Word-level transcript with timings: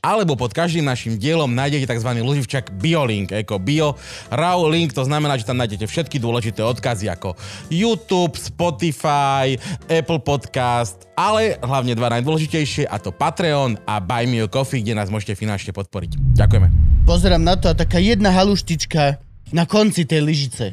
alebo 0.00 0.38
pod 0.38 0.54
každým 0.54 0.86
našim 0.86 1.18
dielom 1.18 1.50
nájdete 1.52 1.90
tzv. 1.90 2.10
loživčak 2.22 2.70
BioLink, 2.78 3.34
ako 3.34 3.58
Bio 3.58 3.98
Raw 4.30 4.62
Link, 4.70 4.94
to 4.94 5.02
znamená, 5.04 5.34
že 5.36 5.46
tam 5.46 5.58
nájdete 5.58 5.86
všetky 5.88 6.22
dôležité 6.22 6.62
odkazy 6.62 7.10
ako 7.10 7.34
YouTube, 7.68 8.38
Spotify, 8.38 9.58
Apple 9.90 10.22
Podcast, 10.22 11.10
ale 11.18 11.58
hlavne 11.58 11.98
dva 11.98 12.14
najdôležitejšie 12.18 12.86
a 12.86 12.96
to 13.02 13.10
Patreon 13.10 13.80
a 13.84 13.98
Buy 13.98 14.30
Me 14.30 14.44
a 14.44 14.48
Coffee, 14.48 14.82
kde 14.82 14.94
nás 14.94 15.10
môžete 15.10 15.34
finančne 15.34 15.74
podporiť. 15.74 16.38
Ďakujeme. 16.38 16.68
Pozerám 17.08 17.42
na 17.42 17.56
to 17.56 17.72
a 17.72 17.74
taká 17.74 17.98
jedna 17.98 18.30
haluštička 18.30 19.18
na 19.50 19.64
konci 19.64 20.04
tej 20.04 20.20
lyžice. 20.22 20.64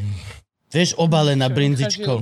Vieš, 0.75 0.99
obalená 0.99 1.47
brinzičkou. 1.47 2.19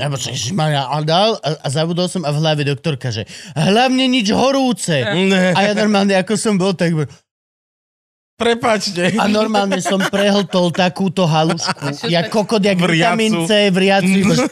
Nebo 0.00 0.16
čo, 0.16 0.32
Maja, 0.56 0.88
a 0.88 1.04
dal 1.04 1.36
a, 1.36 1.60
a 1.60 1.68
zabudol 1.68 2.08
som 2.08 2.24
a 2.24 2.32
v 2.32 2.40
hlave 2.40 2.64
doktorka, 2.64 3.12
že 3.12 3.28
hlavne 3.52 4.08
nič 4.08 4.32
horúce. 4.32 5.04
A 5.52 5.60
ja 5.60 5.72
normálne, 5.76 6.16
ako 6.16 6.32
som 6.34 6.56
bol, 6.56 6.72
tak 6.72 6.96
Prepačte. 8.40 9.20
a 9.20 9.28
normálne 9.28 9.84
som 9.84 10.00
prehltol 10.00 10.72
takúto 10.72 11.28
halušku. 11.28 12.08
Ja 12.08 12.24
kokot, 12.24 12.64
jak 12.64 12.80
vitamín 12.80 13.44
C, 13.44 13.68
vriacu. 13.68 14.08
iba, 14.08 14.32
že- 14.32 14.48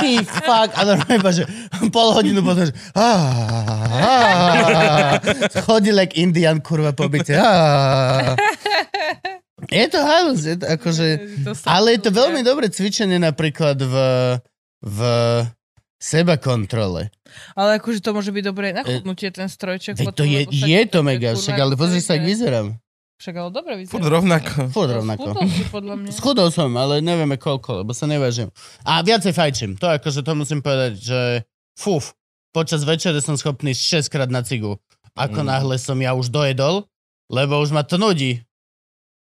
Ty 0.00 0.10
fuck. 0.24 0.72
A 0.72 0.80
normálne 0.88 1.20
iba, 1.20 1.30
že 1.36 1.44
pol 1.92 2.16
hodinu 2.16 2.40
potom, 2.40 2.64
že 2.64 2.72
chodil 5.60 6.00
jak 6.00 6.16
Indian, 6.16 6.64
kurva, 6.64 6.96
po 6.96 7.12
byte. 7.12 7.36
Je 9.70 9.86
to 9.88 10.00
halus, 10.00 10.42
je 10.44 10.56
to 10.56 10.66
akože... 10.66 11.06
To 11.44 11.50
Ale 11.64 11.96
je 11.96 12.00
to 12.04 12.10
veľmi 12.10 12.40
dobré 12.40 12.68
cvičenie 12.68 13.16
napríklad 13.16 13.78
v, 13.80 13.94
v 14.82 14.98
seba 15.96 16.36
kontrole. 16.36 17.08
Ale 17.56 17.80
akože 17.80 18.04
to 18.04 18.12
môže 18.12 18.30
byť 18.30 18.44
dobré 18.44 18.76
na 18.76 18.84
chudnutie, 18.84 19.32
ten 19.32 19.48
strojček. 19.48 19.96
Veď 19.96 20.06
potom, 20.06 20.20
to 20.20 20.24
je, 20.28 20.40
je 20.52 20.80
to 20.86 21.00
mega, 21.00 21.32
však, 21.32 21.56
ale 21.56 21.72
pozri 21.74 22.04
sa, 22.04 22.20
ak 22.20 22.24
vyzerám. 22.28 22.76
Však 23.14 23.34
ale 23.40 23.50
dobre 23.54 23.72
vyzerá. 23.78 23.94
Furt 23.94 24.08
rovnako. 24.10 24.52
Furt 24.74 24.90
rovnako. 24.90 25.28
Schudol 25.32 25.48
si 25.48 25.64
podľa 25.70 25.94
mňa. 25.96 26.10
Schudol 26.18 26.48
som, 26.52 26.70
ale 26.76 26.98
nevieme 27.00 27.38
koľko, 27.40 27.86
lebo 27.86 27.94
sa 27.96 28.04
nevážim. 28.04 28.50
A 28.84 29.00
viacej 29.00 29.32
fajčím. 29.32 29.78
To 29.80 29.86
akože 29.88 30.20
to 30.26 30.32
musím 30.34 30.60
povedať, 30.60 30.98
že 30.98 31.20
fuf, 31.78 32.12
počas 32.52 32.82
večere 32.84 33.22
som 33.24 33.38
schopný 33.38 33.72
6 33.72 34.10
krát 34.12 34.28
na 34.28 34.42
cigu. 34.44 34.76
Ako 35.14 35.46
Mm. 35.46 35.46
náhle 35.46 35.76
som 35.78 35.94
ja 36.02 36.10
už 36.12 36.26
dojedol, 36.28 36.90
lebo 37.30 37.62
už 37.62 37.70
ma 37.70 37.86
to 37.86 37.96
nudí. 37.96 38.42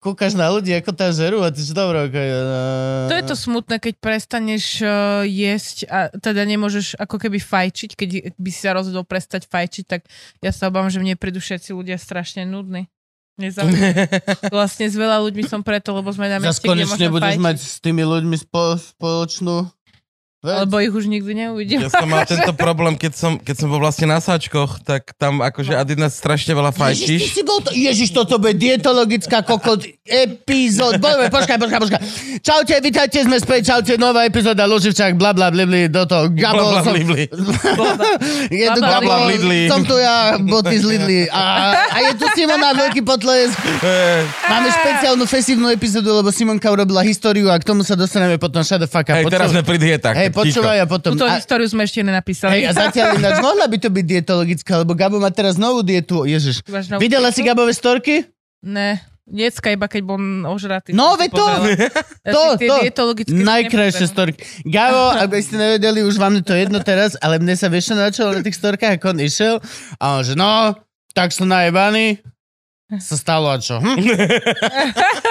Kúkaš 0.07 0.39
na 0.39 0.47
ľudí, 0.55 0.71
ako 0.71 0.95
tá 0.95 1.11
žerú 1.11 1.43
a 1.43 1.51
ty 1.51 1.59
si 1.59 1.75
dobro. 1.75 2.07
Okay, 2.07 2.31
To 3.11 3.15
je 3.19 3.25
to 3.27 3.35
smutné, 3.35 3.83
keď 3.83 3.99
prestaneš 3.99 4.79
uh, 4.87 5.27
jesť 5.27 5.91
a 5.91 6.15
teda 6.15 6.47
nemôžeš 6.47 6.95
ako 6.95 7.19
keby 7.19 7.43
fajčiť, 7.43 7.91
keď 7.99 8.09
by 8.39 8.51
si 8.55 8.61
sa 8.62 8.79
rozhodol 8.79 9.03
prestať 9.03 9.51
fajčiť, 9.51 9.84
tak 9.91 10.07
ja 10.39 10.55
sa 10.55 10.71
obávam, 10.71 10.95
že 10.95 11.03
mne 11.03 11.19
prídu 11.19 11.43
všetci 11.43 11.75
ľudia 11.75 11.99
strašne 11.99 12.47
nudní. 12.47 12.87
Vlastne 14.55 14.89
s 14.89 14.97
veľa 14.97 15.21
ľuďmi 15.29 15.45
som 15.45 15.61
preto, 15.61 15.93
lebo 15.93 16.09
sme 16.09 16.33
na 16.33 16.41
Zas 16.41 16.57
mieste, 16.57 16.71
kde 16.71 16.87
konečne 16.87 17.07
budeš 17.12 17.37
fajčiť. 17.37 17.45
mať 17.45 17.57
s 17.61 17.77
tými 17.84 18.03
ľuďmi 18.07 18.37
spo, 18.41 18.81
spoločnú 18.81 19.75
vec. 20.42 20.56
Alebo 20.62 20.77
ich 20.79 20.92
už 20.92 21.06
nikdy 21.06 21.33
neuvidím. 21.33 21.84
Ja 21.84 21.91
som 21.91 22.09
mal 22.09 22.25
tento 22.31 22.53
problém, 22.53 22.97
keď 22.97 23.12
som, 23.17 23.33
keď 23.37 23.55
som 23.56 23.69
bol 23.69 23.81
vlastne 23.81 24.06
na 24.06 24.19
sáčkoch, 24.19 24.83
tak 24.83 25.17
tam 25.17 25.41
akože 25.41 25.73
Adina 25.73 26.09
strašne 26.09 26.53
veľa 26.53 26.73
Ježiš, 26.73 26.77
ty 26.77 26.83
fajčíš. 26.83 27.20
si 27.33 27.43
bol 27.43 27.59
to... 27.61 27.70
Ježiš, 27.73 28.09
toto 28.12 28.37
bude 28.37 28.56
dietologická 28.56 29.41
kokot 29.41 29.81
epizód. 30.06 30.98
Poďme, 30.98 31.28
počkaj, 31.28 31.56
počkaj, 31.59 31.81
počkaj. 31.83 32.01
Čaute, 32.41 32.75
vítajte, 32.78 33.19
sme 33.25 33.37
späť, 33.39 33.75
čaute, 33.75 33.93
nová 33.97 34.22
epizóda 34.25 34.65
Luživčak, 34.65 35.16
bla 35.16 35.33
bla 35.33 35.50
blibli, 35.50 35.91
do 35.91 36.06
toho. 36.06 36.31
Gabo, 36.31 36.62
Bla, 36.62 36.71
bla, 36.71 36.83
som, 36.83 36.93
blibli. 36.94 37.25
je 38.60 38.66
tu 38.71 38.81
Bla, 38.81 38.99
bla, 39.00 39.16
blibli. 39.27 39.60
som 39.66 39.83
tu 39.83 39.97
ja, 39.99 40.39
boty 40.39 40.77
z 40.78 40.84
Lidli. 40.87 41.21
A, 41.28 41.43
a 41.91 41.97
je 42.06 42.12
tu 42.16 42.27
Simona, 42.34 42.72
veľký 42.72 43.03
potles. 43.03 43.50
Eh, 43.83 44.22
Máme 44.47 44.69
špeciálnu 44.71 45.25
fesívnu 45.27 45.66
epizódu, 45.69 46.15
lebo 46.15 46.31
Simonka 46.31 46.71
urobila 46.71 47.03
históriu 47.03 47.50
a 47.50 47.59
k 47.59 47.66
tomu 47.66 47.83
sa 47.83 47.99
dostaneme 47.99 48.39
potom 48.39 48.62
shut 48.62 48.78
the 48.78 48.89
fuck 48.89 49.06
up. 49.10 49.16
Hej, 49.19 49.27
teraz 49.28 49.50
sme 49.50 49.62
pri 49.66 49.78
dietách. 49.78 50.15
Hej, 50.15 50.25
ticho. 50.31 50.60
počúvaj 50.62 50.78
a 50.82 50.87
potom... 50.87 51.10
Túto 51.14 51.28
A, 51.28 51.38
históriu 51.38 51.66
sme 51.66 51.84
ešte 51.84 52.03
nenapísali. 52.03 52.60
hej, 52.60 52.62
a 52.69 52.72
zatiaľ 52.75 53.19
ináč 53.19 53.38
mohla 53.47 53.66
by 53.66 53.76
to 53.81 53.88
byť 53.91 54.04
dietologická, 54.04 54.72
lebo 54.82 54.92
Gabo 54.97 55.19
má 55.19 55.31
teraz 55.34 55.59
novú 55.59 55.82
dietu. 55.82 56.25
Ježiš. 56.26 56.62
Videla 56.98 57.28
dietu? 57.31 57.37
si 57.38 57.47
Gabové 57.47 57.72
storky? 57.76 58.26
Ne, 58.66 58.98
decka 59.26 59.75
iba 59.75 59.91
keď 59.91 60.03
bol 60.06 60.19
ožratý. 60.47 60.94
No, 60.94 61.19
veď 61.19 61.31
to- 61.34 61.59
to, 62.34 62.42
to. 62.59 62.76
Najkrajšie 63.34 64.06
storky. 64.06 64.42
Gabo, 64.62 65.15
aby 65.26 65.42
ste 65.42 65.59
nevedeli, 65.59 66.06
už 66.06 66.16
vám 66.16 66.38
je 66.38 66.44
to 66.47 66.54
jedno 66.54 66.78
teraz, 66.81 67.19
ale 67.19 67.42
mne 67.42 67.59
sa 67.59 67.66
vieš, 67.66 67.92
načalo 67.94 68.38
na 68.38 68.42
tých 68.47 68.59
storkách, 68.59 69.03
ako 69.03 69.15
on 69.15 69.20
išiel. 69.20 69.54
A 69.98 70.19
on, 70.19 70.22
že 70.22 70.38
no, 70.38 70.78
tak 71.12 71.34
som 71.34 71.50
najebaný. 71.50 72.22
Sa 73.03 73.19
stalo 73.19 73.50
a 73.50 73.59
čo? 73.59 73.82
Hm? 73.82 73.98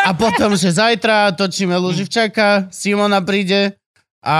A 0.03 0.11
potom, 0.11 0.59
že 0.59 0.75
zajtra 0.75 1.31
točíme 1.39 1.71
Luživčaka, 1.79 2.67
Simona 2.67 3.23
príde 3.23 3.79
a 4.25 4.39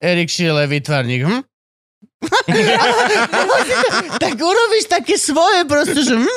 Erik 0.00 0.32
Šile, 0.32 0.66
vytvarník. 0.66 1.22
Hm? 1.28 1.40
tak 4.24 4.34
urobíš 4.40 4.88
také 4.88 5.20
svoje 5.20 5.64
proste, 5.68 6.00
že 6.00 6.16
hm? 6.16 6.28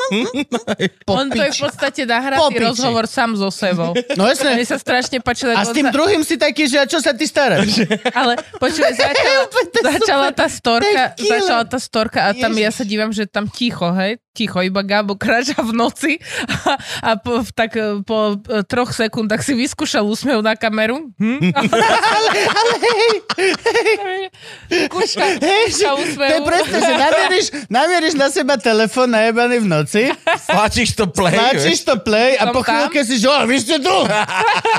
On 1.08 1.26
to 1.32 1.40
je 1.40 1.52
v 1.52 1.60
podstate 1.64 2.02
Po 2.04 2.12
nahratý 2.12 2.56
rozhovor 2.60 3.08
sám 3.08 3.40
so 3.40 3.48
sebou. 3.48 3.96
No 4.20 4.28
jasne. 4.28 4.56
Mne 4.56 4.68
sa 4.68 4.78
strašne 4.80 5.24
páčilo. 5.24 5.56
A 5.56 5.64
s 5.64 5.72
tým 5.72 5.88
druhým 5.88 6.28
si 6.28 6.36
taký, 6.36 6.68
že 6.68 6.84
a 6.84 6.86
čo 6.86 7.00
sa 7.00 7.16
ty 7.16 7.24
staráš? 7.24 7.88
Ale 8.20 8.36
počuj, 8.60 8.84
začala, 9.00 9.48
začala 9.80 10.28
tá 10.36 10.48
storka, 10.52 11.04
začala 11.16 11.64
tá 11.64 11.80
storka 11.80 12.20
a 12.28 12.36
tam 12.36 12.52
ja 12.60 12.72
sa 12.72 12.84
dívam, 12.84 13.16
že 13.16 13.24
tam 13.24 13.48
ticho, 13.48 13.88
hej, 13.96 14.20
ticho, 14.38 14.62
iba 14.62 14.86
Gabo 14.86 15.18
kráča 15.18 15.58
v 15.66 15.74
noci 15.74 16.12
a, 16.46 16.78
a 17.02 17.12
po, 17.18 17.42
tak 17.50 17.74
e, 17.74 18.06
po 18.06 18.38
e, 18.38 18.62
troch 18.70 18.94
sekundách 18.94 19.42
si 19.42 19.58
vyskúšal 19.58 20.06
úsmev 20.06 20.46
na 20.46 20.54
kameru. 20.54 21.10
Hm? 21.18 21.50
ale, 22.14 22.30
ale 22.46 22.74
hej, 22.78 23.10
hej, 23.34 23.92
že, 24.70 24.86
skúša 24.86 25.26
to 25.42 25.48
je 25.50 25.98
úsmev. 26.06 26.46
presne, 26.46 26.78
že 26.78 26.94
namieríš, 26.94 27.48
namieríš 27.66 28.14
na 28.14 28.30
seba 28.30 28.62
telefón 28.62 29.10
najebaný 29.18 29.66
v 29.66 29.68
noci, 29.68 30.04
Stlačíš 30.38 30.94
to 30.94 31.10
play. 31.10 31.34
tlačíš 31.34 31.82
to 31.82 31.98
play 32.06 32.38
a 32.38 32.54
po 32.54 32.62
chvíľke 32.62 33.02
si, 33.02 33.18
že 33.18 33.26
o, 33.26 33.42
vy 33.50 33.58
ste 33.58 33.82
tu. 33.82 33.98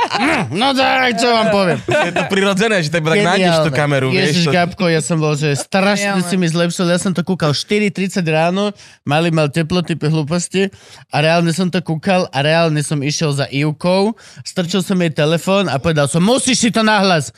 Hm, 0.08 0.50
no 0.56 0.74
tak, 0.74 1.20
čo 1.20 1.30
vám 1.30 1.52
poviem. 1.54 1.78
Je 1.86 2.10
to 2.10 2.24
prirodzené, 2.26 2.82
že 2.82 2.90
tak 2.90 3.06
tak 3.06 3.22
nájdeš 3.22 3.56
tú 3.66 3.70
kameru. 3.70 4.08
Ježiš, 4.10 4.34
vieš, 4.34 4.46
to... 4.48 4.52
Gabko, 4.54 4.84
ja 4.90 5.00
som 5.02 5.16
bol, 5.18 5.34
že 5.34 5.54
strašne 5.54 6.20
si 6.26 6.34
mi 6.36 6.46
zlepšil. 6.48 6.86
Ja 6.90 6.98
som 7.00 7.12
to 7.14 7.22
kúkal 7.24 7.52
4.30 7.54 8.22
ráno, 8.28 8.74
mali 9.06 9.30
mal 9.32 9.47
teploty 9.50 9.98
pe 9.98 10.08
hlúposti 10.08 10.70
a 11.12 11.16
reálne 11.18 11.50
som 11.50 11.68
to 11.68 11.82
kúkal 11.82 12.30
a 12.30 12.38
reálne 12.40 12.80
som 12.80 13.02
išiel 13.02 13.34
za 13.34 13.50
Ivkou, 13.50 14.14
strčil 14.46 14.80
som 14.80 14.96
jej 15.00 15.12
telefón 15.12 15.66
a 15.66 15.76
povedal 15.82 16.06
som, 16.06 16.22
musíš 16.22 16.68
si 16.68 16.70
to 16.70 16.86
nahlas. 16.86 17.34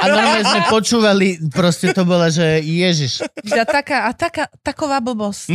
A 0.00 0.04
normálne 0.06 0.44
sme 0.46 0.62
počúvali, 0.70 1.40
proste 1.50 1.90
to 1.90 2.06
bola, 2.06 2.30
že 2.30 2.62
Ježiš. 2.62 3.26
A 3.50 3.64
taká, 3.66 4.06
a 4.06 4.10
taká, 4.14 4.46
taková 4.62 5.02
blbosť. 5.02 5.50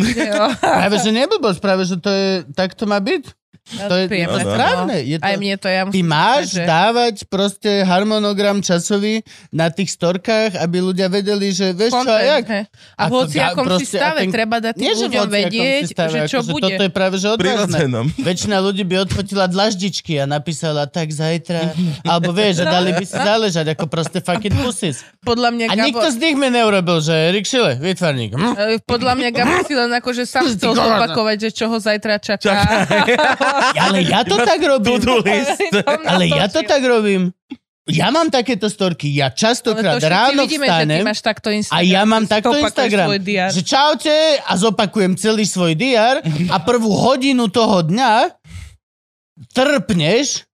Práve, 0.59 0.95
že 0.99 1.09
neblbosť, 1.15 1.59
práve, 1.63 1.83
že 1.87 1.95
to 1.97 2.09
je, 2.11 2.29
tak 2.53 2.75
to 2.75 2.83
má 2.83 2.99
byť. 2.99 3.38
To 3.69 3.95
je, 3.95 4.05
Príjemné 4.05 4.33
to 4.33 4.39
je 4.39 4.43
to 4.43 4.49
správne. 4.49 4.95
bolo. 4.95 5.05
Je 5.05 5.15
to, 5.15 5.23
Aj 5.23 5.35
mne 5.35 5.55
to, 5.55 5.67
ja 5.67 5.81
Ty 5.85 6.01
máš 6.01 6.43
že- 6.51 6.65
dávať 6.65 7.15
proste 7.25 7.71
harmonogram 7.81 8.57
časový 8.59 9.21
na 9.49 9.67
tých 9.67 9.89
storkách, 9.91 10.57
aby 10.57 10.77
ľudia 10.79 11.05
vedeli, 11.05 11.49
že 11.49 11.71
vieš 11.71 11.91
čo 11.91 11.95
a 11.95 12.01
Content, 12.01 12.25
jak. 12.25 12.45
he. 12.47 12.61
A 12.95 13.03
v 13.03 13.11
hociakom 13.11 13.65
si 13.77 13.85
stave 13.85 14.19
ten- 14.19 14.31
treba 14.31 14.57
dať 14.57 14.73
tým 14.73 14.89
ľuďom 14.89 15.27
vedieť, 15.27 15.81
si 15.83 15.93
stave, 15.93 16.09
že 16.09 16.19
čo 16.27 16.39
akože 16.39 16.49
bude. 16.49 16.63
Toto 16.67 16.81
je 16.81 16.91
práve, 16.91 17.15
že 17.15 17.27
odvážne. 17.27 17.85
Väčšina 18.27 18.57
ľudí 18.59 18.83
by 18.83 18.95
odfotila 19.03 19.45
dlaždičky 19.45 20.17
a 20.17 20.25
napísala 20.25 20.85
tak 20.85 21.09
zajtra. 21.09 21.73
Alebo 22.03 22.31
vieš, 22.31 22.61
že 22.61 22.65
dali 22.65 22.91
by 22.91 23.03
si 23.03 23.17
záležať 23.29 23.65
ako 23.69 23.85
proste 23.85 24.19
fucking 24.19 24.55
pussies. 24.57 25.05
Podľa 25.19 25.49
mňa 25.51 25.65
A 25.67 25.73
Gabo... 25.75 25.85
nikto 25.85 26.07
z 26.07 26.17
nich 26.17 26.35
mi 26.35 26.47
neurobil, 26.47 26.97
že 26.99 27.13
Erik 27.29 27.45
Šile, 27.45 27.77
vytvarník. 27.77 28.33
Hm? 28.33 28.51
E, 28.51 28.63
Podľa 28.81 29.13
mňa 29.13 29.29
Gabo 29.29 29.55
si 29.61 29.73
len 29.73 29.91
akože 29.91 30.23
sám 30.23 30.47
chcel 30.49 30.73
zopakovať, 30.73 31.37
že 31.39 31.49
čo 31.51 31.65
ho 31.67 31.77
zajtra 31.77 32.17
čaká. 32.17 32.55
Ale 33.85 33.99
ja 34.05 34.21
to 34.23 34.35
tak 34.39 34.59
robím. 34.63 34.99
Ale 36.11 36.23
ja 36.27 36.45
to 36.47 36.61
tak 36.63 36.81
robím. 36.83 37.31
Ja 37.89 38.13
mám 38.13 38.29
takéto 38.29 38.69
storky. 38.69 39.09
Ja 39.09 39.33
to 39.33 39.49
častokrát 39.49 39.97
všetci 39.97 40.13
ráno 40.13 40.45
vidíme, 40.45 40.65
že 40.65 40.69
ty 40.69 40.77
vstanem 40.77 41.01
máš 41.01 41.21
takto 41.25 41.47
a 41.49 41.53
Instagram. 41.57 41.89
ja 41.89 42.01
mám 42.05 42.23
takto 42.29 42.53
Instagram. 42.53 43.07
Že 43.49 43.61
čaute 43.65 44.15
a 44.45 44.53
zopakujem 44.53 45.17
celý 45.17 45.49
svoj 45.49 45.73
diár 45.73 46.21
a 46.53 46.57
prvú 46.61 46.93
hodinu 46.93 47.49
toho 47.49 47.81
dňa 47.81 48.29
trpneš 49.57 50.48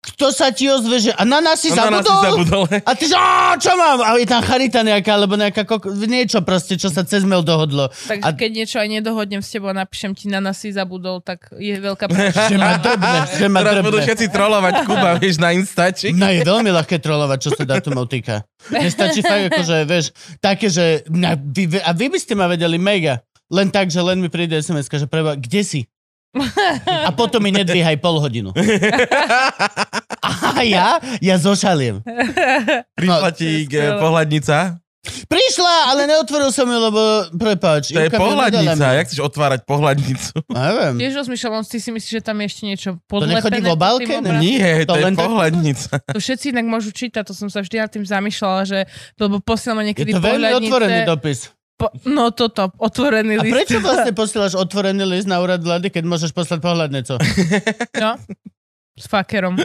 kto 0.00 0.32
sa 0.32 0.48
ti 0.48 0.64
ozve, 0.64 0.96
že 0.98 1.12
a 1.12 1.22
na 1.22 1.38
nás 1.38 1.60
si 1.60 1.68
na 1.68 1.92
nás 1.92 2.00
si 2.00 2.08
zabudol? 2.08 2.64
zabudol. 2.64 2.64
A 2.80 2.92
ty 2.92 3.04
že, 3.04 3.12
"Á, 3.12 3.52
čo 3.54 3.72
mám? 3.74 4.00
A 4.00 4.16
je 4.16 4.24
tam 4.24 4.40
charita 4.40 4.80
nejaká, 4.80 5.12
alebo 5.12 5.36
nejaká 5.36 5.62
kok- 5.62 5.92
niečo 5.92 6.40
proste, 6.40 6.74
čo 6.74 6.88
sa 6.88 7.02
cez 7.02 7.20
mail 7.22 7.40
dohodlo. 7.40 7.92
Takže 8.08 8.24
A- 8.24 8.32
keď 8.32 8.50
niečo 8.50 8.76
aj 8.76 8.88
nedohodnem 8.90 9.38
s 9.38 9.50
tebou 9.50 9.68
a 9.68 9.76
napíšem 9.76 10.12
ti 10.12 10.26
na 10.26 10.40
nás 10.40 10.56
si 10.56 10.68
zabudol, 10.68 11.20
tak 11.20 11.52
je 11.52 11.76
veľká 11.76 12.08
pravda. 12.08 12.32
Že 12.48 12.56
ma 12.56 12.72
drbne, 12.74 13.18
že 13.28 13.46
ma 13.46 13.58
Teraz 13.60 13.74
budú 13.78 13.90
drbne. 13.92 14.06
všetci 14.08 14.26
trolovať 14.30 14.72
Kuba, 14.82 15.10
vieš, 15.20 15.36
na 15.36 15.50
Instači. 15.52 16.08
No 16.10 16.26
je 16.26 16.40
veľmi 16.42 16.70
ľahké 16.70 16.96
trolovať, 16.96 17.38
čo 17.38 17.50
sa 17.52 17.64
dátumov 17.66 18.08
týka. 18.08 18.48
Nestačí 18.72 19.20
fakt, 19.20 19.52
akože, 19.52 19.76
vieš, 19.84 20.06
také, 20.38 20.66
že... 20.66 21.04
Na, 21.08 21.36
vy, 21.36 21.76
a 21.76 21.92
vy 21.92 22.08
by 22.08 22.16
ste 22.16 22.32
ma 22.32 22.46
vedeli 22.46 22.76
mega. 22.76 23.20
Len 23.48 23.68
tak, 23.68 23.90
že 23.90 23.98
len 23.98 24.16
mi 24.16 24.28
príde 24.28 24.54
sms 24.54 24.88
že 24.88 25.04
preba, 25.04 25.34
kde 25.34 25.60
si? 25.60 25.80
A 27.02 27.10
potom 27.10 27.38
mi 27.38 27.50
nedvíhaj 27.50 27.96
pol 27.96 28.18
hodinu. 28.18 28.54
A 30.20 30.62
ja? 30.62 30.98
Ja 31.18 31.36
zošaliem. 31.36 32.00
Prišla 32.94 33.30
ti 33.32 33.66
eh, 33.66 33.96
pohľadnica. 33.96 34.78
Prišla, 35.00 35.74
ale 35.88 36.04
neotvoril 36.04 36.52
som 36.52 36.64
ju, 36.64 36.76
lebo 36.76 37.00
prepáč. 37.32 37.88
To 37.88 37.98
je 37.98 38.06
Ivka 38.06 38.14
mi 38.14 38.22
pohľadnica. 38.22 38.76
nedala 38.76 38.92
mi. 38.92 38.98
Jak 39.00 39.06
chceš 39.08 39.20
otvárať 39.22 39.60
pohľadnicu? 39.64 40.32
Neviem. 40.46 40.94
Tiež 40.98 41.12
rozmýšľam, 41.16 41.64
ty 41.64 41.78
si 41.78 41.88
myslíš, 41.88 42.12
že 42.12 42.22
tam 42.22 42.36
je 42.36 42.46
ešte 42.46 42.62
niečo 42.62 42.90
nechodí 42.92 43.08
podlepené. 43.08 43.56
v 43.56 43.64
pod 43.64 43.72
obálke? 43.72 44.04
tým 44.04 44.12
Ne, 44.12 44.18
obrazom? 44.20 44.42
Nie, 44.44 44.70
To 44.78 44.84
to 44.84 44.92
je 44.92 45.02
len 45.02 45.14
tak- 45.14 45.24
pohľadnica. 45.24 45.88
To 46.06 46.18
všetci 46.20 46.46
inak 46.50 46.66
môžu 46.68 46.90
čítať, 46.92 47.22
to 47.22 47.32
som 47.32 47.48
sa 47.48 47.58
vždy 47.58 47.76
nad 47.78 47.88
tým 47.88 48.04
zamýšľala, 48.04 48.60
že 48.62 48.78
lebo 49.16 49.40
posielame 49.40 49.82
Je 49.82 49.86
niekedy 49.88 50.10
to 50.12 50.20
veľmi 50.20 50.36
pohľadnice. 50.46 50.68
otvorený 50.68 50.98
dopis. 51.08 51.38
Po, 51.80 51.88
no 52.04 52.28
toto, 52.30 52.68
otvorený 52.76 53.40
A 53.40 53.42
list. 53.42 53.54
prečo 53.56 53.78
vlastne 53.86 54.12
posielaš 54.12 54.52
otvorený 54.54 55.00
list 55.08 55.24
na 55.24 55.40
úrad 55.40 55.58
vlády, 55.58 55.88
keď 55.88 56.04
môžeš 56.04 56.30
poslať 56.30 56.60
pohľadnico? 56.60 57.16
No, 57.96 58.20
s 58.92 59.08
fakerom. 59.08 59.56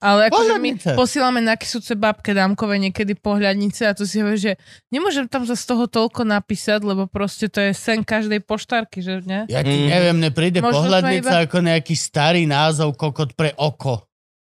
Ale 0.00 0.32
akože 0.32 0.56
my 0.56 0.70
posielame 0.96 1.44
na 1.44 1.52
kysúce 1.52 1.92
babke 1.92 2.32
dámkové 2.32 2.80
niekedy 2.80 3.12
pohľadnice 3.12 3.84
a 3.84 3.92
to 3.92 4.08
si 4.08 4.24
hovorí, 4.24 4.40
že 4.40 4.52
nemôžem 4.88 5.28
tam 5.28 5.44
za 5.44 5.52
z 5.52 5.68
toho 5.68 5.84
toľko 5.84 6.24
napísať, 6.24 6.80
lebo 6.80 7.04
proste 7.04 7.52
to 7.52 7.60
je 7.60 7.76
sen 7.76 8.00
každej 8.00 8.40
poštárky, 8.40 9.04
že 9.04 9.20
ne? 9.28 9.44
Ja 9.52 9.60
ti 9.60 9.76
Mm. 9.76 9.92
neviem, 9.92 10.16
mne 10.16 10.30
príde 10.32 10.64
Možno 10.64 10.88
pohľadnica 10.88 11.28
sme 11.28 11.44
ako 11.44 11.58
nejaký 11.60 11.92
starý 11.92 12.48
názov 12.48 12.96
kokot 12.96 13.36
pre 13.36 13.52
oko. 13.60 14.08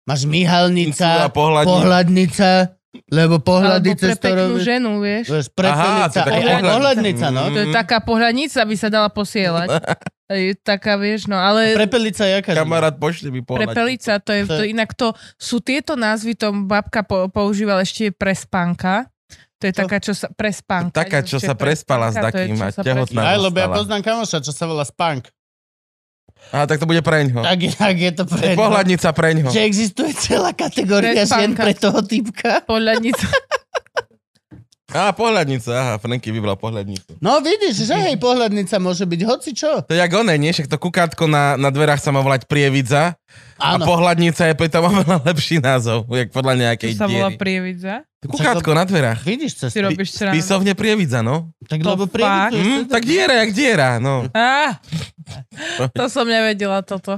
Máš 0.06 0.22
A 0.22 0.30
myhalnica, 0.30 1.08
pohľadnica. 1.34 1.66
pohľadnica, 1.74 2.48
lebo 3.08 3.36
Alebo 3.36 3.36
pohľadnice 3.40 4.04
pre 4.04 4.12
z 4.12 4.18
ktorou... 4.18 4.36
peknú 4.46 4.56
ženu, 4.58 4.90
vieš. 5.00 5.26
Vieš, 5.26 5.46
prepelica. 5.50 5.80
Aha, 5.80 6.06
to 6.06 6.18
je 6.18 6.24
pohľadnica. 6.34 6.70
pohľadnica, 6.70 7.26
no. 7.28 7.42
To 7.46 7.58
je 7.58 7.66
Mhm. 7.66 7.74
taká 7.74 7.98
pohľadnica, 8.00 8.58
by 8.62 8.76
sa 8.76 8.88
dala 8.88 9.08
posielať. 9.08 9.68
Je 10.32 10.56
taká, 10.56 10.96
vieš, 10.96 11.28
no 11.28 11.36
ale... 11.36 11.76
Prepelica 11.76 12.24
je 12.24 12.40
aká? 12.40 12.56
Kamarát, 12.56 12.96
pošli 12.96 13.28
mi 13.28 13.40
pohľadnicu. 13.40 13.68
Prepelica, 13.68 14.12
to 14.16 14.32
je, 14.32 14.42
To 14.42 14.48
to, 14.50 14.62
je- 14.62 14.70
inak 14.70 14.90
to 14.92 15.08
sú 15.36 15.60
tieto 15.60 15.92
názvy, 15.92 16.32
to 16.32 16.48
babka 16.64 17.00
po, 17.02 17.28
používala 17.28 17.84
ešte 17.84 18.08
pre 18.08 18.32
spánka. 18.32 19.12
To 19.60 19.64
je 19.64 19.74
taká, 19.74 20.00
čo 20.00 20.10
sa 20.10 20.26
prespánka. 20.26 20.96
Taká, 20.96 21.20
čo 21.20 21.36
Ešte 21.36 21.46
sa 21.46 21.54
prespala 21.54 22.08
s 22.08 22.16
to 22.16 22.18
je, 22.18 22.24
takým 22.24 22.56
čo 22.56 22.64
a 22.64 22.82
tehotná. 22.82 23.20
Aj, 23.22 23.36
lebo 23.36 23.54
ja 23.54 23.68
poznám 23.70 24.00
kamoša, 24.02 24.40
čo 24.40 24.50
sa 24.50 24.64
volá 24.64 24.82
Spank. 24.82 25.28
Á, 26.50 26.66
tak 26.68 26.82
to 26.82 26.84
bude 26.84 27.00
preňho. 27.00 27.40
Tak, 27.40 27.58
tak 27.78 27.96
je 27.96 28.10
to 28.12 28.24
pre... 28.28 28.52
Pohľadnica 28.58 29.08
preňho. 29.14 29.48
Že 29.48 29.62
existuje 29.64 30.10
celá 30.12 30.52
kategória 30.52 31.24
žien 31.24 31.56
pre 31.56 31.72
toho 31.72 32.02
typka. 32.04 32.60
Pohľadnica. 32.66 33.24
Á, 34.92 35.08
pohľadnica, 35.10 35.70
aha, 35.72 35.94
Franky 35.96 36.28
vybral 36.28 36.54
pohľadnicu. 36.54 37.16
No 37.18 37.40
vidíš, 37.40 37.84
že 37.84 37.96
hej, 37.96 38.16
pohľadnica 38.16 38.76
môže 38.76 39.02
byť 39.02 39.20
hoci 39.24 39.50
čo. 39.50 39.80
To 39.80 39.90
je 39.90 39.96
jak 39.96 40.12
oné, 40.12 40.36
nie? 40.36 40.48
Však 40.48 40.68
to 40.68 40.76
kukátko 40.76 41.24
na, 41.24 41.56
na 41.56 41.68
dverách 41.68 41.96
sa 41.96 42.08
má 42.08 42.20
volať 42.20 42.44
prievidza 42.44 43.16
a 43.56 43.74
Áno. 43.74 43.84
pohľadnica 43.84 44.42
je 44.44 44.54
pritom 44.54 44.84
oveľa 44.84 45.24
lepší 45.24 45.58
názov, 45.58 46.04
jak 46.06 46.28
podľa 46.28 46.54
nejakej 46.62 46.92
To 46.92 46.98
sa 46.98 47.06
volá 47.06 47.28
diery. 47.28 47.40
prievidza. 47.40 47.94
Kukátko 48.20 48.70
na 48.70 48.84
dverách. 48.84 49.20
Vidíš 49.22 49.52
Si 49.56 49.60
cestu. 49.66 49.82
robíš 49.82 50.12
srandu. 50.12 50.36
Písovne 50.36 50.72
prievidza, 50.72 51.20
no. 51.20 51.50
Tak 51.64 51.80
To 51.80 51.88
lebo 51.90 52.04
fakt? 52.04 52.14
prievidzu. 52.14 52.60
Hm, 52.60 52.82
tak 52.86 53.02
diera, 53.02 53.34
jak 53.40 53.50
diera, 53.50 53.90
no. 53.96 54.28
Á, 54.30 54.76
to 55.96 56.04
som 56.06 56.22
nevedela 56.24 56.78
toto. 56.80 57.16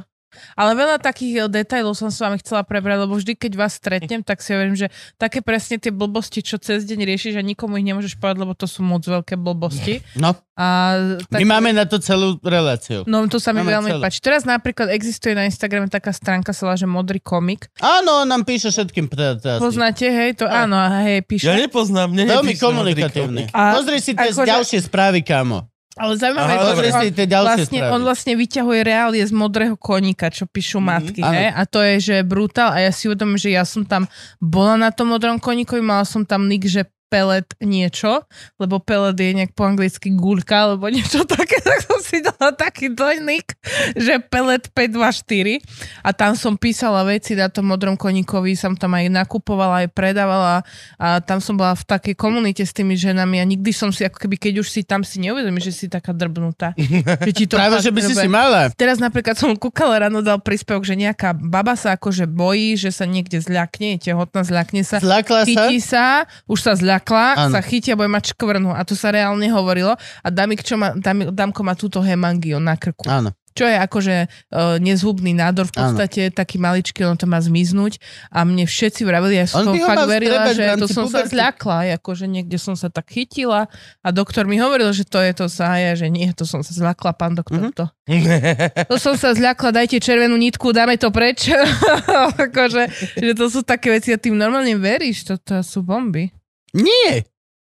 Ale 0.55 0.73
veľa 0.73 0.97
takých 0.99 1.35
eh, 1.37 1.49
detailov 1.49 1.95
som 1.95 2.09
s 2.09 2.19
vami 2.19 2.39
chcela 2.39 2.63
prebrať, 2.63 3.05
lebo 3.05 3.15
vždy, 3.15 3.35
keď 3.35 3.53
vás 3.55 3.75
stretnem, 3.75 4.21
tak 4.21 4.41
si 4.41 4.51
hovorím, 4.51 4.75
že 4.75 4.89
také 5.15 5.41
presne 5.41 5.77
tie 5.77 5.91
blbosti, 5.91 6.41
čo 6.41 6.57
cez 6.57 6.85
deň 6.85 7.01
riešiš 7.05 7.35
a 7.35 7.43
nikomu 7.43 7.77
ich 7.77 7.87
nemôžeš 7.87 8.17
povedať, 8.17 8.39
lebo 8.41 8.53
to 8.53 8.65
sú 8.65 8.81
moc 8.81 9.03
veľké 9.03 9.35
blbosti. 9.35 10.01
No, 10.15 10.35
A 10.55 10.95
tak, 11.27 11.43
my 11.43 11.47
máme 11.51 11.75
na 11.75 11.83
to 11.83 11.99
celú 11.99 12.39
reláciu. 12.39 13.03
No 13.05 13.27
to 13.27 13.43
sa 13.43 13.51
mi 13.51 13.61
Máme 13.61 13.75
veľmi 13.75 13.91
celé. 13.91 14.03
páči. 14.03 14.19
Teraz 14.23 14.47
napríklad 14.47 14.87
existuje 14.89 15.35
na 15.35 15.45
Instagrame 15.45 15.91
taká 15.91 16.15
stránka, 16.15 16.55
sa 16.55 16.71
volá, 16.71 16.79
že 16.79 16.87
Modrý 16.87 17.19
komik. 17.19 17.67
Áno, 17.79 18.23
nám 18.23 18.47
píše 18.47 18.71
všetkým. 18.71 19.11
Teda, 19.11 19.59
Poznáte, 19.59 20.07
hej, 20.07 20.39
to 20.39 20.47
áno, 20.47 20.79
a 20.79 21.03
hej, 21.03 21.27
píše. 21.27 21.51
Ja 21.51 21.59
nepoznám, 21.59 22.15
mne 22.15 22.31
Veľmi 22.31 22.55
komunikatívny. 22.55 23.51
A- 23.51 23.75
Pozri 23.75 23.99
si 23.99 24.15
tie 24.15 24.31
akože- 24.31 24.47
ďalšie 24.47 24.79
správy, 24.87 25.27
kámo. 25.27 25.67
Ale 25.95 26.19
zaujímavé, 26.19 26.59
Aha, 26.59 26.59
je 26.59 26.91
že 26.91 26.91
on, 26.91 27.47
vlastne, 27.47 27.79
on 27.87 28.03
vlastne 28.03 28.33
vyťahuje 28.35 28.81
reálie 28.83 29.23
z 29.23 29.31
modrého 29.31 29.79
koníka, 29.79 30.27
čo 30.27 30.51
píšu 30.51 30.83
Mhm, 30.83 30.87
matky, 30.87 31.21
hej? 31.23 31.49
A 31.55 31.63
to 31.71 31.79
je, 31.79 31.95
že 32.03 32.17
brutál. 32.27 32.75
A 32.75 32.83
ja 32.83 32.91
si 32.91 33.07
uvedomím, 33.07 33.39
že 33.39 33.55
ja 33.55 33.63
som 33.63 33.87
tam 33.87 34.11
bola 34.43 34.75
na 34.75 34.91
tom 34.91 35.15
modrom 35.15 35.39
koníkovi, 35.39 35.79
mala 35.79 36.03
som 36.03 36.27
tam 36.27 36.51
nick, 36.51 36.67
že 36.67 36.83
pelet 37.15 37.47
niečo, 37.63 38.27
lebo 38.59 38.83
pelet 38.83 39.15
je 39.15 39.31
nejak 39.39 39.55
po 39.55 39.71
anglicky 39.71 40.11
guľka, 40.11 40.67
alebo 40.67 40.91
niečo 40.91 41.23
také, 41.39 41.63
tak 41.63 41.87
som 41.87 42.03
si 42.03 42.19
dala 42.19 42.51
taký 42.51 42.91
dojnik, 42.91 43.55
že 43.95 44.19
pelet 44.19 44.67
524 44.75 45.63
a 46.03 46.11
tam 46.11 46.35
som 46.35 46.59
písala 46.59 47.07
veci 47.07 47.39
na 47.39 47.47
tom 47.47 47.71
modrom 47.71 47.95
koníkovi, 47.95 48.59
som 48.59 48.75
tam 48.75 48.99
aj 48.99 49.15
nakupovala, 49.15 49.87
aj 49.87 49.95
predávala 49.95 50.67
a 50.99 51.23
tam 51.23 51.39
som 51.39 51.55
bola 51.55 51.79
v 51.79 51.87
takej 51.87 52.19
komunite 52.19 52.67
s 52.67 52.75
tými 52.75 52.99
ženami 52.99 53.39
a 53.39 53.45
nikdy 53.47 53.71
som 53.71 53.95
si, 53.95 54.03
ako 54.03 54.27
keby, 54.27 54.35
keď 54.35 54.67
už 54.67 54.69
si 54.75 54.83
tam 54.83 55.07
si 55.07 55.23
neuvedomíš, 55.23 55.71
že 55.71 55.75
si 55.75 55.87
taká 55.87 56.11
drbnutá. 56.11 56.75
že 56.75 57.31
ti 57.31 57.47
to 57.47 57.55
Práve, 57.63 57.79
že 57.79 57.95
by 57.95 58.01
si 58.03 58.15
drbe. 58.19 58.25
si 58.27 58.29
mala. 58.29 58.63
Teraz 58.75 58.99
napríklad 58.99 59.39
som 59.39 59.55
kúkala 59.55 60.11
ráno 60.11 60.19
dal 60.19 60.43
príspevok, 60.43 60.83
že 60.83 60.99
nejaká 60.99 61.31
baba 61.31 61.79
sa 61.79 61.95
akože 61.95 62.27
bojí, 62.27 62.75
že 62.75 62.91
sa 62.91 63.07
niekde 63.07 63.39
zľakne, 63.39 63.95
je 63.95 64.11
tehotná, 64.11 64.43
zľakne 64.43 64.83
sa, 64.83 64.99
Zlakla 64.99 65.47
sa? 65.47 65.71
sa, 65.79 66.07
už 66.49 66.59
sa 66.59 66.73
zľakla, 67.05 67.25
Áno. 67.39 67.53
sa 67.53 67.61
chytí 67.61 67.93
a 67.93 67.97
bude 67.97 68.09
mať 68.09 68.33
škvrnu. 68.33 68.73
A 68.73 68.81
to 68.83 68.97
sa 68.97 69.13
reálne 69.13 69.45
hovorilo. 69.47 69.93
A 70.21 70.29
Damik, 70.29 70.65
čo 70.65 70.75
má, 70.75 70.97
Dami, 70.97 71.29
Damko 71.29 71.61
má 71.61 71.77
túto 71.77 72.01
hemangiu 72.01 72.57
na 72.57 72.75
krku. 72.75 73.05
Áno. 73.05 73.37
Čo 73.55 73.71
je 73.71 73.79
akože 73.79 74.17
uh, 74.51 74.83
nezhubný 74.83 75.31
nádor, 75.31 75.71
v 75.71 75.79
podstate 75.79 76.27
taký 76.35 76.59
maličký, 76.59 77.07
on 77.07 77.15
to 77.15 77.23
má 77.23 77.39
zmiznúť. 77.39 78.03
A 78.29 78.43
mne 78.43 78.67
všetci 78.67 79.07
vravili, 79.07 79.39
ja 79.39 79.47
som 79.47 79.63
to 79.63 79.79
fakt 79.79 80.11
verila, 80.11 80.51
že 80.51 80.75
to 80.75 80.91
som 80.91 81.07
sa 81.07 81.23
puberty. 81.23 81.39
zľakla, 81.39 81.77
akože 81.95 82.27
niekde 82.27 82.59
som 82.59 82.75
sa 82.75 82.91
tak 82.91 83.07
chytila 83.07 83.71
a 84.03 84.09
doktor 84.11 84.51
mi 84.51 84.59
hovoril, 84.59 84.91
že 84.91 85.07
to 85.07 85.23
je 85.23 85.31
to 85.33 85.47
sa, 85.47 85.71
a 85.71 85.79
ja, 85.79 85.93
že 85.95 86.11
nie, 86.11 86.27
to 86.35 86.43
som 86.43 86.67
sa 86.67 86.75
zľakla, 86.75 87.15
pán 87.15 87.39
doktor, 87.39 87.63
Mhm. 87.63 87.79
to. 87.79 87.87
To 88.91 88.99
som 88.99 89.15
sa 89.15 89.31
zľakla, 89.31 89.71
dajte 89.73 90.03
červenú 90.03 90.35
nitku, 90.35 90.75
dáme 90.75 90.99
to 90.99 91.15
preč. 91.15 91.47
akože, 92.51 92.83
že 93.15 93.33
to 93.33 93.47
sú 93.47 93.63
také 93.63 93.87
veci 93.93 94.11
a 94.11 94.19
tým 94.19 94.35
normálne 94.35 94.75
veríš, 94.75 95.25
to, 95.25 95.39
to 95.39 95.63
sú 95.63 95.79
bomby. 95.81 96.35
Nie. 96.75 97.25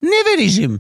Neveríš 0.02 0.54
im. 0.70 0.74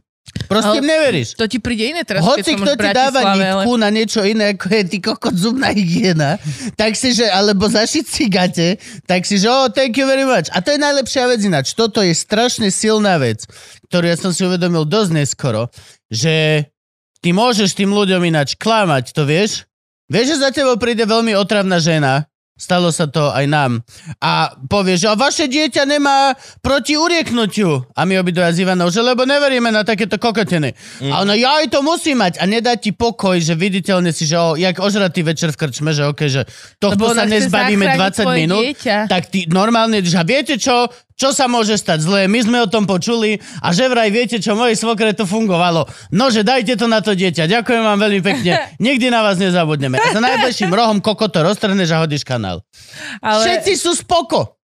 Proste 0.48 0.80
Ale- 0.80 0.86
neveríš. 0.86 1.34
To 1.34 1.44
ti 1.50 1.58
príde 1.58 1.92
iné 1.92 2.06
teraz, 2.06 2.24
Hoci 2.24 2.56
kto 2.56 2.72
ti 2.78 2.88
dáva 2.94 3.36
nitku 3.36 3.74
na 3.76 3.90
niečo 3.92 4.22
iné, 4.24 4.56
ako 4.56 4.66
je 4.70 4.82
ty 4.88 4.98
kokot 5.02 5.34
zubná 5.34 5.74
hygiena, 5.74 6.40
tak 6.78 6.96
si, 6.96 7.12
že, 7.12 7.26
alebo 7.28 7.68
zašiť 7.68 8.04
si 8.06 8.24
gate, 8.30 8.80
tak 9.04 9.26
si, 9.28 9.36
že 9.36 9.50
oh, 9.50 9.68
thank 9.68 9.98
you 9.98 10.06
very 10.08 10.24
much. 10.24 10.48
A 10.54 10.64
to 10.64 10.72
je 10.72 10.80
najlepšia 10.80 11.28
vec 11.28 11.42
ináč. 11.42 11.74
Toto 11.76 12.00
je 12.00 12.14
strašne 12.16 12.72
silná 12.72 13.18
vec, 13.20 13.44
ktorú 13.90 14.08
ja 14.08 14.16
som 14.16 14.32
si 14.32 14.46
uvedomil 14.46 14.88
dosť 14.88 15.10
neskoro, 15.20 15.68
že 16.08 16.64
ty 17.20 17.28
môžeš 17.34 17.76
tým 17.76 17.92
ľuďom 17.92 18.22
ináč 18.24 18.56
klamať, 18.56 19.12
to 19.12 19.28
vieš? 19.28 19.68
Vieš, 20.08 20.36
že 20.36 20.42
za 20.42 20.50
tebou 20.54 20.76
príde 20.80 21.04
veľmi 21.04 21.34
otravná 21.36 21.76
žena, 21.82 22.30
Stalo 22.62 22.94
sa 22.94 23.10
to 23.10 23.34
aj 23.34 23.42
nám. 23.50 23.82
A 24.22 24.54
povie, 24.70 24.94
že 24.94 25.10
a 25.10 25.18
vaše 25.18 25.50
dieťa 25.50 25.82
nemá 25.82 26.38
proti 26.62 26.94
urieknutiu. 26.94 27.82
A 27.98 28.06
my 28.06 28.22
obidva 28.22 28.54
s 28.54 28.62
Ivanou, 28.62 28.86
že 28.86 29.02
lebo 29.02 29.26
neveríme 29.26 29.74
na 29.74 29.82
takéto 29.82 30.14
kokotiny. 30.14 30.70
Mm. 31.02 31.10
A 31.10 31.14
ona, 31.26 31.34
ja 31.34 31.58
aj 31.58 31.74
to 31.74 31.82
musí 31.82 32.14
mať. 32.14 32.38
A 32.38 32.46
nedá 32.46 32.78
ti 32.78 32.94
pokoj, 32.94 33.34
že 33.42 33.58
viditeľne 33.58 34.14
si, 34.14 34.30
že 34.30 34.38
o, 34.38 34.54
jak 34.54 34.78
ožratý 34.78 35.26
večer 35.26 35.50
v 35.50 35.58
krčme, 35.58 35.90
že 35.90 36.06
okej, 36.06 36.28
že 36.30 36.42
tohto 36.78 37.10
sa 37.10 37.26
nezbavíme 37.26 37.98
zachrániť 37.98 38.14
20 38.14 38.22
tvoje 38.22 38.38
minút. 38.38 38.62
dieťa. 38.62 38.96
Tak 39.10 39.22
ty 39.26 39.38
normálne, 39.50 39.98
že 39.98 40.14
a 40.14 40.22
viete 40.22 40.54
čo? 40.54 40.86
Čo 41.22 41.30
sa 41.30 41.46
môže 41.46 41.78
stať 41.78 42.02
zlé? 42.02 42.26
My 42.26 42.42
sme 42.42 42.58
o 42.58 42.66
tom 42.66 42.82
počuli 42.82 43.38
a 43.62 43.70
že 43.70 43.86
vraj 43.86 44.10
viete, 44.10 44.42
čo 44.42 44.58
mojej 44.58 44.74
svokre 44.74 45.14
to 45.14 45.22
fungovalo. 45.22 45.86
No, 46.10 46.34
že 46.34 46.42
dajte 46.42 46.74
to 46.74 46.90
na 46.90 46.98
to 46.98 47.14
dieťa. 47.14 47.46
Ďakujem 47.46 47.78
vám 47.78 47.94
veľmi 48.02 48.18
pekne. 48.26 48.58
Nikdy 48.82 49.06
na 49.06 49.22
vás 49.22 49.38
nezabudneme. 49.38 50.02
A 50.02 50.10
za 50.10 50.18
najbližším 50.18 50.74
rohom 50.82 50.98
kokoto 50.98 51.46
roztrhneš 51.46 51.94
a 51.94 52.02
hodíš 52.02 52.26
kanál. 52.26 52.66
Ale... 53.22 53.46
Všetci 53.46 53.72
sú 53.78 53.94
spoko. 53.94 54.58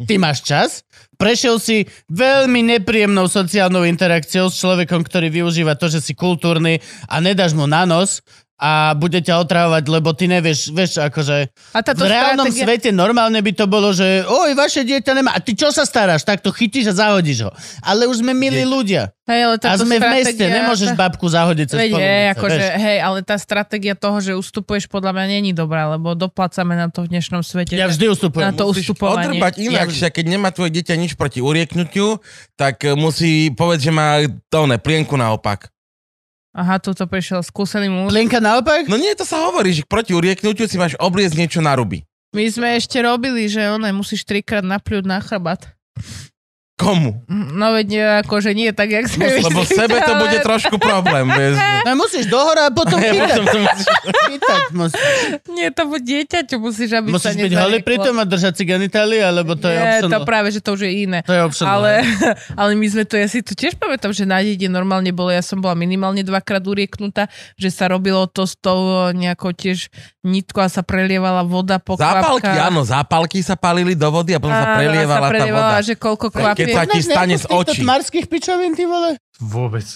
Ty 0.00 0.16
máš 0.16 0.48
čas, 0.48 0.88
prešiel 1.20 1.60
si 1.60 1.84
veľmi 2.08 2.64
nepríjemnou 2.78 3.28
sociálnou 3.28 3.84
interakciou 3.84 4.48
s 4.48 4.56
človekom, 4.64 5.04
ktorý 5.04 5.28
využíva 5.28 5.76
to, 5.76 5.92
že 5.92 6.00
si 6.00 6.16
kultúrny 6.16 6.80
a 7.04 7.20
nedáš 7.20 7.52
mu 7.52 7.68
na 7.68 7.84
nos 7.84 8.24
a 8.58 8.70
bude 8.92 9.16
ťa 9.16 9.38
otravovať, 9.38 9.84
lebo 9.86 10.10
ty 10.10 10.26
nevieš, 10.26 10.68
vieš, 10.68 10.98
akože 10.98 11.46
A 11.70 11.78
táto 11.78 12.02
v 12.02 12.10
reálnom 12.10 12.42
stratégia... 12.44 12.66
svete 12.66 12.88
normálne 12.90 13.38
by 13.38 13.52
to 13.54 13.64
bolo, 13.64 13.90
že 13.90 14.26
oj, 14.26 14.50
vaše 14.52 14.82
dieťa 14.82 15.12
nemá, 15.12 15.30
a 15.30 15.38
ty 15.38 15.54
čo 15.54 15.70
sa 15.70 15.82
staráš? 15.82 16.22
Tak 16.22 16.40
to 16.40 16.50
chytíš 16.50 16.90
a 16.90 16.98
zahodíš 16.98 17.46
ho. 17.46 17.50
Ale 17.80 18.04
už 18.04 18.18
sme 18.18 18.30
milí 18.30 18.60
ľudia. 18.60 19.14
Hej, 19.24 19.40
ale 19.44 19.54
A 19.60 19.76
sme 19.76 19.96
v 19.96 20.08
meste, 20.10 20.34
stratégia- 20.34 20.56
nemôžeš 20.58 20.90
babku 20.92 21.28
zahodiť 21.28 21.66
cez 21.66 21.78
Veď, 21.78 21.84
hej, 21.84 21.92
polovice, 21.92 22.32
akože, 22.32 22.58
vieš. 22.58 22.80
hej, 22.80 22.98
ale 22.98 23.18
tá 23.22 23.36
stratégia 23.36 23.94
toho, 23.94 24.18
že 24.18 24.32
ustupuješ, 24.34 24.84
podľa 24.86 25.12
mňa 25.12 25.26
není 25.30 25.50
dobrá, 25.52 25.86
lebo 25.90 26.16
doplácame 26.16 26.74
na 26.74 26.88
to 26.88 27.04
v 27.04 27.12
dnešnom 27.12 27.40
svete. 27.40 27.72
Ja 27.72 27.86
vždy 27.86 28.10
ustupujem. 28.10 28.42
Na 28.42 28.52
to 28.52 28.66
Musíš 28.66 28.90
ustupovanie. 28.90 29.30
odrbať 29.30 29.54
inak, 29.60 29.86
Ja- 29.86 29.94
že 29.94 30.08
keď 30.08 30.24
nemá 30.26 30.50
tvoje 30.50 30.72
dieťa 30.72 30.96
nič 30.96 31.14
proti 31.14 31.38
urieknutiu, 31.38 32.18
tak 32.54 32.82
musí 32.96 33.28
povedať, 33.50 33.80
že 33.84 33.92
má 33.92 34.18
to 34.48 34.64
ne, 34.64 34.76
plienku 34.76 35.14
naopak. 35.14 35.70
Aha, 36.58 36.82
tuto 36.82 37.06
prišiel 37.06 37.46
skúsený 37.46 37.86
muž. 37.86 38.10
Plienka 38.10 38.42
naopak? 38.42 38.90
No 38.90 38.98
nie, 38.98 39.14
to 39.14 39.22
sa 39.22 39.46
hovorí, 39.46 39.70
že 39.70 39.86
proti 39.86 40.10
urieknutiu 40.10 40.66
si 40.66 40.74
máš 40.74 40.98
obliecť 40.98 41.38
niečo 41.38 41.60
na 41.62 41.78
ruby. 41.78 42.02
My 42.34 42.50
sme 42.50 42.74
ešte 42.74 42.98
robili, 42.98 43.46
že 43.46 43.70
one 43.70 43.94
musíš 43.94 44.26
trikrát 44.26 44.66
napľúť 44.66 45.06
na 45.06 45.22
chrbát. 45.22 45.70
Komu? 46.78 47.26
No 47.28 47.74
veď 47.74 47.86
nie, 47.90 48.04
akože 48.22 48.54
nie 48.54 48.70
tak, 48.70 48.88
jak 48.88 49.04
sme 49.04 49.26
Lebo 49.26 49.50
v 49.50 49.66
mysleli, 49.66 49.78
sebe 49.82 49.98
to 49.98 50.12
bude 50.14 50.38
trošku 50.38 50.76
problém. 50.78 51.26
Bez... 51.26 51.58
No 51.88 51.96
musíš 51.96 52.28
dohora 52.28 52.68
a 52.68 52.70
potom 52.70 53.00
chytať. 53.02 53.18
potom 53.34 53.44
to 53.44 53.58
musíš... 53.58 53.86
chytať 54.28 54.62
musíš. 54.70 55.00
Nie, 55.48 55.68
to 55.68 55.82
bude 55.84 56.04
dieťaťu 56.04 56.56
musíš, 56.56 56.90
aby 56.92 57.08
sa 57.10 57.32
musíš 57.32 57.34
byť 57.40 57.54
holý 57.56 57.78
pritom 57.80 58.14
a 58.14 58.24
držať 58.24 58.52
si 58.54 58.64
genitálie, 58.64 59.18
alebo 59.18 59.52
to 59.52 59.66
je 59.66 59.74
Nie, 59.74 59.98
to 59.98 60.06
optional. 60.06 60.22
práve, 60.22 60.48
že 60.48 60.60
to 60.60 60.70
už 60.70 60.82
je 60.84 60.92
iné. 61.02 61.18
To 61.24 61.32
je 61.32 61.42
optional. 61.42 61.82
Ale, 61.82 61.92
ale 62.60 62.70
my 62.72 62.86
sme 62.86 63.02
to, 63.02 63.16
ja 63.16 63.26
si 63.26 63.40
to 63.40 63.52
tiež 63.52 63.74
pamätám, 63.74 64.12
že 64.12 64.22
na 64.22 64.38
dede 64.38 64.68
normálne 64.68 65.10
bolo, 65.10 65.28
ja 65.28 65.40
som 65.40 65.58
bola 65.58 65.74
minimálne 65.74 66.22
dvakrát 66.22 66.62
urieknutá, 66.62 67.26
že 67.54 67.68
sa 67.68 67.88
robilo 67.88 68.22
to 68.24 68.44
s 68.44 68.54
tou 68.54 68.78
nejakou 69.10 69.50
tiež 69.50 69.90
nitkou 70.22 70.60
a 70.60 70.68
sa 70.68 70.84
prelievala 70.84 71.42
voda 71.42 71.80
po 71.80 71.96
Zápalky, 71.96 72.44
kvapkách. 72.44 72.68
áno, 72.68 72.80
zápalky 72.82 73.40
sa 73.40 73.56
palili 73.56 73.96
do 73.96 74.06
vody 74.08 74.36
a 74.36 74.38
potom 74.38 74.52
sa 74.52 74.68
Áno, 74.68 74.78
prelievala 74.78 75.26
tá 75.26 75.46
voda. 75.48 75.80
že 75.80 75.96
koľko 75.96 76.28
Keď 76.68 76.76
sa 76.76 76.84
ti 76.92 77.00
stane 77.00 77.36
z 77.40 77.44
očí. 77.48 77.80
tmarských 77.82 78.26
pičovín, 78.28 78.76
ty 78.76 78.84
vole? 78.84 79.16
Vôbec. 79.40 79.86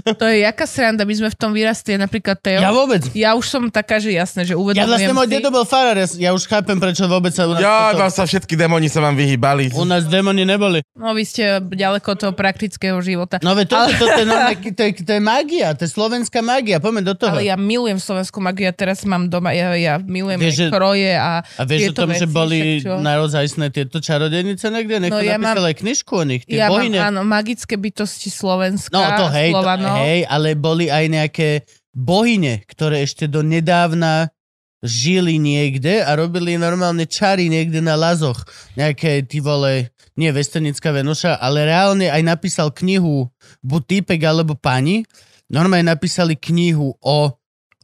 To 0.00 0.24
je 0.24 0.40
jaká 0.40 0.64
sranda, 0.64 1.02
my 1.02 1.12
sme 1.12 1.28
v 1.28 1.36
tom 1.36 1.50
vyrastli, 1.50 1.94
napríklad 1.94 2.36
Teo. 2.36 2.58
Ja 2.58 2.70
vôbec. 2.70 3.02
Ja 3.12 3.32
už 3.32 3.44
som 3.44 3.62
taká, 3.66 3.96
že 3.96 4.10
jasné, 4.10 4.42
že 4.42 4.52
uvedomujem 4.52 4.78
Ja 4.78 4.88
vlastne 4.88 5.12
môj 5.12 5.26
si. 5.26 5.32
dedo 5.34 5.48
bol 5.48 5.62
farár, 5.62 5.96
ja, 5.96 6.06
ja 6.08 6.30
už 6.30 6.44
chápem, 6.44 6.76
prečo 6.76 7.04
vôbec 7.04 7.30
sa 7.30 7.44
u 7.44 7.52
nás... 7.52 7.60
Ja, 7.60 7.92
toto- 7.92 8.10
sa 8.10 8.24
všetky 8.24 8.54
démoni 8.54 8.86
sa 8.86 9.00
vám 9.00 9.14
vyhýbali. 9.14 9.72
U 9.72 9.82
nás 9.82 10.04
démoni 10.04 10.42
neboli. 10.42 10.80
No 10.92 11.10
vy 11.10 11.22
ste 11.22 11.42
ďaleko 11.60 12.06
od 12.06 12.18
toho 12.18 12.32
praktického 12.32 12.98
života. 12.98 13.38
No 13.38 13.52
veď 13.52 13.66
toto, 13.68 13.90
toto 14.00 14.16
je, 14.16 14.24
normálne, 14.24 14.58
to, 14.68 14.82
je, 14.82 14.92
to 14.98 15.10
je 15.10 15.20
magia, 15.20 15.68
to 15.72 15.82
je 15.82 15.90
slovenská 15.90 16.38
magia, 16.38 16.78
poďme 16.78 17.02
do 17.02 17.14
toho. 17.14 17.32
Ale 17.32 17.44
ja 17.44 17.54
milujem 17.54 17.96
slovenskú 17.96 18.38
magiu, 18.38 18.64
ja 18.64 18.72
teraz 18.72 19.02
mám 19.02 19.26
doma, 19.26 19.50
ja, 19.50 19.72
ja 19.72 19.98
milujem 19.98 20.38
Vieš, 20.38 20.54
že- 20.56 20.70
kroje 20.70 21.12
a 21.12 21.42
A 21.42 21.62
vieš 21.64 21.90
o 21.90 21.96
tom, 21.96 22.10
že 22.10 22.22
veci, 22.22 22.26
boli 22.28 22.58
však 22.78 22.84
čo? 22.84 22.94
naozajstné 22.98 23.66
tieto 23.68 23.98
čarodejnice 23.98 24.64
niekde? 24.68 24.94
Niekto 25.00 25.14
No, 25.14 25.22
ja 25.22 25.34
napísal 25.34 25.58
mám- 25.58 25.68
aj 25.68 25.76
knižku 25.78 26.12
o 26.12 26.24
nich, 26.24 26.42
tie 26.42 26.56
Ja 26.56 26.66
mám, 26.66 26.74
bohyne. 26.78 26.98
áno, 27.00 27.20
magické 27.22 27.74
bytosti 27.74 28.28
Slovenska. 28.28 28.90
No 28.90 29.02
to 29.16 29.26
hej, 29.30 29.50
to, 29.50 29.60
Slovanov. 29.88 30.04
hej, 30.04 30.20
ale 30.28 30.48
boli 30.54 30.86
aj 30.92 31.04
nejaké 31.08 31.48
bohyne, 31.96 32.62
ktoré 32.68 33.02
ešte 33.02 33.26
do 33.26 33.40
nedávna 33.40 34.30
žili 34.78 35.42
niekde 35.42 36.06
a 36.06 36.14
robili 36.14 36.54
normálne 36.54 37.02
čary 37.02 37.50
niekde 37.50 37.82
na 37.82 37.98
lazoch. 37.98 38.46
Nejaké, 38.78 39.26
ty 39.26 39.42
vole, 39.42 39.90
nie 40.14 40.30
Vestenická 40.30 40.94
Venuša, 40.94 41.42
ale 41.42 41.66
reálne 41.66 42.06
aj 42.06 42.22
napísal 42.22 42.70
knihu, 42.70 43.26
buď 43.66 43.82
týpek 43.86 44.20
alebo 44.22 44.54
pani, 44.54 45.02
normálne 45.50 45.90
napísali 45.90 46.38
knihu 46.38 46.94
o 47.02 47.34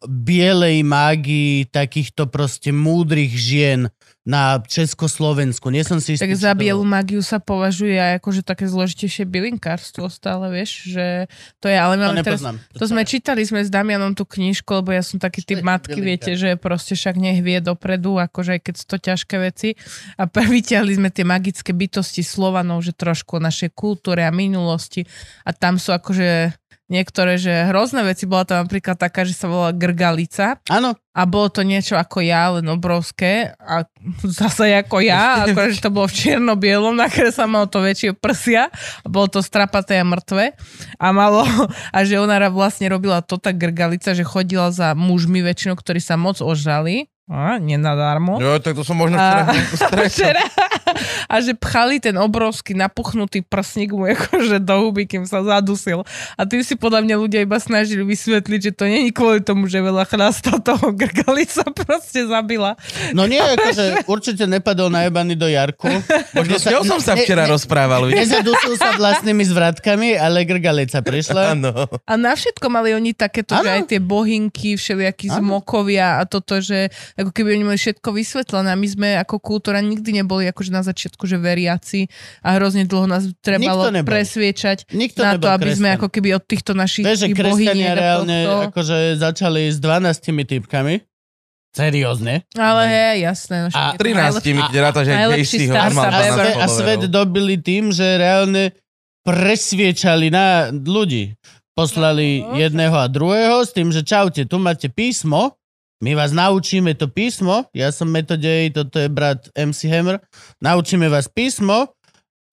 bielej 0.05 0.85
mágii 0.85 1.73
takýchto 1.73 2.29
proste 2.29 2.71
múdrych 2.71 3.33
žien 3.35 3.89
na 4.25 4.57
Československu. 4.65 5.69
Nie 5.69 5.85
som 5.85 6.01
si 6.01 6.17
istý, 6.17 6.25
Tak 6.25 6.33
za 6.33 6.57
to- 6.57 6.65
bielu 6.65 6.81
magiu 6.81 7.21
sa 7.21 7.37
považuje 7.37 7.93
aj 7.93 8.25
akože 8.25 8.41
také 8.41 8.65
zložitejšie 8.65 9.29
bylinkárstvo 9.29 10.09
stále, 10.09 10.49
vieš, 10.49 10.89
že 10.97 11.29
to 11.61 11.69
je, 11.69 11.77
ale 11.77 12.01
To 12.01 12.03
máme 12.09 12.25
teraz, 12.25 12.41
to 12.73 12.85
sme 12.89 13.05
čítali 13.05 13.45
sme 13.45 13.61
s 13.61 13.69
Damianom 13.69 14.17
tú 14.17 14.25
knižku, 14.25 14.81
lebo 14.81 14.97
ja 14.97 15.05
som 15.05 15.21
taký 15.21 15.45
typ 15.45 15.61
matky, 15.61 16.01
bylinkár? 16.01 16.09
viete, 16.09 16.31
že 16.41 16.57
proste 16.57 16.97
však 16.97 17.21
nech 17.21 17.45
vie 17.45 17.61
dopredu, 17.61 18.17
akože 18.17 18.57
aj 18.57 18.61
keď 18.65 18.75
sú 18.81 18.85
to 18.89 18.97
ťažké 18.97 19.37
veci. 19.37 19.69
A 20.17 20.25
vyťahli 20.57 20.93
sme 20.97 21.13
tie 21.13 21.29
magické 21.29 21.77
bytosti 21.77 22.25
Slovanov, 22.25 22.81
že 22.81 22.97
trošku 22.97 23.37
o 23.37 23.45
našej 23.45 23.77
kultúre 23.77 24.25
a 24.25 24.33
minulosti. 24.33 25.05
A 25.45 25.53
tam 25.53 25.77
sú 25.77 25.93
akože 25.93 26.64
niektoré, 26.87 27.41
že 27.41 27.71
hrozné 27.71 28.05
veci. 28.05 28.29
Bola 28.29 28.45
tam 28.45 28.65
napríklad 28.65 28.97
taká, 28.97 29.25
že 29.25 29.33
sa 29.33 29.49
volala 29.49 29.73
Grgalica. 29.73 30.61
Áno, 30.69 30.95
A 31.15 31.23
bolo 31.25 31.47
to 31.49 31.63
niečo 31.63 31.95
ako 31.95 32.21
ja, 32.21 32.51
len 32.59 32.67
obrovské. 32.69 33.55
A 33.57 33.87
zase 34.43 34.75
ako 34.75 35.01
ja, 35.01 35.47
akorát, 35.49 35.73
že 35.73 35.85
to 35.85 35.95
bolo 35.95 36.11
v 36.11 36.17
čierno-bielom, 36.17 36.95
nakresla 36.95 37.47
malo 37.47 37.67
to 37.71 37.81
väčšie 37.81 38.19
prsia. 38.19 38.69
A 39.03 39.07
bolo 39.07 39.31
to 39.31 39.41
strapaté 39.41 39.97
a 39.97 40.05
mŕtve. 40.05 40.53
A 41.01 41.07
malo, 41.11 41.47
a 41.95 41.99
že 42.05 42.21
ona 42.21 42.37
vlastne 42.51 42.91
robila 42.91 43.25
to 43.25 43.41
tak 43.41 43.57
grgalica, 43.57 44.13
že 44.13 44.27
chodila 44.27 44.69
za 44.75 44.93
mužmi 44.93 45.41
väčšinou, 45.41 45.79
ktorí 45.79 46.03
sa 46.03 46.19
moc 46.21 46.43
ožrali. 46.43 47.09
A, 47.25 47.57
nenadarmo. 47.57 48.37
Jo, 48.37 48.61
tak 48.61 48.77
to 48.77 48.85
som 48.85 49.01
možno 49.01 49.17
A- 49.17 49.49
včera 49.49 50.05
Včera. 50.13 50.45
A 51.33 51.41
že 51.41 51.53
pchali 51.53 51.99
ten 51.99 52.15
obrovský 52.15 52.73
napuchnutý 52.73 53.41
prsník 53.41 53.91
mu 53.91 54.05
akože 54.07 54.59
do 54.59 54.77
huby, 54.81 55.05
kým 55.05 55.25
sa 55.25 55.41
zadusil. 55.41 56.05
A 56.35 56.45
tým 56.45 56.61
si 56.61 56.75
podľa 56.75 57.01
mňa 57.01 57.17
ľudia 57.17 57.41
iba 57.41 57.57
snažili 57.57 58.03
vysvetliť, 58.03 58.61
že 58.61 58.73
to 58.73 58.85
není 58.85 59.11
kvôli 59.11 59.41
tomu, 59.41 59.65
že 59.65 59.79
veľa 59.79 60.05
chlasta 60.05 60.61
toho 60.65 60.91
grgalica 60.91 61.65
proste 61.71 62.25
zabila. 62.25 62.77
no 63.11 63.25
nie, 63.25 63.39
akože 63.39 64.05
určite 64.07 64.45
nepadol 64.45 64.89
najebaný 64.89 65.35
do 65.35 65.47
Jarku. 65.47 65.89
Možno 66.37 66.55
s 66.55 66.67
ňou 66.67 66.83
som 66.85 66.99
sa 66.99 67.15
Ne- 67.15 67.23
včera 67.23 67.45
ne- 67.45 67.51
rozprával. 67.51 68.07
vieš? 68.07 68.19
Nezadusil 68.21 68.75
sa 68.75 68.93
vlastnými 68.93 69.45
zvratkami, 69.45 70.15
ale 70.15 70.43
grgalica 70.43 70.99
prišla. 70.99 71.55
Áno. 71.55 71.71
A 72.03 72.13
na 72.15 72.35
všetko 72.35 72.67
mali 72.67 72.91
oni 72.91 73.15
takéto, 73.15 73.55
že 73.55 73.65
Áno. 73.65 73.77
aj 73.77 73.83
tie 73.87 74.01
bohinky, 74.01 74.75
všelijakí 74.75 75.31
zmokovia 75.31 76.19
a 76.19 76.27
toto, 76.27 76.59
že 76.59 76.89
ako 77.15 77.31
keby 77.31 77.55
oni 77.55 77.65
mali 77.65 77.79
všetko 77.79 78.09
vysvetlené. 78.11 78.69
A 78.69 78.77
my 78.77 78.89
sme 78.89 79.09
ako 79.17 79.39
kultúra 79.39 79.79
nikdy 79.79 80.11
neboli 80.13 80.47
akože 80.47 80.74
na 80.75 80.83
začiatku, 80.83 81.23
že 81.23 81.37
veriaci 81.37 82.11
a 82.41 82.53
hrozne 82.53 82.83
dlho 82.83 83.07
nás 83.07 83.31
trebalo 83.39 83.87
Nikto 83.87 83.95
nebol. 83.95 84.11
presviečať 84.11 84.91
Nikto 84.91 85.23
na 85.23 85.33
to, 85.37 85.47
aby 85.49 85.71
sme 85.71 85.89
kresťan. 85.89 85.97
ako 85.97 86.07
keby 86.11 86.29
od 86.33 86.43
týchto 86.43 86.73
našich 86.75 87.05
Vieš, 87.05 87.19
že 87.21 87.27
tých 87.27 87.39
kresťania 87.39 87.93
reálne 87.95 88.39
tohto- 88.43 88.63
akože 88.69 88.97
začali 89.17 89.63
s 89.67 89.79
12 89.79 90.19
typkami. 90.45 90.95
Seriózne. 91.71 92.47
Ale 92.55 92.83
hej, 92.85 93.17
jasné. 93.25 93.57
No, 93.61 93.67
A 93.67 93.71
však 93.71 93.83
je 93.85 93.91
to 93.93 94.03
13 94.05 94.15
najlepšie. 94.15 94.53
mi, 94.53 94.63
kde 94.65 94.79
ráta, 94.79 95.01
že 95.01 95.11
aj 95.11 95.19
najlepší 95.21 95.43
gejší 95.43 95.59
ho 95.61 95.73
star 95.73 95.83
normal 95.85 96.07
sa 96.07 96.45
A, 96.57 96.67
svet 96.69 97.03
dobili 97.09 97.55
tým, 97.57 97.85
že 97.89 98.07
reálne 98.15 98.65
presviečali 99.25 100.29
na 100.29 100.47
ľudí. 100.71 101.35
Poslali 101.73 102.39
No. 102.41 102.55
jedného 102.55 102.95
a 102.95 103.09
druhého 103.09 103.59
s 103.61 103.75
tým, 103.75 103.91
že 103.91 104.01
čaute, 104.01 104.45
tu 104.45 104.57
máte 104.57 104.87
písmo, 104.87 105.59
my 106.03 106.15
vás 106.15 106.33
naučíme 106.33 106.95
to 106.95 107.09
písmo, 107.09 107.71
ja 107.75 107.93
som 107.95 108.11
metodej, 108.11 108.71
toto 108.75 108.99
je 108.99 109.09
brat 109.09 109.49
MC 109.55 109.87
Hammer, 109.89 110.21
naučíme 110.59 111.09
vás 111.09 111.29
písmo, 111.31 111.95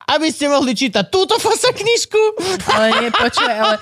aby 0.07 0.27
ste 0.27 0.45
mohli 0.45 0.71
čítať 0.71 1.07
túto 1.07 1.37
fasa 1.37 1.69
knižku. 1.69 2.21
Ale 2.67 2.85
nie, 2.97 3.09
počkaj, 3.09 3.55
ale 3.55 3.75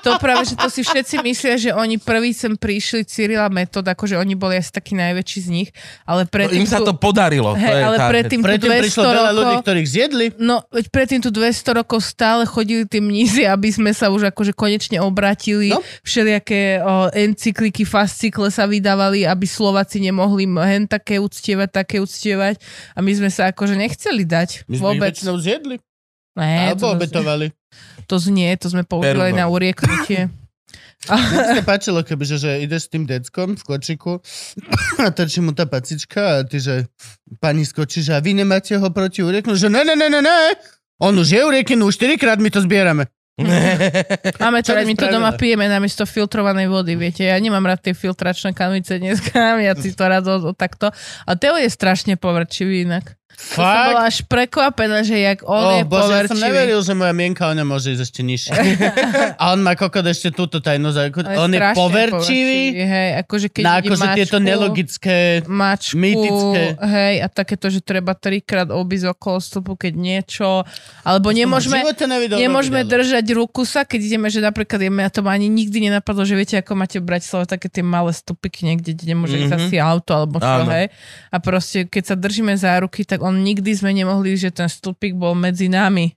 to 0.00 0.16
práve, 0.16 0.44
že 0.44 0.54
to 0.54 0.68
si 0.68 0.80
všetci 0.80 1.20
myslia, 1.20 1.54
že 1.56 1.70
oni 1.70 1.96
prví 1.96 2.30
sem 2.30 2.52
prišli 2.52 3.02
Cyrila 3.02 3.48
Metod, 3.48 3.82
akože 3.82 4.14
oni 4.14 4.32
boli 4.32 4.54
asi 4.54 4.70
takí 4.70 4.92
najväčší 4.92 5.40
z 5.42 5.48
nich, 5.50 5.68
ale 6.02 6.22
No, 6.22 6.30
predtým 6.30 6.62
im 6.62 6.68
sa 6.68 6.78
tu- 6.78 6.86
to 6.86 6.94
podarilo. 6.94 7.52
to 7.52 7.60
Hej, 7.60 7.72
je 7.72 7.84
ale 7.84 7.96
tá 7.96 8.06
predtým 8.06 8.40
tu 8.40 8.46
Predtým 8.46 8.70
200 8.70 8.82
prišlo 8.82 9.02
veľa 9.04 9.32
ľudí, 9.32 9.56
ktorých 9.58 9.88
zjedli. 9.88 10.26
No, 10.36 10.56
veď 10.68 10.84
predtým 10.88 11.20
tu 11.20 11.30
200 11.30 11.74
rokov 11.74 11.98
stále 12.02 12.42
chodili 12.44 12.84
tí 12.84 12.98
mnízi, 12.98 13.42
aby 13.44 13.68
sme 13.68 13.90
sa 13.90 14.06
už 14.08 14.30
akože 14.30 14.52
konečne 14.52 14.98
obratili. 14.98 15.70
No. 15.70 15.82
Všelijaké 16.02 16.78
o, 16.80 17.10
encykliky, 17.10 17.82
fascykle 17.82 18.46
sa 18.48 18.64
vydávali, 18.64 19.26
aby 19.26 19.44
Slováci 19.44 19.98
nemohli 19.98 20.46
hen 20.46 20.86
také 20.86 21.18
uctievať, 21.18 21.68
také 21.74 21.96
uctievať. 21.98 22.62
A 22.92 23.02
my 23.02 23.10
sme 23.10 23.28
sa 23.28 23.50
akože 23.50 23.74
nechceli 23.74 24.22
dať. 24.22 24.64
My 24.66 24.76
sme 24.76 24.86
ich 24.94 25.00
vôbec. 25.02 25.14
zjedli. 25.18 25.65
Ne, 26.36 26.76
Alebo 26.76 26.92
to, 26.92 26.96
obetovali. 27.00 27.46
to 28.04 28.16
znie, 28.20 28.52
to 28.60 28.68
sme 28.68 28.84
používali 28.84 29.32
Perúno. 29.32 29.40
na 29.40 29.46
urieknutie. 29.48 30.28
Mne 31.06 31.60
sa 31.60 31.62
páčilo, 31.62 32.00
kebyže, 32.02 32.36
že 32.40 32.50
ideš 32.64 32.88
s 32.88 32.92
tým 32.92 33.04
deckom 33.06 33.54
v 33.54 33.62
kočiku 33.62 34.20
a 34.98 35.08
trčí 35.12 35.44
mu 35.44 35.52
tá 35.56 35.68
pacička 35.68 36.40
a 36.40 36.44
ty, 36.44 36.58
že 36.58 36.88
pani 37.38 37.62
skočí, 37.62 38.02
že 38.02 38.16
a 38.16 38.20
vy 38.20 38.36
nemáte 38.36 38.74
ho 38.74 38.88
proti 38.90 39.22
urieknu, 39.22 39.54
že 39.54 39.70
ne, 39.70 39.86
ne, 39.86 39.94
ne, 39.94 40.08
ne, 40.08 40.20
ne, 40.24 40.38
on 40.98 41.12
už 41.12 41.28
je 41.28 41.40
urieknú, 41.44 41.88
už 41.92 42.00
4 42.00 42.16
krát 42.16 42.38
my 42.40 42.48
to 42.48 42.64
zbierame. 42.64 43.06
Máme 44.40 44.64
to, 44.64 44.72
my 44.72 44.94
to 44.96 45.12
doma 45.12 45.36
pijeme 45.36 45.68
namiesto 45.68 46.08
filtrovanej 46.08 46.72
vody, 46.72 46.96
viete. 46.96 47.20
Ja 47.20 47.36
nemám 47.36 47.68
rád 47.68 47.84
tie 47.84 47.92
filtračné 47.92 48.56
kanvice 48.56 48.96
dneska, 48.96 49.60
ja 49.66 49.76
si 49.76 49.92
to 49.92 50.08
rád 50.08 50.24
o, 50.24 50.36
o 50.40 50.52
takto. 50.56 50.88
A 51.28 51.36
Teo 51.36 51.60
je 51.60 51.68
strašne 51.68 52.16
povrčivý 52.16 52.88
inak. 52.88 53.20
To 53.28 53.52
som 53.52 53.60
bola 53.60 53.74
Fakt? 53.92 54.06
až 54.06 54.16
prekvapená, 54.24 54.98
že 55.00 55.16
jak 55.18 55.42
on 55.42 55.60
Oh, 55.60 55.72
je 55.74 55.84
bože, 55.84 56.08
ja 56.08 56.24
som 56.24 56.34
poverčivý. 56.34 56.40
neveril, 56.42 56.80
že 56.80 56.92
moja 56.92 57.12
mienka 57.12 57.42
o 57.42 57.52
ňom 57.52 57.66
môže 57.66 57.90
ísť 57.90 58.02
ešte 58.02 58.20
nižšie. 58.22 58.52
A 59.40 59.52
on 59.52 59.60
má 59.60 59.72
kokot 59.72 60.02
ešte 60.02 60.30
túto 60.30 60.56
tajnú 60.58 60.88
zájku. 60.88 61.20
On 61.36 61.46
je 61.46 61.60
poverčivý 61.70 62.60
Hej, 62.78 63.10
akože 63.20 63.46
keď 63.50 63.62
na 63.62 63.74
akože 63.78 64.04
tieto 64.14 64.36
mačku- 64.36 64.46
nelogické... 64.46 65.16
mačku, 65.44 65.96
Mýtické. 65.96 66.62
hej, 66.80 67.14
a 67.18 67.26
takéto, 67.26 67.66
že 67.66 67.80
treba 67.80 68.14
trikrát 68.14 68.68
obísť 68.68 69.12
okolo 69.12 69.38
stupu, 69.38 69.72
keď 69.76 69.92
niečo, 69.92 70.64
alebo 71.02 71.28
nemôžeme, 71.28 71.82
nemôžeme 72.32 72.82
držať 72.82 73.26
ruku 73.32 73.62
sa, 73.62 73.82
keď 73.82 74.00
ideme, 74.02 74.28
že 74.28 74.40
napríklad 74.40 74.80
ja, 74.80 75.08
to 75.08 75.20
ma 75.20 75.32
ani 75.32 75.46
nikdy 75.46 75.82
nenapadlo, 75.82 76.22
že 76.22 76.34
viete, 76.34 76.56
ako 76.56 76.72
máte 76.74 76.96
v 76.96 77.06
Bratislave 77.06 77.44
také 77.44 77.68
tie 77.68 77.82
malé 77.82 78.10
stupiky 78.10 78.64
niekde, 78.64 78.90
kde 78.90 79.04
nemôže 79.08 79.36
ísť 79.36 79.52
Mhm. 79.52 79.60
asi 79.62 79.76
auto, 79.76 80.12
alebo 80.14 80.38
čo, 80.38 80.62
hej. 80.68 80.88
A 81.28 81.36
proste, 81.36 81.84
keď 81.84 82.02
sa 82.04 82.16
držíme 82.16 82.52
za 82.52 82.74
ruky, 82.78 83.02
tak 83.02 83.15
on 83.20 83.44
nikdy 83.44 83.72
sme 83.76 83.92
nemohli, 83.92 84.36
že 84.36 84.52
ten 84.52 84.68
stupik 84.68 85.16
bol 85.16 85.36
medzi 85.36 85.70
nami. 85.70 86.12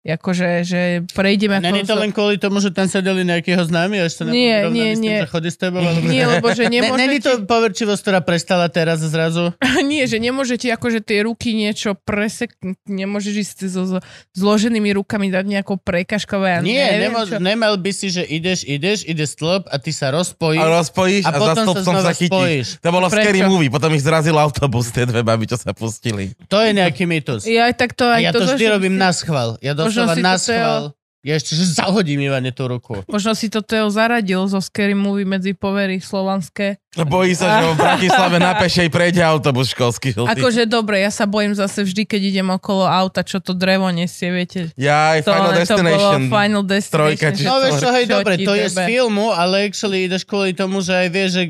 Akože, 0.00 0.64
že 0.64 0.80
prejdeme... 1.12 1.60
Není 1.60 1.84
to 1.84 1.92
len 1.92 2.08
kvôli 2.08 2.40
tomu, 2.40 2.56
že 2.56 2.72
tam 2.72 2.88
sedeli 2.88 3.20
nejakého 3.20 3.60
známy 3.60 4.00
a 4.00 4.08
ešte 4.08 4.24
Nie, 4.24 4.64
neporovnaní 4.64 4.80
nie, 4.80 4.88
s 4.88 4.96
tým, 4.96 5.12
nie. 5.12 5.20
že 5.20 5.50
s 5.52 5.58
tebou? 5.60 5.80
Alebo... 5.84 6.06
Nie, 6.08 6.24
lebo 6.24 6.46
že 6.56 6.64
Ne, 6.72 6.80
nemôžete... 6.80 7.00
není 7.04 7.18
to 7.20 7.30
poverčivosť, 7.44 8.00
ktorá 8.00 8.20
prestala 8.24 8.72
teraz 8.72 9.04
zrazu? 9.04 9.52
Nie, 9.84 10.08
že 10.08 10.16
nemôžete 10.16 10.72
akože 10.72 11.04
tie 11.04 11.28
ruky 11.28 11.52
niečo 11.52 11.92
preseknúť, 12.00 12.80
nemôžeš 12.88 13.34
ísť 13.44 13.58
so, 13.68 13.82
so 13.84 13.98
zloženými 14.32 14.88
rukami 14.94 15.28
dať 15.28 15.44
nejakou 15.44 15.76
prekažkou. 15.76 16.40
Ja 16.40 16.64
Nie, 16.64 16.96
neviem, 16.96 17.12
nemôž, 17.12 17.26
čo. 17.28 17.36
nemal 17.36 17.76
by 17.76 17.92
si, 17.92 18.08
že 18.08 18.24
ideš, 18.24 18.64
ideš, 18.64 19.04
ide 19.04 19.28
stĺp 19.28 19.68
a 19.68 19.76
ty 19.76 19.92
sa 19.92 20.08
rozpojíš 20.08 20.60
A 20.60 20.80
rozpojíš 20.80 21.24
a 21.24 21.28
a, 21.28 21.36
za 21.36 21.44
sa 21.44 21.62
stĺpcom 21.66 21.84
znova 21.84 22.00
sa 22.02 22.12
chytíš. 22.16 22.30
spojíš. 22.32 22.68
To 22.80 22.88
bolo 22.88 23.06
Prečo? 23.08 23.20
scary 23.20 23.40
movie, 23.44 23.68
potom 23.68 23.90
ich 23.92 24.00
zrazil 24.00 24.36
autobus, 24.36 24.88
tie 24.88 25.04
dve 25.04 25.20
baby, 25.20 25.44
čo 25.44 25.60
sa 25.60 25.76
pustili. 25.76 26.32
To 26.48 26.56
je 26.56 26.70
nejaký 26.72 27.04
mýtus. 27.04 27.44
Ja 27.44 27.68
tak 27.74 27.92
to... 27.92 28.08
A 28.08 28.16
Aj 28.16 28.22
ja 28.22 28.32
to 28.32 28.46
vždy 28.46 28.62
že 28.62 28.70
robím 28.70 28.96
na 28.96 29.12
schvál. 29.12 29.60
Ja 29.60 29.76
Možno 29.92 30.06
si 30.08 30.20
na 30.20 30.32
to 30.32 30.40
Teo- 30.40 30.46
schvál. 30.46 30.84
Ja 31.20 31.36
ešte, 31.36 31.52
že 31.52 31.68
zahodím 31.68 32.16
Ivane 32.22 32.48
tú 32.48 32.64
ruku. 32.64 33.04
Možno 33.04 33.36
si 33.36 33.46
to 33.46 33.60
Teo 33.60 33.92
zaradil 33.92 34.40
zo 34.46 34.56
Scary 34.56 34.96
Movie 34.96 35.28
medzi 35.28 35.52
povery 35.52 36.00
slovanské. 36.00 36.80
Bojí 36.96 37.36
sa, 37.36 37.60
že 37.60 37.66
v 37.66 37.76
Bratislave 37.76 38.40
na 38.40 38.56
pešej 38.56 38.88
prejde 38.88 39.20
autobus 39.20 39.68
školský 39.68 40.16
žltý. 40.16 40.32
Akože 40.32 40.64
dobre, 40.64 40.96
ja 40.98 41.12
sa 41.12 41.24
bojím 41.24 41.52
zase 41.52 41.84
vždy, 41.84 42.08
keď 42.08 42.20
idem 42.26 42.48
okolo 42.48 42.82
auta, 42.82 43.20
čo 43.20 43.36
to 43.36 43.52
drevo 43.52 43.84
nesie, 43.90 44.32
viete. 44.32 44.72
Ja 44.74 45.12
aj 45.12 45.20
To, 45.20 45.30
Final 45.30 45.44
len 45.44 45.52
to 45.52 45.60
Destination. 45.60 46.20
Final 46.26 46.62
Destination. 46.64 46.96
trojka, 46.96 47.26
či- 47.30 47.44
No 47.44 47.54
vieš 47.58 47.74
čo, 47.76 47.88
hej, 47.90 48.04
dobre, 48.08 48.32
to 48.40 48.52
je 48.54 48.66
z 48.66 48.78
filmu, 48.80 49.26
ale 49.30 49.54
actually 49.62 50.08
ideš 50.08 50.24
kvôli 50.24 50.52
tomu, 50.52 50.80
že 50.80 50.96
aj 50.96 51.08
vieš, 51.10 51.30
že 51.30 51.42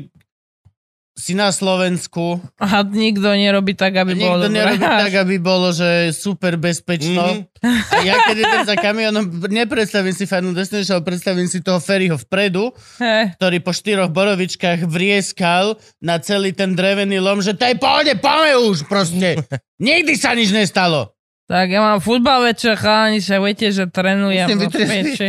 si 1.21 1.37
na 1.37 1.53
Slovensku, 1.53 2.41
A 2.57 2.81
nikto 2.81 3.29
nerobí 3.29 3.77
tak, 3.77 3.93
aby 3.93 4.17
bolo 4.17 4.41
nikto 4.41 4.49
nerobí 4.49 4.81
tak, 5.05 5.13
aby 5.13 5.37
bolo, 5.37 5.69
že 5.69 6.09
super 6.09 6.57
bezpečno. 6.57 7.45
Mhm. 7.45 7.69
A 7.93 7.95
ja 8.01 8.17
keď 8.25 8.35
idem 8.41 8.61
za 8.65 8.73
kamionom, 8.73 9.25
nepredstavím 9.53 10.17
si 10.17 10.25
Final 10.25 10.57
Destination, 10.57 10.97
ale 10.97 11.05
predstavím 11.05 11.45
si 11.45 11.61
toho 11.61 11.77
Ferryho 11.77 12.17
vpredu, 12.17 12.73
Hej. 12.97 13.37
ktorý 13.37 13.61
po 13.61 13.69
štyroch 13.69 14.09
borovičkách 14.09 14.89
vrieskal 14.89 15.77
na 16.01 16.17
celý 16.17 16.57
ten 16.57 16.73
drevený 16.73 17.21
lom, 17.21 17.45
že 17.45 17.53
to 17.53 17.69
je 17.69 17.77
pohode, 17.77 18.09
poďme 18.17 18.57
už 18.65 18.89
proste. 18.89 19.37
Nikdy 19.77 20.17
sa 20.17 20.33
nič 20.33 20.49
nestalo. 20.49 21.13
Tak 21.51 21.67
ja 21.67 21.83
mám 21.83 21.99
futbal 21.99 22.47
večer, 22.47 22.79
chalani, 22.79 23.19
sa 23.19 23.35
viete, 23.43 23.67
že 23.75 23.83
trénujem. 23.83 24.47
Musím 24.55 24.71
vytriasť. 24.71 24.87
peči. 24.87 25.27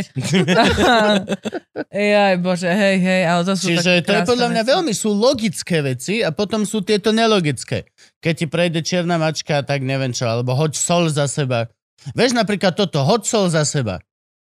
Jaj, 2.15 2.39
bože, 2.39 2.71
hej, 2.71 2.97
hej, 3.03 3.23
ale 3.27 3.43
to 3.43 3.59
sú 3.59 3.67
Čiže 3.67 4.07
to 4.07 4.13
je 4.15 4.23
podľa 4.23 4.55
mňa 4.55 4.63
veci. 4.63 4.71
veľmi 4.71 4.93
sú 4.95 5.11
logické 5.19 5.83
veci 5.83 6.23
a 6.23 6.31
potom 6.31 6.63
sú 6.63 6.87
tieto 6.87 7.11
nelogické. 7.11 7.91
Keď 8.23 8.35
ti 8.39 8.47
prejde 8.47 8.87
čierna 8.87 9.19
mačka, 9.19 9.67
tak 9.67 9.83
neviem 9.83 10.15
čo, 10.15 10.31
alebo 10.31 10.55
hoď 10.55 10.79
sol 10.79 11.11
za 11.11 11.27
seba. 11.27 11.67
Vieš 12.15 12.39
napríklad 12.39 12.79
toto, 12.79 13.03
hoď 13.03 13.27
sol 13.27 13.51
za 13.51 13.67
seba. 13.67 13.99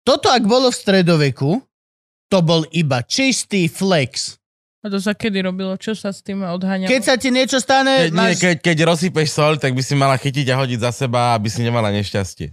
Toto, 0.05 0.29
ak 0.29 0.45
bolo 0.45 0.69
v 0.69 0.77
stredoveku, 0.77 1.65
to 2.29 2.39
bol 2.45 2.69
iba 2.77 3.01
čistý 3.09 3.73
flex. 3.73 4.37
A 4.85 4.93
to 4.93 5.01
sa 5.01 5.17
kedy 5.17 5.41
robilo? 5.41 5.73
Čo 5.81 5.97
sa 5.97 6.13
s 6.13 6.21
tým 6.21 6.45
odháňalo? 6.45 6.93
Keď 6.93 7.03
sa 7.03 7.17
ti 7.17 7.33
niečo 7.33 7.57
stane, 7.57 8.05
Keď, 8.05 8.13
nie, 8.13 8.21
máš... 8.21 8.37
keď, 8.37 8.57
keď 8.61 8.77
rozsypeš 8.85 9.29
sol, 9.33 9.57
tak 9.57 9.73
by 9.73 9.81
si 9.81 9.97
mala 9.97 10.21
chytiť 10.21 10.53
a 10.53 10.61
hodiť 10.61 10.79
za 10.85 10.93
seba, 10.93 11.33
aby 11.33 11.49
si 11.49 11.65
nemala 11.65 11.89
nešťastie. 11.89 12.53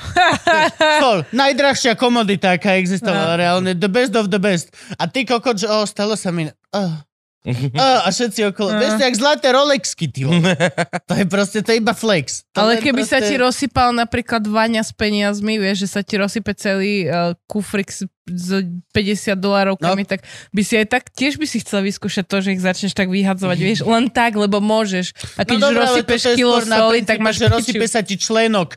Sol, 1.02 1.24
najdrahšia 1.34 1.96
komodita, 1.98 2.56
aká 2.56 2.76
existovala 2.80 3.36
reálne. 3.36 3.72
The 3.76 3.90
best 3.90 4.12
of 4.16 4.32
the 4.32 4.40
best. 4.40 4.72
A 4.96 5.08
ty 5.08 5.24
kokot, 5.24 5.56
že 5.56 5.68
oh, 5.68 5.84
stalo 5.84 6.16
sa 6.16 6.32
mi... 6.32 6.48
Oh. 6.72 6.92
Oh, 7.72 7.98
a 8.04 8.08
všetci 8.08 8.52
okolo. 8.52 8.68
No. 8.70 8.78
Vieš, 8.78 8.92
to 8.94 9.02
jak 9.02 9.16
zlaté 9.16 9.48
Rolexky, 9.48 10.06
ty 10.06 10.28
vole. 10.28 10.52
To 11.08 11.14
je 11.14 11.24
proste, 11.24 11.58
to 11.60 11.72
je 11.72 11.80
iba 11.80 11.90
flex. 11.90 12.44
To 12.52 12.62
Ale 12.62 12.76
keby 12.78 13.00
sa 13.02 13.16
proste- 13.16 13.28
ti 13.28 13.34
rozsypal 13.36 13.90
napríklad 13.90 14.44
vaňa 14.44 14.80
s 14.80 14.92
peniazmi, 14.92 15.56
vieš, 15.56 15.82
že 15.82 15.88
sa 15.90 16.00
ti 16.00 16.14
rozsype 16.14 16.52
celý 16.52 17.08
uh, 17.08 17.32
kufrik 17.46 17.88
s, 17.88 18.04
s 18.24 18.48
50 18.92 19.34
dolárovkami, 19.34 20.04
No. 20.04 20.08
tak 20.08 20.22
by 20.52 20.62
si 20.62 20.76
aj 20.76 20.86
tak, 20.86 21.02
tiež 21.10 21.34
by 21.34 21.46
si 21.46 21.58
chcel 21.58 21.80
vyskúšať 21.82 22.24
to, 22.24 22.36
že 22.38 22.52
ich 22.52 22.60
začneš 22.60 22.92
tak 22.92 23.08
vyhadzovať, 23.08 23.58
vieš, 23.66 23.78
len 23.82 24.06
tak, 24.06 24.36
lebo 24.36 24.60
môžeš. 24.60 25.16
A 25.34 25.42
keď 25.42 25.56
už 25.56 25.62
No 25.62 25.66
ale 25.66 25.80
rozsypeš 25.80 26.20
kilo 26.36 26.60
soli, 26.60 27.02
tak 27.02 27.18
máš 27.18 27.40
že 27.40 27.48
rozsype 27.48 27.86
sa 27.88 28.04
ti 28.04 28.14
členok. 28.14 28.76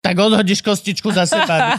Tak 0.00 0.16
odhodíš 0.16 0.64
kostičku 0.64 1.12
za 1.12 1.28
seba. 1.28 1.76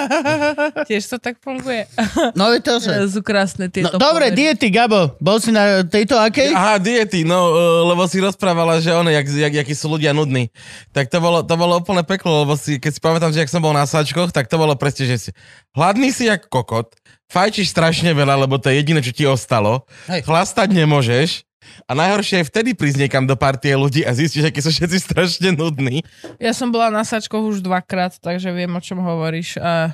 Tiež 0.88 1.04
to 1.04 1.16
tak 1.16 1.36
funguje. 1.36 1.84
no 2.32 2.48
je 2.48 2.60
to, 2.60 2.80
že... 2.80 2.92
Sú 3.08 3.20
krásne 3.20 3.68
No, 3.68 3.72
tieto 3.72 3.96
dobre, 4.00 4.32
pomery. 4.32 4.36
diety, 4.36 4.72
Gabo. 4.72 5.12
Bol 5.18 5.36
si 5.36 5.52
na 5.52 5.84
tejto 5.84 6.16
akej? 6.16 6.56
Aha, 6.56 6.80
diety, 6.80 7.28
no, 7.28 7.52
uh, 7.52 7.52
lebo 7.84 8.08
si 8.08 8.18
rozprávala, 8.18 8.80
že 8.80 8.96
one, 8.96 9.12
jak, 9.12 9.28
jak, 9.28 9.54
jakí 9.54 9.74
sú 9.76 9.92
ľudia 9.92 10.16
nudní. 10.16 10.48
Tak 10.90 11.12
to 11.12 11.20
bolo, 11.20 11.44
to 11.44 11.54
bolo 11.54 11.76
úplne 11.76 12.00
peklo, 12.02 12.48
lebo 12.48 12.56
si, 12.56 12.80
keď 12.80 12.90
si 12.90 13.00
pamätám, 13.00 13.30
že 13.30 13.44
ak 13.44 13.52
som 13.52 13.60
bol 13.60 13.76
na 13.76 13.84
sačkoch, 13.84 14.32
tak 14.32 14.48
to 14.48 14.56
bolo 14.56 14.72
presne, 14.72 15.04
že 15.04 15.16
si 15.18 15.30
hladný 15.76 16.08
si 16.08 16.24
jak 16.24 16.48
kokot, 16.48 16.96
fajčíš 17.28 17.68
strašne 17.68 18.16
veľa, 18.16 18.48
lebo 18.48 18.56
to 18.56 18.72
je 18.72 18.80
jediné, 18.80 19.04
čo 19.04 19.12
ti 19.12 19.28
ostalo, 19.28 19.84
Hej. 20.08 20.24
chlastať 20.24 20.72
nemôžeš 20.72 21.44
a 21.84 21.92
najhoršie 21.92 22.36
je 22.38 22.46
vtedy 22.46 22.70
prísť 22.72 22.98
niekam 23.00 23.24
do 23.24 23.34
partie 23.34 23.72
ľudí 23.72 24.00
a 24.00 24.10
zistíš, 24.10 24.46
akí 24.46 24.58
sú 24.58 24.70
všetci 24.70 24.98
strašne 25.00 25.50
nudní. 25.50 26.06
Ja 26.36 26.50
som 26.50 26.68
bola 26.68 26.88
na 26.88 27.02
sačkoch 27.02 27.42
už 27.48 27.60
dvakrát, 27.60 28.14
takže 28.14 28.50
viem, 28.50 28.70
o 28.70 28.78
čom 28.78 28.98
hovoríš. 28.98 29.56
A 29.56 29.92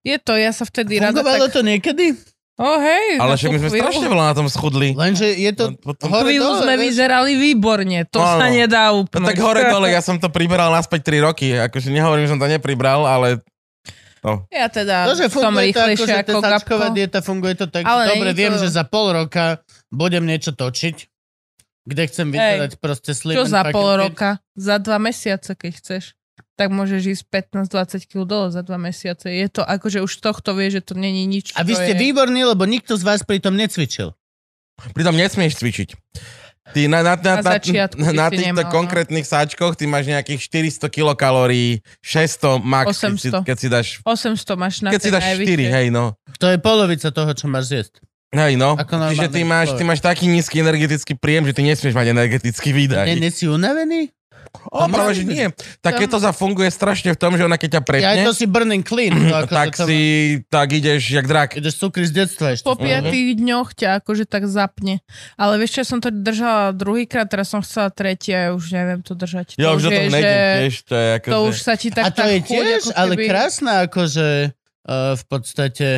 je 0.00 0.16
to, 0.16 0.32
ja 0.32 0.48
sa 0.48 0.62
vtedy 0.62 0.96
rada 0.96 1.12
Fungovalo 1.14 1.46
tak... 1.46 1.54
to 1.54 1.60
niekedy? 1.60 2.06
Oh, 2.54 2.78
hej, 2.78 3.18
Ale 3.18 3.34
však 3.34 3.50
my 3.50 3.58
sme 3.58 3.66
chvíľu- 3.68 3.82
strašne 3.82 4.06
veľa 4.06 4.24
na 4.24 4.34
tom 4.36 4.46
schudli. 4.46 4.94
Lenže 4.94 5.26
je 5.26 5.50
to 5.50 5.64
No, 5.66 5.76
potom- 5.76 6.06
hore 6.08 6.22
Chvíľu 6.24 6.46
dole, 6.46 6.60
sme 6.60 6.72
vieš? 6.72 6.84
vyzerali 6.86 7.32
výborne, 7.34 7.98
to 8.06 8.16
Áno. 8.16 8.38
sa 8.38 8.46
nedá 8.46 8.84
No 8.88 9.02
úplne. 9.02 9.26
tak 9.26 9.38
hore 9.38 9.62
dole, 9.66 9.90
ja 9.90 9.98
som 9.98 10.16
to 10.16 10.30
priberal 10.30 10.70
naspäť 10.70 11.10
3 11.10 11.18
roky, 11.20 11.50
akože 11.52 11.90
nehovorím, 11.90 12.24
že 12.24 12.32
som 12.32 12.38
to 12.38 12.46
nepribral, 12.46 13.02
ale 13.04 13.42
no. 14.22 14.46
Ja 14.48 14.70
teda 14.70 15.02
To, 15.04 15.18
že 15.18 15.26
som 15.26 15.50
funguje 15.50 15.68
to 15.68 15.82
ako, 15.82 15.90
rýchlejšia 15.90 16.06
že 16.06 16.22
ako 16.22 16.38
Gabko. 16.38 16.74
dieta 16.94 17.18
funguje 17.20 17.54
to 17.56 17.66
tak, 17.66 17.82
Ale 17.82 18.02
že 18.04 18.10
dobre, 18.14 18.30
to- 18.30 18.38
viem, 18.38 18.54
že 18.54 18.68
za 18.70 18.84
pol 18.84 19.06
roka 19.12 19.58
budem 19.94 20.26
niečo 20.26 20.50
točiť, 20.50 20.96
kde 21.84 22.02
chcem 22.08 22.28
vyzerať 22.32 22.80
proste 22.80 23.12
slim 23.12 23.36
Čo 23.36 23.44
za 23.46 23.62
pol 23.70 24.00
roka? 24.00 24.40
Za 24.56 24.80
dva 24.80 24.96
mesiace, 24.98 25.52
keď 25.54 25.72
chceš. 25.78 26.04
Tak 26.54 26.70
môžeš 26.70 27.18
ísť 27.18 27.22
15-20 27.50 28.10
kg 28.10 28.22
dole 28.26 28.48
za 28.50 28.62
dva 28.62 28.78
mesiace. 28.78 29.26
Je 29.26 29.48
to 29.50 29.62
akože 29.62 30.02
už 30.02 30.12
tohto 30.22 30.54
vie, 30.54 30.70
že 30.70 30.82
to 30.82 30.94
není 30.94 31.26
nič. 31.26 31.54
A 31.58 31.66
vy 31.66 31.74
ste 31.74 31.94
je... 31.94 32.00
výborní, 32.00 32.46
lebo 32.46 32.62
nikto 32.66 32.94
z 32.94 33.02
vás 33.02 33.26
pri 33.26 33.42
tom 33.42 33.58
necvičil. 33.58 34.14
Pritom 34.94 35.14
nesmieš 35.14 35.62
cvičiť. 35.62 35.94
Ty 36.72 36.88
na, 36.88 37.04
na, 37.04 37.14
na, 37.20 37.44
Na 37.44 37.60
na, 38.00 38.10
na, 38.16 38.26
týchto 38.32 38.40
nemal, 38.40 38.64
no. 38.64 38.72
konkrétnych 38.72 39.28
sáčkoch 39.28 39.76
ty 39.76 39.84
máš 39.84 40.08
nejakých 40.08 40.48
400 40.80 40.88
kilokalórií, 40.88 41.84
600 42.00 42.56
max, 42.64 42.96
keď 42.96 43.20
si, 43.20 43.28
800. 43.28 43.44
keď 43.44 43.56
si 43.60 43.68
dáš, 43.68 43.88
800 44.00 44.56
máš 44.56 44.74
na 44.80 44.88
keď 44.88 45.00
si 45.04 45.10
dáš 45.12 45.24
4, 45.28 45.44
najvyššej. 45.44 45.68
hej 45.76 45.86
no. 45.92 46.16
To 46.40 46.48
je 46.48 46.56
polovica 46.56 47.12
toho, 47.12 47.30
čo 47.36 47.52
máš 47.52 47.68
zjesť. 47.68 48.00
Hej 48.34 48.58
no, 48.58 48.74
Ako 48.74 49.14
čiže 49.14 49.30
ty 49.30 49.46
máš, 49.46 49.72
ty 49.78 49.82
máš 49.86 50.02
taký 50.02 50.26
nízky 50.26 50.58
energetický 50.58 51.14
príjem, 51.14 51.46
že 51.46 51.54
ty 51.54 51.62
nesmieš 51.62 51.94
mať 51.94 52.10
energetický 52.10 52.74
výdaj. 52.74 53.06
Nie, 53.06 53.16
nie 53.22 53.30
si 53.30 53.46
unavený? 53.46 54.10
O, 54.70 54.86
práve, 54.86 55.18
že 55.18 55.24
nie. 55.26 55.50
Tak 55.82 55.98
keď 55.98 56.08
to 56.14 56.18
zafunguje 56.22 56.70
strašne 56.70 57.10
v 57.10 57.18
tom, 57.18 57.34
že 57.34 57.42
ona 57.42 57.58
keď 57.58 57.78
ťa 57.78 57.82
Ja 57.82 57.86
prepne, 57.86 58.22
to 58.22 58.32
si 58.32 58.46
burning 58.46 58.86
clean. 58.86 59.10
To 59.10 59.36
ako 59.44 59.50
tak 59.50 59.74
to, 59.74 59.82
to, 59.82 59.84
si, 59.90 59.98
tak 60.46 60.68
ideš 60.70 61.02
jak 61.10 61.26
drak. 61.26 61.58
Ideš 61.58 61.74
cukry 61.82 62.06
z 62.06 62.12
detstva 62.24 62.54
ešte. 62.54 62.64
Po 62.64 62.78
piatých 62.78 63.34
dňoch 63.34 63.74
ťa 63.74 63.88
akože 64.02 64.24
tak 64.30 64.46
zapne. 64.46 65.02
Ale 65.34 65.58
vieš 65.58 65.74
čo, 65.74 65.78
ja 65.82 65.86
som 65.90 65.98
to 65.98 66.14
držala 66.14 66.70
druhýkrát, 66.70 67.26
teraz 67.26 67.50
som 67.50 67.60
chcela 67.66 67.90
tretí 67.90 68.30
a 68.30 68.38
ja 68.38 68.50
už 68.54 68.64
neviem 68.70 69.00
to 69.02 69.18
držať. 69.18 69.58
Ja 69.58 69.74
to 69.74 69.82
už 69.82 69.82
do 69.82 69.90
toho 69.90 70.06
je, 70.06 70.14
nejdem 70.14 70.38
že 70.38 70.54
tiež, 70.54 70.74
to 70.86 70.94
je 70.94 71.08
ako, 71.18 71.26
To 71.26 71.38
že- 71.38 71.48
už 71.50 71.56
sa 71.58 71.74
ti 71.74 71.88
tak 71.90 72.04
A 72.04 72.08
to 72.14 72.22
tá 72.22 72.26
je 72.30 72.38
tiež, 72.46 72.80
ale 72.94 73.12
keby- 73.18 73.26
krásne, 73.26 73.72
akože 73.90 74.28
uh, 74.86 75.12
v 75.18 75.24
podstate 75.26 75.88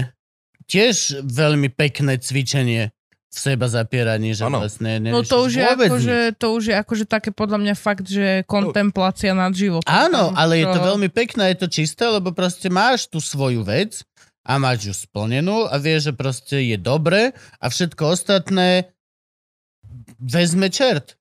tiež 0.67 1.23
veľmi 1.23 1.71
pekné 1.71 2.19
cvičenie 2.19 2.91
v 3.27 3.39
seba 3.39 3.69
zapieraní, 3.69 4.33
že 4.33 4.49
Áno. 4.49 4.65
vlastne 4.65 4.97
No 5.03 5.21
to 5.21 5.45
už, 5.45 5.61
je 5.61 5.67
vôbec 5.67 5.91
akože, 5.93 6.19
nič. 6.33 6.39
to 6.41 6.47
už 6.57 6.63
je 6.73 6.75
akože 6.75 7.05
také 7.05 7.31
podľa 7.35 7.59
mňa 7.61 7.75
fakt, 7.77 8.07
že 8.09 8.47
kontemplácia 8.49 9.37
nad 9.37 9.53
životom. 9.53 9.87
Áno, 9.87 10.33
ale 10.33 10.65
je 10.65 10.67
to 10.73 10.81
veľmi 10.81 11.13
pekné, 11.13 11.53
je 11.53 11.67
to 11.67 11.69
čisté, 11.69 12.09
lebo 12.09 12.33
proste 12.33 12.73
máš 12.73 13.11
tú 13.13 13.21
svoju 13.21 13.61
vec 13.61 14.07
a 14.47 14.57
máš 14.57 14.89
ju 14.89 14.95
splnenú 14.95 15.69
a 15.69 15.77
vieš, 15.77 16.09
že 16.09 16.13
proste 16.17 16.57
je 16.65 16.79
dobre 16.81 17.37
a 17.61 17.67
všetko 17.67 18.15
ostatné 18.15 18.89
vezme 20.17 20.71
čert. 20.73 21.16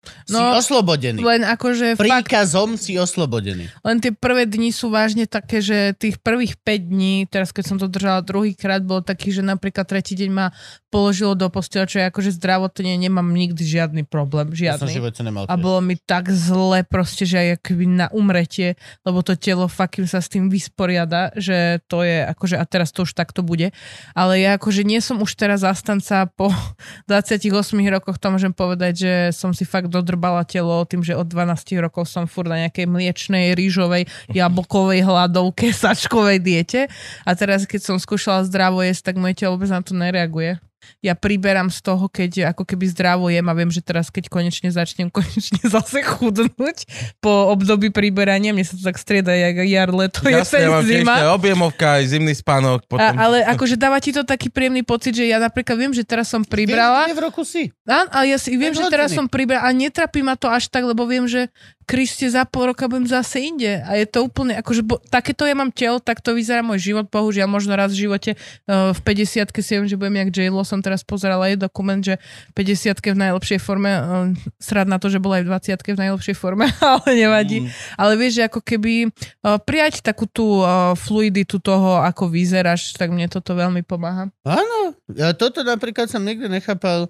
Si 0.00 0.30
No, 0.30 0.54
oslobodený. 0.54 1.18
Len 1.18 1.42
akože 1.42 1.94
fakt, 1.94 2.00
Príkazom 2.00 2.74
si 2.74 2.94
oslobodený. 2.94 3.66
len 3.82 3.96
tie 3.98 4.10
prvé 4.10 4.44
dni 4.44 4.70
sú 4.70 4.88
vážne 4.88 5.24
také, 5.24 5.58
že 5.58 5.92
tých 5.92 6.16
prvých 6.16 6.54
5 6.56 6.64
dní, 6.86 7.14
teraz 7.24 7.50
keď 7.50 7.64
som 7.66 7.76
to 7.76 7.86
držala 7.86 8.20
druhýkrát, 8.20 8.80
bolo 8.80 9.00
taký, 9.00 9.30
že 9.30 9.40
napríklad 9.40 9.84
tretí 9.84 10.14
deň 10.14 10.30
ma 10.30 10.46
položilo 10.88 11.34
do 11.34 11.48
postela, 11.48 11.84
čo 11.84 11.98
ja 11.98 12.08
akože 12.08 12.32
zdravotne 12.32 12.96
nemám 12.96 13.28
nikdy 13.28 13.60
žiadny 13.60 14.02
problém, 14.02 14.48
Ja 14.54 14.74
som 14.74 14.88
žiadny. 14.88 14.94
živote 14.94 15.20
nemal 15.20 15.44
A 15.44 15.52
tiež. 15.52 15.60
bolo 15.60 15.80
mi 15.80 15.96
tak 15.96 16.30
zle 16.30 16.80
proste, 16.82 17.24
že 17.24 17.36
aj 17.36 17.60
keby 17.60 17.84
na 17.84 18.06
umretie, 18.08 18.72
lebo 19.02 19.20
to 19.20 19.34
telo 19.34 19.66
fakt 19.66 20.00
sa 20.04 20.18
s 20.18 20.28
tým 20.28 20.48
vysporiada, 20.48 21.34
že 21.34 21.82
to 21.84 22.00
je 22.00 22.24
akože, 22.24 22.54
a 22.54 22.64
teraz 22.64 22.88
to 22.88 23.02
už 23.02 23.12
takto 23.12 23.42
bude. 23.42 23.74
Ale 24.14 24.38
ja 24.38 24.56
akože 24.56 24.80
nie 24.80 25.00
som 25.00 25.18
už 25.18 25.34
teraz 25.34 25.60
zastanca 25.60 26.24
po 26.26 26.48
28 27.10 27.52
rokoch, 27.90 28.16
to 28.16 28.28
môžem 28.28 28.52
povedať, 28.52 28.92
že 28.96 29.12
som 29.32 29.50
si 29.50 29.64
fakt 29.64 29.87
dodrbala 29.88 30.44
telo 30.44 30.84
tým, 30.84 31.00
že 31.00 31.16
od 31.16 31.26
12 31.26 31.80
rokov 31.80 32.06
som 32.06 32.28
fur 32.28 32.44
na 32.44 32.68
nejakej 32.68 32.86
mliečnej, 32.86 33.56
rýžovej, 33.56 34.06
jablkovej 34.30 35.02
hladovke, 35.02 35.74
sačkovej 35.82 36.38
diete. 36.38 36.80
A 37.24 37.30
teraz, 37.32 37.64
keď 37.64 37.80
som 37.82 37.96
skúšala 37.96 38.44
zdravo 38.46 38.84
jesť, 38.84 39.12
tak 39.12 39.16
moje 39.16 39.40
telo 39.40 39.56
vôbec 39.56 39.72
na 39.72 39.80
to 39.80 39.96
nereaguje 39.96 40.60
ja 41.04 41.14
priberám 41.14 41.70
z 41.70 41.78
toho, 41.84 42.06
keď 42.10 42.52
ako 42.56 42.66
keby 42.66 42.84
zdravo 42.90 43.30
jem 43.30 43.46
a 43.46 43.54
viem, 43.54 43.70
že 43.70 43.80
teraz 43.84 44.10
keď 44.10 44.28
konečne 44.28 44.68
začnem 44.72 45.08
konečne 45.16 45.60
zase 45.62 46.02
chudnúť 46.02 46.88
po 47.22 47.52
období 47.52 47.90
priberania, 47.94 48.52
mne 48.52 48.66
sa 48.66 48.74
to 48.74 48.82
tak 48.82 48.98
strieda, 48.98 49.32
jak 49.32 49.62
jar, 49.68 49.90
leto, 49.94 50.24
Jasne, 50.26 50.68
tiež 50.82 51.04
zima. 51.04 51.34
objemovka, 51.34 52.00
aj 52.00 52.04
zimný 52.12 52.34
spánok. 52.34 52.84
Potom... 52.86 53.04
A, 53.04 53.14
ale 53.14 53.44
akože 53.46 53.78
dáva 53.78 53.98
ti 54.02 54.10
to 54.10 54.22
taký 54.22 54.50
príjemný 54.50 54.82
pocit, 54.82 55.14
že 55.14 55.24
ja 55.28 55.38
napríklad 55.38 55.76
viem, 55.78 55.92
že 55.94 56.02
teraz 56.02 56.28
som 56.28 56.42
pribrala. 56.42 57.06
Vieš, 57.06 57.08
kde 57.10 57.18
v 57.18 57.24
roku 57.24 57.42
si? 57.44 57.62
Áno, 57.88 58.08
ale 58.12 58.34
ja 58.34 58.38
si 58.38 58.54
viem, 58.54 58.74
že 58.74 58.84
teraz 58.90 59.14
som 59.14 59.26
pribrala 59.26 59.66
a 59.66 59.70
netrapí 59.72 60.20
ma 60.20 60.34
to 60.34 60.50
až 60.50 60.68
tak, 60.68 60.84
lebo 60.84 61.04
viem, 61.08 61.24
že 61.24 61.48
Kriste, 61.88 62.28
za 62.28 62.44
pol 62.44 62.68
roka 62.68 62.84
budem 62.84 63.08
zase 63.08 63.40
inde. 63.40 63.80
A 63.80 63.96
je 63.96 64.04
to 64.04 64.28
úplne, 64.28 64.60
akože 64.60 64.84
bo, 64.84 65.00
takéto 65.08 65.48
ja 65.48 65.56
mám 65.56 65.72
telo, 65.72 65.96
tak 66.04 66.20
to 66.20 66.36
vyzerá 66.36 66.60
môj 66.60 66.92
život, 66.92 67.08
bohužiaľ, 67.08 67.48
možno 67.48 67.72
raz 67.72 67.96
v 67.96 68.04
živote 68.04 68.36
uh, 68.36 68.92
v 68.92 69.00
50 69.00 69.48
si 69.64 69.72
viem, 69.72 69.88
že 69.88 69.96
budem 69.96 70.20
jak 70.20 70.28
j 70.28 70.52
som 70.68 70.84
teraz 70.84 71.00
pozerala 71.00 71.48
aj 71.48 71.64
dokument, 71.64 72.04
že 72.04 72.20
50 72.52 72.92
v 72.92 73.18
najlepšej 73.24 73.58
forme, 73.64 73.88
uh, 73.88 74.28
srad 74.60 74.84
na 74.84 75.00
to, 75.00 75.08
že 75.08 75.16
bola 75.16 75.40
aj 75.40 75.48
v 75.48 75.80
20 75.80 75.96
v 75.96 76.02
najlepšej 76.04 76.36
forme, 76.36 76.68
ale 76.92 77.08
nevadí. 77.16 77.64
Mm. 77.64 77.68
Ale 77.96 78.12
vieš, 78.20 78.36
že 78.36 78.52
ako 78.52 78.60
keby 78.60 79.08
uh, 79.08 79.56
prijať 79.56 80.04
takú 80.04 80.28
tú 80.28 80.60
uh, 80.60 80.92
fluiditu 80.92 81.56
toho, 81.56 82.04
ako 82.04 82.28
vyzeráš, 82.28 82.92
tak 83.00 83.08
mne 83.08 83.32
toto 83.32 83.56
veľmi 83.56 83.80
pomáha. 83.80 84.28
Áno, 84.44 84.92
ja 85.16 85.32
toto 85.32 85.64
napríklad 85.64 86.12
som 86.12 86.20
nikdy 86.20 86.52
nechápal 86.52 87.08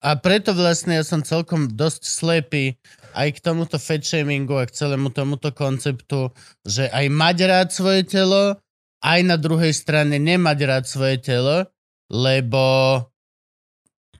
a 0.00 0.16
preto 0.16 0.56
vlastne 0.56 0.96
ja 0.96 1.04
som 1.04 1.20
celkom 1.20 1.68
dosť 1.68 2.02
slepý 2.08 2.80
aj 3.14 3.38
k 3.38 3.42
tomuto 3.44 3.76
fat 3.76 4.02
shamingu 4.04 4.56
a 4.58 4.64
k 4.66 4.74
celému 4.74 5.10
tomuto 5.10 5.50
konceptu, 5.50 6.30
že 6.62 6.88
aj 6.90 7.06
mať 7.10 7.36
rád 7.46 7.68
svoje 7.70 8.02
telo, 8.06 8.58
aj 9.00 9.20
na 9.24 9.36
druhej 9.40 9.72
strane 9.72 10.20
nemať 10.20 10.58
rád 10.66 10.84
svoje 10.86 11.16
telo, 11.20 11.66
lebo... 12.12 12.62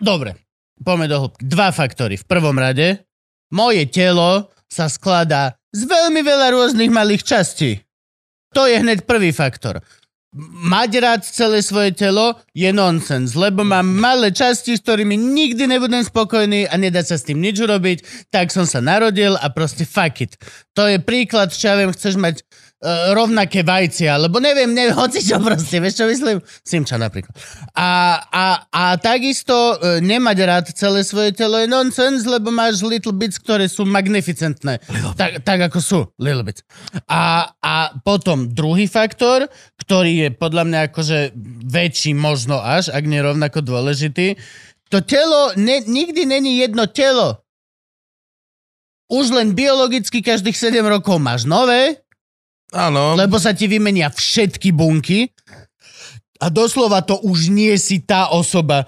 Dobre, 0.01 0.41
poďme 0.81 1.07
do 1.07 1.17
hĺbky. 1.29 1.41
Dva 1.45 1.69
faktory. 1.71 2.17
V 2.17 2.25
prvom 2.25 2.57
rade, 2.57 3.05
moje 3.53 3.85
telo 3.93 4.49
sa 4.71 4.89
skladá 4.89 5.59
z 5.71 5.85
veľmi 5.85 6.25
veľa 6.25 6.57
rôznych 6.57 6.89
malých 6.89 7.23
častí. 7.27 7.85
To 8.57 8.67
je 8.67 8.83
hneď 8.83 9.07
prvý 9.07 9.31
faktor 9.31 9.85
mať 10.71 10.91
rád 11.03 11.23
celé 11.27 11.59
svoje 11.59 11.91
telo 11.91 12.39
je 12.55 12.71
nonsens, 12.71 13.35
lebo 13.35 13.67
mám 13.67 13.83
malé 13.83 14.31
časti, 14.31 14.79
s 14.79 14.85
ktorými 14.87 15.19
nikdy 15.19 15.67
nebudem 15.67 16.07
spokojný 16.07 16.71
a 16.71 16.75
nedá 16.79 17.03
sa 17.03 17.19
s 17.19 17.27
tým 17.27 17.43
nič 17.43 17.59
urobiť, 17.59 18.31
tak 18.31 18.55
som 18.55 18.63
sa 18.63 18.79
narodil 18.79 19.35
a 19.35 19.47
proste 19.51 19.83
fuck 19.83 20.23
it. 20.23 20.39
To 20.79 20.87
je 20.87 21.03
príklad, 21.03 21.51
čo 21.51 21.75
ja 21.75 21.75
viem, 21.75 21.91
chceš 21.91 22.15
mať 22.15 22.47
rovnaké 23.13 23.61
vajcia, 23.61 24.17
alebo 24.17 24.41
neviem, 24.41 24.73
neviem, 24.73 24.97
hoci 24.97 25.21
čo 25.21 25.37
proste, 25.37 25.77
vieš 25.85 26.01
čo 26.01 26.09
myslím? 26.09 26.41
Simča 26.65 26.97
napríklad. 26.97 27.37
A, 27.77 28.17
a, 28.25 28.45
a 28.73 28.83
takisto 28.97 29.53
uh, 29.53 30.01
nemať 30.01 30.39
rád 30.49 30.67
celé 30.73 31.05
svoje 31.05 31.37
telo 31.37 31.61
je 31.61 31.69
nonsens, 31.69 32.25
lebo 32.25 32.49
máš 32.49 32.81
little 32.81 33.13
bits, 33.13 33.37
ktoré 33.37 33.69
sú 33.69 33.85
magnificentné. 33.85 34.81
Tak, 35.13 35.45
tak 35.45 35.69
ako 35.69 35.79
sú, 35.85 36.01
little 36.17 36.41
bits. 36.41 36.65
A, 37.05 37.53
a 37.61 37.93
potom 38.01 38.49
druhý 38.49 38.89
faktor, 38.89 39.53
ktorý 39.85 40.25
je 40.25 40.29
podľa 40.33 40.65
mňa 40.65 40.81
akože 40.89 41.37
väčší 41.69 42.17
možno 42.17 42.65
až, 42.65 42.89
ak 42.97 43.05
nie 43.05 43.21
rovnako 43.21 43.61
dôležitý, 43.61 44.41
to 44.89 45.05
telo 45.05 45.53
ne, 45.61 45.85
nikdy 45.85 46.25
není 46.25 46.65
jedno 46.65 46.89
telo. 46.89 47.45
Už 49.13 49.37
len 49.37 49.53
biologicky 49.53 50.25
každých 50.25 50.57
7 50.57 50.81
rokov 50.87 51.21
máš 51.21 51.45
nové, 51.45 52.01
Áno. 52.71 53.19
lebo 53.19 53.37
sa 53.43 53.51
ti 53.51 53.67
vymenia 53.67 54.11
všetky 54.11 54.71
bunky 54.71 55.35
a 56.39 56.47
doslova 56.49 57.03
to 57.03 57.19
už 57.21 57.51
nie 57.51 57.75
si 57.77 58.01
tá 58.01 58.31
osoba. 58.31 58.87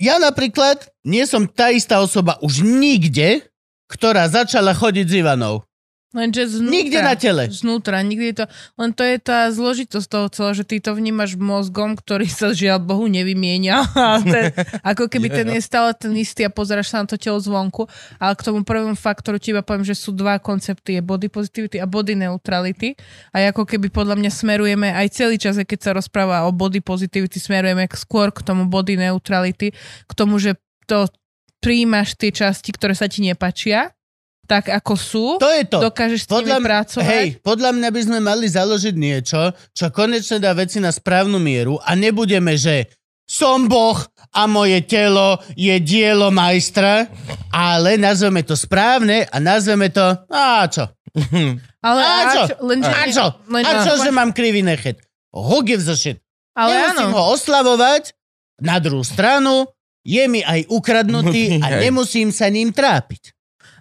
Ja 0.00 0.16
napríklad 0.16 0.88
nie 1.04 1.28
som 1.28 1.44
tá 1.44 1.68
istá 1.68 2.00
osoba 2.00 2.40
už 2.40 2.64
nikde, 2.64 3.44
ktorá 3.92 4.24
začala 4.26 4.72
chodiť 4.72 5.06
s 5.06 5.14
Ivanou. 5.20 5.62
Lenže 6.10 6.58
znútra, 6.58 6.74
Nikde 6.74 6.98
na 7.06 7.14
tele. 7.14 7.42
Znútra, 7.54 8.02
nikdy 8.02 8.34
je 8.34 8.36
to... 8.42 8.44
Len 8.74 8.90
to 8.90 9.06
je 9.06 9.16
tá 9.22 9.46
zložitosť 9.46 10.06
toho 10.10 10.26
celého, 10.26 10.54
že 10.58 10.64
ty 10.66 10.82
to 10.82 10.90
vnímaš 10.98 11.38
mozgom, 11.38 11.94
ktorý 11.94 12.26
sa 12.26 12.50
žiaľ 12.50 12.82
Bohu 12.82 13.06
nevymienia. 13.06 13.86
A 13.94 14.18
ten, 14.18 14.50
ako 14.82 15.06
keby 15.06 15.30
ten 15.30 15.46
je 15.54 15.62
stále 15.62 15.94
ten 15.94 16.10
istý 16.18 16.42
a 16.42 16.50
pozeráš 16.50 16.90
sa 16.90 16.98
na 16.98 17.06
to 17.06 17.14
telo 17.14 17.38
zvonku. 17.38 17.86
Ale 18.18 18.34
k 18.34 18.42
tomu 18.42 18.66
prvému 18.66 18.98
faktoru 18.98 19.38
ti 19.38 19.54
iba 19.54 19.62
poviem, 19.62 19.86
že 19.86 19.94
sú 19.94 20.10
dva 20.10 20.42
koncepty. 20.42 20.98
Je 20.98 21.02
body 21.06 21.30
positivity 21.30 21.78
a 21.78 21.86
body 21.86 22.18
neutrality. 22.18 22.98
A 23.30 23.46
ako 23.54 23.62
keby 23.62 23.94
podľa 23.94 24.18
mňa 24.18 24.30
smerujeme 24.34 24.90
aj 24.90 25.14
celý 25.14 25.38
čas, 25.38 25.62
keď 25.62 25.78
sa 25.78 25.90
rozpráva 25.94 26.42
o 26.42 26.50
body 26.50 26.82
positivity, 26.82 27.38
smerujeme 27.38 27.86
skôr 27.94 28.34
k 28.34 28.42
tomu 28.42 28.66
body 28.66 28.98
neutrality, 28.98 29.70
k 29.78 30.12
tomu, 30.18 30.42
že 30.42 30.58
to 30.90 31.06
prijímaš 31.62 32.18
tie 32.18 32.34
časti, 32.34 32.74
ktoré 32.74 32.98
sa 32.98 33.06
ti 33.06 33.22
nepačia, 33.22 33.94
tak 34.50 34.66
ako 34.66 34.92
sú, 34.92 35.24
To 35.38 35.46
je 35.46 35.62
to. 35.62 35.78
dokážeš 35.78 36.20
s 36.20 36.26
nimi 36.26 36.34
Podľa, 36.34 36.56
m- 36.56 36.66
pracovať. 36.66 37.06
hej, 37.06 37.26
podľa 37.38 37.70
mňa 37.70 37.88
by 37.88 38.00
sme 38.02 38.18
mali 38.18 38.46
založiť 38.46 38.94
niečo, 38.96 39.40
čo 39.70 39.86
konečne 39.88 40.36
dá 40.36 40.50
veci 40.52 40.76
na 40.76 40.90
správnu 40.90 41.38
mieru 41.38 41.78
a 41.78 41.94
nebudeme, 41.94 42.58
že 42.58 42.90
som 43.22 43.64
Boh 43.64 43.94
a 44.30 44.42
moje 44.44 44.82
telo 44.82 45.38
je 45.54 45.78
dielo 45.78 46.28
majstra, 46.28 47.06
ale 47.48 47.94
nazveme 47.94 48.42
to 48.42 48.52
správne 48.52 49.22
a 49.24 49.36
nazveme 49.38 49.86
to, 49.86 50.02
a 50.26 50.66
čo? 50.66 50.90
Ale 51.80 52.00
A 52.02 52.20
čo? 52.28 52.42
lenže, 52.60 52.90
A 52.90 53.02
čo? 53.06 53.26
A 53.56 53.70
čo, 53.80 53.92
že 53.96 54.10
mám 54.10 54.30
krivý 54.30 54.60
nechet? 54.60 55.00
Who 55.30 55.62
gives 55.62 55.86
a 55.86 55.94
shit? 55.94 56.18
ale 56.52 56.74
Nemusím 56.76 57.08
áno. 57.08 57.16
ho 57.16 57.24
oslavovať, 57.32 58.12
na 58.60 58.76
druhú 58.76 59.00
stranu 59.00 59.64
je 60.02 60.20
mi 60.26 60.42
aj 60.42 60.68
ukradnutý 60.68 61.56
a 61.64 61.78
nemusím 61.78 62.28
sa 62.28 62.46
ním 62.46 62.68
trápiť. 62.68 63.32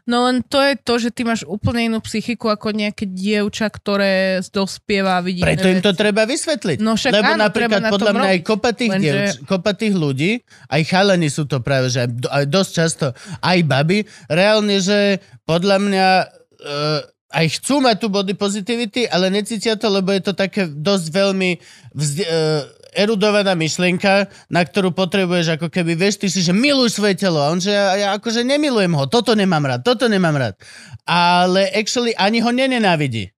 No 0.05 0.29
len 0.29 0.45
to 0.45 0.61
je 0.61 0.73
to, 0.79 0.93
že 1.01 1.09
ty 1.11 1.27
máš 1.27 1.43
úplne 1.43 1.91
inú 1.91 1.99
psychiku 1.99 2.47
ako 2.47 2.71
nejaké 2.71 3.09
dievča, 3.09 3.67
ktoré 3.67 4.39
dospieva 4.51 5.19
a 5.19 5.23
vidí 5.25 5.43
Preto 5.43 5.67
im 5.67 5.83
to 5.83 5.91
treba 5.97 6.23
vysvetliť. 6.23 6.77
No 6.79 6.95
však 6.95 7.11
Lebo 7.11 7.33
áno, 7.35 7.43
napríklad 7.47 7.81
na 7.83 7.91
podľa 7.91 8.13
mňa 8.15 8.29
aj 8.29 8.39
robiť. 8.39 8.47
kopatých, 8.47 8.91
Lenže- 8.91 9.03
dievč, 9.03 9.29
kopatých 9.43 9.95
ľudí, 9.97 10.31
aj 10.71 10.81
chalani 10.87 11.29
sú 11.31 11.43
to 11.49 11.59
práve, 11.59 11.91
že 11.91 12.07
aj, 12.07 12.09
aj 12.29 12.43
dosť 12.47 12.71
často, 12.71 13.05
aj 13.43 13.59
baby, 13.67 14.07
reálne, 14.29 14.77
že 14.79 15.19
podľa 15.43 15.77
mňa 15.81 16.07
uh, 16.23 16.99
aj 17.29 17.45
chcú 17.61 17.85
mať 17.85 17.95
tú 18.01 18.07
body 18.09 18.33
positivity, 18.33 19.05
ale 19.05 19.29
necítia 19.29 19.77
to, 19.77 19.85
lebo 19.89 20.09
je 20.09 20.21
to 20.25 20.33
také 20.33 20.65
dosť 20.65 21.05
veľmi 21.13 21.51
vzde, 21.93 22.25
uh, 22.25 22.78
erudovaná 22.91 23.53
myšlienka, 23.53 24.25
na 24.47 24.61
ktorú 24.61 24.91
potrebuješ 24.91 25.55
ako 25.55 25.67
keby, 25.67 25.93
vieš, 25.93 26.19
ty 26.19 26.27
si, 26.27 26.39
že 26.39 26.51
miluj 26.51 26.91
svoje 26.91 27.15
telo. 27.15 27.37
A 27.37 27.49
on, 27.49 27.57
že 27.57 27.69
ja, 27.69 27.93
ja 27.95 28.07
akože 28.13 28.41
nemilujem 28.41 28.93
ho, 28.93 29.05
toto 29.05 29.33
nemám 29.33 29.65
rád, 29.65 29.81
toto 29.83 30.05
nemám 30.05 30.35
rád. 30.35 30.55
Ale 31.03 31.69
actually 31.71 32.13
ani 32.13 32.39
ho 32.39 32.49
nenenávidí. 32.49 33.29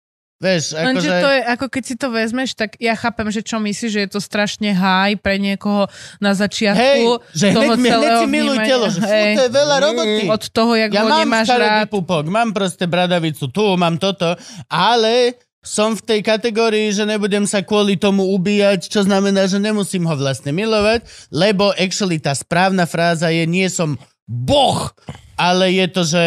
Vieš, 0.42 0.74
Lenže 0.74 1.06
akože... 1.06 1.22
to 1.22 1.30
je, 1.30 1.42
ako 1.54 1.66
keď 1.70 1.84
si 1.86 1.96
to 2.02 2.08
vezmeš, 2.10 2.50
tak 2.58 2.74
ja 2.82 2.98
chápem, 2.98 3.30
že 3.30 3.46
čo 3.46 3.62
myslíš, 3.62 3.92
že 3.94 4.02
je 4.02 4.10
to 4.10 4.18
strašne 4.18 4.74
high 4.74 5.14
pre 5.14 5.38
niekoho 5.38 5.86
na 6.18 6.34
začiatku 6.34 6.82
Hej, 6.82 7.22
že 7.30 7.46
toho 7.54 7.62
hneď, 7.62 7.78
mi- 7.78 7.86
hneď 7.86 7.94
celého 7.94 8.18
si 8.18 8.26
miluj 8.26 8.58
vnímania. 8.58 8.70
telo, 8.74 8.86
že 8.90 9.00
fú, 9.00 9.22
to 9.38 9.44
je 9.46 9.54
veľa 9.54 9.76
roboty. 9.78 10.22
Od 10.26 10.44
toho, 10.50 10.72
jak 10.74 10.90
Ja 10.90 11.02
ho 11.06 11.10
mám 11.14 11.20
nemáš 11.22 11.46
škaredý 11.46 11.82
rád. 11.86 11.94
pupok, 11.94 12.26
mám 12.26 12.50
proste 12.58 12.90
bradavicu 12.90 13.46
tu, 13.54 13.66
mám 13.78 14.02
toto, 14.02 14.34
ale 14.66 15.38
som 15.62 15.94
v 15.94 16.02
tej 16.02 16.20
kategórii, 16.26 16.90
že 16.90 17.06
nebudem 17.06 17.46
sa 17.46 17.62
kvôli 17.62 17.94
tomu 17.94 18.26
ubíjať, 18.34 18.90
čo 18.90 19.06
znamená, 19.06 19.46
že 19.46 19.62
nemusím 19.62 20.10
ho 20.10 20.16
vlastne 20.18 20.50
milovať, 20.50 21.06
lebo 21.30 21.70
actually 21.78 22.18
tá 22.18 22.34
správna 22.34 22.90
fráza 22.90 23.30
je 23.30 23.46
nie 23.46 23.70
som 23.70 23.94
boh, 24.26 24.90
ale 25.38 25.70
je 25.78 25.86
to, 25.94 26.02
že 26.02 26.26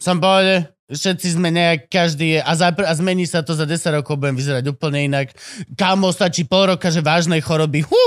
som 0.00 0.16
povedal, 0.16 0.72
všetci 0.88 1.36
sme 1.36 1.52
nejak, 1.52 1.92
každý 1.92 2.38
je, 2.38 2.40
a, 2.40 2.52
zapr- 2.56 2.88
a 2.88 2.92
zmení 2.96 3.28
sa 3.28 3.44
to 3.44 3.52
za 3.52 3.68
10 3.68 4.00
rokov, 4.00 4.16
budem 4.16 4.40
vyzerať 4.40 4.64
úplne 4.72 5.04
inak. 5.04 5.36
Kámo, 5.76 6.08
stačí 6.08 6.48
pol 6.48 6.72
roka, 6.72 6.88
že 6.88 7.04
vážnej 7.04 7.44
choroby, 7.44 7.84
hú, 7.84 8.04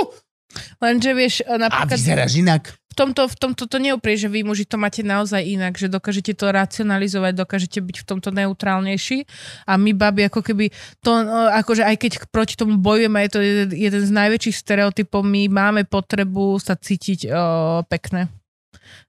Lenže 0.83 1.11
vieš, 1.15 1.33
A 1.47 1.57
napríklad 1.57 1.97
vyzeráš 1.97 2.33
inak. 2.37 2.63
v 2.91 2.95
tomto, 2.95 3.23
v 3.23 3.35
tomto 3.39 3.63
to 3.71 3.77
neuprie, 3.79 4.19
že 4.19 4.27
vy 4.27 4.43
muži 4.43 4.67
to 4.67 4.75
máte 4.75 4.99
naozaj 4.99 5.39
inak, 5.39 5.79
že 5.79 5.87
dokážete 5.87 6.35
to 6.35 6.51
racionalizovať, 6.51 7.33
dokážete 7.39 7.79
byť 7.79 8.03
v 8.03 8.07
tomto 8.07 8.29
neutrálnejší 8.35 9.23
a 9.63 9.79
my 9.79 9.91
babi 9.95 10.27
ako 10.27 10.43
keby 10.43 10.75
to, 10.99 11.11
no, 11.23 11.47
akože 11.55 11.87
aj 11.87 11.95
keď 11.95 12.11
proti 12.27 12.59
tomu 12.59 12.75
bojujeme, 12.83 13.23
je 13.23 13.31
to 13.31 13.39
jeden, 13.71 14.01
z 14.03 14.11
najväčších 14.11 14.55
stereotypov, 14.59 15.23
my 15.23 15.47
máme 15.47 15.87
potrebu 15.87 16.59
sa 16.59 16.75
cítiť 16.75 17.31
o, 17.31 17.33
pekné. 17.87 18.27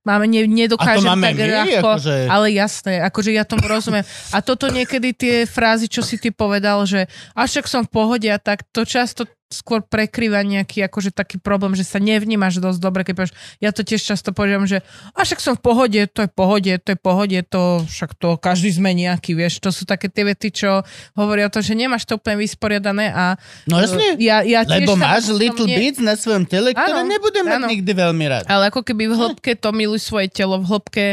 Máme, 0.03 0.27
ne, 0.27 0.43
A 0.43 0.51
nedokážem 0.51 1.11
máme 1.15 1.31
tak 1.31 1.39
my, 1.39 1.47
ľahko, 1.47 1.89
akože... 1.95 2.15
ale 2.27 2.47
jasné, 2.55 3.03
akože 3.07 3.31
ja 3.35 3.47
tomu 3.47 3.71
rozumiem. 3.71 4.03
A 4.35 4.43
toto 4.43 4.67
niekedy 4.67 5.15
tie 5.15 5.35
frázy, 5.47 5.87
čo 5.87 6.03
si 6.03 6.19
ty 6.19 6.35
povedal, 6.35 6.83
že 6.87 7.07
až 7.39 7.59
však 7.59 7.67
som 7.71 7.83
v 7.87 7.91
pohode 7.91 8.27
a 8.27 8.39
tak, 8.39 8.67
to 8.75 8.83
často 8.83 9.27
skôr 9.53 9.85
prekrýva 9.85 10.41
nejaký 10.41 10.83
akože 10.89 11.13
taký 11.13 11.37
problém, 11.37 11.77
že 11.77 11.85
sa 11.85 12.01
nevnímaš 12.01 12.59
dosť 12.59 12.81
dobre, 12.81 13.05
keď 13.05 13.15
povieš, 13.15 13.33
ja 13.61 13.71
to 13.71 13.85
tiež 13.85 14.01
často 14.01 14.33
poviem, 14.33 14.65
že 14.65 14.81
a 15.13 15.23
však 15.23 15.39
som 15.39 15.55
v 15.55 15.63
pohode, 15.63 16.01
to 16.09 16.25
je 16.25 16.31
pohode, 16.33 16.73
to 16.81 16.89
je 16.93 16.99
pohode, 16.99 17.39
to 17.47 17.85
však 17.85 18.17
to 18.17 18.41
každý 18.41 18.73
sme 18.73 18.97
nejaký, 18.97 19.37
vieš, 19.37 19.61
to 19.61 19.69
sú 19.69 19.85
také 19.85 20.09
tie 20.09 20.25
vety, 20.25 20.49
čo 20.51 20.81
hovoria 21.13 21.47
o 21.47 21.53
tom, 21.53 21.61
že 21.61 21.77
nemáš 21.77 22.09
to 22.09 22.17
úplne 22.17 22.41
vysporiadané 22.41 23.13
a 23.13 23.37
No 23.69 23.79
jasne, 23.79 24.17
ja, 24.19 24.41
ja 24.41 24.65
tiež 24.65 24.89
lebo 24.89 24.97
máš 24.97 25.29
little 25.31 25.69
nie- 25.69 25.77
bits 25.79 26.01
na 26.01 26.17
svojom 26.17 26.49
tele, 26.49 26.73
ktoré 26.73 27.05
Áno, 27.05 27.05
nebudem 27.05 27.45
mať 27.45 27.69
nikdy 27.69 27.93
veľmi 27.93 28.25
rád. 28.27 28.45
Ale 28.49 28.73
ako 28.73 28.81
keby 28.81 29.13
v 29.13 29.15
hĺbke 29.15 29.53
to 29.55 29.69
miluj 29.71 30.01
svoje 30.01 30.33
telo, 30.33 30.57
v 30.57 30.67
hĺbke 30.67 31.05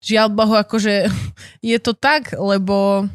žiaľ 0.00 0.28
Bohu, 0.30 0.54
akože 0.54 1.08
je 1.74 1.78
to 1.80 1.92
tak, 1.96 2.36
lebo 2.36 3.06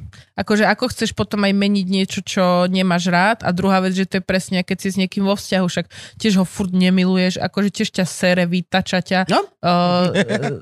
akože 0.42 0.66
ako 0.66 0.90
chceš 0.90 1.14
potom 1.14 1.46
aj 1.46 1.54
meniť 1.54 1.88
niečo, 1.88 2.20
čo 2.26 2.66
nemáš 2.66 3.14
rád 3.14 3.46
a 3.46 3.54
druhá 3.54 3.78
vec, 3.80 3.94
že 3.94 4.10
to 4.10 4.18
je 4.18 4.24
presne, 4.26 4.66
keď 4.66 4.78
si 4.82 4.88
s 4.90 4.98
niekým 4.98 5.22
vo 5.22 5.38
vzťahu, 5.38 5.66
však 5.70 5.86
tiež 6.18 6.42
ho 6.42 6.46
furt 6.46 6.74
nemiluješ, 6.74 7.38
akože 7.38 7.70
tiež 7.70 7.90
ťa 8.02 8.06
sere, 8.10 8.44
vytača 8.50 9.00
ťa 9.06 9.20
No. 9.30 9.46
uh, 9.62 10.10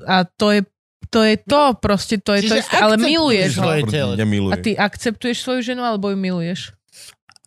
a 0.04 0.28
to 0.28 0.52
je 0.52 0.60
to 1.10 1.26
je 1.26 1.42
to, 1.42 1.74
proste 1.80 2.22
to 2.22 2.36
je 2.38 2.46
to 2.46 2.54
Čiže 2.54 2.62
isté, 2.62 2.76
ale 2.78 2.94
miluješ 2.94 3.58
ho. 3.58 3.66
telo. 3.82 4.12
A 4.52 4.56
ty 4.62 4.78
akceptuješ 4.78 5.42
svoju 5.42 5.60
ženu, 5.64 5.82
alebo 5.82 6.06
ju 6.06 6.14
miluješ? 6.14 6.70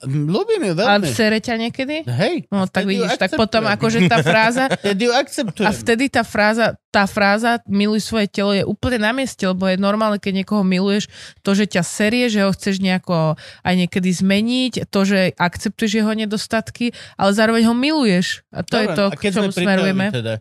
Ľúbim 0.03 0.67
ju 0.67 0.73
A 0.75 0.99
veľmi. 0.99 1.07
sere 1.07 1.39
ťa 1.39 1.55
niekedy? 1.55 2.03
Hej, 2.03 2.51
No 2.51 2.67
tak 2.67 2.83
vidíš, 2.83 3.15
tak 3.15 3.39
potom 3.39 3.63
akože 3.65 4.11
tá 4.11 4.19
fráza, 4.19 4.67
Vtedy 4.83 5.07
ju 5.07 5.11
akceptujem. 5.15 5.67
A 5.67 5.71
vtedy 5.71 6.11
tá 6.11 6.27
fráza, 6.27 6.75
tá 6.91 7.07
fráza 7.07 7.63
miluj 7.65 8.03
svoje 8.03 8.27
telo 8.27 8.51
je 8.51 8.67
úplne 8.67 8.99
na 8.99 9.15
mieste, 9.15 9.47
lebo 9.47 9.63
je 9.65 9.79
normálne, 9.79 10.19
keď 10.19 10.43
niekoho 10.43 10.67
miluješ, 10.67 11.07
to, 11.39 11.55
že 11.55 11.71
ťa 11.71 11.83
serie, 11.87 12.27
že 12.27 12.43
ho 12.43 12.51
chceš 12.51 12.83
nejako 12.83 13.39
aj 13.63 13.73
niekedy 13.79 14.11
zmeniť, 14.11 14.91
to, 14.91 14.99
že 15.07 15.31
akceptuješ 15.39 16.03
jeho 16.03 16.11
nedostatky, 16.11 16.91
ale 17.15 17.31
zároveň 17.31 17.71
ho 17.71 17.73
miluješ. 17.73 18.43
A 18.51 18.67
to 18.67 18.83
je 18.83 18.87
Dobre, 18.91 18.97
to, 18.99 19.03
a 19.07 19.15
k 19.15 19.19
keď 19.23 19.31
čomu 19.33 19.49
sme 19.49 19.55
pri 19.55 19.65
smerujeme. 19.65 20.05
Teda. 20.11 20.33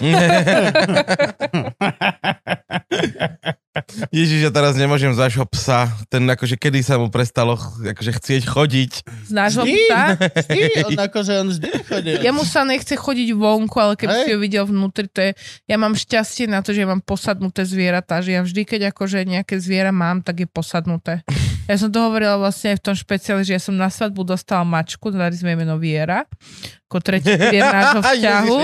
Ježiš, 4.10 4.48
ja 4.48 4.52
teraz 4.52 4.76
nemôžem 4.76 5.10
za 5.16 5.30
vášho 5.30 5.46
psa. 5.46 5.86
Ten 6.10 6.26
akože 6.26 6.58
kedy 6.58 6.82
sa 6.82 6.98
mu 6.98 7.06
prestalo 7.08 7.54
akože 7.56 8.12
chcieť 8.18 8.42
chodiť. 8.50 8.92
Z 9.28 9.32
nášho 9.32 9.62
Vždy, 9.62 9.82
psa. 9.86 10.02
vždy, 10.18 10.62
on 10.90 10.98
akože 11.06 11.32
on 11.38 11.48
vždy 11.54 11.68
chodil. 11.86 12.18
Jemu 12.18 12.42
sa 12.42 12.66
nechce 12.66 12.94
chodiť 12.98 13.28
vonku, 13.38 13.76
ale 13.78 13.94
keby 13.94 14.14
Hej. 14.14 14.24
si 14.26 14.30
ho 14.34 14.38
videl 14.42 14.64
vnútri, 14.66 15.06
to 15.06 15.20
je... 15.22 15.30
Ja 15.70 15.78
mám 15.78 15.94
šťastie 15.94 16.50
na 16.50 16.60
to, 16.60 16.74
že 16.74 16.82
ja 16.82 16.88
mám 16.90 17.04
posadnuté 17.04 17.62
zvieratá, 17.62 18.18
že 18.18 18.34
ja 18.34 18.42
vždy, 18.42 18.66
keď 18.66 18.80
akože 18.90 19.22
nejaké 19.22 19.62
zviera 19.62 19.94
mám, 19.94 20.26
tak 20.26 20.42
je 20.42 20.48
posadnuté. 20.50 21.22
Ja 21.70 21.78
som 21.78 21.94
to 21.94 22.02
hovorila 22.02 22.34
vlastne 22.34 22.74
aj 22.74 22.82
v 22.82 22.84
tom 22.90 22.96
špeciále, 22.98 23.46
že 23.46 23.54
ja 23.54 23.62
som 23.62 23.78
na 23.78 23.86
svadbu 23.86 24.26
dostala 24.26 24.66
mačku, 24.66 25.14
dali 25.14 25.38
sme 25.38 25.54
jej 25.54 25.58
meno 25.62 25.78
Viera, 25.78 26.26
ako 26.90 26.98
tretí 26.98 27.30
pilier 27.30 27.62
nášho 27.70 28.02
vzťahu. 28.02 28.56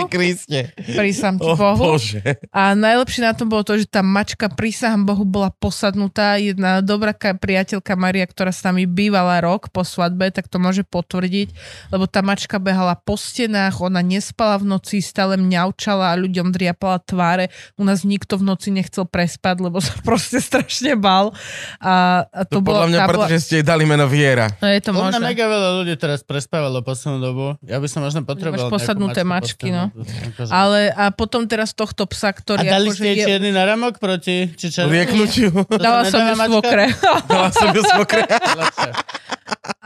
Prísam 0.98 1.38
ti 1.38 1.46
O 1.46 1.54
Bohu. 1.54 1.94
Bože. 1.94 2.18
A 2.50 2.74
najlepšie 2.74 3.22
na 3.22 3.38
tom 3.38 3.46
bolo 3.46 3.62
to, 3.62 3.78
že 3.78 3.86
tá 3.86 4.02
mačka, 4.02 4.50
prísahám 4.50 5.06
Bohu, 5.06 5.22
bola 5.22 5.54
posadnutá. 5.54 6.34
Jedna 6.34 6.82
dobrá 6.82 7.14
ka- 7.14 7.38
priateľka 7.38 7.94
Maria, 7.94 8.26
ktorá 8.26 8.50
s 8.50 8.66
nami 8.66 8.82
bývala 8.82 9.38
rok 9.38 9.70
po 9.70 9.86
svadbe, 9.86 10.34
tak 10.34 10.50
to 10.50 10.58
môže 10.58 10.82
potvrdiť, 10.82 11.54
lebo 11.94 12.10
tá 12.10 12.18
mačka 12.18 12.58
behala 12.58 12.98
po 12.98 13.14
stenách, 13.14 13.78
ona 13.78 14.02
nespala 14.02 14.58
v 14.58 14.74
noci, 14.74 14.98
stále 14.98 15.38
mňaučala 15.38 16.10
a 16.10 16.18
ľuďom 16.18 16.50
driapala 16.50 16.98
tváre. 16.98 17.54
U 17.78 17.86
nás 17.86 18.02
nikto 18.02 18.42
v 18.42 18.50
noci 18.50 18.74
nechcel 18.74 19.06
prespať, 19.06 19.62
lebo 19.62 19.78
sa 19.78 19.94
proste 20.08 20.42
strašne 20.42 20.98
bal. 20.98 21.30
A, 21.78 22.26
a 22.26 22.42
to, 22.42 22.58
To 22.58 22.66
bolo, 22.66 22.82
podľa 22.82 22.90
mňa, 22.90 22.98
pretože 23.06 23.38
ste 23.38 23.54
jej 23.62 23.66
dali 23.66 23.86
meno 23.86 24.10
Viera. 24.10 24.50
No 24.58 24.66
je 24.66 24.82
to 24.82 24.90
možné. 24.90 25.22
mega 25.22 25.46
veľa 25.46 25.78
ľudí 25.78 25.94
teraz 25.94 26.26
prespávalo 26.26 26.82
poslednú 26.82 27.22
dobu. 27.22 27.46
Ja 27.62 27.78
by 27.78 27.86
som 27.86 28.15
možno 28.16 28.28
potreboval... 28.28 28.68
Máš 28.68 28.72
posadnuté 28.72 29.20
mačky, 29.28 29.68
no. 29.68 29.92
akože. 29.92 30.52
Ale 30.52 30.88
a 30.96 31.12
potom 31.12 31.44
teraz 31.44 31.76
tohto 31.76 32.08
psa, 32.08 32.32
A 32.32 32.36
ktorý 32.36 32.64
dali 32.64 32.88
akože 32.88 33.02
ste 33.04 33.10
je... 33.12 33.24
čierny 33.28 33.50
naramok 33.52 34.00
proti... 34.00 34.48
Či. 34.56 34.72
To 34.72 34.88
sa 34.88 34.88
Dala 35.76 36.02
som 36.08 36.20
ju 36.24 36.34
svokre. 36.48 36.84
Dala 37.28 37.50
som 37.56 37.68
ju 37.76 37.82
svokre. 37.84 38.22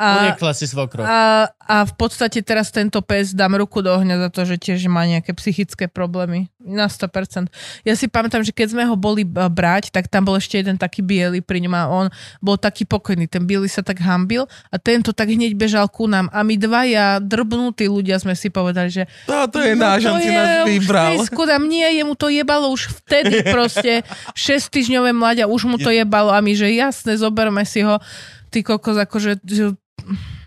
A, 0.00 0.32
si 0.56 0.64
svokro. 0.64 1.04
A, 1.04 1.52
a 1.52 1.76
v 1.84 1.92
podstate 1.92 2.40
teraz 2.40 2.72
tento 2.72 3.04
pes 3.04 3.36
dám 3.36 3.60
ruku 3.60 3.84
do 3.84 3.92
ohňa 3.92 4.16
za 4.16 4.28
to, 4.32 4.48
že 4.48 4.56
tiež 4.56 4.88
má 4.88 5.04
nejaké 5.04 5.36
psychické 5.36 5.84
problémy. 5.92 6.48
Na 6.60 6.88
100%. 6.88 7.48
Ja 7.84 7.96
si 7.96 8.08
pamätám, 8.08 8.44
že 8.44 8.52
keď 8.52 8.76
sme 8.76 8.84
ho 8.88 8.96
boli 8.96 9.24
brať, 9.24 9.92
tak 9.92 10.08
tam 10.08 10.28
bol 10.28 10.36
ešte 10.36 10.60
jeden 10.60 10.80
taký 10.80 11.04
biely 11.04 11.44
pri 11.44 11.60
ňom 11.64 11.74
a 11.76 11.88
on 11.88 12.06
bol 12.40 12.56
taký 12.56 12.88
pokojný. 12.88 13.28
Ten 13.28 13.44
biely 13.44 13.68
sa 13.68 13.84
tak 13.84 14.00
hambil 14.00 14.48
a 14.72 14.76
tento 14.80 15.12
tak 15.12 15.32
hneď 15.32 15.56
bežal 15.56 15.88
ku 15.88 16.08
nám. 16.08 16.32
A 16.32 16.40
my 16.44 16.56
dvaja 16.56 17.20
drbnutí 17.20 17.88
ľudia 17.88 18.16
sme 18.20 18.32
si 18.32 18.48
povedali, 18.48 18.88
že 18.88 19.04
To, 19.28 19.48
to 19.48 19.60
je 19.60 19.72
náš, 19.76 20.08
on 20.08 20.20
si 20.20 20.32
nás 20.32 20.64
vybral. 20.64 21.20
Skudám, 21.24 21.64
nie, 21.64 21.84
jemu 22.00 22.16
to 22.16 22.32
jebalo 22.32 22.72
už 22.72 22.92
vtedy 23.04 23.44
proste 23.54 24.04
6 24.32 24.72
týždňové 24.72 25.12
mladia, 25.12 25.44
už 25.48 25.68
mu 25.68 25.76
to 25.76 25.92
jebalo 25.92 26.32
a 26.32 26.40
my, 26.40 26.52
že 26.56 26.72
jasne, 26.72 27.16
zoberme 27.16 27.64
si 27.68 27.84
ho. 27.84 28.00
Ty 28.50 28.58
kokos, 28.60 28.98
akože 28.98 29.40
že- 29.42 29.78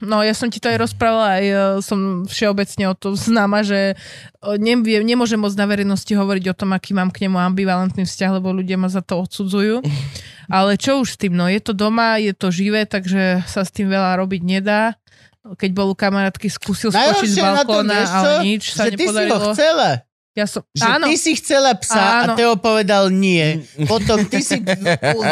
No, 0.01 0.19
ja 0.19 0.33
som 0.33 0.49
ti 0.49 0.57
to 0.57 0.67
aj 0.67 0.81
rozprávala, 0.81 1.39
aj 1.39 1.45
e, 1.45 1.55
som 1.79 1.99
všeobecne 2.25 2.89
o 2.89 2.95
to 2.97 3.13
známa, 3.13 3.61
že 3.61 3.93
e, 3.93 3.95
neviem, 4.57 5.05
nemôžem 5.05 5.37
moc 5.37 5.53
na 5.53 5.63
verejnosti 5.63 6.09
hovoriť 6.09 6.51
o 6.51 6.57
tom, 6.57 6.73
aký 6.73 6.91
mám 6.91 7.07
k 7.07 7.23
nemu 7.23 7.37
ambivalentný 7.37 8.03
vzťah, 8.03 8.41
lebo 8.41 8.51
ľudia 8.51 8.75
ma 8.75 8.89
za 8.89 8.99
to 8.99 9.21
odsudzujú. 9.21 9.79
Ale 10.51 10.75
čo 10.75 10.99
už 10.99 11.15
s 11.15 11.21
tým, 11.21 11.37
no 11.37 11.47
je 11.47 11.61
to 11.61 11.71
doma, 11.71 12.19
je 12.19 12.33
to 12.33 12.51
živé, 12.51 12.83
takže 12.83 13.45
sa 13.45 13.63
s 13.63 13.71
tým 13.71 13.87
veľa 13.87 14.19
robiť 14.19 14.41
nedá. 14.43 14.97
Keď 15.45 15.71
bol 15.71 15.91
u 15.91 15.95
kamarátky, 15.95 16.47
skúsil 16.47 16.89
skočiť 16.89 17.29
z 17.29 17.39
balkóna, 17.39 17.99
ale 18.03 18.29
nič 18.43 18.73
sa 18.73 18.87
ty 18.87 18.95
si 18.95 19.05
ho 19.05 19.11
nepodarilo. 19.11 19.51
chcela. 19.53 19.89
Ja 20.33 20.49
som, 20.49 20.65
Že 20.73 20.81
áno, 20.89 21.05
ty 21.05 21.13
si 21.13 21.37
chcela 21.37 21.77
psa 21.77 22.25
Áno. 22.25 22.33
a 22.33 22.35
Teo 22.35 22.57
povedal 22.57 23.13
nie. 23.13 23.61
Potom 23.85 24.25
ty 24.25 24.41
si 24.41 24.57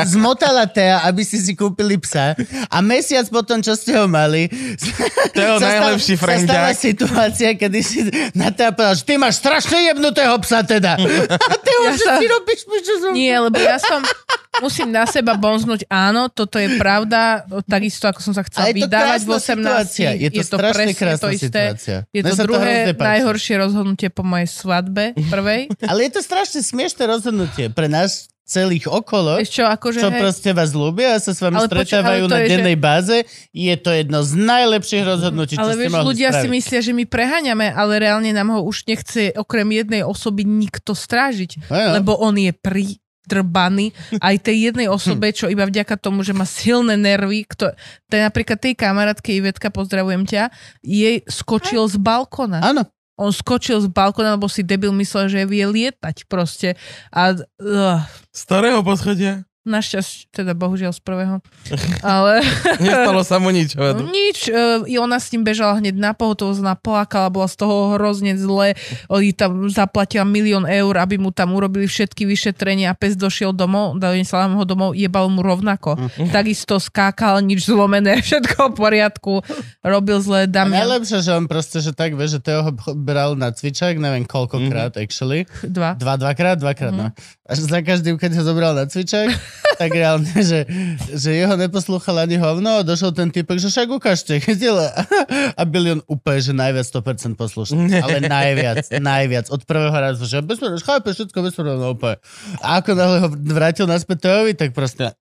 zmotala 0.05 0.69
Tea, 0.69 1.01
aby 1.01 1.25
si 1.25 1.41
si 1.41 1.57
kúpili 1.57 1.97
psa 1.97 2.37
a 2.69 2.77
mesiac 2.79 3.25
potom, 3.25 3.65
čo 3.65 3.73
ste 3.73 3.97
ho 3.97 4.05
mali, 4.05 4.45
Teo, 5.33 5.57
sa 5.57 5.89
najlepší 5.89 6.13
stala, 6.15 6.37
sa 6.37 6.45
stala 6.45 6.71
situácia, 6.77 7.49
kedy 7.51 7.79
si 7.81 8.05
na 8.33 8.53
Tea 8.53 8.69
povedal, 8.69 8.93
že 8.93 9.03
ty 9.03 9.17
máš 9.17 9.41
strašne 9.41 9.89
jebnutého 9.89 10.37
psa 10.39 10.61
teda. 10.61 10.93
A 11.49 11.55
Teo, 11.57 11.81
Ja 11.81 11.97
že 11.97 12.05
sa- 12.05 12.21
ty 12.21 12.29
robíš 12.29 12.61
čo 12.61 12.93
som... 13.01 13.11
Nie, 13.11 13.41
lebo 13.41 13.57
ja 13.57 13.81
som, 13.81 14.05
musím 14.59 14.91
na 14.91 15.07
seba 15.07 15.39
bonznúť, 15.39 15.87
áno, 15.87 16.27
toto 16.27 16.59
je 16.59 16.75
pravda, 16.75 17.47
takisto 17.63 18.11
ako 18.11 18.19
som 18.19 18.33
sa 18.35 18.43
chcela 18.43 18.67
Ale 18.67 18.75
je 18.75 18.75
to 18.75 18.83
vydávať 18.83 19.19
v 19.21 19.29
krásna 19.29 19.39
18. 19.39 19.55
situácia. 19.55 20.09
Je 20.11 20.29
to, 20.29 20.41
strašne 20.43 20.73
presne 20.75 20.93
krásna 20.93 21.21
to 21.21 21.29
isté. 21.31 21.45
situácia. 21.47 21.97
Je 22.11 22.21
to 22.21 22.35
druhé 22.35 22.73
páči. 22.91 23.07
najhoršie 23.15 23.53
rozhodnutie 23.57 24.07
po 24.11 24.23
mojej 24.27 24.49
svadbe, 24.51 25.15
prvej. 25.31 25.71
Ale 25.91 25.99
je 26.03 26.11
to 26.11 26.21
strašne 26.21 26.59
smiešné 26.59 27.03
rozhodnutie 27.07 27.71
pre 27.71 27.87
nás 27.87 28.27
celých 28.43 28.91
okolo. 28.91 29.39
Čo, 29.47 29.63
akože 29.63 30.03
čo 30.03 30.11
hej, 30.11 30.19
proste 30.19 30.51
vás 30.51 30.75
ľúbia 30.75 31.15
a 31.15 31.23
sa 31.23 31.31
s 31.31 31.39
vami 31.39 31.55
Ale 31.55 31.71
stretávajú 31.71 32.27
ale 32.27 32.27
to 32.27 32.35
na 32.35 32.39
je, 32.39 32.43
že- 32.43 32.51
dennej 32.51 32.75
báze, 32.75 33.17
je 33.55 33.75
to 33.79 33.89
jedno 33.95 34.19
z 34.27 34.31
najlepších 34.35 35.03
rozhodnutí, 35.07 35.55
čo 35.55 35.63
ale 35.63 35.71
ste 35.71 35.79
vieš, 35.79 35.91
mohli 35.95 36.07
ľudia 36.11 36.29
si 36.29 36.35
spraviť. 36.35 36.51
myslia, 36.51 36.79
že 36.83 36.91
my 36.91 37.03
preháňame, 37.07 37.67
ale 37.71 37.93
reálne 38.03 38.35
nám 38.35 38.51
ho 38.51 38.67
už 38.67 38.83
nechce 38.85 39.31
okrem 39.39 39.71
jednej 39.71 40.03
osoby 40.03 40.43
nikto 40.43 40.91
strážiť, 40.91 41.71
lebo 41.71 42.19
on 42.19 42.35
je 42.35 42.51
pri 42.51 42.99
drbaný 43.25 43.93
aj 44.17 44.36
tej 44.41 44.71
jednej 44.71 44.88
osobe, 44.89 45.29
čo 45.29 45.47
iba 45.47 45.65
vďaka 45.67 45.93
tomu, 45.97 46.25
že 46.25 46.34
má 46.34 46.45
silné 46.45 46.97
nervy, 46.97 47.45
kto, 47.45 47.71
to 48.10 48.12
je 48.17 48.21
napríklad 48.21 48.57
tej 48.57 48.73
kamarátke 48.73 49.29
Ivetka, 49.29 49.69
pozdravujem 49.69 50.25
ťa, 50.25 50.49
jej 50.81 51.21
skočil 51.29 51.86
z 51.86 52.01
balkona. 52.01 52.62
Áno. 52.65 52.84
On 53.21 53.29
skočil 53.29 53.77
z 53.77 53.88
balkona, 53.91 54.34
lebo 54.34 54.49
si 54.49 54.65
debil 54.65 54.89
myslel, 54.97 55.29
že 55.29 55.45
vie 55.45 55.62
lietať 55.62 56.25
proste. 56.25 56.73
A 57.13 57.38
uh, 57.38 58.01
Z 58.34 58.41
ktorého 58.49 58.81
poschodia? 58.81 59.45
Našťastie, 59.62 60.34
teda 60.34 60.58
bohužiaľ 60.58 60.89
z 60.89 61.02
prvého. 61.06 61.36
Ale 62.02 62.41
Nestalo 62.82 63.21
sa 63.21 63.38
mu 63.38 63.54
nič. 63.54 63.74
no, 63.78 63.93
vedu. 63.93 64.10
nič, 64.10 64.50
e, 64.50 64.89
i 64.89 64.97
ona 64.97 65.21
s 65.21 65.30
ním 65.30 65.45
bežala 65.45 65.78
hneď 65.78 66.02
na 66.02 66.17
pohotovosť, 66.17 66.65
naplakala, 66.65 67.30
bola 67.30 67.45
z 67.45 67.62
toho 67.62 67.93
hrozne 67.93 68.34
zle. 68.41 68.74
Oni 69.13 69.38
tam 69.38 69.69
zaplatila 69.69 70.26
milión 70.26 70.65
eur, 70.65 70.97
aby 70.97 71.21
mu 71.21 71.30
tam 71.30 71.54
urobili 71.54 71.86
všetky 71.86 72.26
vyšetrenia 72.26 72.89
a 72.89 72.97
pes 72.97 73.13
došiel 73.13 73.54
domov, 73.54 74.02
doniesla 74.02 74.50
ho 74.50 74.65
domov, 74.65 74.97
jebal 74.97 75.30
mu 75.30 75.45
rovnako. 75.45 75.93
Mhm. 76.10 76.34
Takisto 76.34 76.82
skákal, 76.82 77.45
nič 77.45 77.69
zlomené, 77.69 78.17
všetko 78.26 78.74
v 78.74 78.74
poriadku, 78.74 79.34
robil 79.86 80.17
zle 80.26 80.50
Damian. 80.50 80.89
najlepšie, 80.89 81.21
že 81.21 81.38
on 81.38 81.45
proste, 81.45 81.86
že 81.86 81.93
tak 81.93 82.17
vie, 82.17 82.26
že 82.26 82.41
Teo 82.41 82.65
ho 82.65 82.74
bral 82.97 83.38
na 83.38 83.54
cvičak, 83.54 84.02
neviem 84.02 84.26
koľkokrát, 84.26 84.97
actually. 84.97 85.45
Dva. 85.62 85.93
Dva, 86.02 86.17
dvakrát, 86.17 86.58
dvakrát, 86.58 86.89
no. 86.89 87.13
A 87.45 87.52
že 87.54 87.67
za 87.67 87.84
každým, 87.86 88.17
keď 88.17 88.41
ho 88.41 88.43
zobral 88.47 88.74
na 88.74 88.89
cvičak, 88.89 89.30
tak 89.81 89.91
reálne, 89.93 90.29
že, 90.41 90.65
že 91.13 91.29
jeho 91.33 91.55
neposlúchal 91.55 92.23
ani 92.23 92.37
hovno 92.37 92.81
a 92.81 92.85
došiel 92.85 93.15
ten 93.15 93.29
typek, 93.29 93.57
že 93.57 93.69
však 93.71 93.87
ukážte, 93.89 94.37
A 95.59 95.61
Bilion 95.65 96.01
úplne, 96.05 96.39
že 96.41 96.53
najviac 96.53 96.85
100% 96.87 97.39
poslušný. 97.39 98.01
Ale 98.03 98.19
najviac, 98.23 98.89
najviac. 98.99 99.45
Od 99.49 99.61
prvého 99.63 99.93
razu, 99.93 100.23
že 100.27 100.43
bez 100.43 100.59
problémov, 100.59 100.85
chápe 100.85 101.09
všetko 101.13 101.37
bez 101.41 101.53
problémov 101.55 101.97
úplne. 101.97 102.17
A 102.61 102.81
ako 102.81 102.91
náhle 102.97 103.17
ho 103.23 103.27
vrátil 103.51 103.85
naspäť 103.85 104.27
Teovi, 104.27 104.53
tak 104.57 104.73
proste 104.75 105.13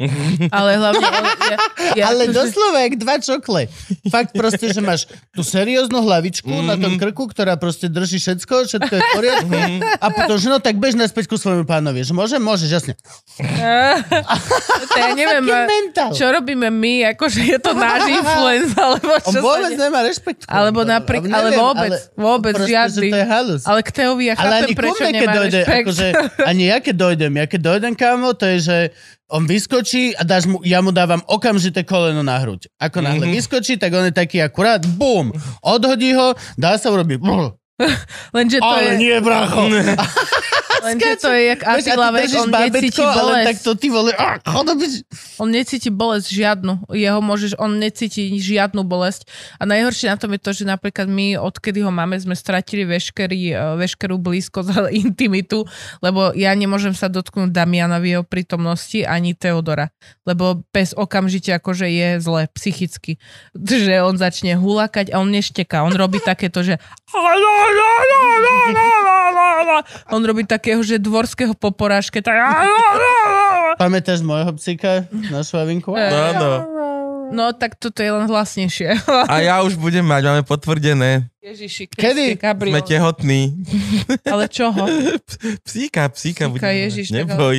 Ale 0.58 0.70
hlavne... 0.76 1.04
on- 1.04 1.28
Ja, 1.50 1.58
ja, 1.96 2.04
ale 2.14 2.30
doslova 2.30 2.86
jak 2.86 2.94
dva 2.94 3.18
čokle. 3.18 3.66
Fakt 4.06 4.30
proste, 4.32 4.70
že 4.70 4.78
máš 4.78 5.10
tú 5.34 5.42
serióznu 5.42 5.98
hlavičku 5.98 6.62
na 6.62 6.78
tom 6.78 6.94
krku, 6.94 7.26
ktorá 7.26 7.58
proste 7.58 7.90
drží 7.90 8.22
všetko, 8.22 8.70
všetko 8.70 8.92
je 8.92 9.00
v 9.00 9.10
poriadku. 9.12 9.54
A 9.98 10.06
potom, 10.08 10.36
že 10.38 10.46
no 10.46 10.62
tak 10.62 10.78
bež 10.78 10.94
naspäť 10.94 11.26
ku 11.26 11.34
svojmu 11.34 11.66
pánovi. 11.66 12.06
Že 12.06 12.12
môžem? 12.14 12.38
Môžeš, 12.38 12.70
jasne. 12.70 12.92
to 14.90 14.94
ja 14.94 15.10
neviem, 15.12 15.44
čo 16.14 16.24
robíme 16.30 16.70
my, 16.70 17.12
akože 17.16 17.40
je 17.40 17.58
to 17.58 17.72
náš 17.74 18.06
influence, 18.20 18.72
alebo 18.76 19.10
On 19.10 19.32
čo 19.32 19.38
sa 19.38 19.40
vôbec 19.42 19.72
nemá 19.74 20.00
rešpekt. 20.06 20.40
Alebo 20.46 20.80
napríklad, 20.86 21.34
ale 21.34 21.50
vôbec, 21.54 21.92
vôbec 22.14 22.54
proste, 22.54 22.70
žiadny. 22.70 23.08
Že 23.08 23.12
to 23.12 23.18
je 23.18 23.26
halus. 23.26 23.62
Ale 23.66 23.80
k 23.82 23.90
Teovi 23.90 24.24
ja 24.30 24.34
chápem, 24.36 24.70
prečo 24.72 25.02
nemá 25.04 25.32
dojde, 25.34 25.60
rešpekt. 25.60 25.84
akože, 25.84 26.06
ani 26.46 26.62
ja 26.68 26.78
keď 26.78 26.94
dojdem, 26.94 27.32
ja 27.34 27.46
keď 27.46 27.60
dojdem, 27.60 27.92
kámo, 27.94 28.32
to 28.32 28.44
je, 28.46 28.58
že 28.62 28.78
on 29.30 29.46
vyskočí 29.46 30.12
a 30.18 30.26
dáš 30.26 30.50
mu, 30.50 30.58
ja 30.66 30.82
mu 30.82 30.90
dávam 30.90 31.22
okamžité 31.26 31.86
koleno 31.86 32.20
na 32.22 32.38
hruď. 32.42 32.66
Ako 32.76 33.00
náhle 33.00 33.30
vyskočí, 33.30 33.78
tak 33.78 33.94
on 33.94 34.10
je 34.10 34.14
taký 34.14 34.42
akurát, 34.42 34.82
bum, 34.82 35.30
odhodí 35.62 36.12
ho, 36.14 36.34
dá 36.58 36.76
sa 36.76 36.90
urobiť, 36.90 37.18
Lenže 38.36 38.60
to 38.60 38.66
ale 38.66 38.82
je, 38.84 38.92
nie, 39.00 39.16
bracho. 39.24 39.64
lenže 40.82 41.10
to 41.20 41.28
je 41.30 41.42
jak 41.52 41.60
Vieš, 41.60 41.68
a 41.68 41.72
ty 41.76 41.90
Attila, 41.90 42.08
vieš, 42.10 42.30
držíš 42.30 42.40
on 42.40 42.50
necíti 42.50 43.02
ale 43.02 43.14
bolesť. 43.14 43.46
tak 43.46 43.56
to 43.60 43.72
ty 43.76 43.86
vole, 43.92 44.10
ah, 44.16 44.36
chodo 44.42 44.72
byť. 44.74 44.92
On 45.38 45.48
necíti 45.48 45.88
bolesť 45.92 46.26
žiadnu. 46.32 46.72
Jeho 46.96 47.20
môžeš, 47.20 47.52
on 47.60 47.70
necíti 47.76 48.22
žiadnu 48.40 48.82
bolesť. 48.84 49.28
A 49.60 49.68
najhoršie 49.68 50.10
na 50.10 50.16
tom 50.16 50.32
je 50.34 50.40
to, 50.40 50.50
že 50.56 50.64
napríklad 50.64 51.06
my, 51.06 51.36
odkedy 51.38 51.84
ho 51.84 51.92
máme, 51.92 52.16
sme 52.18 52.34
stratili 52.34 52.88
veškerý, 52.88 53.42
eh, 53.52 53.76
veškerú 53.76 54.16
blízkosť 54.16 54.68
a 54.76 54.80
intimitu, 54.90 55.68
lebo 56.00 56.32
ja 56.32 56.56
nemôžem 56.56 56.96
sa 56.96 57.12
dotknúť 57.12 57.52
Damiana 57.52 58.00
v 58.00 58.18
jeho 58.18 58.24
prítomnosti 58.24 59.04
ani 59.04 59.36
Teodora. 59.36 59.92
Lebo 60.24 60.64
pes 60.72 60.96
okamžite 60.96 61.52
akože 61.56 61.88
je 61.88 62.20
zle 62.20 62.48
psychicky. 62.54 63.18
Že 63.54 64.02
on 64.04 64.16
začne 64.16 64.56
hulakať 64.56 65.12
a 65.12 65.20
on 65.20 65.30
nešteká. 65.30 65.84
On 65.84 65.94
robí 65.94 66.20
takéto, 66.20 66.62
že 66.62 66.78
on 70.14 70.22
robí 70.22 70.46
takého, 70.70 70.86
že 70.86 71.02
dvorského 71.02 71.54
poporážke. 71.58 72.22
Tak... 72.22 72.38
Pamätáš 73.74 74.22
môjho 74.22 74.54
psíka 74.54 75.10
na 75.10 75.42
švavinku? 75.42 75.90
Áno. 75.98 76.79
No, 77.30 77.54
tak 77.54 77.78
toto 77.78 78.02
je 78.02 78.10
len 78.10 78.26
hlasnejšie. 78.26 79.06
A 79.06 79.34
ja 79.40 79.62
už 79.62 79.78
budem 79.78 80.02
mať, 80.02 80.22
máme 80.26 80.42
potvrdené. 80.42 81.30
Ježiši, 81.40 81.88
Kedy? 81.88 82.36
Kriste, 82.36 82.42
Gabriel. 82.44 82.74
Sme 82.76 82.82
tehotní. 82.84 83.40
Ale 84.28 84.44
čoho? 84.52 84.84
Psíka, 85.64 86.04
psíka. 86.12 86.12
Psíka, 86.12 86.52
budeme 86.52 86.68
mať. 86.68 86.84
Ježiš, 86.84 87.06
tak 87.08 87.16
Neboj. 87.16 87.56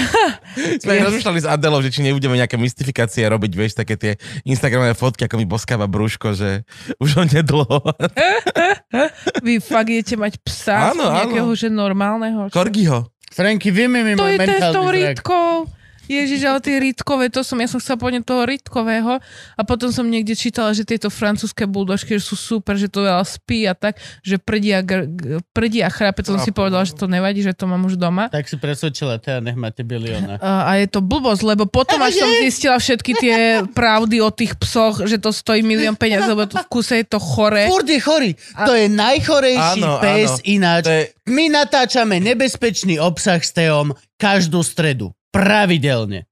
Sme 0.86 0.92
rozmýšľali 1.02 1.40
s 1.42 1.48
Adelou, 1.50 1.82
že 1.82 1.90
či 1.90 2.00
nebudeme 2.06 2.38
nejaké 2.38 2.54
mystifikácie 2.54 3.26
robiť, 3.26 3.52
vieš, 3.58 3.72
také 3.74 3.98
tie 3.98 4.12
Instagramové 4.46 4.94
fotky, 4.94 5.26
ako 5.26 5.34
mi 5.34 5.50
boskáva 5.50 5.90
brúško, 5.90 6.38
že 6.38 6.62
už 7.02 7.10
ho 7.18 7.24
nedlho. 7.26 7.66
Vy 9.46 9.58
fakt 9.58 9.90
idete 9.90 10.14
mať 10.14 10.38
psa, 10.46 10.94
Áno, 10.94 11.10
nejakého, 11.10 11.50
áno. 11.50 11.58
že 11.58 11.68
normálneho? 11.74 12.40
Korgiho. 12.54 13.10
Franky, 13.32 13.74
vymi 13.74 14.04
mi 14.04 14.12
To 14.14 14.28
je 14.28 14.38
ten 14.38 14.60
s 14.60 14.70
tou 14.70 14.86
rytkou. 14.86 15.66
Ježiš, 16.10 16.40
ale 16.44 16.58
tie 16.58 16.76
rytkové, 16.82 17.30
to 17.30 17.46
som, 17.46 17.58
ja 17.62 17.70
som 17.70 17.78
chcela 17.78 17.98
povedať 17.98 18.26
toho 18.26 18.42
rytkového 18.42 19.22
a 19.54 19.60
potom 19.62 19.94
som 19.94 20.06
niekde 20.06 20.34
čítala, 20.34 20.74
že 20.74 20.82
tieto 20.82 21.08
francúzske 21.08 21.64
buldožky 21.64 22.18
že 22.18 22.24
sú 22.26 22.34
super, 22.34 22.74
že 22.74 22.90
to 22.90 23.06
veľa 23.06 23.22
spí 23.22 23.64
a 23.70 23.74
tak, 23.74 23.96
že 24.20 24.36
prdia, 24.36 24.82
a 24.82 25.90
chrápe, 25.90 26.26
to 26.26 26.34
som 26.34 26.42
si 26.42 26.50
povedala, 26.50 26.82
že 26.82 26.98
to 26.98 27.06
nevadí, 27.06 27.40
že 27.40 27.54
to 27.54 27.70
mám 27.70 27.82
už 27.86 27.96
doma. 27.96 28.26
Tak 28.28 28.50
si 28.50 28.58
presvedčila, 28.58 29.22
teda 29.22 29.40
nech 29.40 29.54
máte 29.54 29.86
bilióna. 29.86 30.38
A, 30.42 30.74
a 30.74 30.82
je 30.82 30.90
to 30.90 31.00
blbosť, 31.00 31.42
lebo 31.46 31.64
potom 31.70 32.02
až 32.02 32.18
som 32.18 32.30
zistila 32.42 32.76
všetky 32.76 33.12
tie 33.16 33.36
pravdy 33.70 34.18
o 34.20 34.30
tých 34.34 34.58
psoch, 34.58 35.06
že 35.06 35.16
to 35.22 35.30
stojí 35.30 35.62
milión 35.62 35.94
peniaz, 35.94 36.26
lebo 36.26 36.44
to 36.46 36.58
v 36.58 36.66
kuse 36.68 37.00
je 37.02 37.06
to 37.06 37.18
chore. 37.22 37.70
Furt 37.70 37.88
je 37.88 38.00
chorý. 38.02 38.30
To 38.58 38.72
je 38.74 38.86
najchorejší 38.90 39.82
Áno, 39.82 40.02
pes 40.02 40.28
áno. 40.28 40.44
ináč. 40.44 40.84
To 40.84 40.92
je- 40.92 41.08
My 41.30 41.46
natáčame 41.48 42.18
nebezpečný 42.18 42.98
obsah 42.98 43.38
s 43.38 43.54
Teom 43.54 43.94
každú 44.18 44.66
stredu. 44.66 45.14
Pravidelne. 45.32 46.28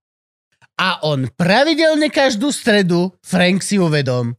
A 0.77 1.01
on 1.05 1.29
pravidelne 1.37 2.09
každú 2.09 2.53
stredu, 2.53 3.13
Frank 3.21 3.61
si 3.61 3.77
uvedom, 3.77 4.33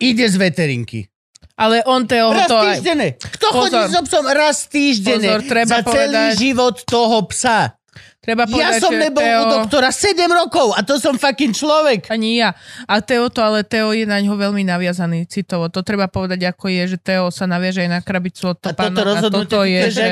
ide 0.00 0.24
z 0.24 0.36
veterinky. 0.40 1.08
Ale 1.56 1.80
on 1.88 2.04
Teo 2.04 2.36
Raz 2.36 2.48
to 2.48 2.56
aj... 2.56 2.64
týždenne. 2.80 3.08
Kto 3.16 3.46
Pozor. 3.48 3.60
chodí 3.64 3.80
s 3.88 3.96
obsom 3.96 4.24
raz 4.28 4.68
týždenne 4.68 5.40
Pozor, 5.40 5.42
treba 5.48 5.72
za 5.72 5.80
celý 5.80 5.88
povedať- 5.88 6.36
život 6.36 6.76
toho 6.84 7.16
psa? 7.32 7.76
Treba 8.20 8.42
povedať, 8.42 8.82
Ja 8.82 8.82
som 8.82 8.90
nebol 8.90 9.22
Teo... 9.22 9.40
u 9.40 9.44
doktora 9.62 9.88
7 9.94 10.18
rokov 10.26 10.74
a 10.74 10.82
to 10.82 10.98
som 10.98 11.14
fucking 11.14 11.54
človek. 11.54 12.10
Ani 12.10 12.42
ja. 12.42 12.58
A 12.90 12.98
Teo 12.98 13.30
to, 13.30 13.38
ale 13.38 13.62
Teo 13.62 13.94
je 13.94 14.02
na 14.02 14.18
ňo 14.18 14.34
veľmi 14.34 14.66
naviazaný 14.66 15.30
citovo. 15.30 15.70
To 15.70 15.86
treba 15.86 16.10
povedať, 16.10 16.42
ako 16.42 16.66
je, 16.66 16.82
že 16.92 16.98
Teo 16.98 17.30
sa 17.30 17.46
naviaže 17.46 17.86
aj 17.86 17.90
na 17.94 18.00
krabicu 18.02 18.50
od 18.50 18.58
A 18.58 18.74
toto 18.74 18.74
topánok 18.74 18.98
a 18.98 19.06
rozhodnutie 19.06 19.46
toto 19.46 19.60
je, 19.62 19.82
že. 19.94 20.06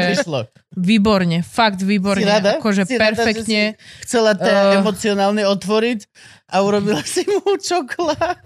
Výborne, 0.77 1.41
fakt 1.41 1.81
výborne. 1.81 2.21
Si 2.21 2.29
rada? 2.29 2.59
Akože 2.59 2.83
Si 2.85 2.95
rada, 2.95 3.15
perfektne. 3.17 3.63
že 3.73 3.79
si 3.79 4.03
chcela 4.03 4.33
Eh. 4.33 4.41
Tea 4.41 4.77
emocionálne 4.77 5.43
otvoriť 5.45 6.01
a 6.47 6.61
urobila 6.61 7.01
si 7.03 7.25
mu 7.25 7.57
čokolád. 7.57 8.39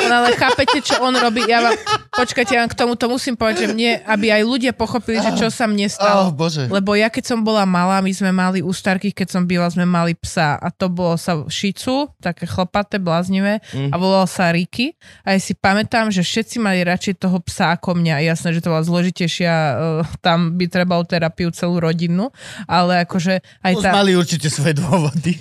No, 0.00 0.14
ale 0.14 0.34
chápete, 0.34 0.78
čo 0.80 0.98
on 1.00 1.14
robí? 1.14 1.42
Ja 1.44 1.60
vám, 1.60 1.74
počkajte, 2.12 2.52
ja 2.52 2.62
vám 2.62 2.70
k 2.70 2.76
tomuto 2.76 3.06
musím 3.06 3.34
povedať, 3.34 3.56
že 3.60 3.72
mne, 3.72 4.02
aby 4.04 4.30
aj 4.30 4.42
ľudia 4.44 4.72
pochopili, 4.72 5.18
že 5.18 5.34
čo 5.34 5.48
sa 5.48 5.66
mne 5.66 5.86
Oh, 5.86 5.92
stalo. 5.92 6.22
bože. 6.30 6.66
Lebo 6.66 6.94
ja 6.94 7.06
keď 7.06 7.24
som 7.26 7.40
bola 7.40 7.64
malá, 7.64 7.98
my 7.98 8.10
sme 8.10 8.30
mali 8.30 8.60
u 8.60 8.70
starkých, 8.70 9.14
keď 9.14 9.28
som 9.28 9.42
byla, 9.44 9.66
sme 9.68 9.84
mali 9.84 10.14
psa 10.14 10.54
a 10.54 10.68
to 10.68 10.86
bolo 10.88 11.14
sa 11.16 11.42
šicu, 11.44 12.10
také 12.18 12.44
chlpaté, 12.44 12.98
bláznivé 12.98 13.58
Mm. 13.68 13.90
a 13.90 13.96
volal 13.96 14.26
sa 14.26 14.48
Riky 14.48 14.94
a 15.22 15.32
ja 15.32 15.40
si 15.40 15.52
pamätám, 15.52 16.08
že 16.08 16.20
všetci 16.20 16.56
mali 16.58 16.82
radšej 16.82 17.14
toho 17.18 17.38
psa 17.40 17.74
ako 17.74 17.94
mňa. 17.94 18.22
Jasné, 18.24 18.48
že 18.52 18.60
to 18.60 18.70
bola 18.70 18.82
zložitejšia, 18.82 19.52
uh, 19.52 19.75
tam 20.24 20.54
by 20.56 20.66
trebal 20.70 21.02
terapiu 21.04 21.50
celú 21.50 21.80
rodinu, 21.82 22.30
ale 22.64 23.04
akože 23.04 23.42
aj 23.62 23.72
Už 23.76 23.82
tá... 23.84 23.90
mali 23.92 24.12
určite 24.16 24.48
svoje 24.48 24.78
dôvody. 24.78 25.36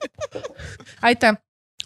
aj 1.06 1.14
tá 1.18 1.30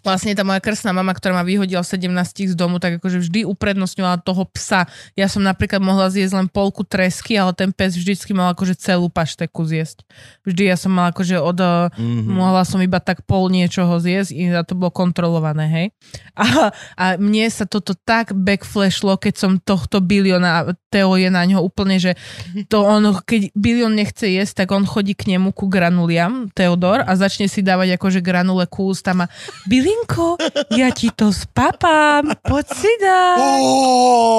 Vlastne 0.03 0.35
tá 0.35 0.43
moja 0.43 0.59
krstná 0.59 0.91
mama, 0.91 1.15
ktorá 1.15 1.39
ma 1.39 1.47
vyhodila 1.47 1.87
v 1.87 1.95
17 1.95 2.51
z 2.51 2.57
domu, 2.59 2.83
tak 2.83 2.99
akože 2.99 3.23
vždy 3.23 3.47
uprednostňovala 3.47 4.19
toho 4.27 4.43
psa. 4.51 4.91
Ja 5.15 5.31
som 5.31 5.47
napríklad 5.47 5.79
mohla 5.79 6.11
zjesť 6.11 6.43
len 6.43 6.49
polku 6.51 6.83
tresky, 6.83 7.39
ale 7.39 7.55
ten 7.55 7.71
pes 7.71 7.95
vždycky 7.95 8.35
mal 8.35 8.51
akože 8.51 8.75
celú 8.75 9.07
pašteku 9.07 9.63
zjesť. 9.63 10.03
Vždy 10.43 10.75
ja 10.75 10.77
som 10.77 10.91
mala 10.91 11.15
akože 11.15 11.39
od... 11.39 11.59
Mm-hmm. 11.95 12.35
Mohla 12.35 12.67
som 12.67 12.83
iba 12.83 12.99
tak 12.99 13.23
pol 13.23 13.47
niečoho 13.47 14.03
zjesť 14.03 14.35
a 14.59 14.67
to 14.67 14.75
bolo 14.75 14.91
kontrolované, 14.91 15.65
hej. 15.71 15.87
A, 16.35 16.75
a 16.99 17.05
mne 17.17 17.47
sa 17.47 17.63
toto 17.63 17.95
tak 17.95 18.35
backflashlo, 18.35 19.15
keď 19.23 19.35
som 19.39 19.63
tohto 19.63 20.03
biliona, 20.03 20.75
Teo 20.91 21.15
je 21.17 21.31
na 21.31 21.47
ňo 21.47 21.63
úplne, 21.63 21.97
že 22.03 22.19
to 22.69 22.83
on, 22.85 23.17
keď 23.23 23.55
bilion 23.57 23.95
nechce 23.95 24.29
jesť, 24.29 24.67
tak 24.67 24.75
on 24.75 24.85
chodí 24.85 25.15
k 25.15 25.31
nemu 25.37 25.55
ku 25.55 25.71
granuliam, 25.71 26.51
Teodor, 26.53 27.07
a 27.07 27.13
začne 27.15 27.47
si 27.47 27.65
dávať 27.65 27.97
akože 27.97 28.21
granule 28.21 28.67
ku 28.69 28.93
ústam 28.93 29.25
a 29.25 29.31
bilion 29.65 29.92
Linko, 29.93 30.41
ja 30.73 30.89
ti 30.89 31.13
to 31.13 31.29
spapám, 31.29 32.33
poď 32.41 32.67
si 32.73 32.89
dať. 32.97 33.61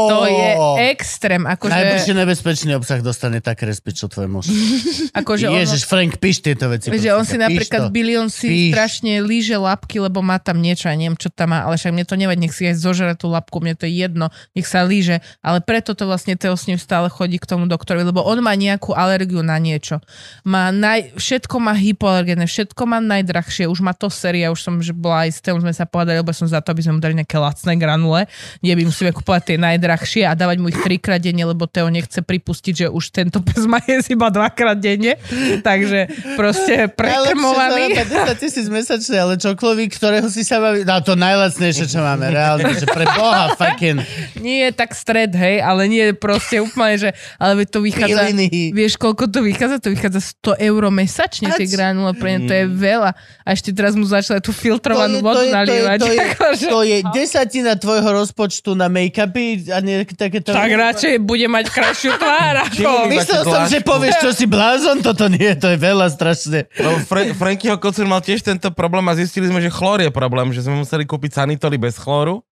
To 0.10 0.26
je 0.26 0.50
extrém, 0.89 1.46
akože, 1.46 1.70
Najbližšie 1.70 2.13
nebezpečný 2.18 2.72
obsah 2.74 3.06
dostane 3.06 3.38
tak 3.38 3.62
respič, 3.62 4.02
čo 4.02 4.10
tvoj 4.10 4.34
muž. 4.34 4.50
akože 5.22 5.54
ono, 5.54 5.62
Ježiš, 5.62 5.86
Frank, 5.86 6.18
píš 6.18 6.42
tieto 6.42 6.74
veci. 6.74 6.89
že 6.89 7.13
on 7.13 7.22
si 7.22 7.38
napríklad 7.38 7.94
bilión 7.94 8.34
si 8.34 8.50
Píš. 8.50 8.74
strašne 8.74 9.22
líže 9.22 9.62
labky, 9.62 10.02
lebo 10.02 10.26
má 10.26 10.42
tam 10.42 10.58
niečo, 10.58 10.89
ja 10.89 10.98
neviem, 10.98 11.13
čo 11.22 11.30
tam 11.30 11.54
má, 11.54 11.70
ale 11.70 11.78
však 11.78 11.94
mne 11.94 12.06
to 12.10 12.18
nevadí, 12.18 12.50
nech 12.50 12.58
si 12.58 12.66
aj 12.66 12.82
zožere 12.82 13.13
tú 13.13 13.30
labku, 13.30 13.62
mne 13.62 13.78
to 13.78 13.86
je 13.86 13.94
jedno, 13.94 14.34
nech 14.58 14.66
sa 14.66 14.82
líže, 14.82 15.22
ale 15.46 15.62
preto 15.62 15.94
to 15.94 16.10
vlastne 16.10 16.34
Teo 16.34 16.58
s 16.58 16.66
ním 16.66 16.82
stále 16.82 17.13
chodí 17.13 17.38
k 17.38 17.46
tomu 17.46 17.70
doktorovi, 17.70 18.10
lebo 18.10 18.26
on 18.26 18.42
má 18.42 18.58
nejakú 18.58 18.98
alergiu 18.98 19.46
na 19.46 19.62
niečo. 19.62 20.02
Má 20.42 20.74
naj, 20.74 21.13
všetko 21.13 21.62
má 21.62 21.78
hypoalergénne, 21.78 22.50
všetko 22.50 22.89
má 22.89 22.98
najdrahšie, 22.98 23.70
už 23.70 23.86
má 23.86 23.94
to 23.94 24.10
séria, 24.10 24.50
už 24.50 24.66
som 24.66 24.82
že 24.82 24.97
bola 24.97 25.30
aj 25.30 25.32
s 25.38 25.43
Teom, 25.44 25.60
sme 25.60 25.76
sa 25.76 25.84
povedali, 25.84 26.24
lebo 26.24 26.32
som 26.32 26.48
za 26.48 26.64
to, 26.64 26.72
aby 26.72 26.80
sme 26.88 26.96
mu 26.96 27.02
dali 27.04 27.20
nejaké 27.20 27.36
lacné 27.36 27.76
granule, 27.76 28.24
kde 28.64 28.74
by 28.80 28.84
musíme 28.88 29.12
kupovať 29.12 29.41
tie 29.44 29.58
najdrahšie 29.60 30.24
a 30.24 30.32
dávať 30.39 30.58
mu 30.64 30.72
ich 30.72 30.80
trikrát 30.80 31.20
denne, 31.20 31.44
lebo 31.44 31.68
Teo 31.68 31.91
nechce 31.91 32.24
pripustiť, 32.24 32.74
že 32.74 32.88
už 32.88 33.12
tento 33.12 33.44
pes 33.44 33.68
má 33.68 33.84
jesť 33.84 34.16
iba 34.16 34.32
dvakrát 34.32 34.80
denne, 34.80 35.20
takže 35.68 36.08
proste 36.39 36.88
prekrmovaný. 36.96 37.91
Najlepšie 37.91 38.08
to 38.08 38.16
je 38.16 38.36
10 38.39 38.44
tisíc 38.48 38.68
mesačne, 38.72 39.18
ale 39.20 39.34
čoklovík, 39.36 39.91
ktorého 40.00 40.32
si 40.32 40.48
sa 40.48 40.64
baví, 40.64 40.88
no 40.88 40.96
to 41.04 41.20
najlacnejšie, 41.20 41.91
čo 41.91 42.00
máme, 42.00 42.32
reálne, 42.32 42.72
že 42.80 42.88
pre 42.88 43.04
boha, 43.12 43.52
fucking. 43.60 44.00
Nie 44.39 44.72
je 44.72 44.80
tak 44.80 44.96
stred, 44.96 45.36
hej, 45.36 45.60
ale 45.60 45.91
nie 45.91 46.08
je 46.08 46.14
proste 46.16 46.64
úplne, 46.64 46.96
že, 46.96 47.10
ale 47.36 47.68
to 47.68 47.84
vychádza, 47.84 48.32
Piliny. 48.32 48.72
vieš, 48.72 48.96
koľko 48.96 49.28
to 49.28 49.44
vychádza? 49.44 49.84
To 49.84 49.91
vychádza 49.91 50.22
100 50.56 50.72
eur 50.72 50.82
mesačne, 50.88 51.52
tie 51.52 51.68
granule, 51.68 52.16
pre 52.16 52.39
ne 52.39 52.48
to 52.48 52.54
je 52.54 52.66
veľa. 52.70 53.12
A 53.44 53.48
ešte 53.52 53.76
teraz 53.76 53.98
mu 53.98 54.08
začala 54.08 54.39
tú 54.39 54.56
filtrovanú 54.56 55.20
vodu 55.34 55.49
nalievať. 55.49 55.97
to, 55.99 56.09
je, 56.09 56.19
akože- 56.29 56.69
to 56.69 56.79
je 56.86 56.97
desatina 57.11 57.73
tvojho 57.75 58.09
rozpočtu 58.23 58.77
na 58.77 58.88
make-upy 58.88 59.67
a 59.73 59.81
nie 59.81 60.05
takéto... 60.05 60.53
tak 60.53 60.69
radšej 60.69 61.19
bude 61.25 61.49
mať 61.49 61.65
krajšiu 61.73 62.13
tvár. 62.15 62.53
Ako. 62.69 63.09
Myslel 63.09 63.41
som, 63.43 63.61
že 63.65 63.81
povieš, 63.81 64.15
čo 64.21 64.29
si 64.31 64.45
blázon, 64.45 65.01
toto 65.01 65.25
nie, 65.27 65.51
to 65.57 65.73
je 65.73 65.77
veľa 65.81 66.07
strašne. 66.13 66.69
Lebo 66.77 66.97
Fre- 67.03 67.34
Frankyho 67.34 67.81
kocúr 67.81 68.05
mal 68.05 68.21
tiež 68.21 68.45
tento 68.45 68.69
problém 68.71 69.03
a 69.09 69.17
zistili 69.17 69.49
sme, 69.49 69.59
že 69.59 69.73
chlór 69.73 70.05
je 70.05 70.11
problém, 70.13 70.53
že 70.53 70.63
sme 70.63 70.77
museli 70.77 71.03
kúpiť 71.03 71.43
sanitoly 71.43 71.75
bez 71.81 71.97
chlóru 71.97 72.45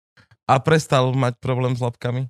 a 0.50 0.58
prestal 0.58 1.14
mať 1.14 1.38
problém 1.38 1.78
s 1.78 1.82
labkami. 1.84 2.26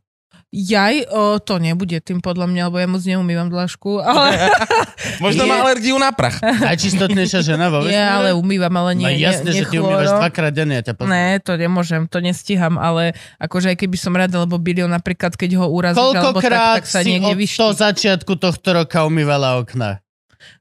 Jaj, 0.50 1.06
o, 1.08 1.38
to 1.38 1.62
nebude 1.62 1.94
tým 2.02 2.18
podľa 2.18 2.50
mňa, 2.50 2.62
lebo 2.66 2.78
ja 2.78 2.88
moc 2.88 3.02
neumývam 3.02 3.48
dlažku. 3.48 4.02
Ale, 4.02 4.50
Možno 5.24 5.46
Je- 5.46 5.50
má 5.50 5.62
alergiu 5.62 5.94
na 5.96 6.10
prach. 6.10 6.42
Najčistotnejšia 6.42 7.46
žena 7.46 7.70
vo 7.70 7.80
vesmíre? 7.86 7.94
ja 7.94 8.18
ale 8.18 8.34
umývam, 8.34 8.74
ale 8.76 8.92
nie, 8.94 9.06
No 9.06 9.14
jasne, 9.14 9.50
že 9.52 9.64
ty 9.64 9.78
umývaš 9.78 10.10
dvakrát 10.12 10.50
denne, 10.50 10.74
ja 10.76 10.84
ťa 10.84 10.94
poznám. 10.96 11.14
Ne, 11.14 11.26
to 11.38 11.54
nemôžem, 11.54 12.02
to 12.04 12.18
nestíham, 12.18 12.76
ale 12.76 13.14
akože 13.38 13.70
aj 13.70 13.78
keby 13.78 13.94
som 13.94 14.10
rada, 14.12 14.42
lebo 14.42 14.58
Bilio 14.58 14.86
napríklad, 14.86 15.34
keď 15.34 15.62
ho 15.62 15.70
urazíš 15.70 16.02
alebo 16.02 16.18
tak, 16.34 16.50
Koľkokrát 16.50 16.76
tak 16.76 16.86
sa 16.88 17.00
si 17.00 17.10
niekde 17.12 17.30
od 17.30 17.38
vyští. 17.38 17.60
toho 17.60 17.72
začiatku 17.76 18.32
tohto 18.36 18.70
roka 18.74 19.06
umývala 19.06 19.62
okna? 19.62 20.02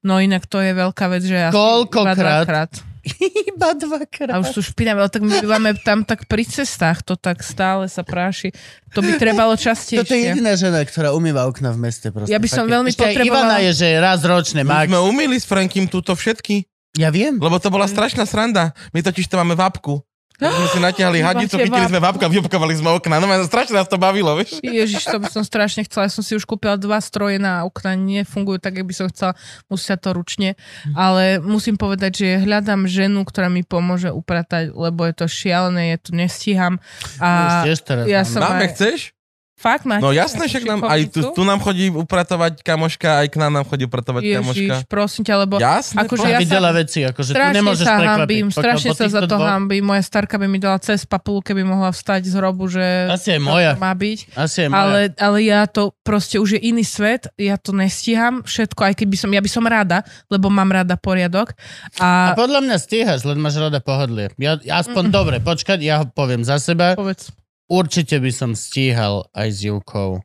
No 0.00 0.20
inak 0.20 0.44
to 0.44 0.60
je 0.60 0.76
veľká 0.76 1.04
vec, 1.08 1.24
že 1.24 1.48
asi 1.48 1.56
Koľkokrát? 1.56 2.70
iba 3.50 3.68
dvakrát. 3.72 4.32
A 4.32 4.40
už 4.40 4.50
sú 4.50 4.60
špinavé, 4.62 5.00
ale 5.00 5.08
tak 5.08 5.20
my 5.20 5.32
bývame 5.36 5.70
tam 5.78 6.02
tak 6.02 6.24
pri 6.24 6.42
cestách, 6.42 7.02
to 7.02 7.14
tak 7.14 7.40
stále 7.40 7.84
sa 7.84 8.00
práši. 8.00 8.52
To 8.92 9.00
by 9.00 9.16
trebalo 9.16 9.52
Toto 9.52 9.60
je 9.60 9.66
častejšie. 9.68 10.32
jediná 10.32 10.52
žena, 10.54 10.80
ktorá 10.80 11.10
umýva 11.10 11.44
okna 11.44 11.70
v 11.70 11.78
meste. 11.80 12.08
Proste, 12.08 12.28
Ja 12.28 12.36
by 12.36 12.48
som 12.48 12.64
Fakt. 12.64 12.74
veľmi 12.74 12.90
Ešte 12.90 13.04
potrebovala- 13.04 13.44
Ivana 13.52 13.56
je, 13.60 13.72
že 13.74 13.88
raz 13.94 14.20
ročne, 14.22 14.60
My 14.62 14.72
max. 14.78 14.88
sme 14.88 14.98
umýli 15.00 15.36
s 15.36 15.44
Frankym 15.44 15.84
túto 15.84 16.12
všetky, 16.12 16.64
Ja 16.96 17.08
viem. 17.08 17.36
lebo 17.36 17.56
to 17.56 17.68
bola 17.68 17.84
strašná 17.84 18.24
sranda. 18.24 18.72
My 18.90 19.00
totiž 19.00 19.26
to 19.26 19.36
máme 19.36 19.52
vapku. 19.54 20.00
Tak 20.38 20.54
sme 20.54 20.68
si 20.70 20.78
natiahli 20.78 21.18
hadicu, 21.18 21.58
chytili 21.58 21.90
sme 21.90 21.98
vapku 21.98 22.22
a 22.22 22.30
vyopkovali 22.30 22.78
sme 22.78 22.94
okna. 22.94 23.18
No 23.18 23.26
strašne 23.42 23.74
nás 23.74 23.90
to 23.90 23.98
bavilo, 23.98 24.38
vieš? 24.38 24.62
Ježiš, 24.62 25.10
to 25.10 25.18
by 25.18 25.26
som 25.26 25.42
strašne 25.42 25.82
chcela. 25.82 26.06
Ja 26.06 26.14
som 26.14 26.22
si 26.22 26.38
už 26.38 26.46
kúpila 26.46 26.78
dva 26.78 27.02
stroje 27.02 27.42
na 27.42 27.66
okna, 27.66 27.98
nefungujú 27.98 28.62
tak, 28.62 28.78
jak 28.78 28.86
by 28.86 28.94
som 28.94 29.10
chcela. 29.10 29.34
Musia 29.66 29.98
to 29.98 30.14
ručne. 30.14 30.54
Ale 30.94 31.42
musím 31.42 31.74
povedať, 31.74 32.22
že 32.22 32.28
hľadám 32.46 32.86
ženu, 32.86 33.26
ktorá 33.26 33.50
mi 33.50 33.66
pomôže 33.66 34.14
upratať, 34.14 34.70
lebo 34.70 35.02
je 35.10 35.14
to 35.18 35.26
šialené, 35.26 35.98
je 35.98 35.98
to 36.06 36.10
nestíham. 36.14 36.78
A 37.18 37.66
teraz 37.66 38.06
ja 38.06 38.22
som 38.22 38.38
Máme, 38.38 38.70
aj... 38.70 38.78
chceš? 38.78 39.17
Fakt 39.58 39.82
máte? 39.84 39.98
No 40.00 40.10
jasné, 40.10 40.46
však 40.46 40.62
nám 40.62 40.86
aj 40.86 41.00
tu, 41.10 41.20
tu 41.28 41.42
nám 41.42 41.58
chodí 41.58 41.90
upratovať 41.90 42.62
kamoška, 42.62 43.20
aj 43.20 43.28
k 43.28 43.36
nám 43.36 43.52
nám 43.52 43.66
chodí 43.66 43.84
upratovať 43.84 44.22
kamoška. 44.22 44.62
Ježiš, 44.72 44.86
prosím 44.86 45.22
ťa, 45.22 45.34
lebo 45.36 45.58
Jasné, 45.58 45.98
Akože 46.00 46.24
ja 46.24 46.38
videla 46.38 46.70
sa- 46.70 46.78
veci, 46.78 47.00
akože 47.02 47.28
tu 47.28 47.34
strašne 47.34 47.56
nemôžeš 47.58 47.82
sa 47.82 47.94
hambím, 47.98 48.46
strašne 48.48 48.90
sa 48.92 49.06
za 49.08 49.20
to 49.20 49.34
dvoch- 49.34 49.50
hambím. 49.50 49.82
Moja 49.84 50.00
starka 50.00 50.34
by 50.34 50.46
mi 50.46 50.56
dala 50.56 50.78
cez 50.78 51.02
papulu, 51.02 51.42
keby 51.42 51.60
mohla 51.60 51.90
vstať 51.90 52.22
z 52.24 52.34
hrobu, 52.34 52.70
že 52.70 53.10
Asi 53.10 53.34
aj 53.34 53.40
moja. 53.40 53.74
to 53.74 53.80
má 53.80 53.90
byť. 53.92 54.18
Asi 54.32 54.58
je 54.60 54.68
moja. 54.68 54.78
Ale, 54.80 55.00
ale 55.12 55.38
ja 55.42 55.66
to 55.66 55.90
proste 56.00 56.36
už 56.36 56.54
je 56.54 56.60
iný 56.64 56.80
svet, 56.80 57.26
ja 57.34 57.56
to 57.56 57.72
nestíham 57.72 58.40
všetko, 58.40 58.80
aj 58.80 58.94
keby 58.96 59.16
som, 59.16 59.28
ja 59.28 59.42
by 59.42 59.50
som 59.50 59.64
rada, 59.64 60.00
lebo 60.28 60.46
mám 60.48 60.70
rada 60.70 60.94
poriadok. 60.94 61.50
A 61.96 62.30
A, 62.30 62.38
podľa 62.38 62.62
mňa 62.62 62.76
stíhaš, 62.78 63.20
len 63.22 63.36
máš 63.36 63.58
rada 63.58 63.78
pohodlie. 63.78 64.30
Ja, 64.36 64.54
aspoň 64.54 65.04
dobre, 65.08 65.36
počkať, 65.40 65.78
ja 65.78 65.98
ho 65.98 66.06
poviem 66.06 66.40
za 66.40 66.56
seba. 66.56 66.94
povedz, 66.94 67.34
Určite 67.68 68.16
by 68.16 68.32
som 68.32 68.50
stíhal 68.56 69.28
aj 69.36 69.48
s 69.52 69.58
Júkou 69.62 70.24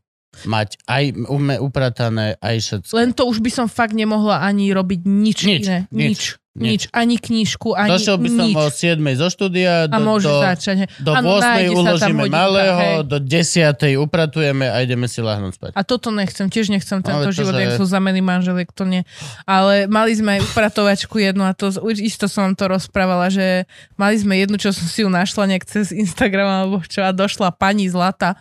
mať 0.49 0.81
aj 0.89 1.03
ume, 1.29 1.61
upratané, 1.61 2.41
aj 2.41 2.55
všetko. 2.57 2.93
len 2.97 3.13
to 3.13 3.29
už 3.29 3.37
by 3.37 3.51
som 3.53 3.67
fakt 3.69 3.93
nemohla 3.93 4.41
ani 4.41 4.73
robiť 4.73 5.05
nič, 5.05 5.39
Nič, 5.45 5.61
iné. 5.67 5.77
nič, 5.93 6.09
Nič, 6.09 6.21
nič, 6.53 6.85
ani 6.93 7.17
knižku, 7.17 7.73
ani 7.73 7.89
Došiel 7.89 8.13
by 8.15 8.29
som 8.29 8.45
nič. 8.45 8.55
o 8.55 8.63
7 8.69 9.17
zo 9.17 9.27
štúdia, 9.27 9.71
A 9.83 9.89
do, 9.89 9.99
môže 9.99 10.29
do, 10.29 10.37
začať. 10.37 10.85
do 11.01 11.11
8 11.11 11.25
sa 11.41 11.57
tam 11.57 11.73
uložíme 11.75 12.21
hodinka, 12.21 12.37
malého, 12.37 12.77
hej. 12.77 12.95
do 13.03 13.17
10 13.17 13.73
upratujeme 13.99 14.65
a 14.65 14.77
ideme 14.79 15.05
si 15.05 15.17
lahnúť 15.19 15.53
spať. 15.55 15.71
A 15.73 15.81
toto 15.81 16.09
nechcem, 16.09 16.45
tiež 16.47 16.69
nechcem 16.69 17.01
tento 17.01 17.25
Ale 17.25 17.25
to, 17.25 17.33
život, 17.33 17.51
že- 17.51 17.61
jak 17.63 17.71
sú 17.75 17.85
zamený 17.85 18.21
manželiek, 18.21 18.69
to 18.69 18.85
nie. 18.85 19.01
Ale 19.43 19.89
mali 19.89 20.13
sme 20.13 20.37
aj 20.37 20.45
upratovačku 20.45 21.17
jednu 21.17 21.41
a 21.41 21.51
to, 21.51 21.73
isto 21.95 22.29
som 22.29 22.53
to 22.53 22.69
rozprávala, 22.69 23.33
že 23.33 23.65
mali 23.95 24.13
sme 24.13 24.37
jednu, 24.37 24.61
čo 24.61 24.69
som 24.69 24.85
si 24.85 25.01
ju 25.01 25.09
našla 25.09 25.49
nejak 25.49 25.65
cez 25.65 25.89
Instagram 25.89 26.45
alebo 26.45 26.77
čo 26.83 27.01
a 27.01 27.09
došla 27.09 27.49
pani 27.49 27.89
Zlata, 27.89 28.37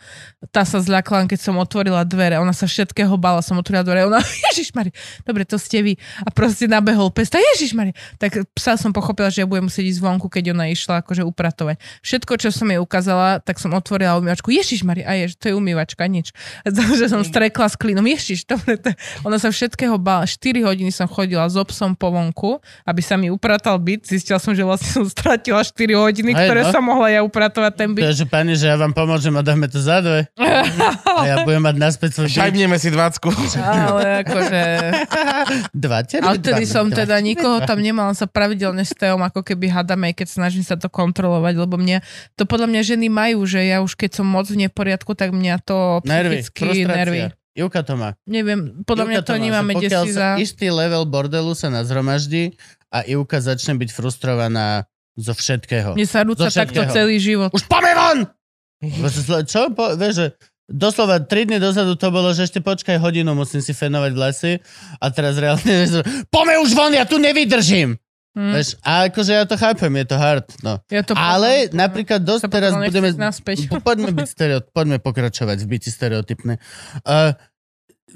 tá 0.51 0.67
sa 0.67 0.83
zľakla, 0.83 1.31
keď 1.31 1.39
som 1.39 1.55
otvorila 1.55 2.03
dvere, 2.03 2.43
ona 2.43 2.51
sa 2.51 2.67
všetkého 2.67 3.15
bala, 3.15 3.39
som 3.45 3.55
otvorila 3.55 3.87
dvere, 3.87 4.11
ona, 4.11 4.19
Ježišmari, 4.51 4.91
dobre, 5.23 5.47
to 5.47 5.55
ste 5.55 5.79
vy. 5.87 5.95
A 6.27 6.35
proste 6.35 6.67
nabehol 6.67 7.15
pes, 7.15 7.31
Ježišmari. 7.31 7.95
Tak 8.19 8.51
psa 8.57 8.75
som 8.75 8.91
pochopila, 8.91 9.31
že 9.31 9.45
ja 9.45 9.47
budem 9.47 9.71
musieť 9.71 9.87
ísť 9.95 9.99
zvonku, 10.03 10.27
keď 10.27 10.51
ona 10.51 10.67
išla 10.75 11.07
akože 11.07 11.23
upratovať. 11.23 11.79
Všetko, 12.03 12.33
čo 12.43 12.49
som 12.51 12.67
jej 12.67 12.83
ukázala, 12.83 13.39
tak 13.39 13.63
som 13.63 13.71
otvorila 13.71 14.19
umývačku. 14.19 14.51
Ježišmari, 14.51 15.07
a 15.07 15.15
jež, 15.23 15.39
to 15.39 15.53
je 15.53 15.55
umývačka, 15.55 16.03
nič. 16.11 16.35
že 16.99 17.07
som 17.07 17.23
strekla 17.23 17.71
s 17.71 17.79
klínom. 17.79 18.03
Ježiš, 18.03 18.43
dobre, 18.49 18.81
to... 18.83 18.91
ona 19.23 19.39
sa 19.39 19.55
všetkého 19.55 19.95
bála. 20.01 20.27
4 20.27 20.67
hodiny 20.67 20.91
som 20.91 21.07
chodila 21.07 21.47
s 21.47 21.55
obsom 21.55 21.95
po 21.95 22.11
vonku, 22.11 22.59
aby 22.83 23.01
sa 23.05 23.15
mi 23.15 23.31
upratal 23.31 23.79
byt. 23.79 24.09
Zistila 24.09 24.43
som, 24.43 24.57
že 24.57 24.67
vlastne 24.67 24.91
som 24.91 25.05
stratila 25.07 25.63
4 25.63 25.77
hodiny, 25.95 26.35
Hej, 26.35 26.51
ktoré 26.51 26.63
no. 26.67 26.73
som 26.73 26.83
mohla 26.83 27.13
ja 27.13 27.21
upratovať 27.23 27.73
ten 27.77 27.91
byt. 27.93 28.03
Takže 28.09 28.27
pani, 28.27 28.57
že 28.57 28.73
ja 28.73 28.75
vám 28.81 28.91
pomôžem 28.91 29.35
a 29.37 29.43
dáme 29.45 29.69
to 29.69 29.79
za 29.79 30.01
dve. 30.01 30.32
A 30.33 31.29
ja 31.29 31.37
budem 31.45 31.61
mať 31.61 31.77
naspäť 31.77 32.11
svoj. 32.17 32.33
Šajbneme 32.33 32.81
si 32.81 32.89
dvacku. 32.89 33.29
Ale 33.61 34.25
akože... 34.25 34.61
Dva, 35.77 36.01
tebe 36.09 36.25
Ale 36.25 36.41
vtedy 36.41 36.65
som 36.65 36.89
teda 36.89 37.21
nikoho 37.21 37.61
tam 37.69 37.85
nemala, 37.85 38.17
sa 38.17 38.25
pravidelne 38.25 38.81
s 38.81 38.97
Teom 38.97 39.21
ako 39.21 39.45
keby 39.45 39.69
hádame, 39.69 40.09
aj 40.13 40.25
keď 40.25 40.29
snažím 40.33 40.65
sa 40.65 40.81
to 40.81 40.89
kontrolovať, 40.89 41.55
lebo 41.61 41.77
mňa, 41.77 42.01
to 42.41 42.49
podľa 42.49 42.73
mňa 42.73 42.81
ženy 42.81 43.13
majú, 43.13 43.45
že 43.45 43.61
ja 43.61 43.85
už 43.85 43.93
keď 43.93 44.25
som 44.25 44.27
moc 44.27 44.49
v 44.49 44.65
neporiadku, 44.65 45.13
tak 45.13 45.37
mňa 45.37 45.61
to 45.61 46.01
psychicky 46.01 46.89
nervy. 46.89 47.29
Juka 47.53 47.85
to 47.85 48.01
má. 48.01 48.17
Neviem, 48.25 48.81
podľa 48.89 49.05
mňa 49.13 49.21
Ivka 49.21 49.29
to 49.29 49.35
má, 49.37 49.45
nemáme 49.45 49.73
pokiaľ 49.77 50.05
sa 50.09 50.17
za... 50.17 50.29
istý 50.41 50.73
level 50.73 51.05
bordelu 51.05 51.53
sa 51.53 51.69
nazhromaždí 51.69 52.57
a 52.89 53.05
Ivka 53.05 53.45
začne 53.45 53.77
byť 53.77 53.91
frustrovaná 53.93 54.89
zo 55.21 55.37
všetkého. 55.37 55.93
Mne 55.93 56.09
sa 56.09 56.25
rúca 56.25 56.49
takto 56.49 56.81
celý 56.89 57.21
život. 57.21 57.53
Už 57.53 57.69
poďme 57.69 57.93
von! 57.93 58.19
Čo? 59.47 59.71
Po, 59.71 59.95
vieš, 59.95 60.15
že 60.19 60.27
doslova 60.67 61.23
3 61.23 61.49
dny 61.49 61.59
dozadu 61.63 61.95
to 61.95 62.09
bolo, 62.11 62.35
že 62.35 62.51
ešte 62.51 62.59
počkaj 62.59 62.99
hodinu, 62.99 63.37
musím 63.37 63.63
si 63.63 63.71
fenovať 63.77 64.13
vlasy 64.15 64.53
a 64.99 65.07
teraz 65.13 65.39
reálne, 65.39 65.87
že, 65.87 66.01
poďme 66.33 66.63
už 66.65 66.71
von, 66.75 66.91
ja 66.91 67.07
tu 67.07 67.21
nevydržím. 67.23 67.95
Hm. 68.33 68.53
Vieš, 68.57 68.81
a 68.81 69.13
akože 69.13 69.33
ja 69.37 69.45
to 69.45 69.61
chápem, 69.61 69.93
je 69.93 70.07
to 70.09 70.17
hard. 70.17 70.49
No. 70.65 70.81
Ja 70.89 71.05
to 71.05 71.13
Ale 71.13 71.69
poznám. 71.69 71.77
napríklad 71.77 72.21
dosť 72.25 72.43
teraz 72.49 72.73
budeme... 72.73 73.13
naspäť. 73.13 73.69
Poďme, 73.69 74.09
byť 74.17 74.29
stereotyp, 74.37 74.73
poďme 74.73 74.97
pokračovať 75.05 75.59
v 75.61 75.67
byti 75.69 75.93
stereotypné. 75.93 76.57
Uh, 77.05 77.37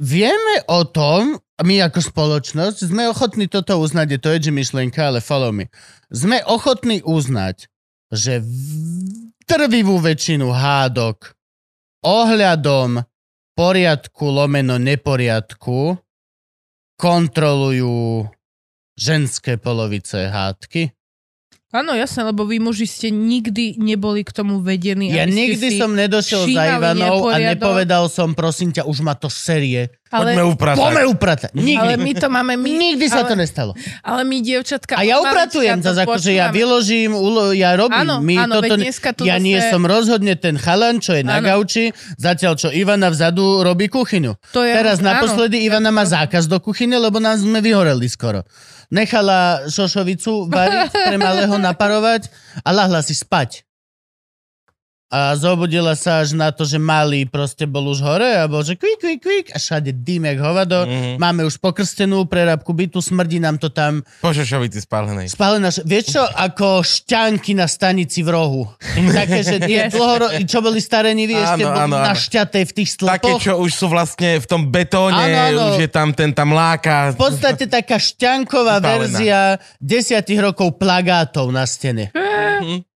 vieme 0.00 0.64
o 0.72 0.88
tom, 0.88 1.36
my 1.60 1.84
ako 1.84 2.00
spoločnosť, 2.00 2.88
sme 2.88 3.12
ochotní 3.12 3.44
toto 3.44 3.76
uznať, 3.76 4.16
je 4.16 4.20
to 4.20 4.28
edgy 4.32 4.52
myšlienka, 4.52 5.04
ale 5.04 5.20
follow 5.20 5.52
me. 5.52 5.68
Sme 6.08 6.40
ochotní 6.48 7.04
uznať, 7.04 7.68
že 8.10 8.40
drvivú 9.44 10.00
väčšinu 10.00 10.48
hádok 10.50 11.36
ohľadom 12.02 13.02
poriadku 13.56 14.24
lomeno 14.30 14.80
neporiadku 14.80 15.98
kontrolujú 16.96 18.24
ženské 18.96 19.60
polovice 19.60 20.32
hádky. 20.32 20.95
Áno, 21.66 21.98
jasné, 21.98 22.22
lebo 22.22 22.46
vy 22.46 22.62
muži 22.62 22.86
ste 22.86 23.08
nikdy 23.10 23.74
neboli 23.76 24.22
k 24.22 24.30
tomu 24.30 24.62
vedení. 24.62 25.10
Ja 25.10 25.26
nikdy 25.26 25.82
som 25.82 25.98
nedošiel 25.98 26.46
za 26.54 26.62
Ivanou 26.78 27.26
a 27.26 27.36
neporiadok. 27.36 27.50
nepovedal 27.58 28.04
som, 28.06 28.38
prosím 28.38 28.70
ťa, 28.70 28.86
už 28.86 29.02
ma 29.02 29.18
to 29.18 29.26
série. 29.26 29.90
Poďme 30.06 30.46
Ale, 30.46 30.54
upratať. 30.54 30.78
Poďme 30.78 31.02
upratať. 31.10 31.50
Nikdy. 31.58 31.74
ale 31.82 31.94
my 31.98 32.12
to 32.14 32.26
máme... 32.30 32.52
My, 32.54 32.70
Nikdy 32.70 33.06
sa 33.10 33.26
ale, 33.26 33.28
to 33.28 33.34
nestalo. 33.34 33.74
Ale 34.06 34.22
my, 34.22 34.38
dievčatka... 34.38 34.94
A 34.94 35.02
ja 35.02 35.18
upratujem 35.18 35.82
zase, 35.82 36.06
akože 36.06 36.30
ja 36.30 36.54
vyložím, 36.54 37.10
ulo, 37.10 37.50
ja 37.50 37.74
robím. 37.74 37.98
Áno, 37.98 38.22
My 38.22 38.46
áno, 38.46 38.62
toto, 38.62 38.78
to 38.78 39.26
ja 39.26 39.34
zase- 39.36 39.42
nie 39.42 39.58
som 39.58 39.82
rozhodne 39.82 40.38
ten 40.38 40.54
chalan, 40.54 41.02
čo 41.02 41.18
je 41.18 41.26
na 41.26 41.42
Áno. 41.42 41.50
gauči, 41.50 41.90
zatiaľ 42.14 42.54
čo 42.54 42.70
Ivana 42.70 43.10
vzadu 43.10 43.66
robí 43.66 43.90
kuchyňu. 43.90 44.38
To 44.54 44.62
je- 44.62 44.70
Teraz 44.70 45.02
áno. 45.02 45.10
naposledy 45.10 45.66
Ivana 45.66 45.90
má 45.90 46.06
zákaz 46.06 46.46
do 46.46 46.62
kuchyne, 46.62 46.94
lebo 47.02 47.18
nás 47.18 47.42
sme 47.42 47.58
vyhoreli 47.58 48.06
skoro. 48.06 48.46
Nechala 48.94 49.66
šošovicu 49.66 50.46
variť, 50.46 50.90
pre 51.10 51.16
malého 51.18 51.56
naparovať 51.58 52.30
a 52.62 52.70
lahla 52.70 53.02
si 53.02 53.12
spať. 53.18 53.65
A 55.08 55.32
zobudila 55.32 55.94
sa 55.94 56.18
až 56.18 56.34
na 56.34 56.50
to, 56.50 56.62
že 56.62 56.76
malý 56.76 57.24
proste 57.24 57.62
bol 57.62 57.86
už 57.86 58.00
hore 58.00 58.26
a 58.26 58.44
bol, 58.44 58.58
že 58.60 58.74
kvík, 58.74 58.98
kvík, 58.98 59.20
kvík 59.20 59.46
a 59.48 59.58
všade 59.58 59.94
dým 59.94 60.26
jak 60.26 60.38
hovado. 60.40 60.82
Mhm. 60.82 61.14
Máme 61.16 61.42
už 61.42 61.56
pokrstenú 61.56 62.24
prerábku 62.24 62.72
bytu, 62.72 62.98
smrdí 62.98 63.38
nám 63.38 63.54
to 63.54 63.68
tam. 63.68 64.02
Po 64.18 64.30
šošovici 64.30 64.82
spálenej. 64.82 65.30
Spálená, 65.30 65.70
š- 65.70 65.84
vieš 65.84 66.10
čo, 66.10 66.26
ako 66.26 66.82
šťanky 66.82 67.54
na 67.54 67.64
stanici 67.64 68.20
v 68.20 68.30
rohu. 68.30 68.66
Také, 69.14 69.40
že 69.40 69.56
tie 69.60 69.78
Yes. 69.78 69.94
dlhoro, 69.94 70.26
čo 70.42 70.58
boli 70.58 70.78
staré 70.78 71.12
nivy, 71.12 71.34
ešte 71.34 71.62
boli 71.62 71.86
áno, 71.86 72.02
našťaté 72.02 72.64
v 72.64 72.72
tých 72.74 72.90
Také, 72.96 73.30
stĺpoch. 73.30 73.40
čo 73.40 73.52
už 73.58 73.70
sú 73.70 73.86
vlastne 73.86 74.36
v 74.36 74.46
tom 74.48 74.66
betóne, 74.66 75.14
Áno, 75.14 75.38
áno. 75.38 75.62
už 75.70 75.86
je 75.86 75.88
tam 75.88 76.10
ten 76.10 76.30
tam 76.30 76.50
láka. 76.50 77.14
V 77.14 77.22
podstate 77.22 77.64
taká 77.64 77.94
šťanková 77.96 78.78
Vypálená. 78.78 78.90
verzia 78.98 79.38
desiatich 79.78 80.40
rokov 80.40 80.74
plagátov 80.74 81.46
na 81.48 81.62
stene. 81.62 82.10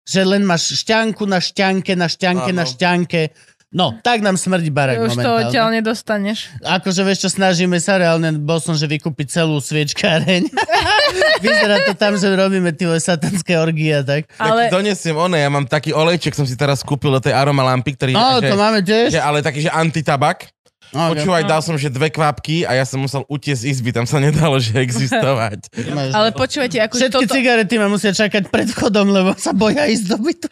Že 0.07 0.21
len 0.25 0.43
máš 0.43 0.71
šťanku 0.77 1.27
na 1.27 1.39
šťanke, 1.39 1.93
na 1.93 2.07
šťanke, 2.07 2.51
Áno. 2.51 2.59
na 2.59 2.65
šťanke. 2.65 3.35
No, 3.69 3.93
tak 3.99 4.23
nám 4.23 4.39
smrdí 4.39 4.71
barak 4.71 5.03
Už 5.03 5.13
to 5.13 5.21
momentálne. 5.21 5.43
odtiaľ 5.45 5.67
nedostaneš. 5.75 6.39
Akože 6.63 7.03
vieš 7.03 7.27
čo, 7.27 7.31
snažíme 7.35 7.77
sa, 7.77 7.99
reálne 7.99 8.33
bol 8.33 8.57
som, 8.57 8.73
že 8.73 8.87
vykúpiť 8.87 9.27
celú 9.29 9.59
sviečkáreň. 9.59 10.49
Vyzerá 11.45 11.85
to 11.85 11.93
tam, 11.93 12.15
že 12.15 12.31
robíme 12.31 12.73
tie 12.73 12.89
satanské 12.97 13.59
orgie 13.59 13.93
a 13.93 14.01
tak. 14.01 14.31
Ale 14.39 14.71
Ale... 14.71 14.73
Donesiem 14.73 15.19
one, 15.19 15.37
ja 15.37 15.51
mám 15.51 15.67
taký 15.67 15.93
olejček, 15.93 16.33
som 16.33 16.47
si 16.47 16.55
teraz 16.55 16.81
kúpil 16.81 17.11
do 17.11 17.21
tej 17.21 17.35
aromalampy, 17.35 17.91
ktorý 17.93 18.11
No, 18.15 18.39
že, 18.39 18.49
to 18.49 18.57
máme 18.57 18.81
tiež. 18.81 19.13
že, 19.13 19.21
ale 19.21 19.43
taký, 19.43 19.61
že 19.61 19.69
antitabak. 19.69 20.49
Okay. 20.95 21.19
Počúvaj, 21.19 21.43
dal 21.51 21.61
som, 21.65 21.75
že 21.75 21.91
dve 21.91 22.09
kvapky 22.15 22.63
a 22.63 22.79
ja 22.79 22.87
som 22.87 23.03
musel 23.03 23.27
utiesť 23.27 23.67
z 23.67 23.67
izby, 23.75 23.91
tam 23.91 24.07
sa 24.07 24.23
nedalo, 24.23 24.57
že 24.63 24.79
existovať. 24.79 25.67
Ale 26.17 26.31
počúvajte, 26.31 26.79
ako 26.79 26.95
Všetky 26.95 27.27
toto... 27.27 27.35
cigarety 27.35 27.75
ma 27.81 27.91
musia 27.91 28.15
čakať 28.15 28.49
pred 28.49 28.71
vchodom, 28.71 29.11
lebo 29.11 29.35
sa 29.35 29.51
boja 29.51 29.89
ísť 29.91 30.05
do 30.15 30.17
bytu. 30.23 30.49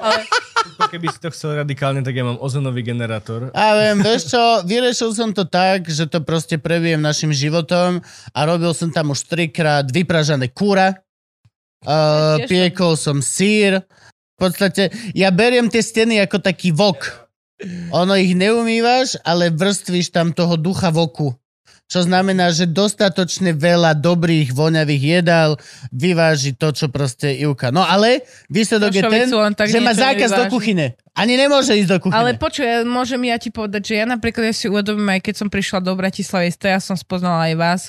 Ale, 0.00 0.24
Keby 0.88 1.06
si 1.12 1.18
to 1.20 1.28
chcel 1.32 1.56
radikálne, 1.60 2.00
tak 2.04 2.16
ja 2.16 2.24
mám 2.24 2.40
ozonový 2.40 2.84
generátor. 2.84 3.52
A 3.52 3.64
viem, 3.76 4.00
vieš 4.00 4.32
čo, 4.32 4.42
vyriešil 4.64 5.10
som 5.12 5.30
to 5.32 5.48
tak, 5.48 5.88
že 5.88 6.08
to 6.08 6.20
proste 6.20 6.60
prebijem 6.60 7.00
našim 7.00 7.32
životom 7.32 8.00
a 8.32 8.38
robil 8.44 8.72
som 8.76 8.92
tam 8.92 9.12
už 9.12 9.28
trikrát 9.28 9.88
vypražané 9.88 10.52
kúra, 10.52 10.96
uh, 11.84 12.36
piekol 12.44 12.96
som 12.96 13.24
sír. 13.24 13.80
V 14.36 14.38
podstate, 14.38 14.92
ja 15.16 15.32
beriem 15.32 15.72
tie 15.72 15.80
steny 15.80 16.20
ako 16.20 16.44
taký 16.44 16.68
vok. 16.76 17.25
Ono 17.92 18.12
ich 18.20 18.36
neumývaš, 18.36 19.16
ale 19.24 19.48
vrstvíš 19.48 20.12
tam 20.12 20.36
toho 20.36 20.60
ducha 20.60 20.92
voku. 20.92 21.32
Čo 21.86 22.02
znamená, 22.02 22.50
že 22.50 22.66
dostatočne 22.66 23.54
veľa 23.54 23.94
dobrých, 23.94 24.50
voňavých 24.50 25.22
jedál 25.22 25.54
vyváži 25.94 26.58
to, 26.58 26.74
čo 26.74 26.90
proste 26.90 27.30
Ivka. 27.30 27.70
No 27.70 27.86
ale 27.86 28.26
výsledok 28.50 28.90
je 28.90 29.02
ten, 29.06 29.30
tak 29.54 29.70
že 29.70 29.78
má 29.78 29.94
zákaz 29.94 30.34
do 30.34 30.50
nevyváži. 30.50 30.50
kuchyne. 30.50 30.86
Ani 31.14 31.38
nemôže 31.38 31.78
ísť 31.78 31.90
do 31.94 31.98
kuchyne. 32.02 32.18
ale 32.18 32.34
počuj, 32.34 32.66
môžem 32.90 33.30
ja 33.30 33.38
ti 33.38 33.54
povedať, 33.54 33.94
že 33.94 33.94
ja 34.02 34.04
napríklad 34.04 34.50
ja 34.50 34.54
si 34.58 34.66
uvedomím, 34.66 35.14
aj 35.14 35.30
keď 35.30 35.34
som 35.38 35.48
prišla 35.48 35.78
do 35.78 35.94
Bratislavy, 35.94 36.50
ja 36.50 36.82
som 36.82 36.98
spoznala 36.98 37.46
aj 37.48 37.54
vás, 37.54 37.82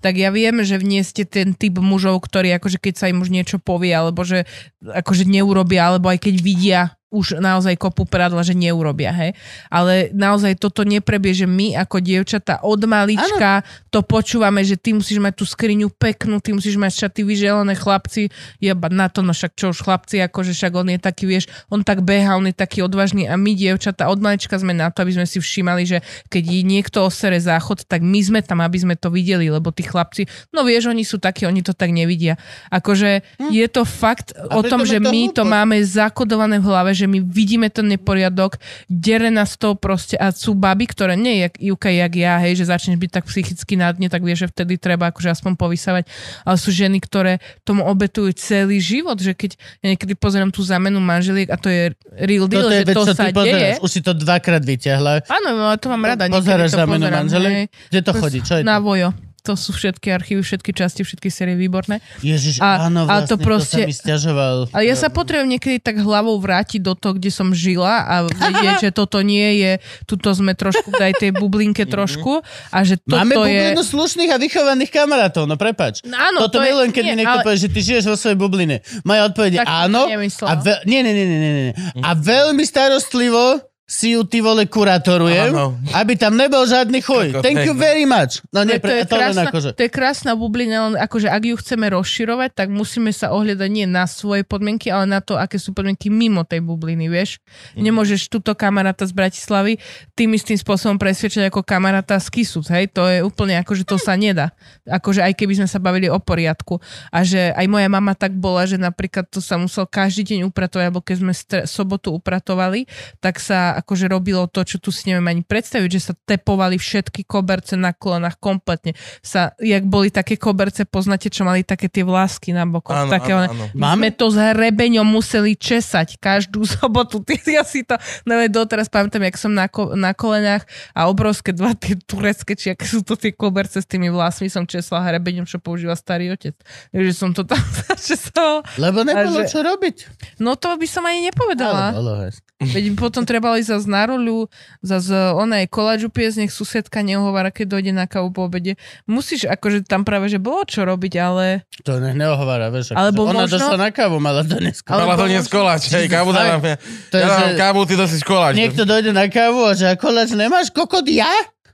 tak 0.00 0.16
ja 0.16 0.32
viem, 0.32 0.64
že 0.64 0.80
nie 0.80 1.04
ste 1.04 1.28
ten 1.28 1.52
typ 1.52 1.76
mužov, 1.76 2.24
ktorí 2.24 2.56
akože 2.56 2.80
keď 2.80 3.04
sa 3.04 3.12
im 3.12 3.20
už 3.20 3.28
niečo 3.28 3.60
povie, 3.60 3.92
alebo 3.92 4.24
že 4.24 4.48
akože 4.80 5.28
neurobia, 5.28 5.92
alebo 5.92 6.08
aj 6.08 6.24
keď 6.24 6.34
vidia 6.40 6.82
už 7.12 7.38
naozaj 7.38 7.76
kopu 7.76 8.08
pradla, 8.08 8.40
že 8.40 8.56
neurobia, 8.56 9.12
hej. 9.12 9.36
Ale 9.68 10.08
naozaj 10.16 10.56
toto 10.56 10.82
neprebie, 10.82 11.36
že 11.36 11.44
my 11.44 11.76
ako 11.84 12.00
dievčatá 12.00 12.64
od 12.64 12.80
malička 12.88 13.60
to 13.92 14.00
počúvame, 14.00 14.64
že 14.64 14.80
ty 14.80 14.96
musíš 14.96 15.20
mať 15.20 15.36
tú 15.36 15.44
skriňu 15.44 15.92
peknú, 15.92 16.40
ty 16.40 16.56
musíš 16.56 16.80
mať 16.80 17.06
šaty 17.06 17.20
vyželené, 17.22 17.76
chlapci, 17.76 18.32
jeba 18.58 18.88
na 18.88 19.12
to, 19.12 19.20
no 19.20 19.36
však 19.36 19.52
čo 19.52 19.70
už 19.70 19.84
chlapci, 19.84 20.24
akože 20.24 20.56
však 20.56 20.72
on 20.72 20.88
je 20.96 20.98
taký, 20.98 21.24
vieš, 21.28 21.52
on 21.68 21.84
tak 21.84 22.00
beha, 22.00 22.40
on 22.40 22.48
je 22.48 22.56
taký 22.56 22.80
odvážny 22.80 23.28
a 23.28 23.36
my 23.36 23.52
dievčatá 23.52 24.08
od 24.08 24.18
malička 24.24 24.56
sme 24.56 24.72
na 24.72 24.88
to, 24.88 25.04
aby 25.04 25.12
sme 25.20 25.26
si 25.28 25.36
všímali, 25.38 25.84
že 25.84 25.98
keď 26.32 26.44
niekto 26.64 27.04
osere 27.04 27.36
záchod, 27.36 27.84
tak 27.84 28.00
my 28.00 28.20
sme 28.24 28.40
tam, 28.40 28.64
aby 28.64 28.78
sme 28.80 28.94
to 28.96 29.12
videli, 29.12 29.52
lebo 29.52 29.68
tí 29.68 29.84
chlapci, 29.84 30.24
no 30.56 30.64
vieš, 30.64 30.88
oni 30.88 31.04
sú 31.04 31.20
takí, 31.20 31.44
oni 31.44 31.60
to 31.60 31.76
tak 31.76 31.92
nevidia. 31.92 32.40
Akože 32.72 33.20
je 33.52 33.66
to 33.68 33.84
fakt 33.84 34.32
o 34.36 34.64
pritom 34.64 34.70
tom, 34.70 34.80
že 34.88 34.98
to 35.02 35.10
my 35.12 35.22
to 35.28 35.44
hlúposť. 35.44 35.52
máme 35.52 35.76
zakodované 35.84 36.56
v 36.56 36.66
hlave, 36.72 36.90
že 37.02 37.10
my 37.10 37.18
vidíme 37.26 37.66
ten 37.66 37.90
neporiadok, 37.90 38.62
dere 38.86 39.28
nás 39.28 39.58
to 39.58 39.74
proste 39.74 40.14
a 40.14 40.30
sú 40.30 40.54
baby, 40.54 40.86
ktoré 40.86 41.18
nie 41.18 41.42
jak 41.42 41.58
Juka, 41.58 41.90
jak 41.90 42.12
ja, 42.14 42.38
hej, 42.38 42.62
že 42.62 42.70
začneš 42.70 42.96
byť 42.96 43.10
tak 43.10 43.24
psychicky 43.26 43.74
na 43.74 43.90
dne, 43.90 44.06
tak 44.06 44.22
vieš, 44.22 44.46
že 44.46 44.48
vtedy 44.54 44.78
treba 44.78 45.10
akože 45.10 45.34
aspoň 45.34 45.58
povysávať, 45.58 46.06
ale 46.46 46.56
sú 46.56 46.70
ženy, 46.70 47.02
ktoré 47.02 47.42
tomu 47.66 47.82
obetujú 47.82 48.30
celý 48.38 48.78
život, 48.78 49.18
že 49.18 49.34
keď 49.34 49.58
ja 49.82 49.86
niekedy 49.94 50.14
pozerám 50.14 50.54
tú 50.54 50.62
zamenu 50.62 51.02
manželiek 51.02 51.50
a 51.50 51.58
to 51.58 51.66
je 51.66 51.90
real 52.22 52.46
deal, 52.46 52.66
Toto 52.66 52.74
je 52.74 52.80
že 52.82 52.86
vec, 52.86 52.94
to 52.94 53.04
sa 53.10 53.26
deje. 53.32 53.70
Už 53.82 53.90
si 53.90 54.00
to 54.04 54.12
dvakrát 54.14 54.62
vyťahla. 54.62 55.26
Áno, 55.26 55.48
no, 55.58 55.66
to 55.80 55.90
mám 55.90 56.04
rada. 56.06 56.30
Pozeráš 56.30 56.76
to 56.76 56.78
za 56.78 56.84
menu 56.86 57.08
pozerám, 57.08 57.18
manželek? 57.26 57.52
hej. 57.52 57.66
Kde 57.90 58.00
to 58.04 58.12
chodí? 58.14 58.38
Čo 58.44 58.54
je 58.60 58.62
Na 58.62 58.78
to? 58.78 58.86
vojo. 58.86 59.08
To 59.42 59.58
sú 59.58 59.74
všetky 59.74 60.06
archívy, 60.06 60.38
všetky 60.38 60.70
časti, 60.70 61.02
všetky 61.02 61.26
série 61.26 61.58
výborné. 61.58 61.98
Ježiš, 62.22 62.62
A- 62.62 62.86
áno, 62.86 63.10
a 63.10 63.26
vlastne 63.26 63.26
to 63.26 63.36
proste- 63.36 63.74
to 63.74 63.82
sa 63.82 63.90
mi 63.90 63.96
stiažoval. 63.96 64.70
Ale 64.70 64.86
ja 64.86 64.94
sa 64.94 65.10
potrebujem 65.10 65.50
niekedy 65.50 65.82
tak 65.82 65.98
hlavou 65.98 66.38
vrátiť 66.38 66.78
do 66.78 66.94
toho, 66.94 67.18
kde 67.18 67.26
som 67.28 67.50
žila 67.50 68.06
a 68.06 68.14
vedieť, 68.24 68.86
že 68.86 68.90
toto 68.92 69.18
nie 69.18 69.58
je, 69.58 69.72
tuto 70.06 70.30
sme 70.30 70.54
trošku 70.54 70.88
v 70.88 71.10
tej 71.12 71.34
bublinke 71.34 71.82
trošku 71.84 72.38
a 72.70 72.78
že 72.82 73.02
toto 73.02 73.18
Máme 73.18 73.34
je... 73.34 73.42
bublinu 73.74 73.82
slušných 73.82 74.30
a 74.30 74.38
vychovaných 74.38 74.90
kamarátov, 74.94 75.50
no 75.50 75.58
prepač. 75.58 76.06
No 76.06 76.14
áno, 76.14 76.46
Toto 76.46 76.56
to 76.56 76.58
je- 76.62 76.66
milujem, 76.70 76.90
keď 76.92 77.02
mi 77.04 77.16
niekto 77.18 77.34
ale- 77.34 77.44
povie, 77.44 77.58
že 77.58 77.68
ty 77.68 77.80
žiješ 77.82 78.04
vo 78.06 78.16
svojej 78.16 78.38
bubline. 78.38 78.76
Moja 79.02 79.26
odpoveď 79.26 79.52
je 79.52 79.60
áno. 79.66 80.06
A 80.44 80.52
ve- 80.54 80.86
nie, 80.86 81.02
nie, 81.02 81.10
nie, 81.10 81.26
nie, 81.26 81.40
nie, 81.40 81.52
nie. 81.66 81.74
A 81.98 82.14
veľmi 82.14 82.62
starostlivo 82.62 83.58
si 83.92 84.16
ju 84.16 84.24
ty 84.24 84.40
vole 84.40 84.64
kuratorujem, 84.64 85.52
Áno. 85.52 85.76
aby 85.92 86.16
tam 86.16 86.32
nebol 86.40 86.64
žiadny 86.64 87.04
chuj. 87.04 87.36
Ako 87.36 87.44
Thank 87.44 87.68
you 87.68 87.76
very 87.76 88.08
much. 88.08 88.40
No 88.48 88.64
nie, 88.64 88.80
to, 88.80 88.88
pre, 88.88 89.04
je 89.04 89.04
to 89.04 89.20
krásna, 89.20 89.42
akože. 89.52 89.70
to 89.76 89.82
je 89.84 89.90
krásna 89.92 90.32
bublina, 90.32 90.76
len 90.88 90.94
akože 90.96 91.28
ak 91.28 91.42
ju 91.44 91.56
chceme 91.60 91.92
rozširovať, 91.92 92.56
tak 92.56 92.72
musíme 92.72 93.12
sa 93.12 93.36
ohľadať 93.36 93.68
nie 93.68 93.84
na 93.84 94.08
svoje 94.08 94.48
podmienky, 94.48 94.88
ale 94.88 95.04
na 95.04 95.20
to, 95.20 95.36
aké 95.36 95.60
sú 95.60 95.76
podmienky 95.76 96.08
mimo 96.08 96.40
tej 96.40 96.64
bubliny, 96.64 97.12
vieš. 97.12 97.36
Mhm. 97.76 97.84
Nemôžeš 97.84 98.32
túto 98.32 98.56
kamaráta 98.56 99.04
z 99.04 99.12
Bratislavy 99.12 99.76
tým 100.16 100.32
istým 100.32 100.56
spôsobom 100.56 100.96
presvedčať 100.96 101.52
ako 101.52 101.60
kamaráta 101.60 102.16
z 102.16 102.32
Kisúc, 102.32 102.72
hej, 102.72 102.88
to 102.88 103.04
je 103.04 103.20
úplne 103.20 103.60
akože 103.60 103.84
to 103.84 104.00
sa 104.00 104.16
nedá. 104.16 104.56
Akože 104.88 105.20
aj 105.20 105.36
keby 105.36 105.60
sme 105.60 105.68
sa 105.68 105.76
bavili 105.76 106.08
o 106.08 106.16
poriadku. 106.16 106.80
A 107.12 107.20
že 107.28 107.52
aj 107.52 107.66
moja 107.68 107.92
mama 107.92 108.16
tak 108.16 108.32
bola, 108.32 108.64
že 108.64 108.80
napríklad 108.80 109.28
to 109.28 109.44
sa 109.44 109.60
musel 109.60 109.84
každý 109.84 110.24
deň 110.32 110.48
upratovať, 110.48 110.84
alebo 110.88 111.04
keď 111.04 111.16
sme 111.20 111.32
stre- 111.36 111.66
sobotu 111.68 112.16
upratovali, 112.16 112.88
tak 113.20 113.36
sa 113.36 113.81
akože 113.82 114.06
robilo 114.06 114.46
to, 114.46 114.62
čo 114.62 114.78
tu 114.78 114.88
si 114.88 115.10
neviem 115.10 115.26
ani 115.28 115.42
predstaviť, 115.42 115.90
že 115.90 116.00
sa 116.00 116.14
tepovali 116.14 116.78
všetky 116.78 117.26
koberce 117.26 117.74
na 117.74 117.90
kolenách 117.90 118.38
kompletne. 118.38 118.94
Sa, 119.20 119.52
jak 119.58 119.82
boli 119.84 120.08
také 120.08 120.38
koberce, 120.38 120.86
poznáte, 120.86 121.28
čo 121.28 121.42
mali 121.42 121.66
také 121.66 121.90
tie 121.90 122.06
vlásky 122.06 122.54
na 122.54 122.62
bokoch. 122.62 122.94
Áno, 122.94 123.10
také, 123.10 123.34
áno, 123.34 123.50
áno. 123.50 123.64
My 123.74 123.98
sme 123.98 124.08
to 124.14 124.30
s 124.30 124.38
hrebeňom 124.38 125.04
museli 125.04 125.58
česať 125.58 126.16
každú 126.16 126.62
sobotu. 126.78 127.18
Ty, 127.20 127.36
ja 127.42 127.66
si 127.66 127.82
to, 127.82 127.98
neviem, 128.22 128.48
doteraz 128.48 128.86
pamätám, 128.86 129.26
jak 129.26 129.36
som 129.36 129.50
na, 129.50 129.66
ko, 129.66 129.98
na 129.98 130.14
kolenách 130.14 130.62
a 130.94 131.10
obrovské 131.10 131.50
dva 131.50 131.74
tie 131.74 131.98
turecké, 131.98 132.54
či 132.54 132.70
aké 132.70 132.86
sú 132.86 133.02
to 133.02 133.18
tie 133.18 133.34
koberce 133.34 133.82
s 133.82 133.86
tými 133.90 134.06
vlasmi, 134.08 134.46
som 134.46 134.62
česla 134.62 135.02
hrebeňom, 135.02 135.44
čo 135.44 135.58
používa 135.58 135.98
starý 135.98 136.30
otec. 136.30 136.54
Takže 136.94 137.12
som 137.12 137.34
to 137.34 137.42
tam 137.42 137.58
začesala. 137.90 138.62
Lebo 138.78 139.02
nebolo 139.02 139.42
že- 139.42 139.50
čo 139.50 139.66
robiť. 139.66 139.96
No 140.38 140.54
to 140.54 140.78
by 140.78 140.86
som 140.86 141.02
ani 141.02 141.26
nepovedala. 141.26 141.90
Ale 141.90 141.98
bolo 141.98 142.14
hej. 142.22 142.32
Veď 142.62 142.94
potom 142.94 143.26
treba 143.26 143.58
ísť 143.58 143.71
zase 143.72 143.88
na 143.88 144.04
roľu, 144.04 144.52
zase 144.78 145.14
ona 145.32 145.60
je 145.60 145.66
koláču 145.66 146.08
piesť, 146.08 146.36
nech 146.38 146.52
susedka 146.52 147.00
neohovára, 147.00 147.48
keď 147.48 147.66
dojde 147.72 147.92
na 147.92 148.04
kávu 148.04 148.28
po 148.28 148.44
obede. 148.44 148.76
Musíš, 149.04 149.44
akože 149.44 149.82
tam 149.82 150.04
práve, 150.04 150.28
že 150.28 150.36
bolo 150.36 150.62
čo 150.62 150.82
robiť, 150.82 151.14
ale... 151.16 151.64
To 151.82 151.96
nech 151.96 152.12
neohovára, 152.12 152.68
vieš. 152.68 152.92
Alebo 152.92 153.24
ona 153.24 153.44
možno- 153.44 153.56
došla 153.56 153.76
na 153.78 153.88
kávu, 153.88 154.16
mala 154.18 154.42
to 154.42 154.56
dneska. 154.56 154.88
Ale- 154.88 155.04
Mala 155.04 155.24
dnes 155.24 155.46
koláč, 155.46 155.88
hej, 155.88 156.06
kávu 156.06 156.30
dávam. 156.30 156.60
Ja, 156.60 156.76
ja 157.10 157.26
dávam 157.26 157.48
že- 157.48 157.58
kávu, 157.58 157.80
ty 157.84 157.94
to 157.94 158.04
si 158.04 158.16
koláč. 158.20 158.52
Niekto 158.54 158.84
dojde 158.84 159.10
na 159.10 159.26
kávu 159.26 159.64
a 159.64 159.72
že 159.72 159.88
a 159.88 159.96
koláč 159.96 160.30
nemáš 160.32 160.68
kokot 160.68 161.04
ja? 161.04 161.32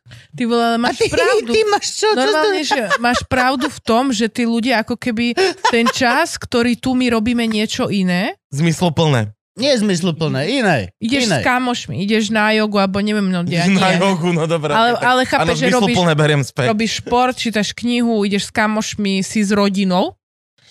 Ty 0.09 0.43
vole, 0.45 0.65
ale 0.65 0.77
A 0.77 0.81
máš 0.81 0.97
ty, 0.97 1.13
pravdu. 1.13 1.53
ty 1.53 1.61
máš 1.69 2.01
čo? 2.01 2.09
čo 2.09 2.17
Normálne, 2.17 2.61
že 2.63 2.81
máš 2.97 3.21
pravdu 3.29 3.69
v 3.69 3.81
tom, 3.83 4.09
že 4.09 4.25
tí 4.27 4.49
ľudia 4.49 4.81
ako 4.81 4.97
keby 4.97 5.37
ten 5.69 5.85
čas, 5.85 6.41
ktorý 6.41 6.81
tu 6.81 6.97
my 6.97 7.13
robíme 7.13 7.45
niečo 7.45 7.93
iné, 7.93 8.33
Zmysluplné. 8.49 9.37
Nie 9.59 9.75
je 9.75 9.83
zmysluplné, 9.83 10.41
iné. 10.63 10.77
ideš 11.03 11.27
iné. 11.27 11.43
s 11.43 11.45
kamošmi, 11.45 11.99
ideš 12.07 12.31
na 12.31 12.55
jogu, 12.55 12.79
alebo 12.79 13.03
neviem, 13.03 13.27
no 13.27 13.43
ja 13.45 13.67
nie. 13.67 13.75
Na 13.75 13.99
jogu, 13.99 14.31
no 14.31 14.47
dobré. 14.47 14.71
Ale, 14.71 14.95
ale 15.03 15.23
Áno, 15.27 15.31
chápeš, 15.31 15.59
že 15.59 15.75
robíš, 15.75 15.99
beriem 16.15 16.43
späť. 16.47 16.71
robíš 16.71 17.03
šport, 17.03 17.35
čítaš 17.35 17.75
knihu, 17.75 18.23
ideš 18.23 18.49
s 18.49 18.53
kamošmi, 18.55 19.27
si 19.27 19.43
s 19.43 19.51
rodinou, 19.51 20.15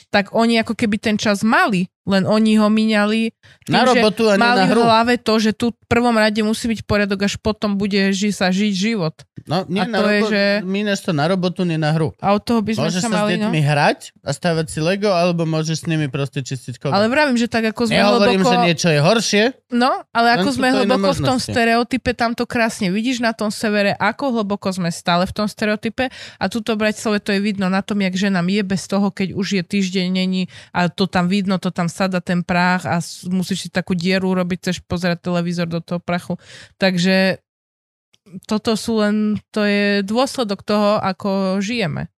tak 0.07 0.31
oni 0.31 0.63
ako 0.63 0.73
keby 0.73 0.95
ten 0.95 1.19
čas 1.19 1.43
mali, 1.43 1.91
len 2.07 2.23
oni 2.23 2.55
ho 2.55 2.71
míňali 2.71 3.35
Na 3.67 3.83
tým, 3.83 3.91
že 3.93 3.99
robotu 3.99 4.23
a 4.25 4.39
mali 4.39 4.63
na 4.63 4.65
v 4.65 4.71
hru. 4.71 4.81
hlave 4.81 5.13
to, 5.19 5.33
že 5.37 5.51
tu 5.51 5.75
v 5.75 5.85
prvom 5.85 6.15
rade 6.15 6.39
musí 6.39 6.65
byť 6.65 6.81
poriadok, 6.81 7.27
až 7.27 7.35
potom 7.35 7.75
bude 7.75 8.15
ži- 8.15 8.31
sa 8.31 8.47
žiť 8.47 8.73
život. 8.73 9.11
No, 9.43 9.63
nie 9.67 9.79
A 9.79 9.87
na 9.87 9.99
to 9.99 10.07
je, 10.07 10.19
robotu, 10.19 10.31
že- 10.31 10.59
míňaš 10.63 10.99
to 11.03 11.11
na 11.11 11.25
robotu, 11.27 11.61
nie 11.63 11.75
na 11.75 11.91
hru. 11.91 12.15
A 12.17 12.31
od 12.31 12.41
toho 12.41 12.59
by 12.59 12.71
sme 12.73 12.87
Môžeš 12.87 13.01
sa 13.01 13.07
sa 13.07 13.11
s 13.11 13.13
mali, 13.13 13.31
no. 13.35 13.47
deťmi 13.47 13.61
hrať 13.61 13.99
a 14.19 14.31
stavať 14.31 14.65
si 14.67 14.79
Lego, 14.79 15.11
alebo 15.11 15.43
môžeš 15.43 15.83
s 15.83 15.85
nimi 15.85 16.07
proste 16.07 16.39
čistiť 16.39 16.79
kovo. 16.79 16.91
Ale 16.91 17.07
vravím, 17.07 17.35
že 17.35 17.47
tak 17.47 17.67
ako 17.67 17.91
sme 17.91 17.99
Nehovorím, 17.99 18.39
hlboko... 18.39 18.51
že 18.51 18.65
niečo 18.65 18.87
je 18.87 18.99
horšie. 18.99 19.43
No, 19.67 19.91
ale 20.15 20.27
ako 20.35 20.49
sme 20.49 20.67
hlboko 20.73 21.11
v 21.11 21.21
tom 21.21 21.37
stereotype, 21.37 22.15
tam 22.15 22.31
to 22.31 22.47
krásne 22.47 22.87
vidíš 22.87 23.19
na 23.19 23.35
tom 23.35 23.51
severe, 23.51 23.91
ako 23.95 24.39
hlboko 24.39 24.71
sme 24.71 24.87
stále 24.89 25.27
v 25.27 25.33
tom 25.33 25.47
stereotype 25.47 26.07
a 26.39 26.43
tuto 26.47 26.75
v 26.75 26.87
Bratislave 26.87 27.19
to 27.19 27.35
je 27.35 27.39
vidno 27.39 27.67
na 27.67 27.83
tom, 27.83 27.99
jak 27.99 28.15
ženám 28.15 28.47
je 28.47 28.63
bez 28.63 28.87
toho, 28.87 29.11
keď 29.11 29.35
už 29.35 29.59
je 29.59 29.63
týždeň 29.63 30.07
není 30.07 30.47
a 30.71 30.87
to 30.87 31.03
tam 31.03 31.27
vidno, 31.27 31.59
to 31.59 31.67
tam 31.67 31.87
sada 31.97 32.21
ten 32.21 32.45
prach 32.45 32.85
a 32.85 33.01
musíš 33.33 33.65
si 33.65 33.69
takú 33.73 33.97
dieru 33.97 34.37
urobiť, 34.37 34.57
chceš 34.61 34.77
pozerať 34.85 35.25
televízor 35.25 35.65
do 35.65 35.81
toho 35.81 35.97
prachu. 35.97 36.37
Takže 36.77 37.41
toto 38.45 38.77
sú 38.77 39.01
len, 39.01 39.41
to 39.49 39.65
je 39.65 40.05
dôsledok 40.05 40.61
toho, 40.61 41.01
ako 41.01 41.57
žijeme. 41.63 42.11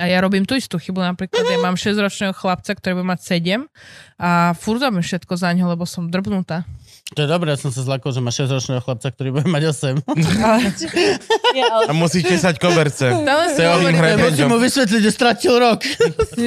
A 0.00 0.08
ja 0.08 0.24
robím 0.24 0.48
tú 0.48 0.56
istú 0.56 0.80
chybu, 0.80 1.04
napríklad 1.04 1.44
ja 1.44 1.60
mám 1.60 1.76
6-ročného 1.76 2.32
chlapca, 2.32 2.72
ktorý 2.72 3.04
bude 3.04 3.12
mať 3.12 3.20
7 3.44 3.68
a 4.16 4.56
furt 4.56 4.80
robím 4.80 5.04
všetko 5.04 5.36
za 5.36 5.52
ňo, 5.52 5.68
lebo 5.76 5.84
som 5.84 6.08
drbnutá. 6.08 6.64
To 7.12 7.18
je 7.18 7.28
dobré, 7.28 7.52
ja 7.52 7.60
som 7.60 7.68
sa 7.68 7.84
zlakol, 7.84 8.08
že 8.08 8.24
má 8.24 8.32
6-ročného 8.32 8.80
chlapca, 8.80 9.04
ktorý 9.06 9.34
bude 9.34 9.44
mať 9.44 9.68
8. 9.68 10.00
Ale, 10.40 10.64
ja, 11.60 11.64
ale 11.70 11.84
A 11.84 11.92
musí 11.92 12.24
tesať 12.24 12.56
koberce. 12.56 13.04
stále 13.04 13.52
si, 13.52 13.60
hovorím, 13.60 14.00
Musím 14.22 14.48
mu 14.48 14.56
vysvetliť, 14.56 15.00
že 15.02 15.12
stratil 15.12 15.60
rok. 15.60 15.84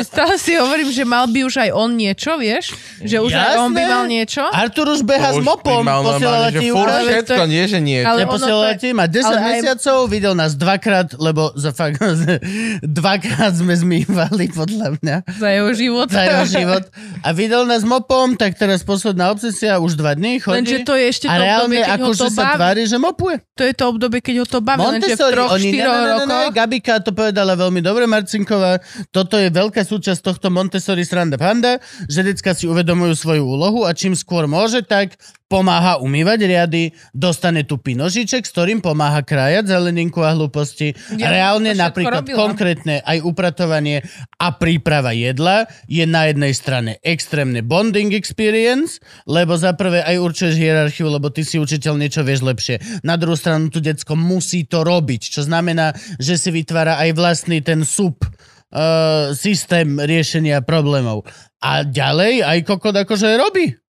stále 0.01 0.41
si 0.41 0.58
hovorím, 0.58 0.89
že 0.89 1.06
mal 1.06 1.30
by 1.30 1.45
už 1.45 1.56
aj 1.60 1.70
on 1.70 1.93
niečo, 1.93 2.34
vieš? 2.36 2.74
Že 2.97 3.18
už 3.22 3.32
aj 3.32 3.56
on 3.60 3.72
by 3.72 3.78
Jasné. 3.78 3.93
mal 3.93 4.03
niečo. 4.10 4.41
Artur 4.41 4.89
už 4.89 5.06
beha 5.06 5.30
s 5.30 5.39
mopom, 5.39 5.86
posielala 5.86 6.49
ti 6.49 6.68
ukaz. 6.68 7.01
všetko, 7.06 7.41
nie, 7.45 7.64
že 7.68 7.80
nie. 7.80 7.99
Ale 8.01 8.26
je- 8.26 8.80
ti, 8.82 8.89
má 8.89 9.06
10 9.06 9.22
ale 9.22 9.38
aj- 9.38 9.45
mesiacov, 9.62 9.97
videl 10.10 10.34
nás 10.34 10.58
dvakrát, 10.58 11.14
lebo 11.16 11.53
za 11.53 11.78
fakt, 11.78 12.01
dvakrát 12.82 13.53
sme 13.53 13.78
zmývali, 13.78 14.49
podľa 14.49 14.97
mňa, 14.97 15.16
Za 15.30 15.49
jeho 15.51 15.70
život. 15.78 16.08
za 16.10 16.26
jeho 16.26 16.45
život. 16.47 16.84
A 17.22 17.30
videl 17.32 17.70
nás 17.70 17.84
mopom, 17.84 18.34
tak 18.34 18.58
teraz 18.58 18.82
posledná 18.82 19.30
obsesia, 19.30 19.78
už 19.78 19.93
dva 19.93 20.18
dní 20.18 20.41
Lenže 20.46 20.78
chodí. 20.82 20.86
to 20.86 20.93
je 20.93 21.06
ešte 21.10 21.26
to 21.26 21.41
obdobie, 21.41 21.80
keď 21.82 22.00
ho 22.00 22.06
akože 22.06 22.22
to 22.22 22.28
sa 22.30 22.43
baví. 22.46 22.56
tvári, 22.58 22.82
že 22.86 22.98
mopuje. 23.02 23.36
To 23.58 23.64
je 23.66 23.74
to 23.74 23.84
obdobie, 23.89 24.20
keď 24.22 24.36
ho 24.41 24.46
to 24.46 24.60
baví. 24.62 24.86
Lenže 24.86 25.14
v 25.18 25.22
troch, 25.34 25.52
oni, 25.58 25.70
štyroch 25.74 25.96
ne, 25.96 26.02
ne, 26.02 26.06
ne, 26.06 26.14
rokoch. 26.14 26.54
Gabika 26.54 26.93
to 27.02 27.12
povedala 27.16 27.54
veľmi 27.58 27.82
dobre, 27.82 28.04
Marcinková, 28.06 28.72
toto 29.10 29.36
je 29.41 29.50
veľká 29.50 29.82
súčasť 29.82 30.22
tohto 30.22 30.48
Montessori 30.54 31.02
Sranda 31.02 31.39
Panda, 31.39 31.82
že 32.06 32.22
decka 32.22 32.54
si 32.54 32.70
uvedomujú 32.70 33.14
svoju 33.18 33.43
úlohu 33.43 33.88
a 33.88 33.96
čím 33.98 34.14
skôr 34.14 34.46
môže, 34.46 34.86
tak 34.86 35.18
pomáha 35.46 36.02
umývať 36.02 36.50
riady, 36.50 36.84
dostane 37.14 37.62
tu 37.70 37.78
pinožiček, 37.78 38.41
s 38.41 38.52
ktorým 38.54 38.82
pomáha 38.82 39.22
krájať 39.22 39.70
zeleninku 39.70 40.26
a 40.26 40.34
hlúposti. 40.34 40.98
Ja 41.22 41.30
reálne 41.30 41.78
napríklad 41.78 42.26
robila. 42.26 42.38
konkrétne 42.38 43.06
aj 43.06 43.22
upratovanie 43.22 44.02
a 44.41 44.58
príprava 44.58 45.14
jedla 45.14 45.70
je 45.86 46.02
na 46.10 46.34
jednej 46.34 46.54
strane 46.58 46.91
extrémne 47.06 47.62
bonding 47.62 48.18
experience, 48.18 48.98
lebo 49.30 49.54
za 49.54 49.78
prvé 49.78 50.02
aj 50.02 50.18
určuješ 50.18 50.56
hierarchiu, 50.58 51.14
lebo 51.14 51.30
ty 51.30 51.46
si 51.46 51.62
učiteľ 51.62 51.93
niečo 51.93 52.26
vieš 52.26 52.41
lepšie. 52.41 53.06
Na 53.06 53.14
druhú 53.14 53.38
stranu 53.38 53.70
tu 53.70 53.78
decko 53.78 54.18
musí 54.18 54.66
to 54.66 54.82
robiť, 54.82 55.30
čo 55.30 55.46
znamená, 55.46 55.93
že 56.18 56.41
si 56.41 56.50
vytvára 56.50 56.98
aj 57.06 57.10
vlastný 57.14 57.62
ten 57.62 57.86
sub 57.86 58.18
uh, 58.26 59.30
systém 59.38 59.93
riešenia 60.02 60.66
problémov. 60.66 61.22
A 61.62 61.86
ďalej 61.86 62.41
aj 62.41 62.60
kokot 62.66 62.98
akože 62.98 63.38
robí. 63.38 63.85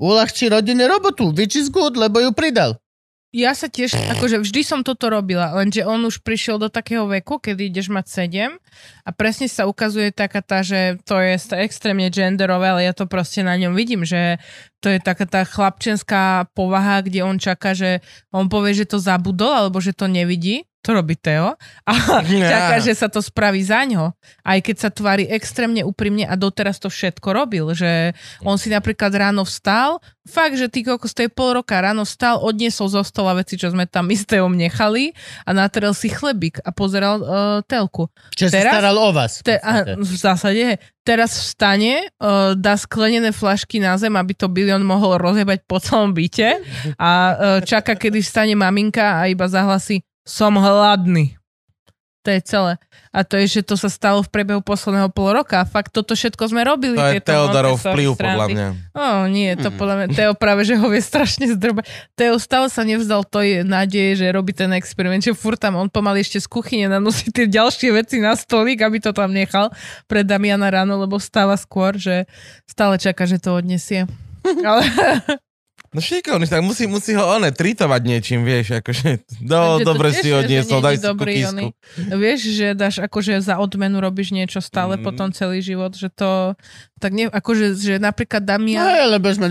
Uľahčí 0.00 0.48
rodine 0.48 0.88
robotu, 0.88 1.28
which 1.36 1.60
is 1.60 1.68
good, 1.68 1.92
lebo 2.00 2.24
ju 2.24 2.32
pridal. 2.32 2.80
Ja 3.30 3.54
sa 3.54 3.70
tiež, 3.70 3.94
akože 3.94 4.42
vždy 4.42 4.66
som 4.66 4.80
toto 4.82 5.06
robila, 5.06 5.54
lenže 5.54 5.86
on 5.86 6.02
už 6.02 6.18
prišiel 6.26 6.58
do 6.58 6.66
takého 6.66 7.06
veku, 7.06 7.38
kedy 7.38 7.70
ideš 7.70 7.86
mať 7.86 8.26
7 8.26 8.58
a 9.06 9.10
presne 9.14 9.46
sa 9.46 9.70
ukazuje 9.70 10.10
taká 10.10 10.42
tá, 10.42 10.66
že 10.66 10.98
to 11.06 11.14
je 11.14 11.38
extrémne 11.62 12.10
genderové, 12.10 12.74
ale 12.74 12.82
ja 12.90 12.92
to 12.96 13.06
proste 13.06 13.46
na 13.46 13.54
ňom 13.54 13.70
vidím, 13.78 14.02
že 14.02 14.42
to 14.82 14.90
je 14.90 14.98
taká 14.98 15.30
tá 15.30 15.46
chlapčenská 15.46 16.50
povaha, 16.58 17.06
kde 17.06 17.22
on 17.22 17.38
čaká, 17.38 17.70
že 17.70 18.02
on 18.34 18.50
povie, 18.50 18.74
že 18.74 18.90
to 18.90 18.98
zabudol, 18.98 19.54
alebo 19.54 19.78
že 19.78 19.94
to 19.94 20.10
nevidí, 20.10 20.66
to 20.80 20.96
robí 20.96 21.16
Teo 21.16 21.54
a 21.84 21.92
čaká, 22.24 22.80
že 22.80 22.96
sa 22.96 23.12
to 23.12 23.20
spraví 23.20 23.60
za 23.60 23.84
ňo. 23.84 24.16
Aj 24.40 24.58
keď 24.58 24.76
sa 24.76 24.88
tvári 24.88 25.28
extrémne 25.28 25.84
úprimne 25.84 26.24
a 26.24 26.34
doteraz 26.34 26.80
to 26.80 26.88
všetko 26.88 27.28
robil, 27.36 27.76
že 27.76 28.16
on 28.40 28.56
si 28.56 28.72
napríklad 28.72 29.12
ráno 29.12 29.44
vstal, 29.44 30.00
fakt, 30.24 30.56
že 30.56 30.72
ty 30.72 30.80
koľko 30.80 31.06
z 31.06 31.14
tej 31.24 31.28
pol 31.28 31.60
roka 31.60 31.76
ráno 31.76 32.08
vstal, 32.08 32.40
odniesol 32.40 32.88
zo 32.88 33.04
stola 33.04 33.36
veci, 33.36 33.60
čo 33.60 33.68
sme 33.68 33.84
tam 33.84 34.08
my 34.08 34.16
s 34.16 34.24
Teom 34.24 34.56
nechali 34.56 35.12
a 35.44 35.50
natrel 35.52 35.92
si 35.92 36.08
chlebík 36.08 36.64
a 36.64 36.72
pozeral 36.72 37.16
uh, 37.20 37.28
telku. 37.68 38.08
Čo 38.32 38.48
Teraz- 38.48 38.72
staral 38.72 38.96
o 38.96 39.10
vás. 39.12 39.44
Te, 39.44 39.60
a, 39.60 39.96
v 40.00 40.14
zásade, 40.16 40.80
teraz 41.04 41.36
vstane, 41.36 42.08
uh, 42.20 42.56
dá 42.56 42.80
sklenené 42.80 43.36
flašky 43.36 43.82
na 43.82 44.00
zem, 44.00 44.16
aby 44.16 44.32
to 44.32 44.48
bilión 44.48 44.80
mohol 44.80 45.20
rozjebať 45.20 45.68
po 45.68 45.76
celom 45.76 46.16
byte 46.16 46.64
a 46.96 47.10
uh, 47.10 47.34
čaká, 47.60 47.96
kedy 47.96 48.24
vstane 48.24 48.56
maminka 48.56 49.20
a 49.20 49.28
iba 49.28 49.44
zahlasí 49.44 50.00
som 50.30 50.54
hladný. 50.54 51.34
To 52.20 52.28
je 52.28 52.44
celé. 52.44 52.76
A 53.16 53.24
to 53.24 53.40
je, 53.40 53.48
že 53.48 53.60
to 53.64 53.80
sa 53.80 53.88
stalo 53.88 54.20
v 54.20 54.28
priebehu 54.28 54.60
posledného 54.60 55.08
pol 55.08 55.32
roka. 55.32 55.56
A 55.56 55.64
fakt 55.64 55.88
toto 55.88 56.12
všetko 56.12 56.52
sme 56.52 56.68
robili. 56.68 56.92
To 56.92 57.16
je 57.16 57.24
Teodorov 57.24 57.80
vplyv, 57.80 58.12
podľa 58.12 58.44
srandy. 58.44 58.52
mňa. 58.52 58.68
Ó, 58.92 59.04
nie, 59.24 59.48
to 59.56 59.72
Mm. 59.72 59.76
podľa 59.80 59.94
mňa, 59.96 60.06
Teo 60.12 60.32
práve, 60.36 60.68
že 60.68 60.76
ho 60.76 60.84
vie 60.84 61.00
strašne 61.00 61.48
zdrbať. 61.48 61.88
Teo 62.12 62.36
stále 62.36 62.68
sa 62.68 62.84
nevzdal 62.84 63.24
tej 63.24 63.64
nádeje, 63.64 64.20
že 64.20 64.36
robí 64.36 64.52
ten 64.52 64.68
experiment, 64.76 65.24
že 65.24 65.32
furt 65.32 65.56
tam 65.56 65.80
on 65.80 65.88
pomaly 65.88 66.20
ešte 66.20 66.44
z 66.44 66.48
kuchyne 66.52 66.92
nanosí 66.92 67.32
tie 67.32 67.48
ďalšie 67.48 67.88
veci 67.88 68.20
na 68.20 68.36
stolík, 68.36 68.84
aby 68.84 69.00
to 69.00 69.16
tam 69.16 69.32
nechal 69.32 69.72
pre 70.04 70.20
Damiana 70.20 70.68
ráno, 70.68 71.00
lebo 71.00 71.16
stáva 71.16 71.56
skôr, 71.56 71.96
že 71.96 72.28
stále 72.68 73.00
čaká, 73.00 73.24
že 73.24 73.40
to 73.40 73.56
odnesie. 73.56 74.04
Ale 74.68 74.84
No 75.90 75.98
šikovný, 75.98 76.46
tak 76.46 76.62
musí, 76.62 76.86
musí 76.86 77.12
ho 77.12 77.26
one 77.32 77.50
tritovať 77.50 78.00
niečím, 78.00 78.40
vieš, 78.40 78.78
akože, 78.78 79.26
no, 79.42 79.74
Takže 79.74 79.84
dobre 79.84 80.08
tiež 80.08 80.16
si 80.16 80.28
že 80.28 80.36
odniesol, 80.36 80.78
daj 80.80 80.94
si 80.94 81.02
dobrý, 81.02 81.32
kukísku. 81.34 81.50
oný. 81.50 81.66
vieš, 82.14 82.40
že 82.48 82.66
dáš 82.72 82.94
akože 83.00 83.34
za 83.40 83.58
odmenu 83.58 83.98
robíš 83.98 84.30
niečo 84.30 84.58
stále 84.60 84.94
Mm. 84.94 85.02
potom 85.02 85.26
celý 85.30 85.58
život, 85.58 85.90
že 85.90 86.06
to 86.08 86.54
tak 86.96 87.10
nie, 87.10 87.26
akože, 87.26 87.74
že 87.74 87.94
napríklad 87.96 88.38
No 88.38 88.48
Damian... 88.54 88.86
je, 88.86 89.04
lebo 89.10 89.26
sme 89.30 89.50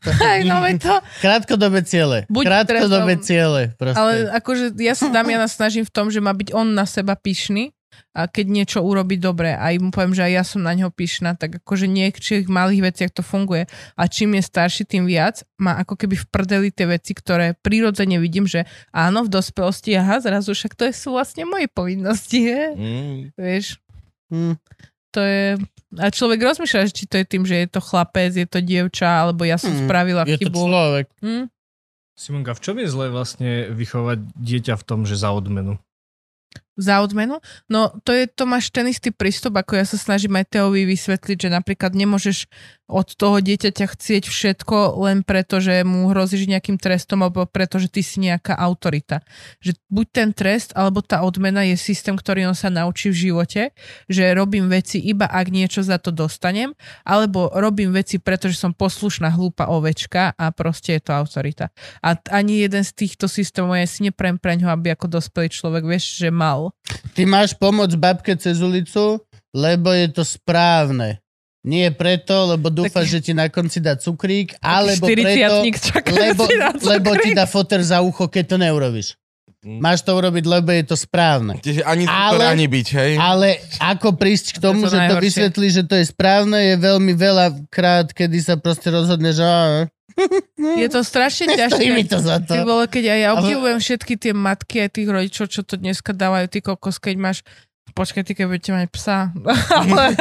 toho. 0.00 0.18
Hej, 0.26 0.40
no 0.44 0.58
to, 0.74 0.94
Krátkodobé 1.20 1.80
ciele. 1.82 2.26
Buď 2.26 2.44
Krátkodobé 2.44 3.14
teraz- 3.14 3.22
ciele. 3.22 3.60
Proste. 3.72 3.96
Ale 3.96 4.12
akože 4.34 4.64
ja 4.76 4.94
sa 4.94 5.06
Damiana 5.08 5.46
snažím 5.46 5.84
v 5.84 5.92
tom, 5.92 6.10
že 6.10 6.18
má 6.18 6.32
byť 6.32 6.50
on 6.50 6.74
na 6.74 6.84
seba 6.84 7.14
pyšný 7.14 7.70
a 8.12 8.28
keď 8.28 8.46
niečo 8.48 8.78
urobí 8.80 9.16
dobre 9.16 9.52
a 9.52 9.72
mu 9.76 9.88
poviem, 9.88 10.12
že 10.12 10.24
aj 10.28 10.32
ja 10.32 10.44
som 10.44 10.60
na 10.60 10.72
neho 10.72 10.88
pyšná, 10.88 11.32
tak 11.34 11.60
akože 11.60 11.86
niekčích 11.86 12.44
malých 12.46 12.92
veciach 12.92 13.12
to 13.12 13.20
funguje 13.20 13.64
a 13.96 14.02
čím 14.06 14.36
je 14.36 14.42
starší, 14.44 14.82
tým 14.84 15.08
viac 15.08 15.42
má 15.56 15.80
ako 15.80 15.96
keby 15.96 16.16
v 16.20 16.26
prdeli 16.28 16.68
tie 16.68 16.84
veci, 16.86 17.12
ktoré 17.14 17.54
prirodzene 17.58 18.16
vidím, 18.18 18.44
že 18.44 18.64
áno, 18.90 19.24
v 19.24 19.32
dospelosti, 19.32 19.96
aha, 19.96 20.20
zrazu 20.20 20.52
však 20.52 20.76
to 20.76 20.84
sú 20.90 21.16
vlastne 21.16 21.44
moje 21.44 21.70
povinnosti, 21.72 22.48
je? 22.48 22.62
Mm. 22.74 23.18
vieš. 23.34 23.76
Hm. 24.32 24.56
To 25.12 25.20
je... 25.20 25.60
A 26.00 26.08
človek 26.08 26.40
rozmýšľa, 26.40 26.88
že 26.88 26.96
či 26.96 27.04
to 27.04 27.20
je 27.20 27.26
tým, 27.28 27.44
že 27.44 27.56
je 27.62 27.68
to 27.68 27.84
chlapec, 27.84 28.32
je 28.32 28.48
to 28.48 28.64
dievča, 28.64 29.28
alebo 29.28 29.44
ja 29.44 29.60
som 29.60 29.68
Hm, 29.68 29.84
spravila 29.84 30.24
Je 30.24 30.40
to 30.40 30.48
chybu. 30.48 30.56
človek. 30.56 31.06
Hm? 31.20 31.44
Simonka, 32.16 32.52
v 32.56 32.60
čom 32.64 32.76
je 32.80 32.88
zlé 32.88 33.06
vlastne 33.08 33.50
vychovať 33.72 34.18
dieťa 34.36 34.74
v 34.80 34.84
tom, 34.88 35.04
že 35.04 35.20
za 35.20 35.32
odmenu? 35.32 35.76
Za 36.72 37.04
odmenu? 37.04 37.36
No 37.68 37.92
to 38.00 38.16
je, 38.16 38.24
to 38.24 38.48
máš 38.48 38.72
ten 38.72 38.88
istý 38.88 39.12
prístup, 39.12 39.60
ako 39.60 39.76
ja 39.76 39.84
sa 39.84 40.00
snažím 40.00 40.40
aj 40.40 40.56
Teovi 40.56 40.88
vysvetliť, 40.88 41.36
že 41.36 41.48
napríklad 41.52 41.92
nemôžeš 41.92 42.48
od 42.92 43.16
toho 43.16 43.40
dieťaťa 43.40 43.86
chcieť 43.88 44.28
všetko 44.28 45.00
len 45.00 45.24
preto, 45.24 45.58
že 45.58 45.80
mu 45.82 46.12
hrozíš 46.12 46.44
nejakým 46.44 46.76
trestom 46.76 47.24
alebo 47.24 47.48
preto, 47.48 47.80
že 47.80 47.88
ty 47.88 48.04
si 48.04 48.20
nejaká 48.20 48.52
autorita. 48.52 49.24
Že 49.64 49.80
buď 49.88 50.06
ten 50.12 50.28
trest 50.36 50.76
alebo 50.76 51.00
tá 51.00 51.24
odmena 51.24 51.64
je 51.64 51.80
systém, 51.80 52.12
ktorý 52.12 52.52
on 52.52 52.56
sa 52.56 52.68
naučí 52.68 53.08
v 53.08 53.32
živote, 53.32 53.72
že 54.12 54.36
robím 54.36 54.68
veci 54.68 55.00
iba 55.00 55.24
ak 55.24 55.48
niečo 55.48 55.80
za 55.80 55.96
to 55.96 56.12
dostanem, 56.12 56.76
alebo 57.08 57.48
robím 57.56 57.96
veci 57.96 58.20
preto, 58.20 58.52
že 58.52 58.60
som 58.60 58.76
poslušná 58.76 59.32
hlúpa 59.32 59.72
ovečka 59.72 60.36
a 60.36 60.52
proste 60.52 61.00
je 61.00 61.02
to 61.08 61.16
autorita. 61.16 61.72
A 62.04 62.20
ani 62.28 62.60
jeden 62.68 62.84
z 62.84 62.92
týchto 62.92 63.24
systémov 63.24 63.80
ja 63.80 63.88
si 63.88 64.04
neprem 64.04 64.36
preň 64.36 64.68
ho, 64.68 64.70
aby 64.76 64.92
ako 64.92 65.08
dospelý 65.08 65.48
človek, 65.48 65.88
vieš, 65.88 66.20
že 66.20 66.28
mal. 66.28 66.76
Ty 67.16 67.24
máš 67.24 67.56
pomôcť 67.56 67.96
babke 67.96 68.36
cez 68.36 68.60
ulicu, 68.60 69.24
lebo 69.56 69.88
je 69.96 70.08
to 70.12 70.26
správne. 70.26 71.21
Nie 71.62 71.90
preto, 71.90 72.34
lebo 72.48 72.68
dúfaš, 72.68 73.06
že 73.08 73.20
ti 73.20 73.32
na 73.32 73.46
konci 73.46 73.78
dá 73.78 73.94
cukrík, 73.94 74.58
alebo 74.58 75.06
preto, 75.06 75.22
40-tník 75.22 75.76
čaká 75.78 76.10
lebo, 76.10 76.42
na 76.50 76.74
lebo 76.76 77.14
ti 77.14 77.30
cukrík. 77.30 77.38
dá 77.38 77.46
foter 77.46 77.80
za 77.80 78.02
ucho, 78.02 78.26
keď 78.26 78.44
to 78.44 78.56
neurobiš. 78.58 79.14
Máš 79.62 80.02
to 80.02 80.10
urobiť, 80.10 80.42
lebo 80.42 80.68
je 80.68 80.82
to 80.82 80.98
správne. 80.98 81.54
Čiže 81.56 81.86
ani 81.86 82.02
Ale- 82.04 82.50
ani 82.50 82.66
byť, 82.66 82.88
hej? 82.92 83.12
Ale 83.14 83.62
ako 83.78 84.18
prísť 84.18 84.46
k 84.52 84.60
tomu, 84.60 84.82
To 84.82 84.84
to 84.84 84.90
že 84.90 84.98
to 84.98 85.02
najhoršie. 85.06 85.22
vysvetlí, 85.24 85.66
že 85.70 85.82
to 85.86 85.94
je 85.94 86.04
správne, 86.04 86.58
je 86.66 86.76
veľmi 86.76 87.14
veľa 87.14 87.46
krát, 87.70 88.10
kedy 88.10 88.42
sa 88.42 88.58
proste 88.58 88.90
rozhodne, 88.90 89.30
že 89.30 89.46
Je 90.82 90.88
to 90.88 91.00
strašne 91.00 91.46
nestojí 91.48 91.88
mi 91.88 92.02
ťažké. 92.02 92.10
to 92.10 92.18
za 92.20 92.36
to. 92.42 92.52
Ty 92.52 92.66
vole, 92.66 92.84
keď 92.84 93.04
aj 93.06 93.20
ja 93.22 93.30
obdivujem 93.32 93.78
všetky 93.78 94.14
tie 94.18 94.32
matky 94.34 94.82
aj 94.82 94.90
tých 94.92 95.08
rodičov, 95.08 95.44
čo 95.46 95.62
to 95.62 95.74
dneska 95.74 96.10
dávajú, 96.10 96.46
ty 96.48 96.58
kokos, 96.58 96.98
keď 96.98 97.14
máš 97.16 97.38
Počkaj, 97.92 98.24
ty 98.24 98.32
keď 98.32 98.46
budete 98.48 98.70
mať 98.72 98.88
psa. 98.88 99.18
Ale 99.82 100.16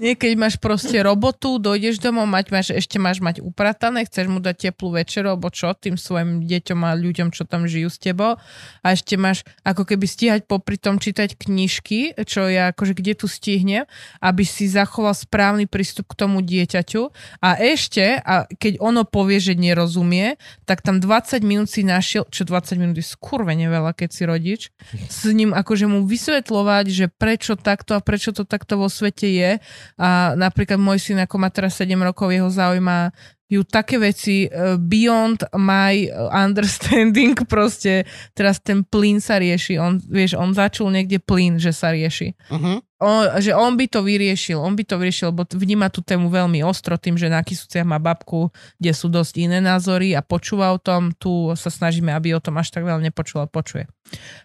nie, 0.00 0.16
keď 0.16 0.32
máš 0.38 0.56
proste 0.56 0.96
robotu, 1.04 1.60
dojdeš 1.60 2.00
domov, 2.00 2.24
mať, 2.24 2.46
máš, 2.48 2.68
ešte 2.72 2.96
máš 2.96 3.20
mať 3.20 3.44
upratané, 3.44 4.08
chceš 4.08 4.32
mu 4.32 4.40
dať 4.40 4.72
teplú 4.72 4.96
večeru, 4.96 5.36
alebo 5.36 5.52
čo, 5.52 5.76
tým 5.76 6.00
svojim 6.00 6.40
deťom 6.48 6.80
a 6.80 6.96
ľuďom, 6.96 7.28
čo 7.34 7.44
tam 7.44 7.68
žijú 7.68 7.92
s 7.92 8.00
tebou. 8.00 8.40
A 8.80 8.86
ešte 8.96 9.20
máš 9.20 9.44
ako 9.60 9.84
keby 9.84 10.06
stíhať 10.08 10.40
popri 10.48 10.80
tom 10.80 10.96
čítať 10.96 11.36
knižky, 11.36 12.16
čo 12.24 12.48
ja 12.48 12.72
akože 12.72 12.96
kde 12.96 13.12
tu 13.12 13.28
stihnem, 13.28 13.84
aby 14.24 14.48
si 14.48 14.72
zachoval 14.72 15.12
správny 15.12 15.68
prístup 15.68 16.08
k 16.08 16.16
tomu 16.16 16.40
dieťaťu. 16.40 17.12
A 17.44 17.60
ešte, 17.60 18.24
a 18.24 18.48
keď 18.48 18.80
ono 18.80 19.04
povie, 19.04 19.36
že 19.36 19.52
nerozumie, 19.52 20.40
tak 20.64 20.80
tam 20.80 20.96
20 20.96 21.44
minút 21.44 21.68
si 21.68 21.84
našiel, 21.84 22.24
čo 22.32 22.48
20 22.48 22.80
minút 22.80 22.96
je 22.96 23.04
skurvene 23.04 23.68
veľa, 23.68 23.92
keď 23.92 24.08
si 24.08 24.22
rodič, 24.24 24.62
s 25.12 25.28
ním 25.28 25.52
akože 25.52 25.84
mu 25.84 26.08
vysvetľovať, 26.08 26.91
že 26.92 27.06
prečo 27.08 27.56
takto 27.56 27.96
a 27.96 28.04
prečo 28.04 28.30
to 28.36 28.44
takto 28.44 28.76
vo 28.76 28.92
svete 28.92 29.26
je. 29.32 29.50
A 29.96 30.36
napríklad 30.36 30.76
môj 30.76 31.00
syn, 31.00 31.24
ako 31.24 31.36
má 31.40 31.48
teraz 31.48 31.80
7 31.80 31.96
rokov, 31.96 32.28
jeho 32.28 32.52
zaujíma 32.52 33.10
ju 33.52 33.60
také 33.68 34.00
veci 34.00 34.48
uh, 34.48 34.80
beyond 34.80 35.44
my 35.52 36.08
understanding, 36.32 37.36
proste 37.52 38.08
teraz 38.32 38.64
ten 38.64 38.80
plyn 38.80 39.20
sa 39.20 39.36
rieši, 39.36 39.76
on, 39.76 40.00
vieš, 40.00 40.40
on 40.40 40.56
začul 40.56 40.88
niekde 40.88 41.20
plyn, 41.20 41.60
že 41.60 41.76
sa 41.76 41.92
rieši 41.92 42.32
Uh-huh. 42.52 42.84
on, 43.00 43.40
že 43.40 43.50
on 43.56 43.74
by 43.74 43.86
to 43.88 44.04
vyriešil, 44.04 44.60
on 44.60 44.76
by 44.76 44.84
to 44.84 45.00
vyriešil, 45.00 45.34
lebo 45.34 45.42
vníma 45.48 45.88
tú 45.88 46.04
tému 46.04 46.30
veľmi 46.30 46.60
ostro 46.62 46.94
tým, 47.00 47.16
že 47.18 47.32
na 47.32 47.42
Kisúciach 47.42 47.86
má 47.86 47.98
babku, 47.98 48.52
kde 48.78 48.92
sú 48.92 49.08
dosť 49.08 49.42
iné 49.42 49.58
názory 49.58 50.14
a 50.14 50.22
počúva 50.22 50.70
o 50.70 50.78
tom, 50.78 51.10
tu 51.16 51.50
sa 51.58 51.72
snažíme, 51.72 52.14
aby 52.14 52.36
o 52.36 52.42
tom 52.42 52.60
až 52.60 52.70
tak 52.70 52.84
veľa 52.86 53.02
nepočul 53.02 53.42
a 53.42 53.50
počuje. 53.50 53.88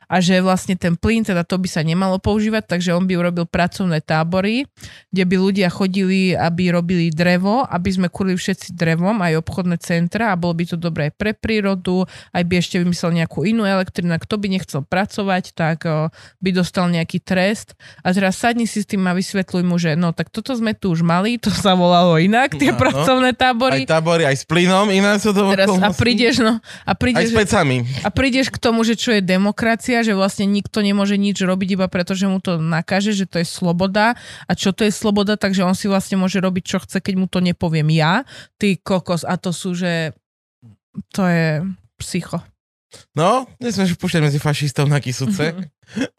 A 0.08 0.24
že 0.24 0.40
vlastne 0.40 0.80
ten 0.80 0.96
plyn, 0.96 1.28
teda 1.28 1.44
to 1.44 1.60
by 1.60 1.68
sa 1.68 1.84
nemalo 1.84 2.16
používať, 2.18 2.80
takže 2.80 2.96
on 2.96 3.04
by 3.04 3.20
urobil 3.20 3.44
pracovné 3.44 4.00
tábory, 4.00 4.64
kde 5.12 5.24
by 5.28 5.36
ľudia 5.36 5.68
chodili, 5.68 6.32
aby 6.32 6.72
robili 6.72 7.12
drevo, 7.12 7.68
aby 7.68 7.90
sme 7.92 8.08
kurili 8.08 8.40
všetci 8.40 8.72
drevom, 8.98 9.22
aj 9.22 9.38
obchodné 9.38 9.78
centra 9.78 10.34
a 10.34 10.40
bolo 10.40 10.58
by 10.58 10.66
to 10.66 10.76
dobré 10.76 11.08
aj 11.08 11.14
pre 11.16 11.32
prírodu, 11.32 12.04
aj 12.34 12.44
by 12.44 12.54
ešte 12.58 12.82
vymyslel 12.82 13.14
nejakú 13.14 13.46
inú 13.46 13.64
elektrinu, 13.64 14.18
kto 14.18 14.36
by 14.36 14.48
nechcel 14.50 14.82
pracovať, 14.82 15.54
tak 15.54 15.86
o, 15.86 16.10
by 16.42 16.50
dostal 16.52 16.90
nejaký 16.90 17.22
trest. 17.22 17.78
A 18.02 18.10
teraz 18.10 18.42
sadni 18.42 18.66
si 18.66 18.82
s 18.82 18.88
tým 18.88 19.06
a 19.06 19.14
vysvetľuj 19.14 19.64
mu, 19.64 19.78
že 19.78 19.94
no 19.94 20.12
tak 20.12 20.34
toto 20.34 20.58
sme 20.58 20.74
tu 20.74 20.90
už 20.90 21.06
mali, 21.06 21.38
to 21.38 21.54
sa 21.54 21.78
volalo 21.78 22.18
inak, 22.18 22.58
tie 22.58 22.74
Áno. 22.74 22.80
pracovné 22.82 23.32
Aj 23.32 23.40
tábory. 23.40 23.86
tábory, 23.86 24.24
aj 24.26 24.38
s 24.42 24.46
plynom, 24.48 24.90
iné 24.90 25.14
sú 25.20 25.32
to 25.32 25.46
Teraz, 25.54 25.68
a 25.68 25.78
okolnosti. 25.78 26.00
prídeš, 26.00 26.36
no, 26.42 26.58
a 26.58 26.92
Aj 26.92 26.98
prídeš, 26.98 27.30
s 27.30 27.38
pecami. 27.38 27.86
a 28.02 28.10
prídeš 28.10 28.48
k 28.50 28.58
tomu, 28.58 28.82
že 28.82 28.98
čo 28.98 29.12
je 29.14 29.22
demokracia, 29.22 30.02
že 30.02 30.16
vlastne 30.16 30.48
nikto 30.48 30.80
nemôže 30.80 31.20
nič 31.20 31.38
robiť 31.38 31.70
iba 31.78 31.86
preto, 31.92 32.16
že 32.16 32.26
mu 32.26 32.40
to 32.40 32.58
nakaže, 32.58 33.12
že 33.14 33.28
to 33.28 33.38
je 33.38 33.46
sloboda. 33.46 34.16
A 34.48 34.56
čo 34.56 34.72
to 34.72 34.88
je 34.88 34.94
sloboda, 34.94 35.36
takže 35.36 35.62
on 35.62 35.76
si 35.76 35.92
vlastne 35.92 36.16
môže 36.16 36.40
robiť, 36.40 36.64
čo 36.64 36.78
chce, 36.80 37.04
keď 37.04 37.14
mu 37.20 37.28
to 37.28 37.44
nepoviem 37.44 37.92
ja. 37.92 38.24
Ty 38.56 38.77
kokos, 38.82 39.26
a 39.28 39.36
to 39.38 39.52
sú, 39.54 39.74
že 39.74 40.14
to 41.14 41.24
je 41.26 41.62
psycho. 42.02 42.42
No, 43.18 43.46
nesmieš 43.60 44.00
púšťať 44.00 44.22
medzi 44.24 44.40
fašistov 44.40 44.88
na 44.88 45.04
kysúce. 45.04 45.54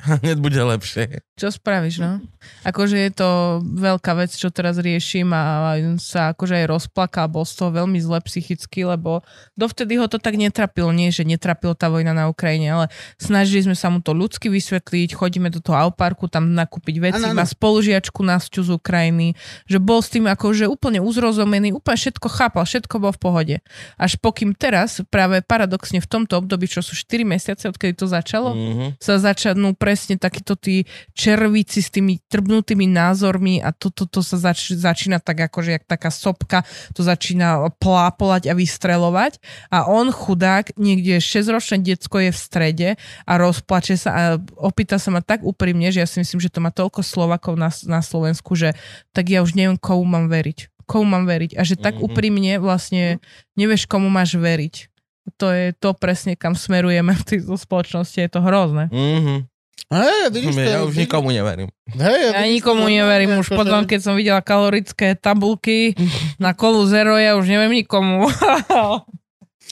A 0.04 0.08
hneď 0.20 0.38
bude 0.38 0.60
lepšie. 0.60 1.24
Čo 1.38 1.54
spravíš, 1.54 2.02
no? 2.02 2.18
Akože 2.66 2.98
je 2.98 3.12
to 3.14 3.28
veľká 3.62 4.18
vec, 4.18 4.34
čo 4.34 4.50
teraz 4.50 4.74
riešim 4.76 5.30
a 5.30 5.74
sa 6.02 6.34
akože 6.34 6.58
aj 6.58 6.66
rozplakal, 6.66 7.30
bol 7.30 7.46
z 7.46 7.54
toho 7.54 7.70
veľmi 7.70 7.98
zle 7.98 8.18
psychicky, 8.18 8.82
lebo 8.82 9.22
dovtedy 9.54 9.94
ho 9.94 10.10
to 10.10 10.18
tak 10.18 10.34
netrapilo, 10.34 10.90
nie, 10.90 11.14
že 11.14 11.22
netrapilo 11.22 11.78
tá 11.78 11.86
vojna 11.86 12.10
na 12.10 12.26
Ukrajine, 12.26 12.74
ale 12.74 12.86
snažili 13.16 13.62
sme 13.62 13.76
sa 13.78 13.86
mu 13.86 14.02
to 14.02 14.10
ľudsky 14.10 14.50
vysvetliť, 14.50 15.14
chodíme 15.14 15.46
do 15.48 15.62
toho 15.62 15.78
Auparku, 15.78 16.26
tam 16.26 16.50
nakúpiť 16.50 16.96
veci, 16.98 17.22
Áno, 17.22 17.30
áno. 17.30 17.38
má 17.38 17.46
spolužiačku 17.46 18.18
Nasťu 18.18 18.66
z 18.66 18.70
Ukrajiny, 18.74 19.38
že 19.64 19.78
bol 19.78 20.02
s 20.02 20.10
tým 20.10 20.26
akože 20.26 20.66
úplne 20.66 20.98
uzrozumený, 20.98 21.70
úplne 21.70 21.98
všetko 21.98 22.26
chápal, 22.26 22.66
všetko 22.66 22.94
bol 22.98 23.12
v 23.14 23.20
pohode. 23.20 23.56
Až 23.94 24.18
pokým 24.18 24.58
teraz, 24.58 24.98
práve 25.06 25.38
paradoxne 25.46 26.02
v 26.02 26.08
tomto 26.10 26.42
období, 26.42 26.66
čo 26.66 26.82
sú 26.82 26.98
4 26.98 27.22
mesiace, 27.22 27.70
odkedy 27.70 27.94
to 27.94 28.10
začalo, 28.10 28.58
Mhm. 28.58 28.98
sa 28.98 29.22
začnú 29.22 29.78
presne 29.78 30.18
takíto 30.18 30.58
tí 30.58 30.82
červíci 31.28 31.84
s 31.84 31.92
tými 31.92 32.16
trbnutými 32.24 32.88
názormi 32.88 33.60
a 33.60 33.68
toto 33.76 34.08
to, 34.08 34.18
to 34.18 34.20
sa 34.24 34.40
zač, 34.40 34.72
začína 34.72 35.20
tak 35.20 35.44
akože 35.44 35.76
jak 35.76 35.84
taká 35.84 36.08
sopka, 36.08 36.64
to 36.96 37.04
začína 37.04 37.68
plápolať 37.76 38.48
a 38.48 38.56
vystrelovať 38.56 39.36
a 39.68 39.84
on 39.84 40.08
chudák, 40.08 40.72
niekde 40.80 41.20
6-ročné 41.20 41.84
decko 41.84 42.24
je 42.24 42.30
v 42.32 42.38
strede 42.38 42.88
a 43.28 43.32
rozplače 43.36 44.00
sa 44.00 44.10
a 44.10 44.22
opýta 44.56 44.96
sa 44.96 45.12
ma 45.12 45.20
tak 45.20 45.44
úprimne, 45.44 45.92
že 45.92 46.00
ja 46.00 46.08
si 46.08 46.24
myslím, 46.24 46.40
že 46.40 46.48
to 46.48 46.64
má 46.64 46.72
toľko 46.72 47.04
Slovakov 47.04 47.60
na, 47.60 47.68
na 47.84 48.00
Slovensku, 48.00 48.56
že 48.56 48.72
tak 49.12 49.28
ja 49.28 49.44
už 49.44 49.52
neviem, 49.52 49.76
komu 49.76 50.08
mám 50.08 50.32
veriť. 50.32 50.72
Komu 50.88 51.04
mám 51.04 51.28
veriť. 51.28 51.52
A 51.58 51.68
že 51.68 51.76
tak 51.76 52.00
Mhm. 52.00 52.02
úprimne 52.08 52.52
vlastne 52.56 53.20
nevieš, 53.60 53.84
komu 53.84 54.08
máš 54.08 54.40
veriť. 54.40 54.88
To 55.36 55.52
je 55.52 55.76
to 55.76 55.92
presne, 55.92 56.32
kam 56.40 56.56
smerujeme 56.56 57.12
v 57.12 57.26
tejto 57.26 57.60
spoločnosti. 57.60 58.16
Je 58.16 58.30
to 58.32 58.40
hrozné. 58.40 58.88
Mhm. 58.88 59.44
Hej, 59.88 60.28
vidíš 60.36 60.52
to. 60.52 60.68
Ja 60.68 60.84
už 60.84 60.94
nikomu 61.00 61.32
neverím. 61.32 61.72
Hej, 61.96 62.20
Ja 62.36 62.44
vidíš 62.44 62.60
nikomu 62.60 62.84
to, 62.84 62.92
neverím. 62.92 63.40
Už 63.40 63.48
potom, 63.48 63.88
keď 63.88 64.00
som 64.04 64.14
videla 64.20 64.44
kalorické 64.44 65.16
tabulky 65.16 65.96
na 66.44 66.52
kolu 66.52 66.84
zero, 66.84 67.16
ja 67.16 67.40
už 67.40 67.48
neviem 67.48 67.72
nikomu. 67.72 68.28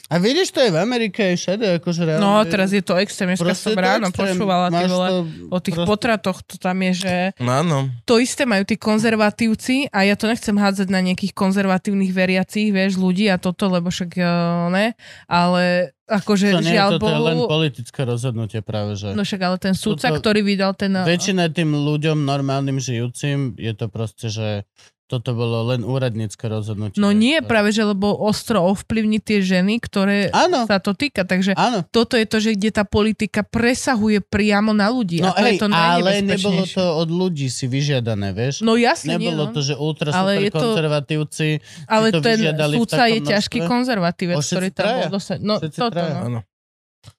A 0.06 0.16
vidíš, 0.16 0.54
to 0.54 0.62
je 0.62 0.70
v 0.70 0.78
Amerike 0.78 1.18
aj 1.18 1.36
všade, 1.36 1.66
akože 1.78 2.00
reálne. 2.04 2.22
No, 2.22 2.38
teraz 2.42 2.70
je 2.70 2.78
to 2.78 2.94
extrém. 2.94 3.26
Dneska 3.28 3.42
Proste 3.42 3.58
som 3.64 3.72
to 3.72 3.82
ráno 3.82 4.06
extrém. 4.06 4.38
počúvala 4.38 4.66
ty 4.70 4.84
vole, 4.86 5.08
to 5.08 5.16
o 5.48 5.58
tých 5.58 5.74
proste- 5.74 5.88
potratoch. 5.88 6.38
To 6.44 6.54
tam 6.56 6.78
je, 6.80 6.92
že 6.96 7.14
No 7.36 7.50
áno. 7.52 7.76
to 8.02 8.16
isté 8.16 8.42
majú 8.42 8.62
tí 8.62 8.78
konzervatívci 8.78 9.90
a 9.90 10.02
ja 10.02 10.14
to 10.14 10.24
nechcem 10.24 10.54
hádzať 10.54 10.88
na 10.88 11.00
nejakých 11.00 11.32
konzervatívnych 11.32 12.12
veriacich, 12.12 12.70
vieš, 12.70 12.96
ľudí 12.96 13.26
a 13.26 13.36
toto, 13.36 13.66
lebo 13.66 13.88
však 13.88 14.14
uh, 14.14 14.26
ne, 14.68 14.94
ale 15.26 15.90
akože 16.06 16.46
To 16.52 16.62
nie, 16.62 16.70
žiaľ 16.70 16.88
toto 16.94 17.10
je 17.10 17.18
len 17.18 17.36
politické 17.42 18.00
rozhodnutie 18.02 18.62
práve, 18.62 18.94
že... 18.94 19.10
no 19.10 19.26
však 19.26 19.40
ale 19.42 19.56
ten 19.58 19.74
súdca, 19.74 20.06
Toto- 20.08 20.22
ktorý 20.22 20.46
vydal 20.46 20.70
ten... 20.72 20.94
uh, 20.94 21.02
Väčšina 21.02 21.50
tým 21.50 21.74
ľuďom 21.74 22.22
normálnym 22.22 22.78
žijúcim 22.78 23.58
je 23.58 23.72
to 23.74 23.90
proste, 23.90 24.30
že 24.30 24.62
toto 25.06 25.38
bolo 25.38 25.70
len 25.70 25.86
úradnícke 25.86 26.50
rozhodnutie. 26.50 26.98
No 26.98 27.14
nie, 27.14 27.38
práve 27.38 27.70
že 27.70 27.86
lebo 27.86 28.10
ostro 28.18 28.58
ovplyvní 28.66 29.22
tie 29.22 29.38
ženy, 29.38 29.78
ktoré 29.78 30.34
Áno, 30.34 30.66
sa 30.66 30.82
to 30.82 30.98
týka, 30.98 31.22
takže 31.22 31.54
áno. 31.54 31.86
toto 31.86 32.18
je 32.18 32.26
to, 32.26 32.42
že 32.42 32.58
kde 32.58 32.74
tá 32.74 32.82
politika 32.82 33.46
presahuje 33.46 34.18
priamo 34.18 34.74
na 34.74 34.90
ľudí. 34.90 35.22
No 35.22 35.30
a 35.30 35.38
to 35.38 35.46
hej, 35.46 35.54
je 35.54 35.62
to 35.62 35.68
ale 35.70 36.10
nebolo 36.26 36.62
to 36.66 36.82
od 36.82 37.06
ľudí 37.06 37.46
si 37.46 37.70
vyžiadané, 37.70 38.34
vieš? 38.34 38.66
No 38.66 38.74
jasne, 38.74 39.14
nie, 39.14 39.30
Nebolo 39.30 39.50
no. 39.50 39.54
to, 39.54 39.62
že 39.62 39.78
ultra 39.78 40.10
Ale 40.10 40.50
to- 40.50 40.58
konzervatívci. 40.58 41.62
ale 41.86 42.10
to 42.10 42.18
ten 42.18 42.42
vyžiadali 42.42 42.74
takom 42.82 43.06
je 43.06 43.18
ťažký 43.22 43.58
konzervatívec, 43.62 44.42
ktorý 44.42 44.68
tam 44.74 44.86
bol 44.90 45.08
dosať. 45.14 45.38
No 45.38 45.54
toto, 45.62 46.02
no. 46.26 46.42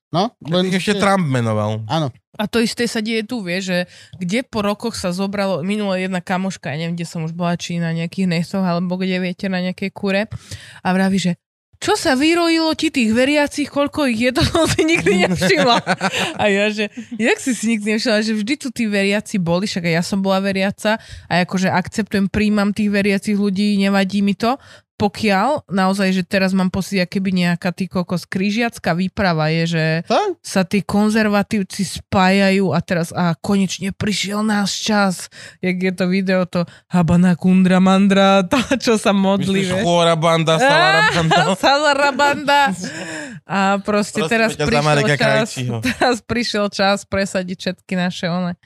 No, 0.07 0.31
len 0.39 0.71
ešte 0.71 0.95
Trump 0.95 1.27
menoval. 1.27 1.83
Áno. 1.91 2.07
A 2.39 2.47
to 2.47 2.63
isté 2.63 2.87
sa 2.87 3.03
deje 3.03 3.27
tu, 3.27 3.43
vieš, 3.43 3.73
že 3.73 3.79
kde 4.15 4.39
po 4.47 4.63
rokoch 4.63 4.95
sa 4.95 5.11
zobralo, 5.11 5.65
minulá 5.67 5.99
jedna 5.99 6.23
kamoška, 6.23 6.71
ja 6.71 6.79
neviem, 6.79 6.95
kde 6.95 7.09
som 7.09 7.25
už 7.27 7.35
bola, 7.35 7.59
či 7.59 7.81
na 7.81 7.91
nejakých 7.91 8.29
nesoch, 8.29 8.63
alebo 8.63 8.95
kde 8.95 9.19
viete, 9.19 9.51
na 9.51 9.59
nejakej 9.59 9.89
kure, 9.91 10.31
a 10.79 10.87
vraví, 10.95 11.19
že 11.19 11.35
čo 11.77 11.93
sa 11.93 12.17
vyrojilo 12.17 12.73
ti 12.73 12.89
tých 12.89 13.13
veriacich, 13.13 13.69
koľko 13.69 14.09
ich 14.09 14.17
je, 14.17 14.31
to 14.33 14.41
som 14.41 14.65
si 14.65 14.81
nikdy 14.81 15.29
nevšimla. 15.29 15.77
A 16.41 16.49
ja, 16.49 16.73
že, 16.73 16.89
jak 17.21 17.37
si 17.37 17.53
si 17.53 17.77
nikdy 17.77 17.97
nevšimla, 17.97 18.25
že 18.25 18.33
vždy 18.33 18.53
tu 18.57 18.73
tí 18.73 18.89
veriaci 18.89 19.37
boli, 19.37 19.69
však 19.69 19.85
aj 19.85 19.93
ja 19.93 20.03
som 20.05 20.25
bola 20.25 20.41
veriaca 20.41 20.97
a 21.29 21.33
akože 21.45 21.69
akceptujem, 21.69 22.33
príjmam 22.33 22.73
tých 22.73 22.89
veriacich 22.89 23.37
ľudí, 23.37 23.77
nevadí 23.77 24.25
mi 24.25 24.33
to, 24.33 24.57
pokiaľ 24.97 25.69
naozaj, 25.69 26.09
že 26.09 26.23
teraz 26.25 26.57
mám 26.57 26.73
pocit, 26.73 27.05
keby 27.05 27.29
nejaká 27.29 27.69
ty 27.69 27.85
kokos 27.85 28.25
krížiacká 28.25 28.97
výprava 28.97 29.53
je, 29.53 29.63
že 29.77 29.85
Fakt? 30.09 30.41
sa 30.41 30.65
tí 30.65 30.81
konzervatívci 30.81 31.85
spájajú 31.85 32.73
a 32.73 32.81
teraz 32.81 33.13
a 33.13 33.37
konečne 33.37 33.93
prišiel 33.93 34.41
náš 34.41 34.81
čas. 34.81 35.29
Jak 35.61 35.77
je 35.77 35.93
to 35.93 36.09
video, 36.09 36.49
to 36.49 36.65
Habana 36.89 37.37
Kundra 37.37 37.77
Mandra, 37.77 38.41
to, 38.51 38.57
čo 38.81 38.97
sa 38.97 39.13
modlí. 39.13 39.69
Myslíš 39.69 39.85
chôra 39.85 40.17
banda, 40.17 40.57
salara 40.57 41.13
banda. 41.13 41.43
Salarabanda. 41.53 42.61
A 43.45 43.77
proste 43.85 44.25
Prosím 44.25 44.33
teraz 44.33 44.51
prišiel 44.57 45.07
čas, 45.13 45.47
teraz 45.93 46.15
prišiel 46.25 46.65
čas 46.73 46.97
presadiť 47.05 47.57
všetky 47.57 47.93
naše 47.93 48.25
one. 48.33 48.57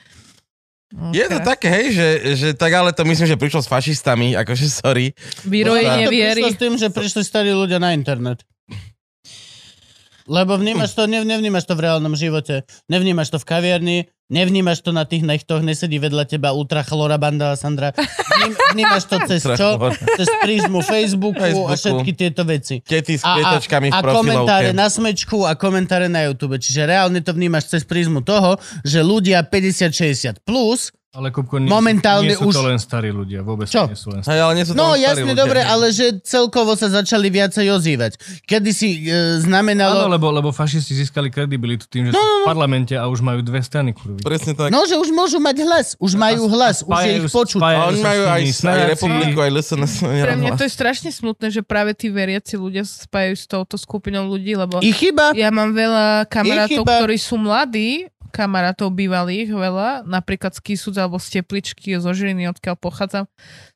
No, 0.92 1.16
Je 1.16 1.24
to 1.24 1.40
také, 1.40 1.72
hej, 1.72 1.88
že, 1.96 2.08
že 2.36 2.48
tak 2.52 2.76
ale 2.76 2.92
to 2.92 3.08
myslím, 3.08 3.24
že 3.24 3.40
prišlo 3.40 3.64
s 3.64 3.72
fašistami, 3.72 4.36
akože 4.36 4.68
sorry. 4.68 5.16
Vyrojenie 5.48 6.08
to 6.08 6.12
viery. 6.12 6.44
prišlo 6.44 6.52
s 6.52 6.60
tým, 6.60 6.74
že 6.76 6.88
prišli 6.92 7.22
starí 7.24 7.52
ľudia 7.56 7.80
na 7.80 7.96
internet. 7.96 8.44
Lebo 10.32 10.56
vnímaš 10.56 10.96
to, 10.96 11.12
nev, 11.12 11.28
nevnímaš 11.28 11.68
to 11.68 11.76
v 11.76 11.92
reálnom 11.92 12.16
živote. 12.16 12.64
Nevnímaš 12.88 13.36
to 13.36 13.38
v 13.44 13.46
kaviarni, 13.52 13.98
nevnímaš 14.32 14.80
to 14.80 14.96
na 14.96 15.04
tých 15.04 15.28
nechtoch, 15.28 15.60
nesedí 15.60 16.00
vedľa 16.00 16.24
teba 16.24 16.56
ultra 16.56 16.88
chlora 16.88 17.20
banda 17.20 17.52
Sandra. 17.60 17.92
Vním, 18.40 18.56
vnímaš 18.80 19.12
to 19.12 19.20
cez 19.28 19.44
čo? 19.44 19.76
Cez 20.16 20.32
prízmu 20.40 20.80
Facebooku, 20.88 21.36
a 21.36 21.76
Facebooku. 21.76 21.76
všetky 21.76 22.12
tieto 22.16 22.48
veci. 22.48 22.80
Tety 22.80 23.20
s 23.20 23.28
A, 23.28 23.28
a, 23.28 23.32
kvietočkami 23.36 23.92
v 23.92 23.94
a 23.94 24.00
profilovke. 24.00 24.24
komentáre 24.24 24.70
na 24.72 24.88
smečku 24.88 25.44
a 25.44 25.52
komentáre 25.60 26.08
na 26.08 26.24
YouTube. 26.32 26.56
Čiže 26.56 26.88
reálne 26.88 27.20
to 27.20 27.36
vnímaš 27.36 27.68
cez 27.68 27.84
prízmu 27.84 28.24
toho, 28.24 28.56
že 28.88 29.04
ľudia 29.04 29.44
50-60 29.44 30.48
plus 30.48 30.96
Ale 31.12 31.28
Kupko, 31.28 31.60
nie, 31.60 31.68
Momentálne 31.68 32.24
nie 32.24 32.40
sú 32.40 32.48
to 32.48 32.64
už- 32.64 32.72
len 32.72 32.80
starí 32.80 33.12
ľudia, 33.12 33.44
vôbec 33.44 33.68
Čo? 33.68 33.84
nie 33.84 34.00
sú 34.00 34.16
len 34.16 34.24
starí. 34.24 34.32
Hej, 34.32 34.42
ale 34.42 34.54
nie 34.56 34.64
sú 34.64 34.72
to 34.72 34.80
No 34.80 34.96
jasne, 34.96 35.28
ľudia. 35.28 35.44
dobre, 35.44 35.60
ale 35.60 35.92
že 35.92 36.06
celkovo 36.24 36.72
sa 36.72 36.88
začali 36.88 37.28
viacej 37.28 37.68
ozývať. 37.68 38.12
Kedy 38.42 38.72
si 38.72 38.88
e, 39.02 39.12
Áno, 39.12 39.44
znamenalo... 39.44 40.08
lebo, 40.08 40.32
lebo 40.32 40.50
fašisti 40.50 40.96
získali 40.96 41.28
kredibilitu 41.28 41.84
tým, 41.86 42.08
že 42.08 42.12
sú 42.12 42.24
v 42.24 42.48
parlamente 42.48 42.96
a 42.96 43.06
už 43.06 43.20
majú 43.20 43.44
dve 43.44 43.60
strany, 43.60 43.92
kurvy. 43.92 44.24
Presne 44.24 44.56
tak. 44.56 44.72
No, 44.72 44.88
že 44.88 44.96
už 44.96 45.12
môžu 45.12 45.36
mať 45.38 45.58
hlas. 45.62 45.88
Už 45.98 46.16
majú 46.16 46.48
hlas. 46.48 46.80
Už 46.80 46.96
je 46.98 47.12
ich 47.14 47.28
počuť. 47.28 47.60
A 47.60 47.62
spájajú 47.62 47.84
oni 47.84 48.00
majú 48.00 48.22
aj, 48.24 48.42
aj 48.64 48.80
republiku, 48.90 49.38
aj 49.38 49.50
LSNS. 49.52 49.94
Pre 50.00 50.36
mňa 50.38 50.52
to 50.56 50.64
je 50.64 50.72
strašne 50.72 51.12
smutné, 51.12 51.48
že 51.50 51.60
práve 51.60 51.92
tí 51.92 52.08
veriaci 52.08 52.56
ľudia 52.56 52.88
sa 52.88 53.04
spájajú 53.04 53.36
s 53.36 53.46
touto 53.46 53.76
skupinou 53.76 54.24
ľudí, 54.26 54.56
lebo 54.56 54.80
Ich 54.80 54.96
chyba. 54.96 55.36
ja 55.36 55.52
mám 55.52 55.76
veľa 55.76 56.24
kamarátov, 56.26 56.88
ktorí 56.88 57.20
sú 57.20 57.36
mladí, 57.36 58.08
kamarátov 58.32 58.96
bývalých 58.96 59.52
veľa, 59.52 60.08
napríklad 60.08 60.56
z 60.56 60.64
Kisúc 60.64 60.96
alebo 60.96 61.20
z 61.20 61.40
Tepličky, 61.40 62.00
zo 62.00 62.16
Žiliny, 62.16 62.48
odkiaľ 62.50 62.80
pochádzam, 62.80 63.28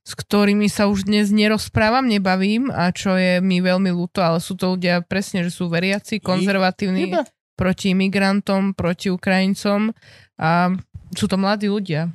s 0.01 0.11
ktorými 0.15 0.71
sa 0.71 0.87
už 0.87 1.05
dnes 1.05 1.29
nerozprávam, 1.29 2.07
nebavím 2.07 2.71
a 2.71 2.89
čo 2.95 3.13
je 3.19 3.43
mi 3.43 3.59
veľmi 3.59 3.91
ľúto, 3.91 4.23
ale 4.23 4.39
sú 4.39 4.55
to 4.55 4.79
ľudia 4.79 5.03
presne, 5.03 5.43
že 5.43 5.51
sú 5.51 5.67
veriaci, 5.67 6.23
konzervatívni, 6.23 7.11
Chyba. 7.11 7.27
proti 7.59 7.91
imigrantom, 7.91 8.71
proti 8.71 9.11
Ukrajincom 9.11 9.91
a 10.39 10.71
sú 11.11 11.25
to 11.27 11.35
mladí 11.35 11.67
ľudia. 11.67 12.09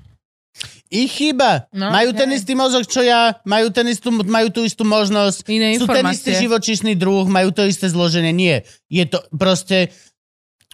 Ich 0.90 1.14
chyba. 1.14 1.70
No, 1.70 1.94
majú 1.94 2.10
ten 2.10 2.26
istý 2.34 2.58
mozog, 2.58 2.82
čo 2.84 3.06
ja. 3.06 3.38
Majú, 3.46 3.70
ten 3.70 3.86
istú, 3.86 4.10
majú 4.10 4.50
tú 4.50 4.66
istú 4.66 4.82
možnosť. 4.82 5.46
Iné 5.46 5.78
Sú 5.78 5.86
ten 5.86 6.02
istý 6.10 6.34
informácie. 6.34 6.42
živočíšny 6.42 6.92
druh. 6.98 7.30
Majú 7.30 7.54
to 7.54 7.62
isté 7.70 7.86
zloženie. 7.86 8.34
Nie. 8.34 8.66
Je 8.90 9.06
to 9.06 9.22
proste... 9.30 9.94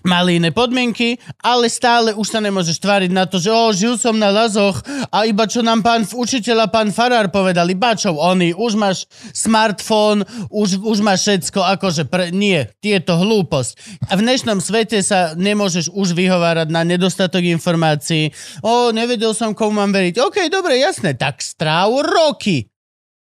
Mali 0.04 0.36
iné 0.36 0.52
podmienky, 0.52 1.16
ale 1.40 1.72
stále 1.72 2.12
už 2.12 2.28
sa 2.28 2.36
nemôžeš 2.44 2.76
tváriť 2.84 3.10
na 3.16 3.24
to, 3.24 3.40
že 3.40 3.48
o, 3.48 3.72
žil 3.72 3.96
som 3.96 4.12
na 4.12 4.28
lazoch 4.28 4.84
a 5.08 5.24
iba 5.24 5.48
čo 5.48 5.64
nám 5.64 5.80
pán 5.80 6.04
učiteľ 6.04 6.68
a 6.68 6.70
pán 6.70 6.92
farár 6.92 7.32
povedali, 7.32 7.72
bačov, 7.72 8.20
oni, 8.20 8.52
už 8.52 8.76
máš 8.76 9.08
smartfón, 9.32 10.22
už, 10.52 10.84
už 10.84 11.00
máš 11.00 11.24
všetko, 11.24 11.80
akože 11.80 12.12
pre, 12.12 12.28
nie, 12.28 12.68
je 12.84 13.00
to 13.00 13.16
hlúposť. 13.16 13.72
A 14.12 14.20
v 14.20 14.24
dnešnom 14.28 14.60
svete 14.60 15.00
sa 15.00 15.32
nemôžeš 15.32 15.88
už 15.88 16.12
vyhovárať 16.12 16.68
na 16.68 16.84
nedostatok 16.84 17.48
informácií. 17.48 18.36
O, 18.60 18.92
nevedel 18.92 19.32
som, 19.32 19.56
komu 19.56 19.80
mám 19.80 19.96
veriť. 19.96 20.20
OK, 20.20 20.52
dobre, 20.52 20.76
jasné, 20.76 21.16
tak 21.16 21.40
stráv 21.40 22.04
roky 22.04 22.68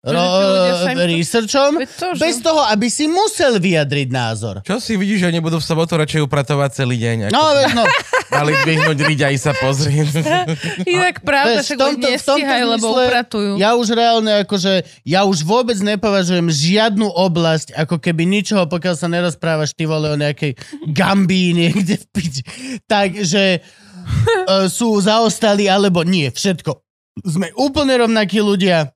ro- 0.03 0.17
to- 0.17 1.07
researchom, 1.07 1.73
to, 1.83 2.07
že- 2.13 2.21
bez 2.21 2.37
toho, 2.39 2.65
aby 2.65 2.87
si 2.87 3.05
musel 3.05 3.57
vyjadriť 3.57 4.09
názor. 4.09 4.55
Čo 4.61 4.79
si 4.79 4.95
vidíš, 4.95 5.21
že 5.21 5.29
oni 5.29 5.39
budú 5.39 5.57
v 5.57 5.67
sobotu 5.67 5.95
radšej 5.95 6.25
upratovať 6.25 6.71
celý 6.75 6.97
deň? 6.97 7.17
Ako 7.29 7.33
No, 7.33 7.43
no, 7.75 7.85
Mali 8.33 8.55
dvihnúť 8.57 8.99
riť 9.03 9.21
aj 9.23 9.37
sa 9.37 9.53
pozrieť. 9.53 10.09
Inak 10.89 11.21
pravda, 11.21 11.61
však 11.61 11.77
tomto- 11.77 12.07
nestíhajú, 12.07 12.65
lebo 12.71 12.87
zmysle 12.89 13.05
upratujú. 13.05 13.53
ja 13.59 13.71
už 13.75 13.89
reálne 13.91 14.33
akože, 14.41 14.73
ja 15.03 15.21
už 15.23 15.43
vôbec 15.43 15.77
nepovažujem 15.77 16.47
žiadnu 16.47 17.05
oblasť, 17.07 17.75
ako 17.75 17.99
keby 17.99 18.25
ničoho, 18.25 18.65
pokiaľ 18.65 18.95
sa 18.95 19.07
nerozprávaš 19.07 19.75
ty 19.75 19.85
vole 19.85 20.09
o 20.09 20.17
nejakej 20.17 20.55
Gambii 20.87 21.53
niekde 21.53 21.99
v 21.99 22.07
piči. 22.09 22.43
Takže 22.87 23.61
uh, 23.61 24.67
sú 24.67 24.95
zaostali, 24.97 25.67
alebo 25.67 26.01
nie, 26.03 26.31
všetko. 26.31 26.73
Sme 27.21 27.51
úplne 27.53 27.99
rovnakí 27.99 28.39
ľudia, 28.39 28.95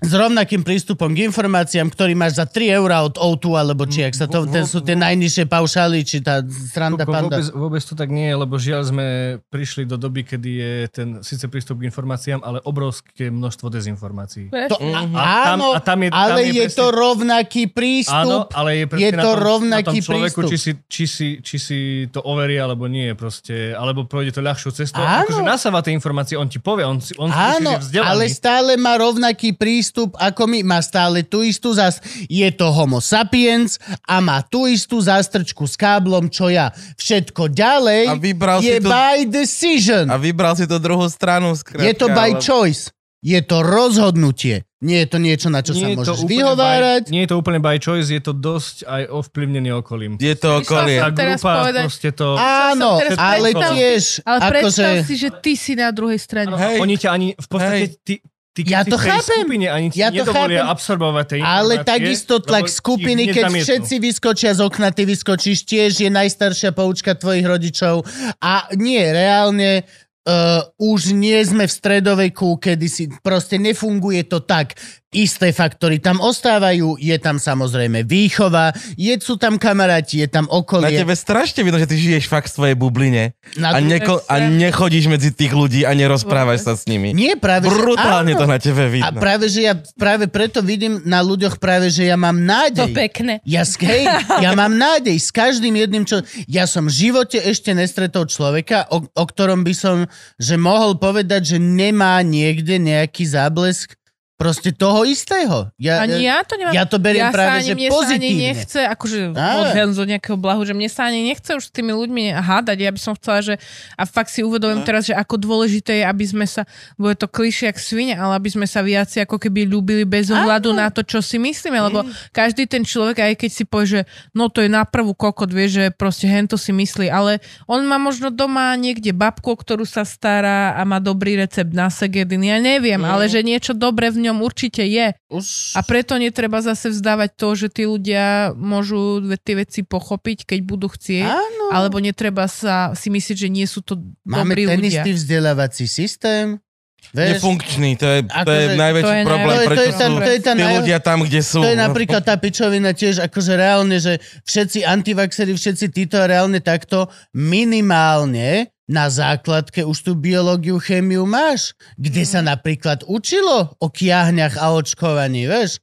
s 0.00 0.12
rovnakým 0.12 0.60
prístupom 0.60 1.10
k 1.10 1.24
informáciám, 1.24 1.86
ktorý 1.86 2.12
máš 2.14 2.34
za 2.34 2.44
3 2.44 2.72
eurá 2.74 3.00
od 3.00 3.14
O2, 3.14 3.52
alebo 3.54 3.84
či 3.84 4.00
ak 4.02 4.12
sa 4.12 4.24
to, 4.24 4.44
ten 4.44 4.64
sú 4.64 4.80
tie 4.80 4.94
najnižšie 4.94 5.44
paušály, 5.44 6.00
či 6.00 6.18
tá 6.18 6.40
sranda 6.42 7.04
Kupko, 7.04 7.12
panda. 7.12 7.36
vôbec, 7.36 7.46
vôbec 7.52 7.82
to 7.82 7.94
tak 7.94 8.08
nie 8.08 8.26
je, 8.26 8.34
lebo 8.34 8.54
žiaľ 8.56 8.82
sme 8.86 9.06
prišli 9.46 9.84
do 9.84 9.94
doby, 9.94 10.24
kedy 10.24 10.50
je 10.54 10.72
ten 10.88 11.08
síce 11.20 11.44
prístup 11.44 11.78
k 11.78 11.86
informáciám, 11.86 12.40
ale 12.40 12.58
obrovské 12.62 13.28
množstvo 13.28 13.68
dezinformácií. 13.68 14.48
To, 14.48 14.76
a, 14.78 15.00
A 15.04 15.28
tam- 15.44 15.54
áno, 15.54 15.68
a 15.72 15.80
tam 15.80 15.98
je- 16.00 16.10
tam 16.10 16.16
ale 16.18 16.40
je 16.40 16.48
je, 16.50 16.62
presne- 16.62 16.78
to 16.78 16.86
rovnaký 16.88 17.62
Áno, 17.62 17.74
prístup. 17.74 18.44
ale 18.52 18.70
je, 18.74 18.84
je 18.88 19.10
na 19.10 19.20
to 19.20 19.28
tom, 19.28 19.36
na 19.36 19.44
rovnaký 19.44 19.98
tom 19.98 20.06
človeku, 20.06 20.38
prístup. 20.42 20.50
či 20.50 20.56
si, 20.56 20.70
či, 20.86 21.04
si, 21.06 21.28
či 21.38 21.56
si 21.58 21.78
to 22.08 22.20
overí, 22.22 22.56
alebo 22.56 22.86
nie, 22.86 23.12
proste, 23.12 23.72
alebo 23.72 24.04
projde 24.04 24.32
to 24.32 24.40
ľahšou 24.40 24.72
cestou. 24.72 24.98
Áno. 24.98 25.28
Akože 25.28 25.42
nasáva 25.42 25.80
tie 25.80 25.92
informácie, 25.92 26.34
on 26.34 26.46
ti 26.46 26.56
povie, 26.56 26.82
on, 26.82 26.96
si, 26.96 27.12
on 27.14 27.28
si 27.28 27.36
Áno, 27.36 27.76
že 27.76 27.76
je 27.76 27.84
vzdelaný. 27.92 28.08
ale 28.08 28.24
stále 28.26 28.70
má 28.74 28.96
rovnaký 28.96 29.52
prístup 29.52 29.88
ako 29.96 30.42
my. 30.46 30.58
Má 30.62 30.78
stále 30.80 31.26
tú 31.26 31.42
istú 31.42 31.74
zas... 31.74 31.98
Je 32.30 32.46
to 32.54 32.70
homo 32.70 33.02
sapiens 33.02 33.76
a 34.06 34.22
má 34.22 34.40
tú 34.46 34.70
istú 34.70 35.02
zástrčku 35.02 35.66
s 35.66 35.74
káblom, 35.74 36.30
čo 36.30 36.48
ja. 36.48 36.70
Všetko 36.96 37.50
ďalej 37.50 38.04
A 38.08 38.14
vybral 38.14 38.58
je 38.62 38.78
si 38.78 38.82
to- 38.82 38.90
by 38.90 39.16
decision. 39.26 40.04
A 40.08 40.16
vybral 40.16 40.54
si 40.54 40.64
to 40.70 40.78
druhú 40.78 41.06
stranu. 41.10 41.52
Skrátka, 41.52 41.84
je 41.84 41.94
to 41.98 42.06
by 42.10 42.36
ale- 42.36 42.42
choice. 42.42 42.94
Je 43.20 43.36
to 43.44 43.60
rozhodnutie. 43.60 44.64
Nie 44.80 45.04
je 45.04 45.12
to 45.12 45.18
niečo, 45.20 45.52
na 45.52 45.60
čo 45.60 45.76
sa 45.76 45.92
nie 45.92 45.92
to 45.92 46.16
môžeš 46.16 46.24
vyhovárať. 46.24 47.02
By, 47.04 47.12
nie 47.12 47.28
je 47.28 47.28
to 47.28 47.36
úplne 47.36 47.60
by 47.60 47.76
choice, 47.76 48.08
je 48.08 48.16
to 48.24 48.32
dosť 48.32 48.88
aj 48.88 49.12
ovplyvnený 49.12 49.76
okolím. 49.76 50.16
Je 50.16 50.32
to 50.40 50.64
okolie. 50.64 50.96
Tá 50.96 51.12
grupa, 51.12 51.68
proste 51.68 52.16
to... 52.16 52.32
Áno, 52.40 52.96
teraz 52.96 53.20
ale 53.20 53.52
tiež... 53.52 54.24
Ale 54.24 54.40
predstav 54.48 55.04
akože, 55.04 55.04
si, 55.04 55.14
že 55.20 55.28
ty 55.44 55.52
si 55.52 55.76
na 55.76 55.92
druhej 55.92 56.16
strane. 56.16 56.56
Hej. 56.56 56.80
Oni 56.80 56.96
ťa 56.96 57.08
ani, 57.12 57.36
v 57.36 57.46
podstate, 57.52 57.76
Hej. 57.76 58.00
ty, 58.00 58.14
ty 58.50 58.66
Ja 58.66 58.82
to 58.82 58.98
chápem. 58.98 59.46
skupine 59.46 59.66
ani 59.70 59.88
Ja 59.94 60.10
to 60.10 60.26
chápem. 60.26 60.60
absorbovať 60.60 61.24
tie 61.26 61.38
Ale 61.40 61.86
takisto 61.86 62.42
tlak 62.42 62.66
skupiny, 62.66 63.30
keď 63.30 63.46
nezamietnú. 63.50 63.66
všetci 63.66 63.94
vyskočia 64.02 64.50
z 64.54 64.60
okna, 64.66 64.90
ty 64.90 65.06
vyskočíš 65.06 65.64
tiež, 65.64 66.02
je 66.02 66.10
najstaršia 66.10 66.74
poučka 66.74 67.14
tvojich 67.14 67.46
rodičov. 67.46 68.02
A 68.42 68.66
nie, 68.74 69.00
reálne 69.00 69.86
uh, 70.26 70.66
už 70.76 71.14
nie 71.16 71.38
sme 71.46 71.64
v 71.66 71.72
stredoveku, 71.72 72.58
kedy 72.58 72.86
si 72.90 73.04
proste 73.22 73.56
nefunguje 73.56 74.26
to 74.26 74.42
tak. 74.42 74.74
Isté 75.10 75.50
faktory 75.50 75.98
tam 75.98 76.22
ostávajú, 76.22 76.94
je 76.94 77.18
tam 77.18 77.34
samozrejme 77.34 78.06
výchova, 78.06 78.70
je, 78.94 79.18
sú 79.18 79.34
tam 79.34 79.58
kamaráti, 79.58 80.22
je 80.22 80.30
tam 80.30 80.46
Na 80.46 80.54
okolie. 80.54 80.94
tebe 80.94 81.18
strašne 81.18 81.66
vidno, 81.66 81.82
že 81.82 81.90
ty 81.90 81.98
žiješ 81.98 82.30
fakt 82.30 82.46
v 82.46 82.54
svojej 82.54 82.76
bubline 82.78 83.34
Na 83.58 83.74
a, 83.74 83.82
neko, 83.82 84.22
a 84.30 84.38
nechodíš 84.38 85.10
medzi 85.10 85.34
tých 85.34 85.50
ľudí 85.50 85.82
a 85.82 85.98
nerozprávaš 85.98 86.62
sa 86.62 86.78
s 86.78 86.86
nimi. 86.86 87.10
Nie, 87.10 87.34
práve, 87.34 87.66
že 87.66 87.74
Brutálne 87.74 88.38
áno. 88.38 88.40
to 88.40 88.46
na 88.46 88.58
tebe 88.62 88.86
A 88.86 88.90
vidno. 89.10 89.18
práve, 89.18 89.50
že 89.50 89.66
ja 89.66 89.74
práve 89.98 90.30
preto 90.30 90.62
vidím 90.62 91.02
na 91.02 91.26
ľuďoch 91.26 91.58
práve, 91.58 91.90
že 91.90 92.06
ja 92.06 92.14
mám 92.14 92.38
To 92.38 92.46
nádej. 92.46 92.94
pekné. 92.94 93.34
Ja, 93.42 93.66
hej, 93.66 94.06
ja 94.38 94.54
mám 94.54 94.78
nádej 94.78 95.18
s 95.18 95.34
každým 95.34 95.74
jedným, 95.74 96.06
čo... 96.06 96.22
Ja 96.46 96.70
som 96.70 96.86
v 96.86 96.94
živote 97.10 97.42
ešte 97.42 97.74
nestretol 97.74 98.30
človeka, 98.30 98.86
o, 98.94 99.02
o 99.02 99.24
ktorom 99.26 99.66
by 99.66 99.74
som, 99.74 99.96
že 100.38 100.54
mohol 100.54 100.94
povedať, 100.94 101.50
že 101.50 101.58
nemá 101.58 102.22
niekde 102.22 102.78
nejaký 102.78 103.26
záblesk 103.26 103.98
proste 104.40 104.72
toho 104.72 105.04
istého. 105.04 105.68
Ja, 105.76 106.00
Ani 106.00 106.24
ja 106.24 106.40
to 106.40 106.56
nemám. 106.56 106.72
ja 106.72 106.88
to 106.88 106.96
beriem 106.96 107.28
ja 107.28 107.28
práve, 107.28 107.50
sa 107.52 107.56
ani, 107.60 107.68
že 107.68 107.74
mne 107.76 107.88
sa 107.88 107.92
ani 107.92 108.00
pozitívne. 108.00 108.40
nechce, 108.48 108.80
akože 108.88 109.18
odhľadnúť 109.36 109.98
do 110.00 110.06
nejakého 110.08 110.38
blahu, 110.40 110.64
že 110.64 110.72
mne 110.72 110.88
sa 110.88 111.12
ani 111.12 111.20
nechce 111.28 111.50
už 111.52 111.68
s 111.68 111.72
tými 111.76 111.92
ľuďmi 111.92 112.32
hádať. 112.32 112.78
Ja 112.80 112.88
by 112.88 113.00
som 113.04 113.12
chcela, 113.20 113.44
že 113.44 113.54
a 114.00 114.08
fakt 114.08 114.32
si 114.32 114.40
uvedomím 114.40 114.80
teraz, 114.80 115.04
že 115.04 115.12
ako 115.12 115.36
dôležité 115.36 116.00
je, 116.00 116.04
aby 116.08 116.24
sme 116.24 116.48
sa, 116.48 116.64
bude 116.96 117.20
to 117.20 117.28
klišie 117.28 117.68
jak 117.68 117.76
svine, 117.76 118.16
ale 118.16 118.40
aby 118.40 118.48
sme 118.48 118.64
sa 118.64 118.80
viac 118.80 119.12
ako 119.12 119.36
keby 119.36 119.68
ľúbili 119.68 120.08
bez 120.08 120.32
ohľadu 120.32 120.72
na 120.72 120.88
to, 120.88 121.04
čo 121.04 121.20
si 121.20 121.36
myslíme, 121.36 121.76
lebo 121.76 122.08
každý 122.32 122.64
ten 122.64 122.80
človek, 122.80 123.20
aj 123.20 123.44
keď 123.44 123.50
si 123.52 123.68
povie, 123.68 124.00
že 124.00 124.00
no 124.32 124.48
to 124.48 124.64
je 124.64 124.72
na 124.72 124.88
prvú 124.88 125.12
kokot, 125.12 125.52
vie, 125.52 125.68
že 125.68 125.84
proste 125.92 126.24
hento 126.24 126.56
si 126.56 126.72
myslí, 126.72 127.12
ale 127.12 127.44
on 127.68 127.84
má 127.84 128.00
možno 128.00 128.32
doma 128.32 128.72
niekde 128.80 129.12
babku, 129.12 129.52
o 129.52 129.60
ktorú 129.60 129.84
sa 129.84 130.08
stará 130.08 130.72
a 130.80 130.88
má 130.88 130.96
dobrý 130.96 131.36
recept 131.36 131.76
na 131.76 131.92
segediny. 131.92 132.56
Ja 132.56 132.58
neviem, 132.62 133.04
ale 133.04 133.28
že 133.28 133.44
niečo 133.44 133.76
dobré 133.76 134.08
v 134.08 134.29
ňom 134.29 134.29
určite 134.38 134.86
je. 134.86 135.10
Už... 135.26 135.74
A 135.74 135.82
preto 135.82 136.14
netreba 136.14 136.62
zase 136.62 136.94
vzdávať 136.94 137.34
to, 137.34 137.48
že 137.58 137.66
tí 137.74 137.82
ľudia 137.90 138.54
môžu 138.54 139.18
tie 139.42 139.58
veci 139.58 139.82
pochopiť, 139.82 140.46
keď 140.46 140.60
budú 140.62 140.86
chcieť, 140.86 141.26
Áno. 141.26 141.64
alebo 141.74 141.98
netreba 141.98 142.46
sa 142.46 142.94
si 142.94 143.10
myslieť, 143.10 143.36
že 143.36 143.48
nie 143.50 143.66
sú 143.66 143.82
to 143.82 143.98
Máme 144.22 144.54
dobrí 144.54 144.70
ten 144.70 144.78
ľudia. 144.78 145.02
istý 145.02 145.10
vzdelávací 145.18 145.90
systém. 145.90 146.62
Vieš, 147.10 147.42
Nefunkčný, 147.42 147.96
to 147.98 148.06
je, 148.06 148.18
to 148.22 148.50
je 148.54 148.66
Akože- 148.70 148.78
najväčší 148.78 149.02
to 149.02 149.10
je 149.10 149.24
problém, 149.26 149.48
najväčší- 149.50 149.66
prečo 149.66 149.80
to 149.80 149.82
je 149.82 149.90
sú 149.90 150.14
to 150.14 150.30
je 150.30 150.40
tá 150.44 150.52
tí 150.54 150.64
ľudia 150.78 150.98
tam, 151.00 151.18
kde 151.26 151.40
sú. 151.42 151.58
To 151.58 151.70
je 151.72 151.78
no. 151.80 151.84
napríklad 151.90 152.22
tá 152.22 152.34
pičovina 152.38 152.90
tiež, 152.94 153.14
akože 153.26 153.52
reálne, 153.58 153.96
že 153.98 154.12
všetci 154.46 154.78
antivaxeri, 154.86 155.52
všetci 155.56 155.86
títo 155.90 156.20
a 156.20 156.28
reálne 156.30 156.60
takto 156.62 157.10
minimálne 157.34 158.70
na 158.90 159.06
základke 159.06 159.86
už 159.86 160.02
tú 160.02 160.12
biológiu, 160.12 160.76
chémiu 160.76 161.22
máš, 161.22 161.72
kde 161.94 162.26
sa 162.26 162.42
napríklad 162.42 163.06
učilo 163.06 163.70
o 163.78 163.86
kiahňach 163.86 164.58
a 164.58 164.74
očkovaní, 164.74 165.46
vieš? 165.46 165.78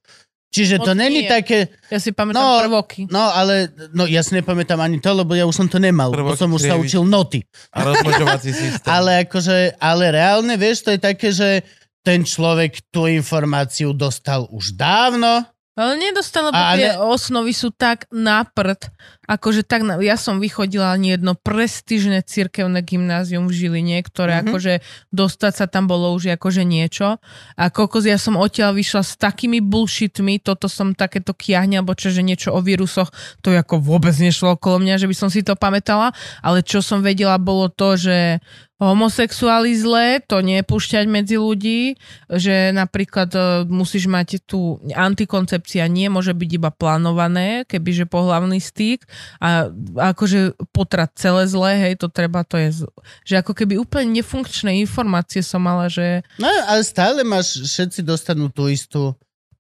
Čiže 0.48 0.80
to 0.80 0.92
není 0.92 1.28
také, 1.28 1.68
Ja 1.88 2.00
si 2.00 2.12
pamätám 2.12 2.40
No, 2.40 2.64
prvoky. 2.64 3.04
no 3.08 3.32
ale, 3.32 3.68
no 3.92 4.04
ja 4.04 4.24
si 4.24 4.32
nepamätám 4.34 4.80
ani 4.80 4.98
to, 4.98 5.12
lebo 5.14 5.32
ja 5.32 5.44
už 5.44 5.56
som 5.56 5.68
to 5.68 5.76
nemal, 5.78 6.08
Prvoky 6.10 6.36
som 6.36 6.50
už 6.50 6.64
sa 6.66 6.76
učil 6.76 7.04
noty. 7.04 7.44
A 7.72 7.84
rozmnožovací 7.84 8.52
systém. 8.58 8.88
Ale 8.88 9.24
akože, 9.24 9.76
ale 9.78 10.04
reálne, 10.10 10.56
vieš, 10.56 10.84
to 10.84 10.96
je 10.96 11.00
také, 11.00 11.30
že 11.32 11.64
ten 12.00 12.24
človek 12.24 12.80
tú 12.88 13.06
informáciu 13.06 13.92
dostal 13.92 14.48
už 14.48 14.72
dávno, 14.74 15.44
Ale 15.78 15.94
nedostal, 15.94 16.50
lebo 16.50 16.58
tie 16.74 16.90
ne- 16.90 16.98
osnovy 17.06 17.54
sú 17.54 17.70
tak 17.70 18.10
na 18.10 18.42
prd. 18.42 18.90
Akože 19.28 19.68
tak, 19.68 19.84
ja 20.00 20.16
som 20.16 20.40
vychodila 20.40 20.96
ani 20.96 21.20
jedno 21.20 21.36
prestížne 21.36 22.24
cirkevné 22.24 22.80
gymnázium 22.80 23.52
v 23.52 23.56
Žiline, 23.60 24.00
ktoré 24.08 24.40
Mhm. 24.40 24.44
akože 24.48 24.74
dostať 25.12 25.54
sa 25.54 25.66
tam 25.68 25.86
bolo 25.92 26.16
už 26.16 26.32
akože 26.40 26.64
niečo. 26.64 27.20
A 27.60 27.64
kokos, 27.68 28.08
ja 28.08 28.16
som 28.16 28.40
odtiaľ 28.40 28.72
vyšla 28.72 29.04
s 29.04 29.20
takými 29.20 29.60
bullshitmi, 29.60 30.40
toto 30.40 30.72
som 30.72 30.96
takéto 30.96 31.36
kiahne, 31.36 31.84
alebo 31.84 31.92
čo, 31.92 32.08
že 32.08 32.24
niečo 32.24 32.56
o 32.56 32.64
vírusoch, 32.64 33.12
to 33.44 33.52
ako 33.52 33.84
vôbec 33.84 34.16
nešlo 34.16 34.56
okolo 34.56 34.80
mňa, 34.80 34.96
že 34.96 35.10
by 35.12 35.16
som 35.20 35.28
si 35.28 35.44
to 35.44 35.60
pamätala, 35.60 36.16
ale 36.40 36.64
čo 36.64 36.80
som 36.80 37.04
vedela 37.04 37.36
bolo 37.36 37.68
to, 37.68 38.00
že 38.00 38.40
homosexuáli 38.78 39.74
zlé, 39.74 40.22
to 40.22 40.38
nepúšťať 40.38 41.10
medzi 41.10 41.34
ľudí, 41.42 41.98
že 42.30 42.70
napríklad 42.70 43.30
e, 43.34 43.40
musíš 43.66 44.06
mať 44.06 44.46
tu 44.46 44.78
antikoncepcia 44.94 45.82
nie 45.90 46.14
môže 46.14 46.38
byť 46.38 46.50
iba 46.62 46.70
plánované, 46.70 47.66
kebyže 47.66 48.06
pohlavný 48.06 48.62
styk 48.62 49.10
a 49.38 49.70
akože 50.14 50.58
potrat 50.72 51.12
celé 51.16 51.46
zlé, 51.46 51.72
hej, 51.88 51.94
to 52.00 52.08
treba, 52.10 52.42
to 52.48 52.58
je, 52.58 52.88
že 53.28 53.36
ako 53.40 53.54
keby 53.54 53.78
úplne 53.78 54.20
nefunkčné 54.22 54.78
informácie 54.82 55.44
som 55.46 55.62
mala, 55.62 55.92
že 55.92 56.26
No, 56.42 56.48
ale 56.48 56.82
stále 56.82 57.22
máš, 57.22 57.62
všetci 57.62 58.02
dostanú 58.02 58.50
tú 58.50 58.70
istú 58.72 59.14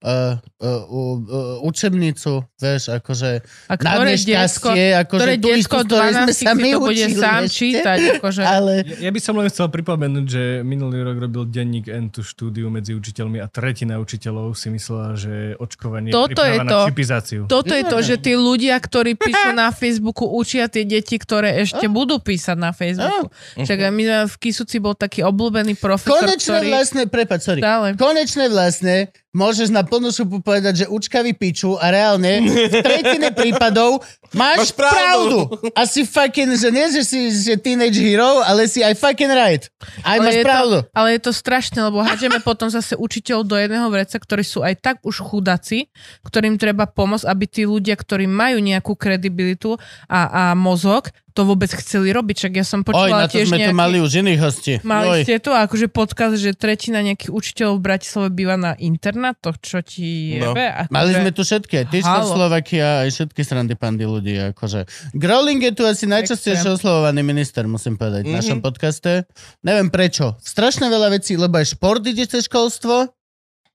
uh, 0.03 0.37
uh, 0.61 0.83
uh, 0.85 1.65
učebnicu, 1.65 2.45
vieš, 2.61 2.83
akože 2.93 3.41
a 3.65 3.73
ktoré 3.77 4.13
diecko, 4.13 4.69
akože 4.73 5.05
ktoré 5.09 5.33
tú 5.37 5.39
istú, 5.41 5.47
diecko 5.49 5.77
z 5.77 5.85
ktorej 5.87 6.11
sme 6.13 6.25
12 6.25 6.33
sa 6.33 6.33
si 6.33 6.45
my 6.45 6.71
to 6.71 6.79
bude 6.79 6.93
učili 6.93 7.15
sám 7.17 7.41
ešte, 7.41 7.57
čítať, 7.57 7.99
akože... 8.21 8.41
Ale 8.45 8.73
Ja, 8.85 9.09
ja 9.09 9.11
by 9.11 9.19
som 9.21 9.33
len 9.41 9.47
chcel 9.49 9.67
pripomenúť, 9.73 10.25
že 10.29 10.43
minulý 10.61 11.01
rok 11.01 11.17
robil 11.17 11.43
denník 11.49 11.89
N 11.89 12.13
tú 12.13 12.21
štúdiu 12.21 12.69
medzi 12.69 12.93
učiteľmi 12.93 13.41
a 13.41 13.49
tretina 13.49 13.97
učiteľov 13.97 14.53
si 14.53 14.69
myslela, 14.69 15.17
že 15.17 15.57
očkovanie 15.57 16.13
Toto 16.13 16.45
je 16.45 16.57
to. 16.61 16.65
na 16.65 16.87
čipizáciu. 16.89 17.41
Toto 17.49 17.73
je 17.73 17.83
to, 17.83 17.97
že 18.05 18.15
tí 18.21 18.37
ľudia, 18.37 18.77
ktorí 18.77 19.17
píšu 19.17 19.57
na 19.57 19.73
Facebooku, 19.73 20.29
učia 20.29 20.69
tie 20.69 20.85
deti, 20.85 21.17
ktoré 21.17 21.57
ešte 21.65 21.89
budú 21.89 22.21
písať 22.21 22.57
na 22.57 22.69
Facebooku. 22.69 23.33
Však 23.57 23.79
aj 23.81 23.91
my 23.93 24.03
v 24.29 24.35
Kisuci 24.37 24.77
bol 24.77 24.93
taký 24.93 25.25
obľúbený 25.25 25.79
profesor, 25.81 26.21
konečné 26.21 26.61
ktorý... 26.61 26.69
vlastné, 26.69 27.01
prepáč, 27.09 27.41
sorry, 27.47 27.61
Stále. 27.61 27.87
konečné 27.97 28.45
vlastné 28.53 28.95
môžeš 29.37 29.69
na 29.69 29.85
plnú 29.85 30.09
šupu 30.09 30.41
povedať, 30.41 30.83
že 30.83 30.85
učkavý 30.89 31.37
piču 31.37 31.77
a 31.77 31.93
reálne 31.93 32.41
v 32.41 32.81
tretine 32.81 33.29
prípadov 33.37 34.01
máš, 34.33 34.57
Máš 34.57 34.71
pravdu. 34.73 35.45
pravdu. 35.45 35.71
A 35.77 35.85
si 35.85 36.01
fucking, 36.01 36.57
že 36.57 36.73
nie, 36.73 36.89
že 36.89 37.05
si 37.05 37.29
že 37.29 37.53
teenage 37.55 38.01
hero, 38.01 38.41
ale 38.41 38.65
si 38.65 38.81
aj 38.81 38.97
fucking 38.97 39.29
right. 39.29 39.69
Aj 40.01 40.17
Ale 40.17 40.25
máš 40.25 40.35
je, 40.35 40.43
pravdu. 40.43 40.77
to, 40.81 40.89
ale 40.91 41.07
je 41.13 41.21
to 41.21 41.31
strašné, 41.31 41.79
lebo 41.79 42.01
hádžeme 42.01 42.41
potom 42.41 42.67
zase 42.67 42.97
učiteľov 42.97 43.45
do 43.45 43.55
jedného 43.55 43.87
vreca, 43.87 44.17
ktorí 44.17 44.41
sú 44.41 44.65
aj 44.65 44.73
tak 44.81 44.95
už 45.05 45.21
chudaci, 45.21 45.87
ktorým 46.25 46.57
treba 46.57 46.89
pomôcť, 46.89 47.29
aby 47.29 47.45
tí 47.45 47.63
ľudia, 47.63 47.93
ktorí 47.93 48.25
majú 48.25 48.57
nejakú 48.57 48.97
kredibilitu 48.97 49.77
a, 50.09 50.19
a 50.25 50.43
mozog, 50.57 51.13
to 51.37 51.45
vôbec 51.45 51.69
chceli 51.69 52.09
robiť. 52.09 52.35
Však 52.41 52.53
ja 52.57 52.65
som 52.65 52.81
Oj, 52.81 52.87
počula 52.89 53.17
na 53.21 53.29
to 53.29 53.37
tiež 53.37 53.53
sme 53.53 53.61
nejaký... 53.61 53.69
tu 53.69 53.77
mali 53.77 53.97
už 54.01 54.11
iných 54.25 54.39
hostí. 54.41 54.73
Mali 54.81 55.07
Oj. 55.13 55.21
ste 55.21 55.37
tu 55.37 55.53
akože 55.53 55.87
podkaz, 55.93 56.41
že 56.41 56.57
tretina 56.57 57.05
nejakých 57.05 57.29
učiteľov 57.29 57.77
v 57.77 57.83
Bratislave 57.85 58.27
býva 58.33 58.57
na 58.57 58.73
internátoch, 58.73 59.61
čo 59.61 59.85
ti 59.85 60.41
No. 60.41 60.57
jebe. 60.57 60.65
Akože, 60.65 60.89
Mali 60.89 61.11
sme 61.13 61.29
tu 61.29 61.41
všetky, 61.45 61.73
aj. 61.85 62.25
Slovakia, 62.25 63.05
aj 63.05 63.09
všetky 63.13 63.41
srandy 63.45 63.77
pandy 63.77 64.09
ľudí. 64.09 64.33
Akože. 64.49 64.89
Growling 65.13 65.61
je 65.61 65.73
tu 65.77 65.83
asi 65.85 66.09
najčastejšie 66.09 66.73
oslovovaný 66.73 67.21
minister, 67.21 67.67
musím 67.69 67.99
povedať, 67.99 68.25
v 68.25 68.33
našom 68.33 68.59
podcaste. 68.63 69.27
Neviem 69.61 69.93
prečo. 69.93 70.33
Strašne 70.41 70.89
veľa 70.89 71.13
vecí, 71.13 71.37
lebo 71.37 71.61
aj 71.61 71.77
šport 71.77 72.01
ide 72.01 72.25
cez 72.25 72.47
školstvo, 72.47 73.11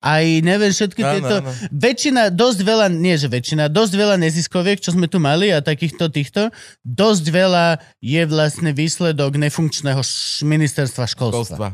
aj 0.02 0.24
neviem 0.42 0.68
všetky 0.68 1.00
Áno, 1.00 1.12
tieto... 1.14 1.34
áno. 1.40 1.50
Väčšina, 1.70 2.22
dosť 2.28 2.60
veľa, 2.60 2.86
nie 2.90 3.14
že 3.14 3.30
väčšina, 3.30 3.70
dosť 3.70 3.92
veľa 3.94 4.16
neziskoviek, 4.18 4.76
čo 4.76 4.90
sme 4.90 5.06
tu 5.06 5.16
mali 5.16 5.48
a 5.48 5.62
takýchto 5.62 6.10
týchto, 6.10 6.50
dosť 6.82 7.24
veľa 7.30 7.66
je 8.02 8.22
vlastne 8.26 8.74
výsledok 8.74 9.38
nefunkčného 9.38 10.02
š- 10.02 10.42
ministerstva 10.42 11.06
školstva. 11.06 11.56
Školstva. 11.56 11.68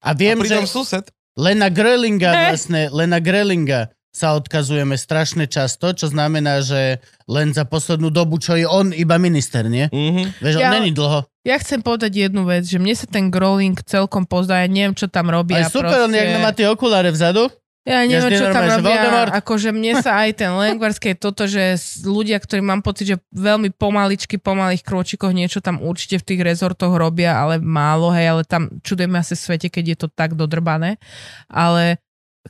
A 0.00 0.10
viem, 0.12 0.36
a 0.36 0.44
že... 0.44 0.64
sused. 0.64 1.04
Len 1.34 1.58
na 1.58 1.68
Grölinga 1.68 2.30
Eh. 2.30 2.40
vlastne, 2.48 2.88
len 2.88 3.10
na 3.10 3.18
Grölinga 3.18 3.92
sa 4.14 4.38
odkazujeme 4.38 4.94
strašne 4.94 5.50
často, 5.50 5.90
čo 5.90 6.06
znamená, 6.06 6.62
že 6.62 7.02
len 7.26 7.50
za 7.50 7.66
poslednú 7.66 8.14
dobu, 8.14 8.38
čo 8.38 8.54
je 8.54 8.62
on 8.62 8.94
iba 8.94 9.18
minister, 9.18 9.66
nie? 9.66 9.90
Mhm. 9.90 10.38
Vieš, 10.38 10.54
Ja- 10.54 10.70
on 10.70 10.78
není 10.78 10.94
dlho. 10.94 11.26
Ja 11.42 11.58
chcem 11.58 11.82
povedať 11.82 12.30
jednu 12.30 12.46
vec, 12.46 12.64
že 12.64 12.78
mne 12.78 12.94
sa 12.94 13.10
ten 13.10 13.28
growling 13.28 13.76
celkom 13.82 14.24
pozdá, 14.24 14.62
ja 14.62 14.70
neviem, 14.70 14.94
čo 14.94 15.10
tam 15.10 15.28
robia. 15.28 15.66
Ale 15.66 15.74
super, 15.74 16.06
on 16.06 16.14
proste. 16.14 16.22
jak 16.22 16.40
má 16.40 16.50
tie 16.54 16.66
okuláre 16.70 17.10
vzadu. 17.10 17.50
Ja 17.84 18.00
neviem, 18.00 18.32
čo 18.32 18.48
tam 18.48 18.64
robia. 18.64 18.80
Voldemort. 18.80 19.32
Akože 19.36 19.68
mne 19.68 20.00
sa 20.00 20.24
aj 20.24 20.40
ten 20.40 20.48
Lengvarský 20.56 21.12
je 21.12 21.18
toto, 21.20 21.44
že 21.44 21.76
ľudia, 22.00 22.40
ktorí 22.40 22.64
mám 22.64 22.80
pocit, 22.80 23.12
že 23.12 23.16
veľmi 23.28 23.76
pomaličky, 23.76 24.40
pomalých 24.40 24.80
krôčikoch 24.80 25.36
niečo 25.36 25.60
tam 25.60 25.84
určite 25.84 26.16
v 26.16 26.24
tých 26.32 26.40
rezortoch 26.48 26.96
robia, 26.96 27.36
ale 27.36 27.60
málo, 27.60 28.08
hej, 28.08 28.40
ale 28.40 28.42
tam 28.48 28.72
čudujeme 28.80 29.20
asi 29.20 29.36
svete, 29.36 29.68
keď 29.68 29.84
je 29.84 29.96
to 30.00 30.08
tak 30.08 30.32
dodrbané. 30.32 30.96
Ale 31.44 32.00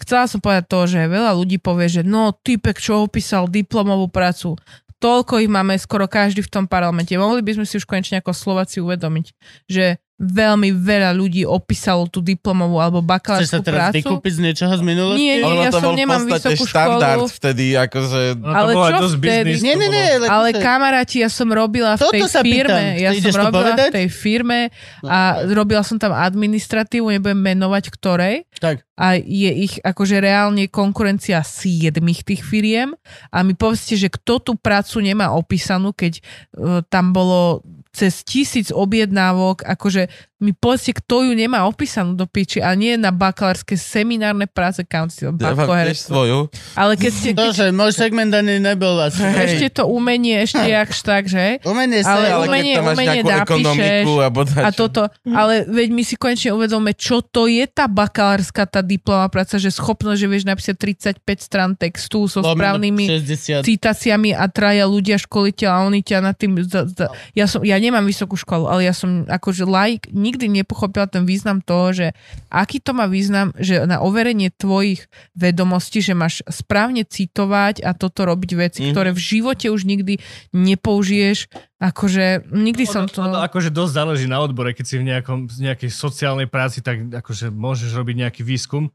chcela 0.03 0.27
som 0.27 0.43
povedať 0.43 0.65
to, 0.67 0.81
že 0.91 1.11
veľa 1.11 1.33
ľudí 1.39 1.63
povie, 1.63 1.87
že 1.87 2.03
no, 2.03 2.35
typek, 2.35 2.79
čo 2.79 3.07
opísal 3.07 3.47
diplomovú 3.47 4.11
prácu, 4.11 4.59
toľko 4.99 5.45
ich 5.45 5.51
máme 5.53 5.77
skoro 5.77 6.09
každý 6.09 6.41
v 6.41 6.53
tom 6.53 6.65
parlamente. 6.65 7.13
Mohli 7.13 7.45
by 7.45 7.53
sme 7.61 7.67
si 7.69 7.77
už 7.77 7.85
konečne 7.85 8.25
ako 8.25 8.33
Slováci 8.33 8.81
uvedomiť, 8.81 9.27
že 9.69 10.01
veľmi 10.15 10.71
veľa 10.71 11.11
ľudí 11.11 11.43
opísalo 11.43 12.07
tú 12.07 12.23
diplomovú 12.23 12.79
alebo 12.79 13.03
Chceš 13.03 13.11
sa 13.51 13.59
bakalárskú 13.59 13.61
teraz 13.67 13.81
prácu. 13.83 13.97
vykúpiť 13.99 14.33
z 14.33 14.41
niečoho 14.41 14.73
z 14.79 14.83
minulosti? 14.87 15.19
Nie, 15.19 15.35
nie, 15.43 15.47
Ono 15.51 15.63
ja 15.67 15.71
to 15.75 15.81
som 15.83 15.93
nemám 15.99 16.23
vysokú 16.23 16.65
štandard 16.71 17.19
školu. 17.19 17.35
vtedy, 17.35 17.65
akože... 17.75 18.21
No, 18.39 18.47
to 18.47 18.55
Ale 18.55 18.71
čo 18.71 18.95
dosť 19.03 19.17
vtedy? 19.19 19.51
biznis. 19.51 19.63
Nie, 19.67 19.75
nie, 19.75 19.89
nie. 19.91 20.07
Ale 20.31 20.49
je- 20.55 20.63
kamaráti, 20.63 21.17
ja 21.19 21.27
som 21.27 21.51
robila 21.51 21.99
v 21.99 22.07
tej 22.15 22.23
sa 22.31 22.47
pýtam. 22.47 22.55
firme, 22.63 22.85
ja 22.95 23.11
som 23.11 23.35
robila 23.35 23.51
povedať? 23.75 23.91
v 23.91 23.97
tej 23.99 24.09
firme 24.09 24.59
a 25.03 25.19
robila 25.51 25.83
som 25.83 25.99
tam 25.99 26.15
administratívu, 26.15 27.11
nebudem 27.11 27.35
menovať 27.37 27.85
ktorej. 27.91 28.47
Tak. 28.63 28.87
A 28.95 29.19
je 29.19 29.51
ich 29.67 29.83
akože 29.83 30.23
reálne 30.23 30.71
konkurencia 30.71 31.43
siedmých 31.43 32.23
tých 32.23 32.47
firiem 32.47 32.95
a 33.35 33.43
mi 33.43 33.59
povedzte, 33.59 33.99
že 33.99 34.07
kto 34.07 34.39
tú 34.39 34.53
prácu 34.55 35.03
nemá 35.03 35.35
opísanú, 35.35 35.91
keď 35.91 36.23
uh, 36.55 36.79
tam 36.87 37.11
bolo 37.11 37.67
cez 37.95 38.27
tisíc 38.27 38.75
objednávok, 38.75 39.63
akože 39.63 40.11
mi 40.43 40.53
povedzte, 40.53 40.93
kto 40.93 41.25
ju 41.25 41.33
nemá 41.33 41.65
opísanú 41.65 42.13
do 42.13 42.29
piči 42.29 42.61
a 42.61 42.77
nie 42.77 43.01
na 43.01 43.09
bakalárske 43.09 43.81
seminárne 43.81 44.45
práce 44.45 44.85
council. 44.85 45.33
Ja 45.41 45.57
svoju. 45.97 46.53
Ale 46.77 47.01
keď 47.01 47.13
ste, 47.17 47.31
To, 47.33 47.49
že 47.49 47.73
môj 47.73 47.97
segment 47.97 48.29
ani 48.29 48.61
nebol 48.61 48.99
asi. 49.01 49.25
ešte 49.25 49.81
to 49.81 49.89
umenie, 49.89 50.45
ešte 50.45 50.61
jakž 50.61 51.01
tak, 51.01 51.31
že? 51.31 51.63
Umenie 51.65 52.05
sa... 52.05 52.21
Ale 52.21 52.27
Ale 52.29 52.45
umenie- 52.51 52.77
keď 52.77 52.77
tam 52.77 52.85
máš 52.85 52.97
umenie 52.99 53.15
nejakú 53.15 53.31
napíšeš 53.31 53.65
ekonomiku 53.65 54.13
a, 54.13 54.29
A 54.61 54.71
toto, 54.75 55.03
ale 55.25 55.55
veď 55.65 55.89
my 55.89 56.03
si 56.03 56.15
konečne 56.19 56.51
uvedome, 56.53 56.91
čo 56.93 57.25
to 57.25 57.49
je 57.49 57.65
tá 57.65 57.89
bakalárska, 57.89 58.69
tá 58.69 58.85
diploma 58.85 59.31
práca, 59.33 59.57
že 59.57 59.73
schopnosť, 59.73 60.19
že 60.19 60.29
vieš 60.29 60.45
napísať 60.45 60.77
35 61.23 61.25
strán 61.41 61.73
textu 61.73 62.29
so 62.29 62.45
správnymi 62.45 63.07
60. 63.07 63.65
citáciami 63.65 64.37
a 64.37 64.45
traja 64.51 64.85
ľudia 64.85 65.17
školiteľ 65.17 65.69
a 65.73 65.79
oni 65.87 66.05
ťa 66.05 66.19
na 66.21 66.33
tým... 66.37 66.59
Za, 66.61 66.85
za, 66.85 67.15
ja, 67.33 67.47
som, 67.49 67.65
ja 67.65 67.79
nemám 67.85 68.09
vysokú 68.09 68.35
školu, 68.35 68.65
ale 68.65 68.89
ja 68.89 68.97
som 68.97 69.29
akože 69.29 69.69
laik, 69.69 70.09
nikdy 70.09 70.49
nepochopila 70.49 71.05
ten 71.05 71.29
význam 71.29 71.61
toho, 71.61 71.93
že 71.93 72.07
aký 72.49 72.81
to 72.81 72.97
má 72.97 73.05
význam, 73.05 73.53
že 73.61 73.85
na 73.85 74.01
overenie 74.01 74.49
tvojich 74.49 75.05
vedomostí, 75.37 76.01
že 76.01 76.17
máš 76.17 76.41
správne 76.49 77.05
citovať 77.05 77.85
a 77.85 77.93
toto 77.93 78.25
robiť 78.25 78.51
veci, 78.57 78.81
Mhm. 78.83 78.91
ktoré 78.97 79.11
v 79.13 79.21
živote 79.21 79.67
už 79.69 79.85
nikdy 79.85 80.17
nepoužiješ. 80.57 81.53
Akože 81.79 82.49
nikdy 82.49 82.85
som 82.89 83.05
to... 83.05 83.21
Ono, 83.21 83.45
akože 83.45 83.69
dosť 83.69 83.93
záleží 83.93 84.25
na 84.25 84.41
odbore, 84.41 84.73
keď 84.73 84.85
si 84.89 84.97
v 84.97 85.05
nejakom, 85.13 85.53
nejakej 85.53 85.91
sociálnej 85.93 86.49
práci, 86.49 86.81
tak 86.81 87.13
akože 87.13 87.53
môžeš 87.53 87.93
robiť 87.93 88.17
nejaký 88.25 88.41
výskum, 88.41 88.89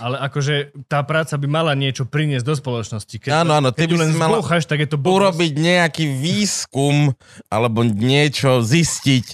ale 0.00 0.16
akože 0.16 0.72
tá 0.88 1.04
práca 1.04 1.36
by 1.36 1.44
mala 1.44 1.72
niečo 1.76 2.08
priniesť 2.08 2.44
do 2.44 2.54
spoločnosti. 2.56 3.16
Keď, 3.20 3.30
Áno, 3.30 3.52
áno, 3.52 3.68
ty 3.68 3.84
keď 3.84 3.88
ju 3.92 3.96
by 3.96 4.00
len 4.00 4.10
si 4.12 4.18
mala 4.18 4.36
zbúchaš, 4.40 4.64
tak 4.64 4.78
je 4.80 4.88
to 4.88 4.96
blbosť. 4.96 5.16
urobiť 5.20 5.52
nejaký 5.60 6.04
výskum 6.08 7.12
alebo 7.52 7.84
niečo, 7.84 8.64
zistiť, 8.64 9.24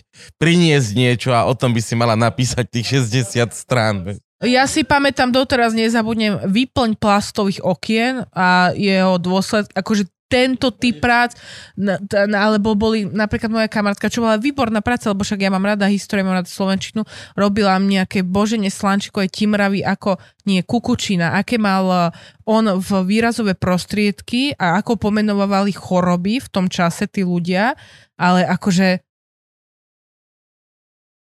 priniesť 0.42 0.88
niečo 0.98 1.30
a 1.30 1.46
o 1.46 1.54
tom 1.54 1.70
by 1.70 1.80
si 1.80 1.94
mala 1.94 2.18
napísať 2.18 2.66
tých 2.66 2.98
60 3.06 3.54
strán. 3.54 4.18
Ja 4.40 4.64
si 4.64 4.88
pamätám, 4.88 5.30
doteraz 5.30 5.76
nezabudnem, 5.76 6.40
vyplň 6.48 6.96
plastových 6.96 7.60
okien 7.60 8.24
a 8.32 8.72
jeho 8.72 9.20
dôsledky, 9.20 9.70
akože 9.76 10.08
tento 10.30 10.70
typ 10.70 11.02
prác, 11.02 11.34
alebo 12.14 12.78
boli 12.78 13.02
napríklad 13.02 13.50
moja 13.50 13.66
kamarátka, 13.66 14.06
čo 14.06 14.22
bola 14.22 14.38
výborná 14.38 14.78
práca, 14.78 15.10
lebo 15.10 15.26
však 15.26 15.42
ja 15.42 15.50
mám 15.50 15.66
rada 15.66 15.90
históriu, 15.90 16.22
mám 16.22 16.38
rada 16.38 16.46
slovenčinu, 16.46 17.02
robila 17.34 17.74
nejaké 17.82 18.22
boženie 18.22 18.70
slančikové 18.70 19.26
timravy 19.26 19.82
ako 19.82 20.22
nie 20.46 20.62
kukučina, 20.62 21.34
aké 21.34 21.58
mal 21.58 21.84
eh, 21.90 22.02
on 22.46 22.78
v 22.78 22.90
výrazové 23.10 23.58
prostriedky 23.58 24.54
a 24.54 24.78
ako 24.78 25.10
pomenovali 25.10 25.74
choroby 25.74 26.38
v 26.38 26.48
tom 26.48 26.70
čase 26.70 27.10
tí 27.10 27.26
ľudia, 27.26 27.74
ale 28.14 28.46
akože 28.46 29.09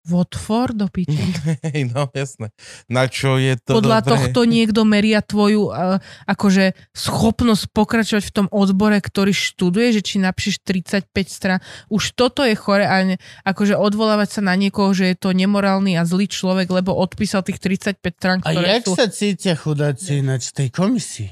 Watford 0.03 0.75
do 0.75 0.87
piči. 0.91 1.15
No 1.95 2.11
jasné. 2.11 2.51
Na 2.91 3.07
čo 3.07 3.39
je 3.39 3.55
to 3.59 3.79
Podľa 3.79 4.03
dobré? 4.03 4.11
tohto 4.11 4.41
niekto 4.45 4.83
meria 4.83 5.23
tvoju 5.23 5.71
uh, 5.71 5.99
akože 6.27 6.75
schopnosť 6.91 7.71
pokračovať 7.71 8.25
v 8.27 8.33
tom 8.35 8.47
odbore, 8.51 8.99
ktorý 8.99 9.31
študuje, 9.31 9.99
že 9.99 10.03
či 10.03 10.19
napíšeš 10.19 10.63
35 10.63 11.07
strán. 11.27 11.59
Už 11.87 12.15
toto 12.19 12.43
je 12.43 12.55
chore 12.59 12.83
a 12.83 12.97
ne, 13.03 13.17
akože 13.47 13.79
odvolávať 13.79 14.39
sa 14.39 14.41
na 14.43 14.55
niekoho, 14.59 14.91
že 14.91 15.15
je 15.15 15.17
to 15.19 15.31
nemorálny 15.31 15.95
a 15.95 16.03
zlý 16.03 16.27
človek, 16.27 16.67
lebo 16.71 16.95
odpísal 16.95 17.47
tých 17.47 17.63
35 17.63 18.03
strán, 18.19 18.39
A 18.43 18.51
ktoré 18.55 18.67
jak 18.79 18.85
sú 18.87 18.95
sa 18.99 19.07
cítia 19.07 19.55
chudáci 19.55 20.19
ináč 20.19 20.51
v 20.51 20.67
tej 20.67 20.69
komisii? 20.75 21.31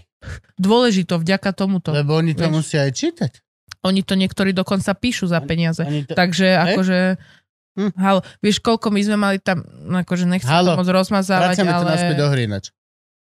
dôležito 0.60 1.16
vďaka 1.16 1.56
tomuto. 1.56 1.96
Lebo 1.96 2.12
oni 2.12 2.36
to 2.36 2.44
Vieš. 2.44 2.52
musia 2.52 2.84
aj 2.84 2.92
čítať. 2.92 3.32
Oni 3.80 4.04
to 4.04 4.12
niektorí 4.12 4.52
dokonca 4.52 4.92
píšu 4.92 5.24
za 5.24 5.40
peniaze. 5.40 5.80
Oni 5.80 6.04
to... 6.04 6.12
Takže 6.12 6.52
akože... 6.52 6.98
Hm. 7.80 7.90
Halo, 7.96 8.20
vieš, 8.38 8.60
koľko 8.60 8.92
my 8.92 9.00
sme 9.00 9.16
mali 9.16 9.36
tam, 9.38 9.64
akože 9.88 10.28
nechcem 10.28 10.44
Halo, 10.46 10.76
to 10.76 10.84
moc 10.84 10.90
rozmazávať, 10.90 11.56
Vracame 11.56 11.70
to 11.70 11.76
ale 11.78 11.88
naspäť 11.88 12.16
do 12.18 12.26
hry 12.28 12.42
ináč. 12.44 12.64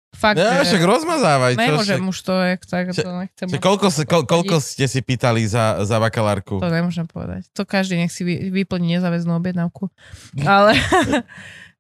fakt, 0.10 0.40
Ja, 0.40 0.64
však 0.64 0.82
rozmazávaj. 0.82 1.52
čo 1.52 1.60
nemôžem 1.60 2.00
však- 2.00 2.08
už 2.08 2.18
to, 2.18 2.34
jak 2.42 2.62
tak, 2.64 2.86
Že- 2.90 3.04
to 3.04 3.12
nechcem. 3.14 3.48
už 3.50 3.60
koľko, 3.60 3.86
to 3.90 4.02
ko, 4.04 4.18
koľko 4.24 4.56
ste 4.58 4.88
si 4.88 5.00
pýtali 5.00 5.44
za, 5.44 5.84
za 5.84 6.00
bakalárku? 6.00 6.58
To 6.58 6.72
nemôžem 6.72 7.04
povedať. 7.06 7.52
To 7.52 7.68
každý 7.68 8.00
nech 8.00 8.10
si 8.10 8.24
vy, 8.24 8.48
vyplní 8.50 8.98
nezáväznú 8.98 9.36
objednávku. 9.36 9.92
Ale 10.42 10.74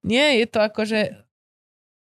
nie, 0.03 0.43
je 0.43 0.45
to 0.45 0.59
akože 0.59 1.23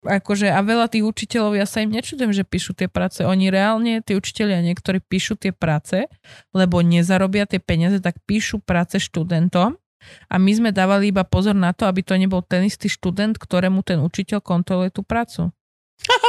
akože 0.03 0.51
a 0.51 0.59
veľa 0.59 0.91
tých 0.91 1.07
učiteľov, 1.07 1.55
ja 1.55 1.63
sa 1.63 1.79
im 1.79 1.87
nečudujem, 1.87 2.35
že 2.35 2.43
píšu 2.43 2.75
tie 2.75 2.91
práce. 2.91 3.23
Oni 3.23 3.47
reálne, 3.47 4.03
tí 4.03 4.19
učiteľia 4.19 4.59
niektorí 4.59 4.99
píšu 4.99 5.39
tie 5.39 5.55
práce, 5.55 6.11
lebo 6.51 6.83
nezarobia 6.83 7.47
tie 7.47 7.63
peniaze, 7.63 8.03
tak 8.03 8.19
píšu 8.27 8.59
práce 8.59 8.99
študentom 8.99 9.79
a 10.27 10.35
my 10.39 10.51
sme 10.51 10.69
dávali 10.71 11.09
iba 11.09 11.23
pozor 11.27 11.53
na 11.53 11.71
to, 11.71 11.87
aby 11.87 12.01
to 12.01 12.17
nebol 12.17 12.41
ten 12.43 12.65
istý 12.67 12.87
študent, 12.89 13.37
ktorému 13.39 13.81
ten 13.85 13.99
učiteľ 14.01 14.39
kontroluje 14.41 14.89
tú 14.91 15.01
prácu. 15.05 15.51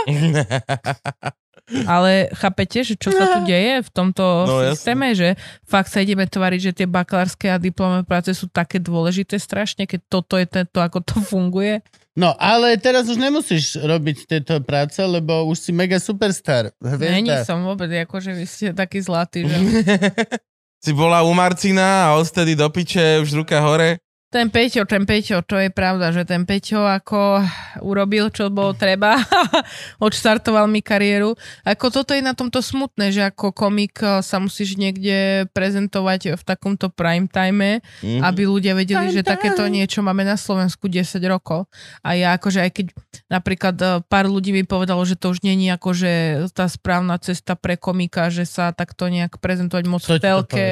Ale 1.89 2.29
chápete, 2.37 2.85
že 2.85 2.93
čo 2.93 3.09
sa 3.09 3.41
tu 3.41 3.49
deje 3.49 3.81
v 3.81 3.89
tomto 3.89 4.25
No, 4.45 4.61
systéme, 4.77 5.17
že 5.17 5.33
fakt 5.65 5.89
sa 5.89 6.05
ideme 6.05 6.29
tvariť, 6.29 6.61
že 6.61 6.77
tie 6.85 6.87
bakalárske 6.89 7.49
a 7.49 7.57
diplomové 7.57 8.05
práce 8.05 8.37
sú 8.37 8.53
také 8.53 8.77
dôležité 8.77 9.41
strašne, 9.41 9.89
keď 9.89 10.01
toto 10.13 10.37
je 10.37 10.45
to, 10.45 10.79
ako 10.85 11.01
to 11.01 11.17
funguje. 11.25 11.81
No, 12.15 12.37
ale 12.37 12.77
teraz 12.77 13.09
už 13.09 13.17
nemusíš 13.17 13.81
robiť 13.81 14.29
tieto 14.29 14.61
práce, 14.61 15.01
lebo 15.01 15.49
už 15.49 15.57
si 15.57 15.71
mega 15.73 15.97
superstar. 15.97 16.71
Není 16.85 17.33
Hviezda. 17.33 17.49
som 17.49 17.65
vôbec, 17.65 17.89
akože 17.91 18.37
vy 18.37 18.45
ste 18.45 18.77
takí 18.77 19.01
zlatí, 19.01 19.49
že... 19.49 19.57
si 20.85 20.93
bola 20.93 21.25
u 21.25 21.33
Marcina 21.33 22.13
a 22.13 22.21
odtedy 22.21 22.53
do 22.57 22.69
piče 22.69 23.25
už 23.25 23.33
ruka 23.33 23.61
hore. 23.61 24.04
Ten 24.35 24.51
Peťo, 24.51 24.83
ten 24.83 25.07
Peťo, 25.07 25.47
to 25.47 25.55
je 25.57 25.71
pravda, 25.71 26.11
že 26.11 26.27
ten 26.27 26.43
Peťo 26.43 26.83
ako 26.83 27.39
urobil, 27.87 28.35
čo 28.35 28.51
bolo 28.51 28.75
treba, 28.75 29.15
odštartoval 30.03 30.67
mi 30.67 30.83
kariéru. 30.83 31.39
Ako 31.63 31.95
toto 31.95 32.11
je 32.11 32.19
na 32.19 32.35
tomto 32.35 32.59
smutné, 32.59 33.15
že 33.15 33.31
ako 33.31 33.55
komik 33.55 33.95
eh, 34.03 34.19
sa 34.21 34.43
musíš 34.43 34.75
niekde 34.75 35.47
prezentovať 35.55 36.35
v 36.35 36.43
takomto 36.43 36.91
prime 36.91 37.31
time, 37.31 37.79
Mhm. 38.03 38.27
aby 38.27 38.43
ľudia 38.43 38.75
vedeli, 38.75 39.07
Prime 39.07 39.15
že 39.15 39.23
takéto 39.23 39.63
time. 39.63 39.79
niečo 39.79 40.03
máme 40.03 40.27
na 40.27 40.35
Slovensku 40.35 40.91
10 40.91 41.23
rokov. 41.25 41.71
A 42.03 42.19
ja 42.19 42.35
akože 42.35 42.59
aj 42.59 42.71
keď 42.75 42.87
napríklad 43.31 43.77
eh, 43.79 44.03
pár 44.03 44.27
ľudí 44.27 44.51
mi 44.51 44.67
povedalo, 44.67 45.07
že 45.07 45.15
to 45.15 45.31
už 45.31 45.47
není 45.47 45.71
akože 45.71 46.43
tá 46.51 46.67
správna 46.67 47.23
cesta 47.23 47.55
pre 47.55 47.79
komika, 47.79 48.35
že 48.35 48.43
sa 48.43 48.75
takto 48.75 49.07
nejak 49.07 49.39
prezentovať 49.39 49.85
moc 49.87 50.03
Kto 50.03 50.11
v 50.11 50.19
to 50.19 50.25
telke. 50.27 50.65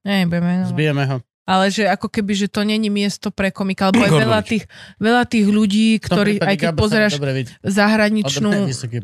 Nebudeme, 0.00 0.64
no. 0.64 0.72
Zbijeme 0.72 1.04
ho. 1.04 1.20
Ale 1.46 1.70
že 1.70 1.86
ako 1.86 2.10
keby, 2.10 2.34
že 2.34 2.46
to 2.50 2.66
není 2.66 2.90
miesto 2.90 3.30
pre 3.30 3.54
komika, 3.54 3.86
alebo 3.86 4.02
aj 4.02 4.10
Igor 4.10 4.22
veľa 4.26 4.40
tých, 4.42 4.64
veľa 4.98 5.22
tých 5.30 5.46
ľudí, 5.46 6.02
tom 6.02 6.18
ktorí, 6.18 6.32
aj 6.42 6.56
keď 6.58 6.70
pozeráš 6.74 7.12
zahraničnú, 7.62 8.50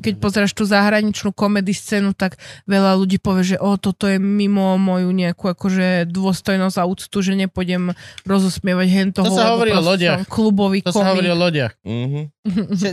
keď 0.02 0.14
pozeráš 0.18 0.52
tú 0.52 0.66
zahraničnú 0.66 1.30
komedy 1.30 1.70
scénu, 1.70 2.18
tak 2.18 2.42
veľa 2.66 2.98
ľudí 2.98 3.22
povie, 3.22 3.54
že 3.54 3.56
o, 3.62 3.78
toto 3.78 4.10
je 4.10 4.18
mimo 4.18 4.74
moju 4.74 5.14
nejakú 5.14 5.54
akože 5.54 6.10
dôstojnosť 6.10 6.76
a 6.82 6.84
úctu, 6.84 7.16
že 7.22 7.38
nepôjdem 7.38 7.94
rozosmievať 8.26 8.88
hentoho. 8.90 9.30
To 9.30 9.38
sa 9.38 9.54
hovorí 9.54 9.70
o 9.70 9.78
lodiach. 9.78 10.26
Klubový 10.26 10.82
To 10.82 10.90
sa 10.90 11.14
hovorí 11.14 11.30
komik. 11.30 11.38
o 11.38 11.42
lodiach. 11.46 11.72
Mhm. 11.86 12.20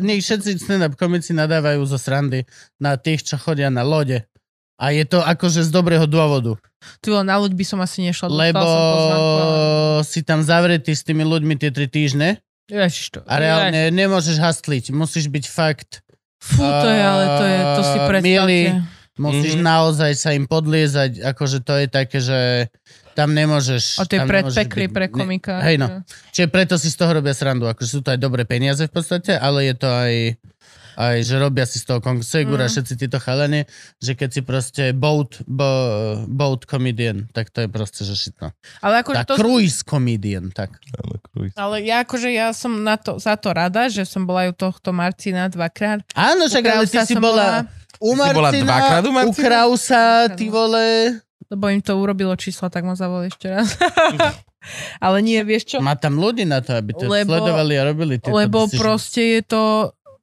Nech 0.05 0.21
všetci 0.21 0.61
stand-up 0.61 0.93
komici 0.93 1.33
nadávajú 1.33 1.81
zo 1.89 1.97
srandy 1.97 2.45
na 2.77 3.01
tých, 3.01 3.25
čo 3.25 3.35
chodia 3.41 3.73
na 3.73 3.81
lode. 3.81 4.29
A 4.79 4.89
je 4.89 5.03
to 5.03 5.19
akože 5.19 5.61
z 5.61 5.69
dobrého 5.69 6.05
dôvodu. 6.05 6.55
Ty 6.97 7.19
na 7.21 7.35
loď 7.35 7.51
by 7.51 7.65
som 7.65 7.79
asi 7.79 7.99
nešla. 8.01 8.31
Lebo 8.31 8.57
som 8.57 8.79
pozvánku, 8.89 9.35
ale- 9.37 10.01
si 10.01 10.19
tam 10.21 10.39
zavretý 10.39 10.91
s 10.91 11.03
tými 11.03 11.21
ľuďmi 11.21 11.53
tie 11.53 11.69
tri 11.69 11.85
týždne 11.85 12.39
Ježiš 12.65 13.05
to. 13.11 13.19
a 13.21 13.33
reálne 13.35 13.91
nemôžeš 13.91 14.37
hastliť. 14.37 14.89
Musíš 14.89 15.27
byť 15.27 15.45
fakt, 15.45 15.99
Fú, 16.39 16.63
to 16.63 16.87
je, 16.87 17.01
ale 17.03 17.23
to 17.33 17.43
je, 17.43 17.57
to 17.59 17.81
si 17.83 17.97
Uh, 17.97 18.07
predstavte. 18.07 18.23
milý. 18.23 18.61
musíš 19.19 19.53
Mhm. 19.53 19.63
naozaj 19.65 20.11
sa 20.15 20.31
im 20.31 20.45
podliezať, 20.45 21.19
akože 21.27 21.59
to 21.59 21.73
je 21.75 21.87
také, 21.89 22.17
že 22.17 22.71
tam 23.11 23.35
nemôžeš... 23.35 23.99
A 23.99 24.07
to 24.07 24.15
je 24.15 24.23
predpekli 24.23 24.87
byť- 24.87 24.95
pre 24.95 25.05
ne- 25.05 25.11
komika. 25.11 25.59
Hej 25.59 25.75
no. 25.75 25.87
Čiže 26.31 26.47
preto 26.47 26.79
si 26.79 26.87
z 26.87 26.95
toho 26.95 27.11
robia 27.13 27.35
srandu. 27.35 27.67
Akože 27.67 27.89
sú 27.89 27.99
to 27.99 28.09
aj 28.09 28.17
dobré 28.17 28.47
peniaze 28.47 28.79
v 28.79 28.93
podstate, 28.93 29.35
ale 29.35 29.67
je 29.67 29.75
to 29.75 29.89
aj, 29.89 30.13
aj 30.99 31.23
že 31.23 31.35
robia 31.35 31.63
si 31.63 31.79
z 31.79 31.87
toho 31.87 31.99
Kong 31.99 32.19
Segura, 32.19 32.67
Mm. 32.67 32.71
všetci 32.71 32.93
títo 32.97 33.17
chalani, 33.17 33.63
že 33.97 34.13
keď 34.13 34.29
si 34.29 34.41
proste 34.41 34.83
boat, 34.91 35.39
bo, 35.45 35.63
boat 36.27 36.67
comedian, 36.67 37.31
tak 37.31 37.47
to 37.49 37.63
je 37.63 37.69
proste, 37.69 38.03
že 38.03 38.13
šitno. 38.13 38.51
Ale 38.77 38.99
akože 38.99 39.17
Tak, 39.17 39.25
to, 39.25 39.33
cruise 39.33 39.79
comedian, 39.79 40.51
tak. 40.51 40.75
Áno, 40.93 41.15
cruise. 41.23 41.55
Ale 41.55 41.79
ja 41.81 42.03
akože 42.03 42.27
ja 42.27 42.51
som 42.51 42.75
na 42.77 42.99
to, 42.99 43.15
za 43.15 43.33
to 43.33 43.49
rada, 43.49 43.87
že 43.87 44.03
som 44.03 44.23
bola 44.23 44.43
aj 44.43 44.49
u 44.51 44.57
tohto 44.59 44.91
Marcina 44.91 45.47
dvakrát. 45.47 46.03
Áno, 46.11 46.45
však 46.45 46.63
ale 46.65 46.83
ty 46.83 46.99
si 46.99 47.15
som 47.15 47.23
bola 47.23 47.63
u 47.97 48.11
si 48.11 48.19
bola 48.29 48.51
dvakrát 48.51 49.01
u 49.01 49.07
u 49.07 49.13
Martina? 49.13 49.39
Krausa, 49.39 50.03
ty 50.29 50.47
vole. 50.47 51.15
lebo 51.47 51.65
im 51.65 51.79
to 51.79 51.95
urobilo 51.95 52.35
čísla, 52.35 52.67
tak 52.67 52.83
ma 52.83 52.93
zavolali 52.93 53.27
ešte 53.27 53.47
raz. 53.47 53.73
Ale 54.99 55.17
nie, 55.19 55.39
vieš 55.41 55.63
čo? 55.65 55.77
Má 55.79 55.95
tam 55.95 56.19
ľudí 56.19 56.43
na 56.43 56.59
to, 56.59 56.75
aby 56.75 56.91
to 56.91 57.07
Lebo- 57.07 57.31
sledovali 57.31 57.73
a 57.73 57.83
robili 57.85 58.19
tieto 58.19 58.35
Lebo 58.35 58.67
decisions. 58.67 58.75
proste 58.77 59.21
je 59.31 59.41
to, 59.41 59.63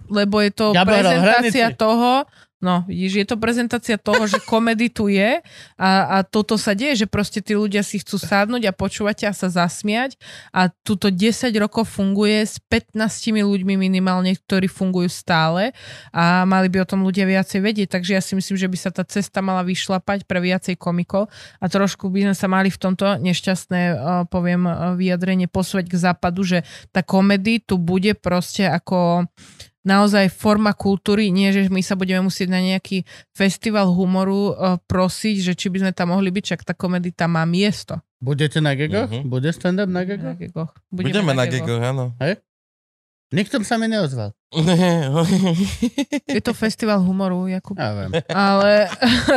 lebo 0.08 0.40
je 0.42 0.50
to 0.54 0.66
hral 0.72 0.86
prezentácia 0.86 1.68
toho, 1.74 2.26
No, 2.56 2.88
vidíš, 2.88 3.12
je 3.20 3.26
to 3.28 3.36
prezentácia 3.36 3.96
toho, 4.00 4.24
že 4.24 4.40
komedy 4.50 4.88
tu 4.88 5.12
je 5.12 5.44
a, 5.76 5.90
a 6.08 6.16
toto 6.24 6.56
sa 6.56 6.72
deje, 6.72 7.04
že 7.04 7.06
proste 7.06 7.44
tí 7.44 7.52
ľudia 7.52 7.84
si 7.84 8.00
chcú 8.00 8.16
sadnúť 8.16 8.64
a 8.64 8.72
počúvať 8.72 9.28
a 9.28 9.36
sa 9.36 9.52
zasmiať 9.52 10.16
a 10.56 10.72
tuto 10.80 11.12
10 11.12 11.52
rokov 11.60 11.84
funguje 11.92 12.40
s 12.40 12.56
15 12.72 12.96
ľuďmi 13.44 13.76
minimálne, 13.76 14.32
ktorí 14.32 14.72
fungujú 14.72 15.12
stále 15.12 15.76
a 16.16 16.48
mali 16.48 16.72
by 16.72 16.80
o 16.80 16.88
tom 16.88 17.04
ľudia 17.04 17.28
viacej 17.28 17.60
vedieť, 17.60 17.88
takže 17.92 18.16
ja 18.16 18.22
si 18.24 18.32
myslím, 18.32 18.56
že 18.56 18.70
by 18.72 18.76
sa 18.80 18.88
tá 18.88 19.04
cesta 19.04 19.44
mala 19.44 19.60
vyšlapať 19.60 20.24
pre 20.24 20.40
viacej 20.40 20.80
komikov 20.80 21.28
a 21.60 21.64
trošku 21.68 22.08
by 22.08 22.32
sme 22.32 22.36
sa 22.40 22.48
mali 22.48 22.72
v 22.72 22.80
tomto 22.80 23.20
nešťastné, 23.20 23.80
uh, 23.92 23.96
poviem, 24.32 24.64
uh, 24.64 24.96
vyjadrenie 24.96 25.44
posúvať 25.44 25.92
k 25.92 26.00
západu, 26.00 26.40
že 26.40 26.64
tá 26.88 27.04
komedy 27.04 27.60
tu 27.60 27.76
bude 27.76 28.16
proste 28.16 28.64
ako 28.64 29.28
naozaj 29.86 30.28
forma 30.28 30.76
kultúry, 30.76 31.32
nie 31.32 31.48
že 31.54 31.70
my 31.72 31.80
sa 31.80 31.96
budeme 31.96 32.26
musieť 32.26 32.50
na 32.52 32.60
nejaký 32.60 33.06
festival 33.32 33.88
humoru 33.94 34.52
uh, 34.52 34.76
prosiť, 34.84 35.36
že 35.40 35.52
či 35.54 35.70
by 35.72 35.86
sme 35.86 35.92
tam 35.96 36.12
mohli 36.12 36.28
byť, 36.28 36.44
čak 36.44 36.60
tá 36.66 36.76
komedy 36.76 37.14
tam 37.14 37.38
má 37.38 37.46
miesto. 37.48 37.96
Budete 38.20 38.60
na 38.60 38.76
gegoch? 38.76 39.08
Mhm. 39.08 39.30
Bude 39.30 39.48
stand-up 39.54 39.88
na 39.88 40.02
Na 40.02 40.04
gegoch? 40.04 40.36
gegoch. 40.36 40.72
Budeme 40.92 41.32
na 41.32 41.48
gegoch, 41.48 41.80
áno. 41.80 42.12
Nikto 43.32 43.58
sa 43.64 43.80
mi 43.80 43.88
neozval. 43.88 44.35
Je 46.26 46.40
to 46.40 46.54
festival 46.54 47.02
humoru, 47.02 47.50
Jakub. 47.50 47.74
Ja 47.74 47.92
viem. 47.98 48.14
Ale... 48.30 48.86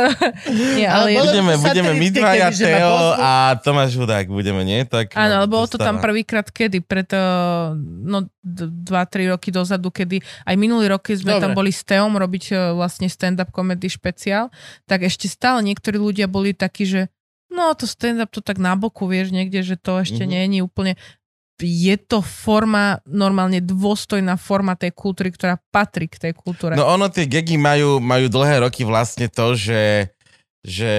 nie, 0.78 0.86
ale... 0.86 1.18
Ale 1.18 1.26
budeme, 1.26 1.52
budeme 1.58 1.92
my 1.98 2.08
dvaja, 2.14 2.48
Teo 2.54 2.94
a 3.18 3.58
Tomáš 3.58 3.98
Hudák 3.98 4.30
budeme, 4.30 4.62
nie? 4.62 4.86
Tak, 4.86 5.18
Áno, 5.18 5.42
ale 5.42 5.46
bolo 5.50 5.66
to 5.66 5.82
tam 5.82 5.98
prvýkrát 5.98 6.46
kedy? 6.46 6.86
Preto 6.86 7.18
no, 7.82 8.30
2-3 8.46 9.34
roky 9.34 9.50
dozadu, 9.50 9.90
kedy 9.90 10.22
aj 10.22 10.54
minulý 10.54 10.86
rok, 10.86 11.02
keď 11.10 11.16
sme 11.26 11.32
Dobre. 11.36 11.42
tam 11.42 11.50
boli 11.58 11.70
s 11.74 11.82
Teom 11.82 12.14
robiť 12.14 12.44
e, 12.54 12.54
vlastne 12.78 13.10
stand-up 13.10 13.50
comedy 13.50 13.90
špeciál, 13.90 14.48
tak 14.86 15.02
ešte 15.02 15.26
stále 15.26 15.58
niektorí 15.66 15.98
ľudia 15.98 16.30
boli 16.30 16.54
takí, 16.54 16.86
že 16.86 17.10
no 17.50 17.74
to 17.74 17.84
stand-up 17.84 18.30
to 18.30 18.38
tak 18.40 18.62
na 18.62 18.78
boku, 18.78 19.10
vieš, 19.10 19.34
niekde, 19.34 19.66
že 19.66 19.74
to 19.74 19.98
ešte 19.98 20.22
Mhm. 20.22 20.30
nie 20.30 20.42
je 20.54 20.62
úplne 20.62 20.94
je 21.60 21.96
to 22.00 22.24
forma, 22.24 23.00
normálne 23.04 23.60
dôstojná 23.60 24.36
forma 24.40 24.76
tej 24.76 24.96
kultúry, 24.96 25.32
ktorá 25.32 25.60
patrí 25.70 26.08
k 26.08 26.30
tej 26.30 26.32
kultúre. 26.32 26.74
No 26.74 26.88
ono, 26.88 27.12
tie 27.12 27.28
gegy 27.28 27.60
majú, 27.60 28.00
majú 28.00 28.26
dlhé 28.32 28.64
roky 28.64 28.82
vlastne 28.84 29.28
to, 29.28 29.56
že 29.56 30.10
že 30.60 30.92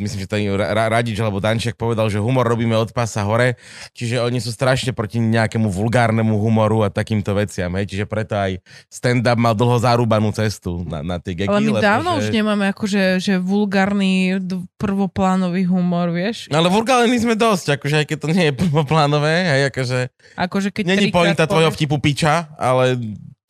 myslím, 0.00 0.24
že 0.24 0.28
Ra- 0.56 0.88
Radič 0.88 1.20
alebo 1.20 1.36
Danček 1.36 1.76
povedal, 1.76 2.08
že 2.08 2.16
humor 2.16 2.48
robíme 2.48 2.72
od 2.72 2.88
pása 2.96 3.20
hore, 3.20 3.60
čiže 3.92 4.16
oni 4.24 4.40
sú 4.40 4.48
strašne 4.48 4.96
proti 4.96 5.20
nejakému 5.20 5.68
vulgárnemu 5.68 6.40
humoru 6.40 6.80
a 6.80 6.88
takýmto 6.88 7.36
veciam, 7.36 7.68
hej, 7.76 7.84
čiže 7.84 8.08
preto 8.08 8.32
aj 8.32 8.64
stand-up 8.88 9.36
mal 9.36 9.52
dlho 9.52 9.76
zarúbanú 9.76 10.32
cestu 10.32 10.80
na, 10.88 11.04
na 11.04 11.16
tie 11.20 11.36
gegy. 11.36 11.52
ale 11.52 11.60
my 11.60 11.72
dávno 11.76 12.16
že... 12.16 12.18
už 12.18 12.26
nemáme 12.32 12.64
akože 12.72 13.02
že 13.20 13.34
vulgárny 13.36 14.40
prvoplánový 14.80 15.68
humor, 15.68 16.08
vieš? 16.08 16.48
Ale 16.48 16.72
vulgárni 16.72 17.20
sme 17.20 17.36
dosť, 17.36 17.76
akože 17.76 18.04
aj 18.04 18.06
keď 18.08 18.18
to 18.18 18.28
nie 18.32 18.44
je 18.48 18.54
prvoplánové, 18.64 19.34
hej, 19.44 19.62
akože 19.68 19.98
Akože 20.40 20.68
keď 20.72 20.84
není 20.96 21.12
pointa 21.12 21.44
tvojho 21.44 21.68
povieš- 21.68 21.76
vtipu 21.76 21.96
piča, 22.00 22.48
ale 22.56 22.96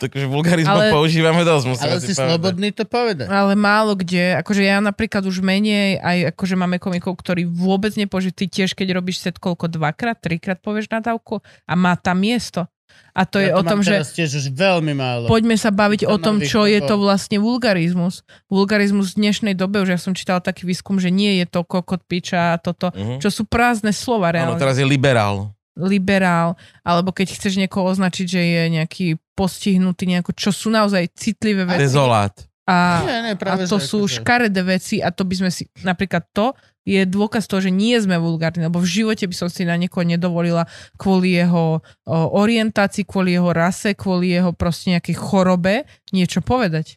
takže 0.06 0.26
vulgarizmus 0.26 0.76
Ale- 0.78 0.92
používame 0.92 1.42
dosť, 1.42 1.64
musíme 1.66 1.88
Ale 1.88 1.98
si 1.98 2.06
si 2.06 2.12
povedať. 2.12 2.28
slobodný 2.28 2.68
to 2.70 2.84
povedať. 2.84 3.26
Ale 3.26 3.52
málo 3.54 3.92
kde, 3.94 4.36
akože 4.36 4.62
ja 4.62 4.78
napríklad 4.78 5.22
už 5.22 5.40
menej, 5.40 5.96
aj 5.98 6.18
akože 6.30 6.54
máme 6.54 6.76
komikov, 6.76 7.16
ktorí 7.16 7.44
vôbec 7.44 7.94
nepoží, 7.94 8.30
ty 8.30 8.44
tiež 8.44 8.72
keď 8.72 8.94
robíš 8.94 9.20
set 9.20 9.36
koľko, 9.36 9.66
dvakrát, 9.68 10.16
trikrát 10.16 10.58
povieš 10.58 10.88
nadávku 10.88 11.38
a 11.62 11.72
má 11.72 11.94
tam 11.94 12.18
miesto. 12.18 12.68
A 13.10 13.24
to 13.24 13.38
je 13.38 13.50
ja 13.50 13.54
o 13.54 13.62
tom, 13.62 13.78
že 13.80 14.02
tiež 14.04 14.30
už 14.36 14.46
veľmi 14.50 14.90
málo. 14.92 15.26
poďme 15.26 15.54
sa 15.54 15.70
baviť 15.70 16.02
To 16.02 16.10
o 16.10 16.16
tom, 16.16 16.38
čo 16.40 16.62
je 16.62 16.78
východ- 16.78 16.88
to 16.88 16.94
vlastne 16.96 17.38
vulgarizmus. 17.38 18.22
Vulgarizmus 18.48 19.14
v 19.14 19.26
dnešnej 19.26 19.54
dobe, 19.54 19.78
už 19.80 19.90
ja 19.90 19.98
som 19.98 20.12
čítala 20.12 20.38
taký 20.38 20.62
výskum, 20.64 20.98
že 20.98 21.10
nie 21.10 21.38
je 21.38 21.46
to 21.48 21.62
kokot, 21.62 22.02
piča 22.02 22.54
a 22.54 22.56
toto, 22.56 22.90
Mhm. 22.90 23.18
čo 23.18 23.30
sú 23.30 23.42
prázdne 23.44 23.90
slova 23.90 24.30
Áno, 24.30 24.54
reálne. 24.54 24.60
teraz 24.60 24.76
je 24.76 24.84
liberál. 24.84 25.50
liberál, 25.74 26.54
alebo 26.82 27.10
keď 27.10 27.34
chceš 27.34 27.54
niekoho 27.56 27.86
označiť, 27.88 28.26
že 28.28 28.40
je 28.40 28.62
nejaký 28.72 29.06
postihnutý, 29.34 30.06
nejako, 30.06 30.32
čo 30.32 30.50
sú 30.50 30.70
naozaj 30.70 31.10
citlivé 31.12 31.66
veci. 31.66 31.84
Dezolát. 31.84 32.34
A, 32.64 33.04
Nie, 33.04 33.18
nie, 33.20 33.32
a 33.34 33.38
práve, 33.38 33.68
to 33.68 33.76
že 33.76 33.86
sú 33.86 33.98
akože- 34.02 34.14
škaredé 34.24 34.62
veci 34.64 34.96
a 34.98 35.12
to 35.12 35.22
by 35.22 35.34
sme 35.36 35.50
si, 35.52 35.68
napríklad 35.84 36.24
to 36.32 36.56
je 36.84 37.04
dôkaz 37.04 37.44
toho, 37.44 37.60
že 37.60 37.68
nie 37.68 37.92
sme 37.96 38.16
vulgárni, 38.16 38.64
lebo 38.64 38.80
v 38.80 38.88
živote 38.88 39.24
by 39.24 39.36
som 39.36 39.48
si 39.48 39.64
na 39.64 39.76
niekoho 39.76 40.00
nedovolila 40.00 40.64
kvôli 40.96 41.36
jeho 41.36 41.80
o, 41.80 42.16
orientácii, 42.34 43.04
kvôli 43.04 43.36
jeho 43.36 43.52
rase, 43.52 43.92
kvôli 43.92 44.32
jeho 44.32 44.52
proste 44.52 44.92
nejakej 44.92 45.16
chorobe 45.16 45.84
niečo 46.08 46.40
povedať. 46.40 46.96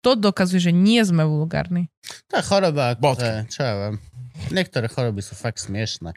To 0.00 0.16
dokazuje, 0.16 0.68
že 0.68 0.72
nie 0.72 1.00
sme 1.04 1.28
vulgárni. 1.28 1.92
Tá 2.24 2.40
choroba, 2.40 2.96
ako 2.96 3.20
to 3.20 3.24
je, 3.24 3.38
čo 3.52 3.60
ja 3.60 3.72
viem. 3.76 3.96
Niektoré 4.48 4.88
choroby 4.88 5.20
sú 5.20 5.36
fakt 5.36 5.60
smiešné. 5.60 6.16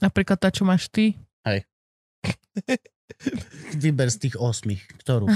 Napríklad 0.00 0.36
tá, 0.36 0.52
čo 0.52 0.68
máš 0.68 0.92
ty. 0.92 1.16
Vyber 3.74 4.08
z 4.08 4.16
tých 4.28 4.34
osmých, 4.40 4.80
ktorú. 5.04 5.28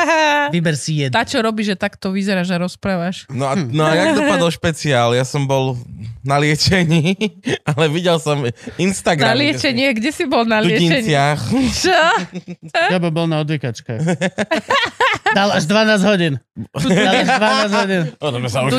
Vyber 0.54 0.74
si 0.74 1.04
jednu. 1.04 1.14
tá, 1.14 1.22
čo 1.28 1.44
robí, 1.44 1.62
že 1.66 1.76
takto 1.76 2.10
vyzeráš 2.10 2.48
a 2.54 2.58
rozprávaš. 2.58 3.28
No 3.28 3.44
a, 3.44 3.54
no 3.54 3.82
a 3.84 3.92
jak 3.92 4.16
dopadol 4.16 4.50
špeciál? 4.50 5.12
Ja 5.12 5.22
som 5.28 5.44
bol 5.44 5.76
na 6.24 6.40
liečení, 6.40 7.16
ale 7.70 7.92
videl 7.92 8.16
som 8.22 8.44
Instagram. 8.80 9.32
Na 9.32 9.36
liečenie, 9.36 9.92
kde 9.92 10.10
si 10.10 10.24
bol 10.24 10.48
na 10.48 10.64
V 10.64 10.72
liečení? 10.72 11.06
Dudinciach. 11.06 11.40
Čo? 11.76 12.00
Ja 12.72 12.98
by 12.98 13.10
bol 13.12 13.28
na 13.28 13.44
odvykačkách. 13.44 14.00
Dal 15.30 15.50
až 15.54 15.64
12 15.66 16.02
hodín. 16.02 16.34
Dal 16.74 17.14
až 17.22 17.28
12 17.70 17.80
hodín. 17.80 18.02
Sme 18.40 18.48
sa 18.50 18.58
už 18.66 18.70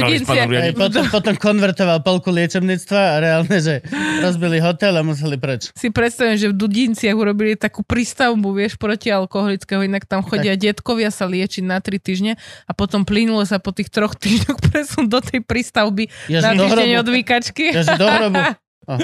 potom, 0.76 1.04
potom 1.10 1.34
konvertoval 1.38 2.04
polku 2.04 2.30
liečebníctva 2.30 3.00
a 3.00 3.16
reálne, 3.20 3.58
že 3.58 3.86
rozbili 4.20 4.60
hotel 4.60 4.96
a 4.96 5.02
museli 5.02 5.38
preč. 5.38 5.72
si 5.74 5.90
predstavím, 5.90 6.36
že 6.36 6.52
v 6.52 6.56
Dudinciach 6.58 7.16
urobili 7.16 7.56
takú 7.56 7.82
prístavbu, 7.82 8.52
vieš, 8.52 8.76
proti 8.76 9.10
alkoholického, 9.10 9.82
inak 9.86 10.06
tam 10.06 10.22
chodia 10.22 10.58
detkovia 10.58 11.10
sa 11.10 11.26
liečiť 11.26 11.64
na 11.64 11.80
tri 11.80 11.98
týždne 11.98 12.36
a 12.66 12.72
potom 12.74 13.04
plynulo 13.04 13.44
sa 13.44 13.58
po 13.58 13.72
tých 13.72 13.90
troch 13.94 14.14
týždňoch 14.18 14.60
presun 14.70 15.08
do 15.08 15.20
tej 15.22 15.42
prístavby 15.46 16.10
Ja, 16.30 16.42
na 16.44 16.58
týždeň 16.58 16.90
hrobu. 16.96 17.02
od 17.02 17.08
výkačky. 17.10 17.66
Ja, 17.72 17.84
že 17.84 17.96
do 17.98 18.08
hrobu. 18.08 18.42
Oh, 18.90 18.98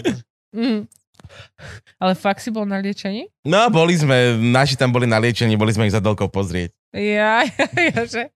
Mm. 0.58 0.90
Ale 2.00 2.14
fakt 2.16 2.40
si 2.40 2.50
bol 2.50 2.64
na 2.64 2.80
liečení? 2.80 3.28
No, 3.44 3.68
boli 3.70 3.94
sme, 3.94 4.38
naši 4.38 4.74
tam 4.74 4.90
boli 4.90 5.06
na 5.06 5.18
liečení, 5.18 5.54
boli 5.54 5.70
sme 5.70 5.86
ich 5.86 5.94
za 5.94 6.00
dlhkou 6.00 6.30
pozrieť. 6.30 6.74
Ja, 6.96 7.44
ja, 7.92 8.00
že, 8.08 8.32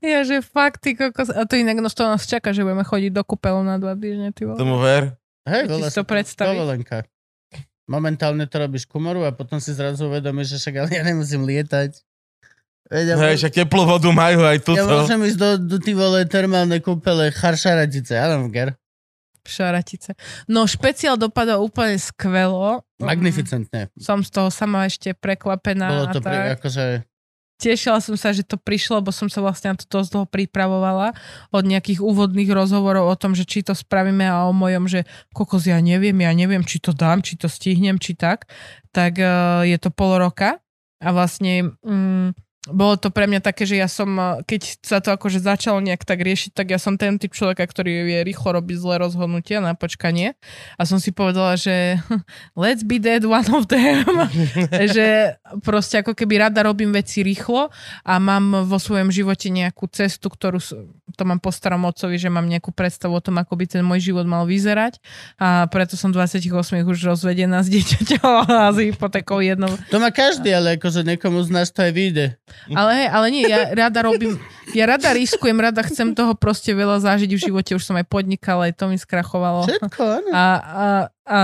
ja, 0.00 0.20
že 0.24 0.40
fakt, 0.40 0.80
ty 0.80 0.96
kokos. 0.96 1.28
A 1.28 1.44
to 1.44 1.60
inak, 1.60 1.78
no 1.84 1.92
to 1.92 2.04
nás 2.04 2.24
čaká, 2.24 2.56
že 2.56 2.64
budeme 2.64 2.84
chodiť 2.84 3.12
do 3.12 3.22
kúpeľov 3.22 3.62
na 3.66 3.76
dva 3.76 3.92
týždne, 3.92 4.32
ty 4.32 4.48
vole. 4.48 4.56
Tomu 4.56 4.80
ver. 4.80 5.20
Hej, 5.44 5.68
si 5.88 5.96
to 5.96 6.04
predstaviť. 6.04 6.56
Dovolenka. 6.56 6.96
Momentálne 7.90 8.46
to 8.46 8.56
robíš 8.62 8.86
kumoru 8.86 9.26
a 9.26 9.34
potom 9.34 9.58
si 9.58 9.74
zrazu 9.74 10.06
uvedomíš, 10.06 10.56
že 10.56 10.58
však 10.62 10.74
ale 10.78 10.90
ja 10.94 11.02
nemusím 11.02 11.42
lietať. 11.42 11.98
Veď 12.90 13.04
ja, 13.06 13.16
Hej, 13.18 13.34
však 13.46 13.54
teplú 13.66 13.86
vodu 13.86 14.10
majú 14.10 14.42
aj 14.42 14.58
ja 14.58 14.66
tuto. 14.66 14.86
môžem 14.86 15.20
ísť 15.26 15.38
do, 15.38 15.50
do 15.58 15.76
ty 15.78 15.94
vole 15.94 16.26
termálne 16.26 16.82
kúpele 16.82 17.30
Charšaradice, 17.30 18.18
I 18.18 18.26
don't 18.30 18.50
care. 18.50 18.74
Šaratice. 19.46 20.14
No, 20.46 20.66
špeciál 20.68 21.16
dopadol 21.16 21.64
úplne 21.64 21.96
skvelo. 21.98 22.84
Magnificentne. 23.00 23.88
Som 23.96 24.20
z 24.22 24.30
toho 24.30 24.52
sama 24.52 24.86
ešte 24.86 25.16
prekvapená. 25.16 25.86
Bolo 25.90 26.06
a 26.06 26.14
to 26.14 26.20
tak. 26.20 26.30
pri, 26.30 26.38
akože... 26.60 26.84
Tešila 27.60 28.00
som 28.00 28.16
sa, 28.16 28.32
že 28.32 28.40
to 28.40 28.56
prišlo, 28.56 29.04
lebo 29.04 29.12
som 29.12 29.28
sa 29.28 29.44
vlastne 29.44 29.70
na 29.72 29.76
to 29.76 29.84
dosť 29.84 30.08
dlho 30.16 30.26
pripravovala 30.32 31.12
od 31.52 31.64
nejakých 31.68 32.00
úvodných 32.00 32.48
rozhovorov 32.48 33.12
o 33.12 33.20
tom, 33.20 33.36
že 33.36 33.44
či 33.44 33.60
to 33.60 33.76
spravíme 33.76 34.24
a 34.24 34.48
o 34.48 34.56
mojom, 34.56 34.88
že 34.88 35.04
kokos, 35.36 35.68
ja 35.68 35.76
neviem, 35.84 36.16
ja 36.24 36.32
neviem, 36.32 36.64
či 36.64 36.80
to 36.80 36.96
dám, 36.96 37.20
či 37.20 37.36
to 37.36 37.52
stihnem, 37.52 38.00
či 38.00 38.16
tak. 38.16 38.48
Tak 38.96 39.20
uh, 39.20 39.62
je 39.68 39.76
to 39.76 39.92
pol 39.92 40.16
roka 40.16 40.56
a 41.04 41.08
vlastne 41.12 41.76
mm, 41.84 42.32
bolo 42.68 43.00
to 43.00 43.08
pre 43.08 43.24
mňa 43.24 43.40
také, 43.40 43.64
že 43.64 43.80
ja 43.80 43.88
som, 43.88 44.12
eh, 44.20 44.44
keď 44.44 44.60
sa 44.84 45.00
to 45.00 45.16
akože 45.16 45.40
začalo 45.40 45.80
nejak 45.80 46.04
tak 46.04 46.20
riešiť, 46.20 46.52
tak 46.52 46.68
ja 46.68 46.76
som 46.76 47.00
ten 47.00 47.16
typ 47.16 47.32
človeka, 47.32 47.64
ktorý 47.64 48.04
vie 48.04 48.20
rýchlo 48.20 48.60
robiť 48.60 48.76
zlé 48.76 48.94
rozhodnutia 49.00 49.64
na 49.64 49.72
počkanie 49.72 50.36
a 50.76 50.82
som 50.84 51.00
si 51.00 51.08
povedala, 51.08 51.56
že 51.56 51.96
let's 52.60 52.84
be 52.84 53.00
dead 53.00 53.24
one 53.24 53.48
of 53.56 53.64
them 53.72 54.04
že 54.96 55.40
proste 55.64 56.04
ako 56.04 56.12
keby 56.12 56.44
rada 56.44 56.60
robím 56.60 56.92
veci 56.92 57.24
rýchlo 57.24 57.72
a 58.04 58.12
mám 58.20 58.68
vo 58.68 58.76
svojom 58.76 59.08
živote 59.08 59.48
nejakú 59.48 59.88
cestu, 59.88 60.28
ktorú 60.28 60.60
to 61.16 61.22
mám 61.24 61.40
po 61.40 61.48
starom 61.48 61.88
otcovi, 61.88 62.20
že 62.20 62.28
mám 62.28 62.44
nejakú 62.44 62.76
predstavu 62.76 63.16
o 63.16 63.24
tom, 63.24 63.40
ako 63.40 63.56
by 63.56 63.64
ten 63.72 63.80
môj 63.80 64.12
život 64.12 64.28
mal 64.28 64.44
vyzerať 64.44 65.00
a 65.40 65.64
preto 65.72 65.96
som 65.96 66.12
28 66.12 66.44
už 66.84 66.98
rozvedená 67.08 67.64
s 67.64 67.72
dieťaťom 67.72 68.52
a 68.52 68.68
s 68.68 68.78
hypotékou 68.84 69.40
jednou. 69.40 69.72
To 69.88 69.96
má 69.96 70.12
každý, 70.12 70.52
ale 70.52 70.76
akože 70.76 71.08
niekomu 71.08 71.40
z 71.40 71.50
nás 71.56 71.72
to 71.72 71.88
aj 71.88 71.92
vyjde. 71.96 72.26
Ale 72.78 72.90
hej, 72.96 73.08
ale 73.10 73.26
nie, 73.34 73.44
ja 73.46 73.72
rada 73.74 74.00
robím, 74.06 74.38
ja 74.72 74.84
rada 74.86 75.10
riskujem, 75.10 75.58
rada 75.58 75.82
chcem 75.82 76.14
toho 76.14 76.38
proste 76.38 76.70
veľa 76.70 77.02
zážiť 77.02 77.30
v 77.30 77.42
živote, 77.50 77.74
už 77.74 77.82
som 77.82 77.98
aj 77.98 78.06
podnikala, 78.06 78.70
aj 78.70 78.78
to 78.78 78.84
mi 78.86 78.96
skrachovalo. 78.96 79.66
Všetko, 79.66 80.02
áno. 80.02 80.30
A, 80.30 80.44
a, 80.44 80.86
a 81.26 81.38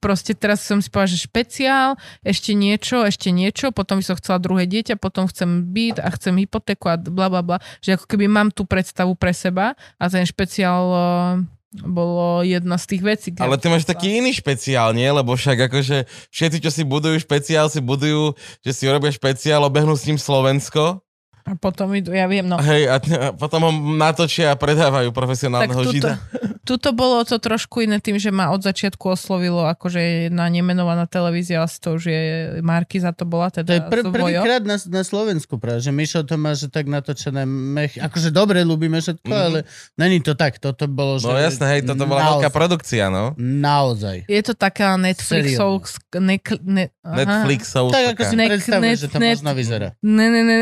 proste 0.00 0.34
teraz 0.34 0.64
som 0.64 0.82
si 0.82 0.88
povedala, 0.88 1.14
že 1.14 1.26
špeciál, 1.26 1.94
ešte 2.26 2.56
niečo, 2.56 3.06
ešte 3.06 3.30
niečo, 3.30 3.70
potom 3.70 4.00
by 4.00 4.04
som 4.04 4.18
chcela 4.18 4.42
druhé 4.42 4.66
dieťa, 4.66 4.98
potom 4.98 5.28
chcem 5.30 5.70
byt 5.70 6.02
a 6.02 6.08
chcem 6.14 6.34
hypotéku 6.42 6.90
a 6.90 6.96
bla 6.98 7.28
bla 7.30 7.42
bla, 7.44 7.58
že 7.84 7.94
ako 7.94 8.06
keby 8.10 8.26
mám 8.26 8.48
tú 8.50 8.66
predstavu 8.66 9.14
pre 9.14 9.30
seba 9.36 9.78
a 10.00 10.04
ten 10.10 10.26
špeciál 10.26 10.84
eh, 10.90 11.61
bolo 11.80 12.44
jedna 12.44 12.76
z 12.76 12.84
tých 12.84 13.02
vecí. 13.02 13.28
Ale 13.40 13.56
ty 13.56 13.72
máš 13.72 13.88
taký 13.88 14.20
iný 14.20 14.36
špeciál, 14.36 14.92
nie? 14.92 15.08
Lebo 15.08 15.32
však 15.32 15.72
akože 15.72 16.04
všetci, 16.28 16.58
čo 16.60 16.70
si 16.70 16.82
budujú 16.84 17.16
špeciál, 17.16 17.72
si 17.72 17.80
budujú, 17.80 18.36
že 18.60 18.72
si 18.76 18.84
urobia 18.84 19.08
špeciál, 19.08 19.64
obehnú 19.64 19.96
s 19.96 20.04
ním 20.04 20.20
Slovensko. 20.20 21.00
A 21.42 21.58
potom 21.58 21.90
idú, 21.90 22.14
ja 22.14 22.30
viem, 22.30 22.46
no. 22.46 22.54
Hej, 22.60 22.86
a, 22.86 22.96
t- 23.02 23.18
a 23.18 23.34
potom 23.34 23.66
ho 23.66 23.72
natočia 23.98 24.54
a 24.54 24.58
predávajú 24.60 25.10
Tak 25.10 25.16
profesionálneho 25.16 25.82
tuto, 25.82 25.90
žida. 25.90 26.12
tuto 26.62 26.90
bolo 26.90 27.22
to 27.22 27.36
trošku 27.36 27.80
iné 27.80 27.98
tým, 27.98 28.16
že 28.16 28.28
ma 28.28 28.48
od 28.48 28.60
začiatku 28.60 29.02
oslovilo 29.08 29.62
akože 29.64 29.98
jedna 30.26 30.46
nemenovaná 30.46 31.04
televízia, 31.04 31.60
asi 31.60 31.76
to 31.76 31.94
už 31.94 32.02
je 32.04 32.20
Markiza 32.58 33.10
to 33.10 33.22
bola, 33.22 33.48
To 33.48 33.60
je 33.60 33.66
teda 33.68 33.86
pr- 33.86 34.08
prvýkrát 34.08 34.62
na, 34.62 34.78
na 34.78 35.02
Slovensku 35.02 35.56
práve, 35.56 35.80
že 35.80 35.90
Mišo 35.90 36.22
to 36.22 36.34
má, 36.34 36.52
že 36.52 36.66
tak 36.66 36.86
natočené 36.86 37.42
mech... 37.44 37.94
Akože 37.96 38.28
dobre, 38.28 38.62
ľúbime 38.62 38.96
všetko, 38.96 39.28
Mhm. 39.28 39.42
ale 39.44 39.58
není 39.94 40.18
to 40.18 40.32
tak. 40.32 40.56
Toto 40.56 40.86
bolo, 40.86 41.16
že... 41.16 41.26
No 41.26 41.36
jasné, 41.36 41.64
hej, 41.68 41.80
toto 41.84 42.04
bola 42.04 42.36
veľká 42.36 42.48
produkcia, 42.48 43.06
no. 43.06 43.34
Naozaj. 43.36 44.26
Je 44.26 44.42
to 44.42 44.54
taká 44.54 44.94
Netflixovská... 44.96 46.18
Ne, 46.18 46.38
ne, 46.62 46.84
aha. 47.00 47.16
Netflixovská. 47.18 47.92
Tak 47.92 48.04
ako 48.12 48.22
si 48.24 48.36
net- 48.36 48.50
že 48.94 49.08
to 49.08 49.18
možno 49.18 49.50
vyzerá. 49.52 49.88
ne, 50.00 50.26
ne, 50.26 50.42
ne, 50.42 50.58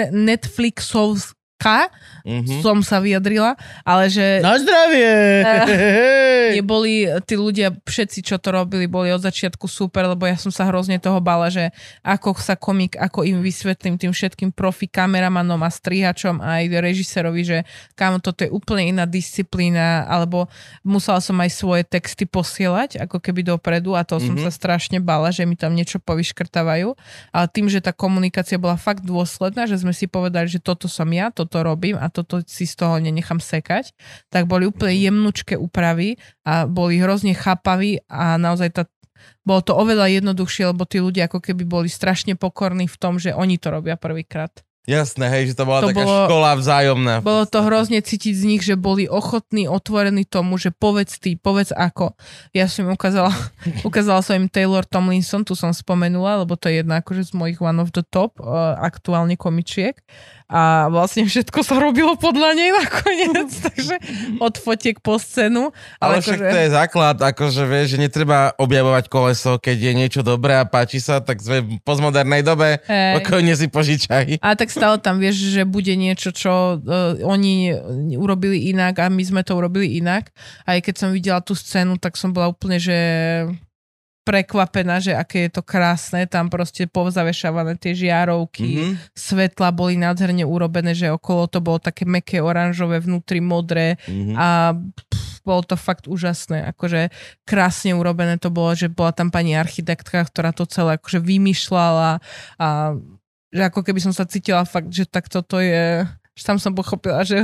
Netflixovská, 1.60 1.92
Mhm. 2.20 2.60
som 2.60 2.80
sa 2.80 3.00
vyjadrila, 3.00 3.56
ale 3.80 4.08
že 4.08 4.40
Na 4.40 4.56
zdravie! 4.56 5.08
Hej. 5.40 6.56
je 6.56 6.62
boli 6.62 6.92
tí 7.24 7.34
ľudia, 7.34 7.72
všetci, 7.80 8.20
čo 8.22 8.36
to 8.36 8.50
robili, 8.50 8.84
boli 8.84 9.08
od 9.08 9.20
začiatku 9.20 9.64
super, 9.64 10.04
lebo 10.04 10.24
ja 10.24 10.36
som 10.36 10.48
sa 10.48 10.68
hrozne 10.68 10.96
toho 10.96 11.16
bala, 11.18 11.48
že 11.48 11.72
ako 12.02 12.36
sa 12.36 12.56
komik, 12.56 12.92
ako 12.96 13.24
im 13.24 13.40
vysvetlím 13.40 13.96
tým 13.96 14.12
všetkým 14.12 14.52
profi 14.52 14.84
kameramanom 14.84 15.60
a 15.60 15.70
strihačom 15.70 16.40
a 16.40 16.60
aj 16.60 16.64
režisérovi, 16.74 17.40
že 17.40 17.58
kámo, 17.94 18.20
toto 18.20 18.44
je 18.44 18.50
úplne 18.50 18.90
iná 18.90 19.04
disciplína, 19.04 20.04
alebo 20.04 20.44
musela 20.82 21.20
som 21.20 21.36
aj 21.36 21.50
svoje 21.50 21.82
texty 21.84 22.24
posielať, 22.24 23.00
ako 23.00 23.16
keby 23.16 23.44
dopredu 23.46 23.96
a 23.96 24.04
to 24.04 24.20
som 24.20 24.36
Mhm. 24.36 24.44
sa 24.44 24.52
strašne 24.52 24.98
bala, 25.00 25.32
že 25.32 25.48
mi 25.48 25.56
tam 25.56 25.72
niečo 25.72 25.96
povyškrtávajú. 25.98 26.92
Ale 27.32 27.46
tým, 27.48 27.66
že 27.66 27.80
tá 27.80 27.92
komunikácia 27.92 28.60
bola 28.60 28.76
fakt 28.76 29.04
dôsledná, 29.04 29.64
že 29.64 29.80
sme 29.80 29.96
si 29.96 30.04
povedali, 30.04 30.46
že 30.46 30.60
toto 30.60 30.84
som 30.84 31.08
ja, 31.08 31.32
toto 31.32 31.49
robím 31.58 31.98
a 31.98 32.06
toto 32.06 32.38
si 32.46 32.70
z 32.70 32.78
toho 32.78 33.02
nenechám 33.02 33.42
sekať, 33.42 33.90
tak 34.30 34.46
boli 34.46 34.70
úplne 34.70 34.94
jemnučké 34.94 35.58
úpravy 35.58 36.14
a 36.46 36.70
boli 36.70 37.02
hrozne 37.02 37.34
chápaví 37.34 37.98
a 38.06 38.38
naozaj 38.38 38.70
tá 38.70 38.82
bolo 39.44 39.60
to 39.60 39.76
oveľa 39.76 40.08
jednoduchšie, 40.22 40.70
lebo 40.70 40.88
tí 40.88 41.02
ľudia 41.02 41.28
ako 41.28 41.42
keby 41.44 41.66
boli 41.66 41.88
strašne 41.92 42.38
pokorní 42.38 42.88
v 42.88 42.96
tom, 42.96 43.20
že 43.20 43.36
oni 43.36 43.60
to 43.60 43.68
robia 43.68 43.98
prvýkrát. 43.98 44.48
Jasné, 44.88 45.28
hej, 45.28 45.52
že 45.52 45.60
to 45.60 45.68
bola 45.68 45.84
To 45.84 45.92
taká 45.92 46.02
bolo- 46.02 46.24
škola 46.24 46.50
vzájomná. 46.56 47.14
Bolo 47.20 47.44
to 47.44 47.60
hrozne 47.62 48.00
cítiť 48.00 48.32
z 48.32 48.44
nich, 48.48 48.62
že 48.64 48.80
boli 48.80 49.04
ochotní, 49.04 49.68
otvorení 49.68 50.24
tomu, 50.24 50.56
že 50.56 50.72
povedz 50.72 51.20
ty, 51.20 51.36
povedz 51.36 51.68
ako. 51.76 52.16
Ja 52.56 52.64
som 52.64 52.88
im 52.88 52.96
ukázala, 52.96 53.28
ukázala 53.88 54.24
som 54.24 54.40
im 54.40 54.48
Taylor 54.48 54.88
Tomlinson, 54.88 55.44
tu 55.44 55.52
som 55.52 55.76
spomenula, 55.76 56.42
lebo 56.42 56.56
to 56.56 56.72
je 56.72 56.80
jedna 56.80 57.04
akože 57.04 57.28
z 57.28 57.32
mojich 57.36 57.60
one 57.60 57.76
of 57.76 57.92
the 57.92 58.00
top 58.02 58.40
uh, 58.40 58.74
aktuálne 58.80 59.36
komičiek. 59.36 60.00
A 60.50 60.90
vlastne 60.90 61.30
všetko 61.30 61.62
sa 61.62 61.78
robilo 61.78 62.18
podľa 62.18 62.58
nej 62.58 62.74
nakoniec, 62.74 63.50
takže 63.70 63.96
od 64.42 64.54
fotiek 64.58 64.98
po 64.98 65.14
scénu. 65.14 65.70
Ale 66.02 66.18
Ale, 66.18 66.26
však 66.26 66.38
akože, 66.42 66.50
to 66.50 66.58
je 66.58 66.70
základ, 66.74 67.16
akože 67.22 67.62
vieš, 67.70 67.86
že 67.94 67.98
netreba 68.02 68.50
objavovať 68.58 69.04
koleso, 69.06 69.62
keď 69.62 69.78
je 69.78 69.92
niečo 69.94 70.20
dobré 70.26 70.58
a 70.58 70.66
páči 70.66 70.98
sa, 70.98 71.22
tak 71.22 71.38
sme 71.38 71.62
v 71.62 71.78
postmodernej 71.86 72.42
dobe, 72.42 72.82
Hej. 72.82 73.22
pokojne 73.22 73.54
si 73.54 73.70
požičaj. 73.70 74.42
A 74.42 74.58
tak 74.58 74.74
stále 74.74 74.98
tam 74.98 75.22
vieš, 75.22 75.54
že 75.54 75.62
bude 75.62 75.94
niečo, 75.94 76.34
čo 76.34 76.82
uh, 76.82 77.14
oni 77.22 77.70
urobili 78.18 78.74
inak 78.74 78.98
a 78.98 79.06
my 79.06 79.22
sme 79.22 79.46
to 79.46 79.54
urobili 79.54 80.02
inak. 80.02 80.34
Aj 80.66 80.82
keď 80.82 80.94
som 80.98 81.14
videla 81.14 81.38
tú 81.38 81.54
scénu, 81.54 81.94
tak 82.02 82.18
som 82.18 82.34
bola 82.34 82.50
úplne, 82.50 82.82
že 82.82 82.98
prekvapená, 84.30 85.02
že 85.02 85.10
aké 85.10 85.50
je 85.50 85.58
to 85.58 85.62
krásne, 85.66 86.22
tam 86.30 86.46
proste 86.46 86.86
povzavešavané 86.86 87.74
tie 87.82 87.98
žiarovky, 87.98 88.68
Mhm. 88.78 88.92
svetla 89.10 89.74
boli 89.74 89.98
nádherne 89.98 90.46
urobené, 90.46 90.94
že 90.94 91.10
okolo 91.10 91.50
to 91.50 91.58
bolo 91.58 91.82
také 91.82 92.06
meké 92.06 92.38
oranžové, 92.38 93.02
vnútri 93.02 93.42
modré 93.42 93.98
Mhm. 94.06 94.34
a 94.38 94.78
pff, 94.78 95.42
bolo 95.42 95.66
to 95.66 95.74
fakt 95.74 96.06
úžasné, 96.06 96.62
akože 96.70 97.10
krásne 97.42 97.90
urobené 97.90 98.38
to 98.38 98.54
bolo, 98.54 98.70
že 98.78 98.86
bola 98.86 99.10
tam 99.10 99.34
pani 99.34 99.58
architektka, 99.58 100.22
ktorá 100.22 100.54
to 100.54 100.62
celé 100.70 100.94
akože 100.94 101.18
vymýšľala 101.18 102.22
a 102.60 102.68
že 103.50 103.62
ako 103.66 103.82
keby 103.82 103.98
som 103.98 104.14
sa 104.14 104.30
cítila 104.30 104.62
fakt, 104.62 104.94
že 104.94 105.10
tak 105.10 105.26
toto 105.26 105.58
je 105.58 106.06
že 106.40 106.48
tam 106.48 106.56
som 106.56 106.72
pochopila, 106.72 107.20
že 107.20 107.36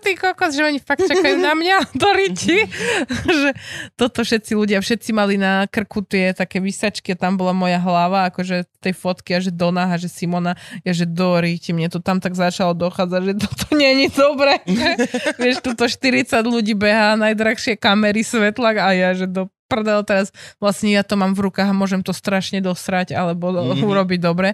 ty 0.00 0.16
kokos, 0.16 0.56
že 0.56 0.64
oni 0.64 0.80
fakt 0.80 1.04
čakajú 1.04 1.36
na 1.36 1.52
mňa 1.52 1.76
do 2.00 2.08
riti. 2.16 2.64
že 3.44 3.52
toto 3.92 4.24
všetci 4.24 4.56
ľudia, 4.56 4.80
všetci 4.80 5.12
mali 5.12 5.36
na 5.36 5.68
krku 5.68 6.00
tie 6.00 6.32
také 6.32 6.56
vysačky 6.56 7.12
a 7.12 7.20
tam 7.20 7.36
bola 7.36 7.52
moja 7.52 7.76
hlava, 7.76 8.32
akože 8.32 8.64
tej 8.80 8.96
fotky 8.96 9.36
a 9.36 9.44
že 9.44 9.52
Dona 9.52 9.92
a 9.92 10.00
že 10.00 10.08
Simona, 10.08 10.56
ja 10.80 10.96
že 10.96 11.04
do 11.04 11.36
riti, 11.36 11.76
mne 11.76 11.92
to 11.92 12.00
tam 12.00 12.24
tak 12.24 12.32
začalo 12.32 12.72
dochádzať, 12.72 13.20
že 13.20 13.34
toto 13.36 13.64
je 13.76 14.08
dobré. 14.16 14.64
Vieš, 15.44 15.60
tuto 15.60 15.84
40 15.84 16.32
ľudí 16.48 16.72
behá, 16.72 17.20
najdrahšie 17.20 17.76
kamery, 17.76 18.24
svetla 18.24 18.80
a 18.80 18.90
ja, 18.96 19.12
že 19.12 19.28
do 19.28 19.52
prdel 19.68 20.00
teraz 20.02 20.32
vlastne 20.56 20.88
ja 20.90 21.04
to 21.04 21.14
mám 21.14 21.36
v 21.36 21.46
rukách 21.46 21.68
a 21.68 21.76
môžem 21.76 22.00
to 22.00 22.10
strašne 22.10 22.58
dosrať 22.58 23.12
alebo 23.12 23.52
Mhm. 23.52 23.76
mm-hmm. 23.78 23.84
urobiť 23.92 24.20
dobre, 24.20 24.48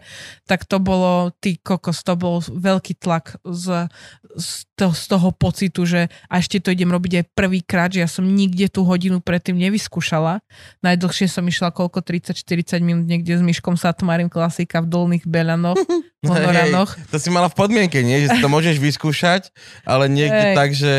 tak 0.45 0.66
to 0.66 0.82
bolo, 0.82 1.31
ty 1.39 1.55
kokos, 1.57 2.03
to 2.03 2.19
bol 2.19 2.43
veľký 2.43 2.99
tlak 2.99 3.39
z, 3.47 3.86
z, 4.35 4.49
to, 4.74 4.91
z 4.91 5.03
toho 5.07 5.31
pocitu, 5.31 5.86
že 5.86 6.01
a 6.27 6.43
ešte 6.43 6.59
to 6.59 6.74
idem 6.74 6.91
robiť 6.91 7.12
aj 7.23 7.24
prvýkrát, 7.32 7.89
že 7.89 8.03
ja 8.03 8.11
som 8.11 8.27
nikde 8.27 8.66
tú 8.66 8.82
hodinu 8.82 9.23
predtým 9.23 9.55
nevyskúšala. 9.55 10.43
Najdlhšie 10.82 11.31
som 11.31 11.47
išla 11.47 11.70
koľko, 11.70 12.03
30-40 12.03 12.82
minút 12.82 13.07
niekde 13.07 13.39
s 13.39 13.43
Myškom 13.43 13.78
Satmarim, 13.78 14.27
klasika 14.27 14.82
v 14.82 14.91
Dolných 14.91 15.24
Belanoch, 15.24 15.78
v 15.78 16.27
Honoranoch. 16.35 16.91
to 17.09 17.16
si 17.16 17.31
mala 17.31 17.47
v 17.47 17.55
podmienke, 17.55 18.03
nie? 18.03 18.27
Že 18.27 18.28
si 18.35 18.39
to 18.43 18.51
môžeš 18.51 18.77
vyskúšať, 18.78 19.55
ale 19.86 20.11
niekde 20.11 20.45
Hej. 20.51 20.57
tak, 20.59 20.70
že 20.74 20.93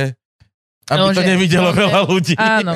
aby 0.85 1.01
No, 1.01 1.09
to 1.11 1.21
že- 1.21 1.29
nevidelo 1.33 1.69
no, 1.69 1.73
že- 1.73 1.81
veľa 1.81 2.01
ľudí. 2.05 2.33
Áno, 2.37 2.73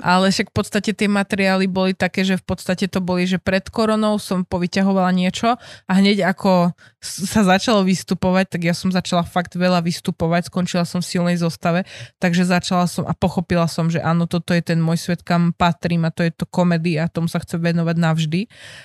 ale 0.00 0.32
však 0.32 0.48
v 0.48 0.54
podstate 0.56 0.90
tie 0.92 1.04
materiály 1.04 1.68
boli 1.68 1.92
také, 1.92 2.24
že 2.24 2.40
v 2.40 2.44
podstate 2.44 2.88
to 2.88 3.04
boli, 3.04 3.28
že 3.28 3.36
pred 3.36 3.60
koronou 3.68 4.16
som 4.16 4.40
povyťahovala 4.40 5.12
niečo 5.12 5.60
a 5.60 5.92
hneď 5.92 6.24
ako 6.32 6.72
sa 7.02 7.44
začalo 7.44 7.84
vystupovať, 7.84 8.56
tak 8.56 8.60
ja 8.64 8.72
som 8.72 8.88
začala 8.88 9.20
fakt 9.20 9.52
veľa 9.52 9.84
vystupovať, 9.84 10.48
skončila 10.48 10.88
som 10.88 11.04
v 11.04 11.10
silnej 11.12 11.36
zostave, 11.36 11.84
takže 12.16 12.48
začala 12.48 12.88
som 12.88 13.04
a 13.04 13.12
pochopila 13.12 13.68
som, 13.68 13.92
že 13.92 14.00
áno, 14.00 14.24
toto 14.24 14.56
je 14.56 14.64
ten 14.64 14.80
môj 14.80 14.96
svet, 14.96 15.20
kam 15.20 15.52
patrím 15.52 16.08
a 16.08 16.14
to 16.14 16.24
je 16.24 16.32
to 16.32 16.48
komédia 16.48 17.04
a 17.04 17.12
tomu 17.12 17.28
sa 17.28 17.36
chcem 17.36 17.60
venovať 17.60 17.96
navždy. 18.00 18.40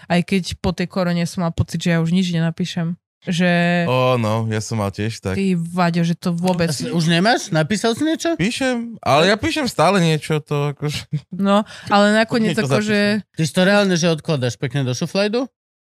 Aj 0.06 0.20
keď 0.20 0.60
po 0.60 0.76
tej 0.76 0.92
korone 0.92 1.24
som 1.24 1.48
mal 1.48 1.56
pocit, 1.56 1.80
že 1.80 1.96
ja 1.96 2.04
už 2.04 2.12
nič 2.12 2.36
nenapíšem. 2.36 3.00
Že 3.26 3.50
Ó, 3.90 4.16
no, 4.16 4.46
ja 4.46 4.62
som 4.62 4.78
mal 4.78 4.94
tiež 4.94 5.18
tak. 5.20 5.34
ty, 5.34 5.58
Vaďo, 5.58 6.06
že 6.06 6.14
to 6.14 6.32
vôbec... 6.32 6.70
Už 6.70 7.06
nemáš? 7.08 7.50
Napísal 7.50 7.98
si 7.98 8.06
niečo? 8.06 8.38
Píšem, 8.38 8.96
ale 9.02 9.28
ja 9.28 9.36
píšem 9.36 9.66
stále 9.66 9.98
niečo, 10.00 10.38
to 10.40 10.78
akože... 10.78 11.10
No, 11.34 11.66
ale 11.90 12.06
nakoniec 12.14 12.54
akože... 12.56 13.26
Ty 13.26 13.44
si 13.44 13.52
to 13.52 13.62
reálne, 13.66 13.96
že 13.96 14.08
odkladáš 14.08 14.56
pekne 14.56 14.86
do 14.86 14.94
šuflajdu? 14.94 15.50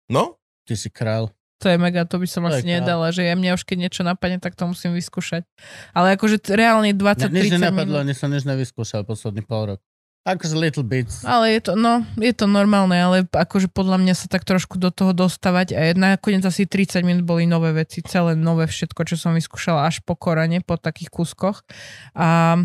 No, 0.08 0.38
Ty 0.64 0.76
si 0.76 0.88
král. 0.88 1.32
To 1.58 1.66
je 1.66 1.74
mega, 1.74 2.06
to 2.06 2.22
by 2.22 2.28
som 2.30 2.46
To 2.46 2.54
asi 2.54 2.62
nedala, 2.62 3.10
že 3.10 3.26
ja 3.26 3.34
mňa 3.34 3.58
už 3.58 3.66
keď 3.66 3.76
niečo 3.82 4.02
napadne, 4.06 4.38
tak 4.38 4.54
to 4.54 4.70
musím 4.70 4.94
vyskúšať. 4.94 5.42
Ale 5.90 6.14
akože 6.14 6.38
t- 6.38 6.54
reálne 6.54 6.94
Ne, 6.94 6.96
20-30 6.96 7.34
nič 7.34 7.50
nenapadlo, 7.50 7.98
minút. 7.98 8.02
ani 8.06 8.14
som 8.14 8.30
nič 8.30 8.46
nevyskúšal 8.46 9.02
posledný 9.02 9.42
pol 9.42 9.74
rok. 9.74 9.80
Akože 10.28 10.52
little 10.60 10.84
bits. 10.84 11.24
Ale 11.24 11.56
je 11.56 11.60
to, 11.64 11.72
no, 11.72 12.04
je 12.20 12.36
to 12.36 12.44
normálne, 12.44 12.92
ale 12.92 13.24
akože 13.24 13.72
podľa 13.72 13.96
mňa 13.96 14.12
sa 14.12 14.26
tak 14.28 14.44
trošku 14.44 14.76
do 14.76 14.92
toho 14.92 15.16
dostávať 15.16 15.72
a 15.72 15.96
nakoniec 15.96 16.44
asi 16.44 16.68
30 16.68 17.00
minút 17.00 17.24
boli 17.24 17.48
nové 17.48 17.72
veci, 17.72 18.04
celé 18.04 18.36
nové 18.36 18.68
všetko, 18.68 19.08
čo 19.08 19.16
som 19.16 19.32
vyskúšala 19.32 19.88
až 19.88 20.04
po 20.04 20.12
korane, 20.12 20.60
po 20.60 20.76
takých 20.76 21.08
kuskoch. 21.08 21.64
A 22.12 22.60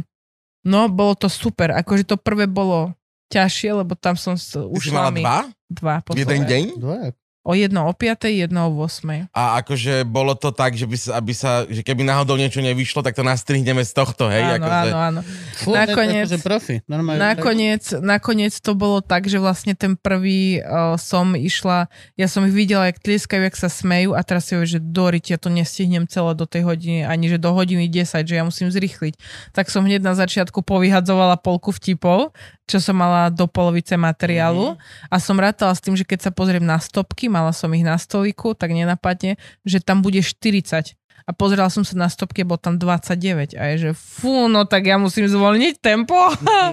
no, 0.67 0.79
bolo 0.91 1.15
to 1.15 1.31
super. 1.31 1.71
Akože 1.71 2.03
to 2.03 2.19
prvé 2.19 2.51
bolo 2.51 2.91
ťažšie, 3.31 3.79
lebo 3.79 3.95
tam 3.95 4.19
som 4.19 4.35
ušla 4.35 4.91
mala 4.91 5.11
mi 5.15 5.23
dva? 5.23 5.39
dva 5.71 5.95
po 6.03 6.11
Jeden 6.19 6.43
deň? 6.43 6.63
Dvojak. 6.75 7.22
O 7.43 7.51
jedno 7.51 7.83
o 7.87 7.91
5, 7.91 8.31
jedno 8.31 8.71
o 8.71 8.87
8. 8.87 9.27
A 9.35 9.59
akože 9.59 10.07
bolo 10.07 10.31
to 10.31 10.55
tak, 10.55 10.79
že 10.79 10.87
by 10.87 10.95
sa, 10.95 11.19
aby 11.19 11.33
sa, 11.35 11.67
že 11.67 11.83
keby 11.83 12.07
náhodou 12.07 12.39
niečo 12.39 12.63
nevyšlo, 12.63 13.03
tak 13.03 13.19
to 13.19 13.23
nastrihneme 13.23 13.83
z 13.83 13.91
tohto, 13.91 14.31
hej? 14.31 14.47
áno, 14.47 14.63
akože... 14.63 14.71
áno, 14.71 14.95
áno. 14.95 15.19
Fú, 15.59 15.75
Nakoniec- 15.75 16.31
Akože 16.31 16.39
profi. 16.39 16.75
Normálne. 16.87 17.19
Nakoniec, 17.19 17.83
nakoniec 17.99 18.55
to 18.63 18.79
bolo 18.79 19.03
tak, 19.03 19.27
že 19.27 19.43
vlastne 19.43 19.75
ten 19.75 19.99
prvý 19.99 20.63
uh, 20.63 20.95
som 20.95 21.35
išla, 21.35 21.91
ja 22.15 22.31
som 22.31 22.47
ich 22.47 22.55
videla, 22.55 22.87
jak 22.87 23.03
tlieskajú, 23.03 23.43
jak 23.43 23.59
sa 23.59 23.67
smejú 23.67 24.15
a 24.15 24.23
teraz 24.23 24.47
si 24.47 24.55
hovorím, 24.55 24.71
že 24.71 24.79
Dorit, 24.79 25.25
ja 25.27 25.35
to 25.35 25.51
nestihnem 25.51 26.07
celé 26.07 26.31
do 26.39 26.47
tej 26.47 26.63
hodiny, 26.63 27.03
ani 27.03 27.27
že 27.27 27.43
do 27.43 27.51
hodiny 27.51 27.91
10, 27.91 28.23
že 28.23 28.39
ja 28.39 28.47
musím 28.47 28.71
zrýchliť. 28.71 29.19
Tak 29.51 29.67
som 29.67 29.83
hneď 29.83 29.99
na 29.99 30.15
začiatku 30.15 30.63
povyhadzovala 30.63 31.35
polku 31.43 31.75
vtipov, 31.75 32.31
čo 32.63 32.79
som 32.79 32.95
mala 32.95 33.27
do 33.27 33.43
polovice 33.43 33.93
materiálu 33.93 34.73
Mhm. 34.73 35.11
a 35.11 35.15
som 35.19 35.35
rátala 35.35 35.75
s 35.75 35.83
tým, 35.83 35.95
že 35.95 36.07
keď 36.07 36.27
sa 36.27 36.31
pozriem 36.31 36.63
na 36.63 36.79
stopky, 36.79 37.27
mala 37.27 37.51
som 37.51 37.67
ich 37.75 37.83
na 37.83 37.99
stoliku, 37.99 38.55
tak 38.55 38.71
nenapadne, 38.71 39.35
že 39.67 39.83
tam 39.83 39.99
bude 39.99 40.23
40. 40.23 40.95
A 41.23 41.31
pozerala 41.31 41.71
som 41.71 41.87
sa 41.87 41.95
na 41.95 42.11
stopke, 42.11 42.43
bol 42.43 42.59
tam 42.59 42.75
29 42.75 43.55
a 43.55 43.71
je, 43.71 43.75
že 43.79 43.91
fú, 43.95 44.51
no 44.51 44.67
tak 44.67 44.83
ja 44.91 44.99
musím 44.99 45.31
zvolniť 45.31 45.79
tempo. 45.79 46.15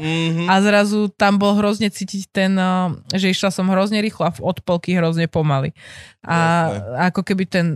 Mhm. 0.02 0.50
A 0.50 0.54
zrazu 0.58 1.06
tam 1.14 1.38
bol 1.38 1.54
hrozne 1.54 1.86
cítiť 1.86 2.22
ten, 2.34 2.58
uh, 2.58 2.90
že 3.14 3.30
išla 3.30 3.54
som 3.54 3.70
hrozne 3.70 4.02
rýchlo 4.02 4.26
a 4.26 4.34
v 4.34 4.42
odpolky 4.42 4.98
hrozne 4.98 5.30
pomaly. 5.30 5.70
A 6.26 6.66
ako 7.10 7.22
keby 7.22 7.46
ten, 7.46 7.66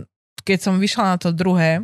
keď 0.43 0.67
som 0.67 0.75
vyšla 0.75 1.15
na 1.15 1.17
to 1.17 1.31
druhé, 1.31 1.79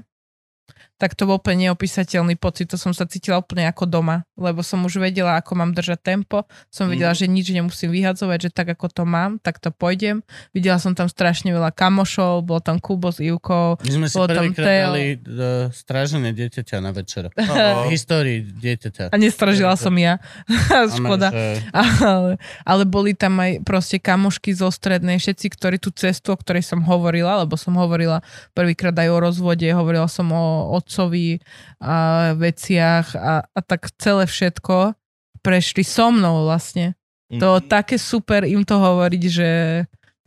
tak 1.01 1.17
to 1.17 1.25
bol 1.25 1.41
úplne 1.41 1.65
neopísateľný 1.65 2.37
pocit. 2.37 2.69
To 2.69 2.77
som 2.77 2.93
sa 2.93 3.09
cítila 3.09 3.41
úplne 3.41 3.65
ako 3.65 3.89
doma, 3.89 4.21
lebo 4.37 4.61
som 4.61 4.85
už 4.85 5.01
vedela, 5.01 5.33
ako 5.41 5.57
mám 5.57 5.73
držať 5.73 5.97
tempo. 5.97 6.45
Som 6.69 6.93
vedela, 6.93 7.17
že 7.17 7.25
nič 7.25 7.49
nemusím 7.49 7.89
vyhadzovať, 7.89 8.37
že 8.45 8.49
tak 8.53 8.77
ako 8.77 8.85
to 8.93 9.03
mám, 9.09 9.41
tak 9.41 9.57
to 9.57 9.73
pôjdem. 9.73 10.21
Videla 10.53 10.77
som 10.77 10.93
tam 10.93 11.09
strašne 11.09 11.49
veľa 11.49 11.73
kamošov, 11.73 12.45
bol 12.45 12.61
tam 12.61 12.77
Kubo 12.77 13.09
s 13.09 13.17
Ivkou. 13.17 13.81
My 13.81 13.91
sme 13.97 14.07
si 14.13 14.13
prvýkrát 14.13 14.93
dali 14.93 15.17
uh, 15.17 15.73
strážené 15.73 16.37
dieťaťa 16.37 16.77
na 16.77 16.93
večer. 16.93 17.33
V 17.89 17.89
histórii 17.89 18.45
dieťaťa. 18.45 19.09
A 19.09 19.15
nestražila 19.17 19.73
som 19.73 19.97
ja. 19.97 20.21
Škoda. 21.01 21.33
Ale, 21.73 22.37
ale 22.61 22.83
boli 22.85 23.17
tam 23.17 23.41
aj 23.41 23.65
proste 23.65 23.97
kamošky 23.97 24.53
zo 24.53 24.69
strednej, 24.69 25.17
všetci, 25.17 25.49
ktorí 25.49 25.81
tú 25.81 25.89
cestu, 25.89 26.29
o 26.29 26.37
ktorej 26.37 26.61
som 26.61 26.85
hovorila, 26.85 27.41
lebo 27.41 27.57
som 27.57 27.73
hovorila 27.73 28.21
prvýkrát 28.53 28.93
aj 28.93 29.09
o 29.09 29.17
rozvode, 29.17 29.65
hovorila 29.65 30.05
som 30.05 30.29
o 30.29 30.77
otcovi 30.91 31.39
a 31.79 31.95
veciach 32.35 33.15
a, 33.15 33.47
a 33.47 33.59
tak 33.63 33.87
celé 33.95 34.27
všetko 34.27 34.91
prešli 35.39 35.87
so 35.87 36.11
mnou 36.11 36.43
vlastne. 36.43 36.99
To 37.31 37.63
Mhm. 37.63 37.71
také 37.71 37.95
super 37.95 38.43
im 38.43 38.67
to 38.67 38.75
hovoriť, 38.75 39.23
že 39.23 39.49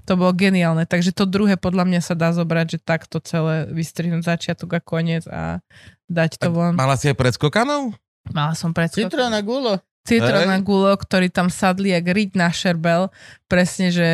to 0.08 0.16
bolo 0.16 0.32
geniálne. 0.32 0.88
Takže 0.88 1.12
to 1.12 1.28
druhé 1.28 1.60
podľa 1.60 1.84
mňa 1.84 2.00
sa 2.00 2.16
dá 2.16 2.32
zobrať, 2.32 2.76
že 2.76 2.78
takto 2.80 3.20
celé 3.20 3.68
vystrihnúť 3.68 4.24
začiatok 4.24 4.76
a 4.76 4.80
koniec 4.80 5.28
a 5.28 5.60
dať 6.08 6.40
to 6.40 6.48
von. 6.48 6.72
Mala 6.72 6.96
si 6.96 7.12
aj 7.12 7.16
predskokanov? 7.16 7.92
Mala 8.32 8.56
som 8.56 8.72
predskok. 8.72 9.04
Citrón 9.04 9.36
a 9.36 9.44
gulo. 9.44 9.76
Citron 10.04 10.48
a 10.48 10.56
Hej. 10.56 10.64
gulo, 10.64 10.92
ktorí 10.96 11.28
tam 11.28 11.48
sadli 11.48 11.92
jak 11.92 12.04
riť 12.04 12.36
na 12.36 12.48
šerbel. 12.48 13.12
Presne, 13.48 13.88
že 13.92 14.08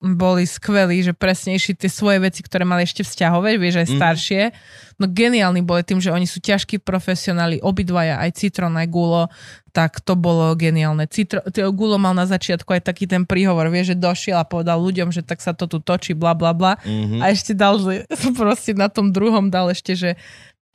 boli 0.00 0.48
skvelí, 0.48 1.04
že 1.04 1.12
presne 1.12 1.52
išli 1.54 1.76
tie 1.76 1.92
svoje 1.92 2.24
veci, 2.24 2.40
ktoré 2.40 2.64
mali 2.64 2.88
ešte 2.88 3.04
vzťahové, 3.04 3.60
vieš, 3.60 3.84
aj 3.84 3.88
Mhm. 3.88 3.96
staršie. 4.00 4.42
No 4.96 5.04
geniálni 5.04 5.60
boli 5.60 5.84
tým, 5.84 6.00
že 6.00 6.08
oni 6.08 6.24
sú 6.24 6.40
ťažkí 6.40 6.80
profesionáli, 6.80 7.60
obidvaja, 7.60 8.16
aj 8.20 8.32
Citron, 8.36 8.72
aj 8.80 8.88
Gulo, 8.88 9.28
tak 9.70 10.00
to 10.00 10.16
bolo 10.16 10.56
geniálne. 10.56 11.04
Citro, 11.04 11.44
Gulo 11.72 12.00
mal 12.00 12.16
na 12.16 12.24
začiatku 12.24 12.68
aj 12.74 12.82
taký 12.84 13.04
ten 13.06 13.28
príhovor, 13.28 13.68
vieš, 13.68 13.92
že 13.92 14.00
došiel 14.00 14.40
a 14.40 14.44
povedal 14.44 14.80
ľuďom, 14.80 15.12
že 15.12 15.20
tak 15.20 15.40
sa 15.44 15.52
to 15.52 15.68
tu 15.68 15.78
točí, 15.80 16.16
bla 16.16 16.32
bla 16.32 16.56
bla. 16.56 16.80
Mhm. 16.84 17.20
A 17.20 17.28
ešte 17.28 17.52
dal, 17.52 17.76
že 17.76 18.08
proste 18.40 18.72
na 18.72 18.88
tom 18.88 19.12
druhom 19.12 19.52
dal 19.52 19.68
ešte, 19.68 19.92
že 19.92 20.10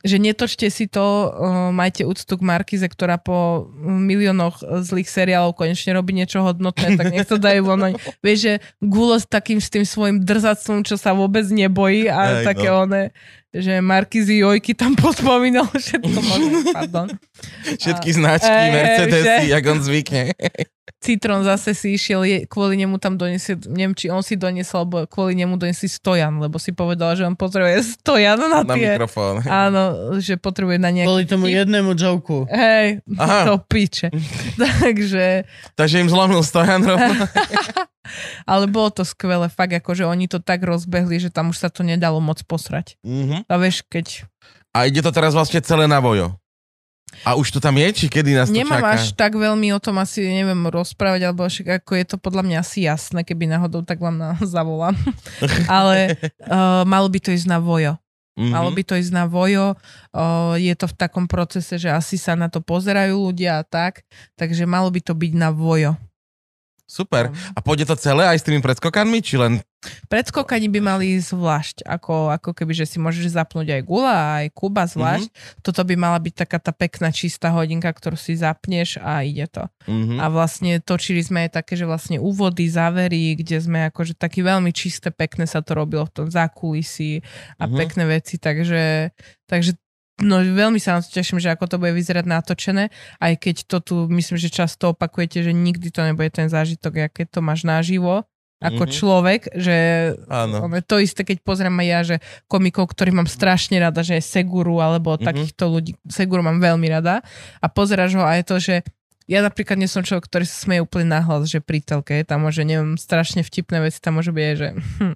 že 0.06 0.22
netočte 0.22 0.70
si 0.70 0.86
to, 0.86 1.34
uh, 1.34 1.74
majte 1.74 2.06
úctu 2.06 2.38
k 2.38 2.46
Markize, 2.46 2.86
ktorá 2.86 3.18
po 3.18 3.68
miliónoch 3.82 4.62
zlých 4.86 5.10
seriálov 5.10 5.58
konečne 5.58 5.92
robí 5.92 6.14
niečo 6.14 6.40
hodnotné, 6.46 6.94
tak 6.94 7.10
nech 7.10 7.26
to 7.26 7.36
dajú 7.36 7.66
von. 7.66 7.82
Vieš, 8.24 8.38
že 8.38 8.52
Gulo 8.78 9.18
s 9.18 9.26
takým 9.26 9.58
s 9.58 9.68
tým 9.68 9.82
svojim 9.82 10.22
drzactvom, 10.22 10.86
čo 10.86 10.94
sa 10.94 11.12
vôbec 11.12 11.44
nebojí 11.50 12.06
a 12.06 12.40
Hej, 12.40 12.54
také 12.54 12.70
no. 12.70 12.86
one, 12.86 13.10
že 13.58 13.78
Markizy 13.78 14.40
Jojky 14.40 14.72
tam 14.72 14.92
podpomínal 14.98 15.66
všetko 15.66 16.18
možné, 16.18 16.58
pardon. 16.70 17.08
Všetky 17.64 18.10
značky, 18.12 18.48
Ej, 18.48 18.70
Mercedesy, 18.70 19.24
že- 19.24 19.50
jak 19.50 19.64
on 19.64 19.78
zvykne. 19.80 20.22
Citron 20.96 21.42
zase 21.42 21.70
si 21.70 21.92
išiel, 21.92 22.22
je, 22.22 22.38
kvôli 22.46 22.74
nemu 22.76 22.96
tam 22.96 23.14
donesie, 23.14 23.54
neviem, 23.68 23.92
či 23.92 24.08
on 24.08 24.22
si 24.22 24.34
doniesol, 24.34 24.82
alebo 24.82 25.04
kvôli 25.04 25.34
nemu 25.34 25.54
donesli 25.54 25.86
stojan, 25.86 26.38
lebo 26.38 26.56
si 26.56 26.70
povedal, 26.70 27.12
že 27.12 27.22
on 27.22 27.34
potrebuje 27.34 27.84
stojan 27.96 28.38
na 28.38 28.62
Na 28.62 28.74
tie... 28.74 28.94
mikrofón. 28.94 29.42
Áno, 29.44 29.82
že 30.18 30.34
potrebuje 30.34 30.78
na 30.78 30.90
nejaký... 30.90 31.06
Kvôli 31.06 31.26
tomu 31.26 31.46
jednému 31.46 31.92
joku. 31.92 32.46
Hej, 32.48 33.02
Aha. 33.14 33.44
to 33.46 33.60
piče. 33.62 34.08
Takže, 34.56 35.44
Takže 35.74 35.96
im 36.00 36.08
zlomil 36.08 36.40
stojan 36.40 36.80
rovno. 36.80 37.24
Ale 38.44 38.64
bolo 38.70 38.90
to 38.90 39.02
skvelé, 39.02 39.50
fakt 39.50 39.74
akože 39.74 40.06
oni 40.06 40.26
to 40.30 40.38
tak 40.38 40.62
rozbehli, 40.62 41.18
že 41.18 41.30
tam 41.30 41.50
už 41.50 41.62
sa 41.62 41.68
to 41.68 41.86
nedalo 41.86 42.22
moc 42.22 42.40
posrať. 42.46 42.98
Mhm. 43.04 43.46
A 43.46 43.54
vieš, 43.60 43.84
keď 43.86 44.26
A 44.76 44.84
ide 44.84 45.00
to 45.00 45.08
teraz 45.08 45.32
vlastne 45.32 45.60
celé 45.64 45.88
na 45.88 46.00
vojo. 46.04 46.36
A 47.24 47.38
už 47.38 47.54
to 47.54 47.58
tam 47.62 47.78
je, 47.78 47.88
či 47.94 48.06
kedy 48.10 48.34
nás 48.34 48.50
to 48.50 48.56
nemám 48.58 48.82
čaká? 48.82 48.92
až 48.98 49.04
tak 49.14 49.32
veľmi 49.38 49.72
o 49.72 49.80
tom 49.80 49.96
asi, 50.02 50.26
neviem, 50.26 50.58
rozprávať, 50.68 51.30
alebo 51.30 51.46
však 51.46 51.80
ako 51.80 51.92
je 51.96 52.04
to 52.04 52.16
podľa 52.18 52.42
mňa 52.44 52.58
asi 52.60 52.84
jasné, 52.84 53.22
keby 53.22 53.46
náhodou 53.46 53.86
tak 53.86 54.02
vám 54.02 54.18
na, 54.18 54.30
zavolám. 54.54 54.98
ale 55.70 56.18
uh, 56.44 56.82
malo 56.84 57.08
by 57.08 57.18
to 57.22 57.30
ísť 57.32 57.48
na 57.48 57.62
vojo. 57.62 57.96
Mhm. 58.36 58.52
Malo 58.52 58.68
by 58.68 58.82
to 58.84 58.94
ísť 59.00 59.12
na 59.16 59.24
vojo, 59.24 59.72
uh, 59.72 60.54
je 60.60 60.74
to 60.76 60.86
v 60.90 60.94
takom 60.98 61.24
procese, 61.24 61.80
že 61.80 61.88
asi 61.88 62.20
sa 62.20 62.36
na 62.36 62.52
to 62.52 62.60
pozerajú 62.60 63.16
ľudia 63.16 63.62
a 63.62 63.64
tak, 63.64 64.04
takže 64.36 64.68
malo 64.68 64.92
by 64.92 65.00
to 65.00 65.16
byť 65.16 65.32
na 65.32 65.48
vojo. 65.48 65.96
Super. 66.86 67.34
A 67.54 67.58
pôjde 67.58 67.82
to 67.82 67.98
celé 67.98 68.30
aj 68.30 68.38
s 68.38 68.46
tými 68.46 68.62
predskokanmi, 68.62 69.18
či 69.18 69.34
len... 69.36 69.58
Predskokani 70.10 70.66
by 70.66 70.80
mali 70.82 71.14
zvlášť, 71.18 71.86
ako, 71.86 72.34
ako 72.34 72.50
keby, 72.54 72.74
že 72.74 72.90
si 72.90 72.98
môžeš 72.98 73.38
zapnúť 73.38 73.70
aj 73.70 73.82
Gula, 73.86 74.42
aj 74.42 74.46
Kuba 74.50 74.82
zvlášť. 74.86 75.30
Mm-hmm. 75.30 75.62
Toto 75.62 75.82
by 75.86 75.94
mala 75.94 76.18
byť 76.18 76.34
taká 76.46 76.58
tá 76.58 76.74
pekná 76.74 77.14
čistá 77.14 77.54
hodinka, 77.54 77.86
ktorú 77.90 78.18
si 78.18 78.34
zapneš 78.34 78.98
a 78.98 79.22
ide 79.22 79.46
to. 79.46 79.66
Mhm. 79.86 80.18
A 80.18 80.26
vlastne 80.26 80.82
točili 80.82 81.22
sme 81.22 81.46
aj 81.46 81.62
také, 81.62 81.78
že 81.78 81.86
vlastne 81.86 82.18
úvody, 82.18 82.66
závery, 82.66 83.38
kde 83.38 83.62
sme 83.62 83.86
akože 83.90 84.18
taký 84.18 84.42
veľmi 84.42 84.74
čisté, 84.74 85.14
pekné 85.14 85.46
sa 85.46 85.62
to 85.62 85.74
robilo 85.78 86.02
v 86.06 86.14
tom 86.22 86.26
zákulisí 86.30 87.22
a 87.62 87.70
Mhm. 87.70 87.76
pekné 87.78 88.04
veci, 88.10 88.42
takže, 88.42 89.14
takže 89.46 89.78
No 90.16 90.40
veľmi 90.40 90.80
sa 90.80 90.96
na 90.96 91.04
to 91.04 91.12
teším, 91.12 91.36
že 91.36 91.52
ako 91.52 91.68
to 91.68 91.76
bude 91.76 91.92
vyzerať 91.92 92.24
natočené, 92.24 92.88
aj 93.20 93.32
keď 93.36 93.56
to 93.68 93.76
tu 93.84 93.94
myslím, 94.08 94.40
že 94.40 94.48
často 94.48 94.96
opakujete, 94.96 95.44
že 95.44 95.52
nikdy 95.52 95.92
to 95.92 96.00
nebude 96.00 96.32
ten 96.32 96.48
zážitok, 96.48 97.12
aké 97.12 97.28
to 97.28 97.44
máš 97.44 97.68
naživo, 97.68 98.24
ako 98.56 98.88
Mhm. 98.88 98.92
človek, 98.96 99.40
že 99.52 99.76
Áno. 100.32 100.64
to 100.88 100.96
isté, 101.04 101.20
keď 101.20 101.44
pozriem 101.44 101.76
aj 101.76 101.86
ja, 101.86 102.00
že 102.00 102.16
komikov, 102.48 102.88
ktorých 102.96 103.12
mám 103.12 103.28
strašne 103.28 103.76
rada, 103.76 104.00
že 104.00 104.16
je 104.16 104.24
Seguru, 104.24 104.80
alebo 104.80 105.20
Mhm. 105.20 105.20
takýchto 105.20 105.64
ľudí, 105.68 105.92
Seguru 106.08 106.40
mám 106.40 106.64
veľmi 106.64 106.88
rada 106.88 107.20
a 107.60 107.66
pozeráš 107.68 108.16
ho 108.16 108.24
a 108.24 108.40
je 108.40 108.44
to, 108.48 108.56
že 108.56 108.74
ja 109.26 109.42
napríklad 109.42 109.74
nie 109.74 109.90
som 109.90 110.06
človek, 110.06 110.30
ktorý 110.30 110.46
sa 110.46 110.56
smeje 110.62 110.86
úplne 110.86 111.10
nahlas, 111.10 111.50
že 111.50 111.58
pri 111.58 111.82
telke, 111.82 112.22
tam 112.22 112.46
môže, 112.46 112.62
neviem, 112.62 112.94
strašne 112.94 113.42
vtipné 113.42 113.82
veci, 113.82 113.98
tam 113.98 114.22
môže 114.22 114.30
byť 114.30 114.44
aj, 114.46 114.54
že... 114.54 114.68
hm. 115.02 115.14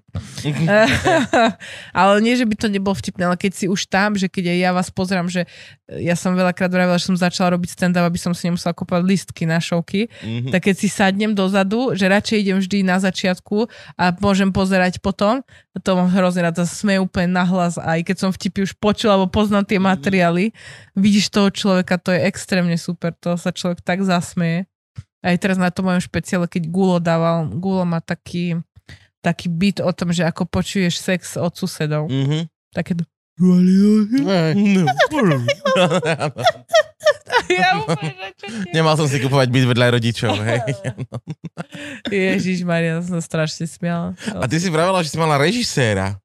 ale 2.00 2.12
nie, 2.18 2.34
že 2.34 2.46
by 2.46 2.54
to 2.58 2.66
nebolo 2.66 2.94
vtipné, 2.94 3.22
ale 3.26 3.38
keď 3.38 3.52
si 3.54 3.66
už 3.70 3.86
tam, 3.86 4.18
že 4.18 4.26
keď 4.26 4.50
aj 4.50 4.58
ja 4.58 4.70
vás 4.74 4.88
pozerám, 4.90 5.30
že 5.30 5.46
ja 5.90 6.14
som 6.14 6.34
veľakrát 6.34 6.70
vravila, 6.70 6.98
že 6.98 7.10
som 7.10 7.18
začala 7.18 7.54
robiť 7.54 7.70
stand-up, 7.74 8.06
aby 8.06 8.18
som 8.18 8.34
si 8.34 8.46
nemusela 8.46 8.74
kúpať 8.74 9.02
listky 9.02 9.46
na 9.46 9.58
šovky, 9.58 10.10
Mhm. 10.22 10.50
tak 10.50 10.70
keď 10.70 10.74
si 10.74 10.88
sadnem 10.90 11.32
dozadu, 11.34 11.94
že 11.94 12.06
radšej 12.06 12.36
idem 12.42 12.58
vždy 12.58 12.78
na 12.82 12.98
začiatku 12.98 13.66
a 13.94 14.14
môžem 14.18 14.50
pozerať 14.50 14.98
potom, 14.98 15.42
to 15.78 15.94
mám 15.94 16.10
hrozne 16.10 16.42
rád, 16.42 16.58
sa 16.58 16.66
smeje 16.66 16.98
úplne 16.98 17.30
nahlas 17.30 17.78
aj 17.78 18.02
keď 18.02 18.16
som 18.18 18.34
vtipy 18.34 18.66
už 18.66 18.74
počula 18.74 19.14
alebo 19.14 19.30
poznám 19.30 19.70
tie 19.70 19.78
materiály, 19.78 20.50
vidíš 20.98 21.30
toho 21.30 21.54
človeka, 21.54 22.02
to 22.02 22.10
je 22.10 22.26
extrémne 22.26 22.74
super, 22.74 23.14
to 23.14 23.38
sa 23.38 23.54
človek 23.54 23.78
tak 23.86 24.02
zasmeje. 24.02 24.66
Aj 25.20 25.36
teraz 25.36 25.60
na 25.60 25.68
to 25.70 25.84
mojom 25.84 26.00
špeciále, 26.00 26.48
keď 26.48 26.72
Gulo 26.72 26.98
dával, 26.98 27.46
Gulo 27.46 27.84
má 27.84 28.00
taký, 28.02 28.58
taký 29.22 29.52
byt 29.52 29.84
o 29.84 29.92
tom, 29.92 30.10
že 30.10 30.26
ako 30.26 30.48
počuješ 30.48 30.98
sex 30.98 31.36
od 31.38 31.54
susedov. 31.54 32.10
Mhm. 32.10 32.50
Také 32.74 32.98
to... 32.98 33.06
Ja 37.52 37.78
úplne, 37.78 38.12
Nemal 38.70 38.94
som 38.94 39.04
si 39.04 39.18
kupovať 39.18 39.48
byt 39.48 39.66
vedľa 39.66 39.86
rodičov, 39.92 40.34
hej. 40.40 40.62
Ježiš 42.10 42.62
Maria, 42.62 42.98
som 42.98 43.14
sa 43.14 43.22
strašne 43.22 43.64
smiala. 43.64 44.14
A 44.32 44.44
ty 44.44 44.56
si 44.56 44.66
vravela, 44.66 45.00
že 45.00 45.10
si 45.10 45.18
mala 45.18 45.36
režiséra. 45.36 46.18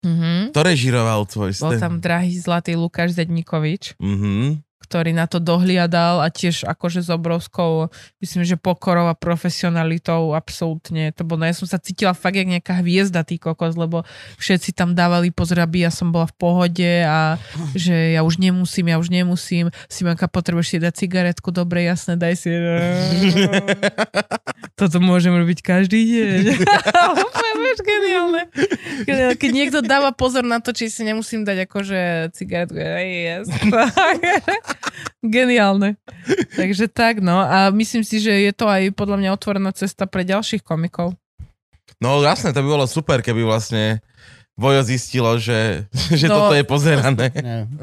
Mhm. 0.00 0.50
Kto 0.50 0.60
režiroval 0.62 1.20
tvoj 1.24 1.52
Bol 1.54 1.76
stand? 1.76 1.78
tam 1.78 1.94
drahý 1.98 2.32
zlatý 2.34 2.72
Lukáš 2.72 3.12
Zedníkovič, 3.14 4.00
Mhm. 4.00 4.64
Ktorý 4.90 5.14
na 5.14 5.30
to 5.30 5.38
dohliadal 5.38 6.18
a 6.18 6.26
tiež 6.34 6.66
akože 6.66 7.06
s 7.06 7.14
obrovskou, 7.14 7.94
myslím, 8.18 8.42
že 8.42 8.58
pokorou 8.58 9.06
a 9.06 9.14
profesionalitou 9.14 10.34
absolútne. 10.34 11.14
To 11.14 11.22
bolo, 11.22 11.46
no 11.46 11.46
ja 11.46 11.54
som 11.54 11.70
sa 11.70 11.78
cítila 11.78 12.10
fakt 12.10 12.34
jak 12.34 12.50
nejaká 12.50 12.82
hviezda 12.82 13.22
tý 13.22 13.38
kokos, 13.38 13.78
lebo 13.78 14.02
všetci 14.42 14.74
tam 14.74 14.98
dávali 14.98 15.30
pozor, 15.30 15.62
aby 15.62 15.86
ja 15.86 15.94
som 15.94 16.10
bola 16.10 16.26
v 16.26 16.34
pohode 16.34 16.92
a 17.06 17.38
že 17.78 18.18
ja 18.18 18.26
už 18.26 18.42
nemusím, 18.42 18.90
ja 18.90 18.98
už 18.98 19.14
nemusím. 19.14 19.70
Simonka, 19.86 20.26
potrebuješ 20.26 20.66
si 20.74 20.76
dať 20.82 21.06
cigaretku? 21.06 21.54
Dobre, 21.54 21.86
jasné, 21.86 22.18
daj 22.18 22.34
si. 22.34 22.50
Toto 24.80 24.98
môžem 24.98 25.30
robiť 25.38 25.62
každý 25.62 26.02
deň. 26.02 26.42
Geniálne. 27.80 28.42
Keď 29.38 29.50
niekto 29.50 29.78
dáva 29.80 30.12
pozor 30.12 30.44
na 30.44 30.60
to, 30.60 30.74
či 30.74 30.90
si 30.92 31.06
nemusím 31.06 31.46
dať 31.46 31.68
akože 31.68 32.00
cigaretku, 32.34 32.76
yes. 32.76 33.46
Geniálne. 35.20 36.00
Takže 36.54 36.88
tak, 36.88 37.20
no. 37.20 37.36
A 37.36 37.68
myslím 37.70 38.00
si, 38.00 38.16
že 38.18 38.32
je 38.32 38.52
to 38.52 38.64
aj 38.64 38.92
podľa 38.92 39.16
mňa 39.18 39.30
otvorená 39.30 39.70
cesta 39.70 40.08
pre 40.08 40.24
ďalších 40.24 40.60
komikov. 40.60 41.12
No 42.00 42.20
jasné, 42.20 42.50
to 42.50 42.64
by 42.64 42.68
bolo 42.70 42.86
super, 42.88 43.20
keby 43.20 43.44
vlastne 43.44 44.00
Vojo 44.56 44.80
zistilo, 44.80 45.36
že, 45.36 45.84
že 46.12 46.28
No. 46.28 46.48
toto 46.48 46.56
je 46.56 46.64
pozerané. 46.64 47.28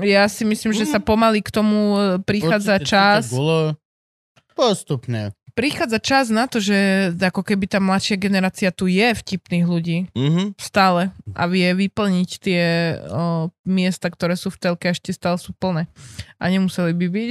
Ja 0.01 0.25
si 0.25 0.41
myslím, 0.41 0.73
že 0.73 0.85
sa 0.85 0.97
pomaly 0.97 1.41
k 1.41 1.49
tomu 1.49 1.77
e, 1.93 1.99
prichádza 2.21 2.77
Určite 2.77 2.89
čas. 2.89 3.21
to 3.27 3.33
Gulo. 3.33 3.61
Postupne. 4.53 5.36
Prichádza 5.57 5.97
čas 5.97 6.25
na 6.29 6.45
to, 6.45 6.61
že 6.61 7.09
ako 7.17 7.41
keby 7.41 7.65
tá 7.65 7.81
mladšia 7.81 8.21
generácia 8.21 8.69
tu 8.69 8.85
je 8.85 9.09
vtipných 9.09 9.65
ľudí. 9.65 9.97
Mhm. 10.13 10.53
stále 10.61 11.09
a 11.33 11.43
vie 11.49 11.65
vyplniť 11.65 12.29
tie 12.37 12.65
o, 13.09 13.49
miesta, 13.65 14.13
ktoré 14.13 14.37
sú 14.37 14.53
v 14.53 14.61
telke 14.61 14.85
a 14.85 14.93
ešte 14.93 15.09
stále 15.09 15.41
sú 15.41 15.57
plné. 15.57 15.89
A 16.37 16.53
nemuseli 16.53 16.93
by 16.93 17.07
byť. 17.09 17.29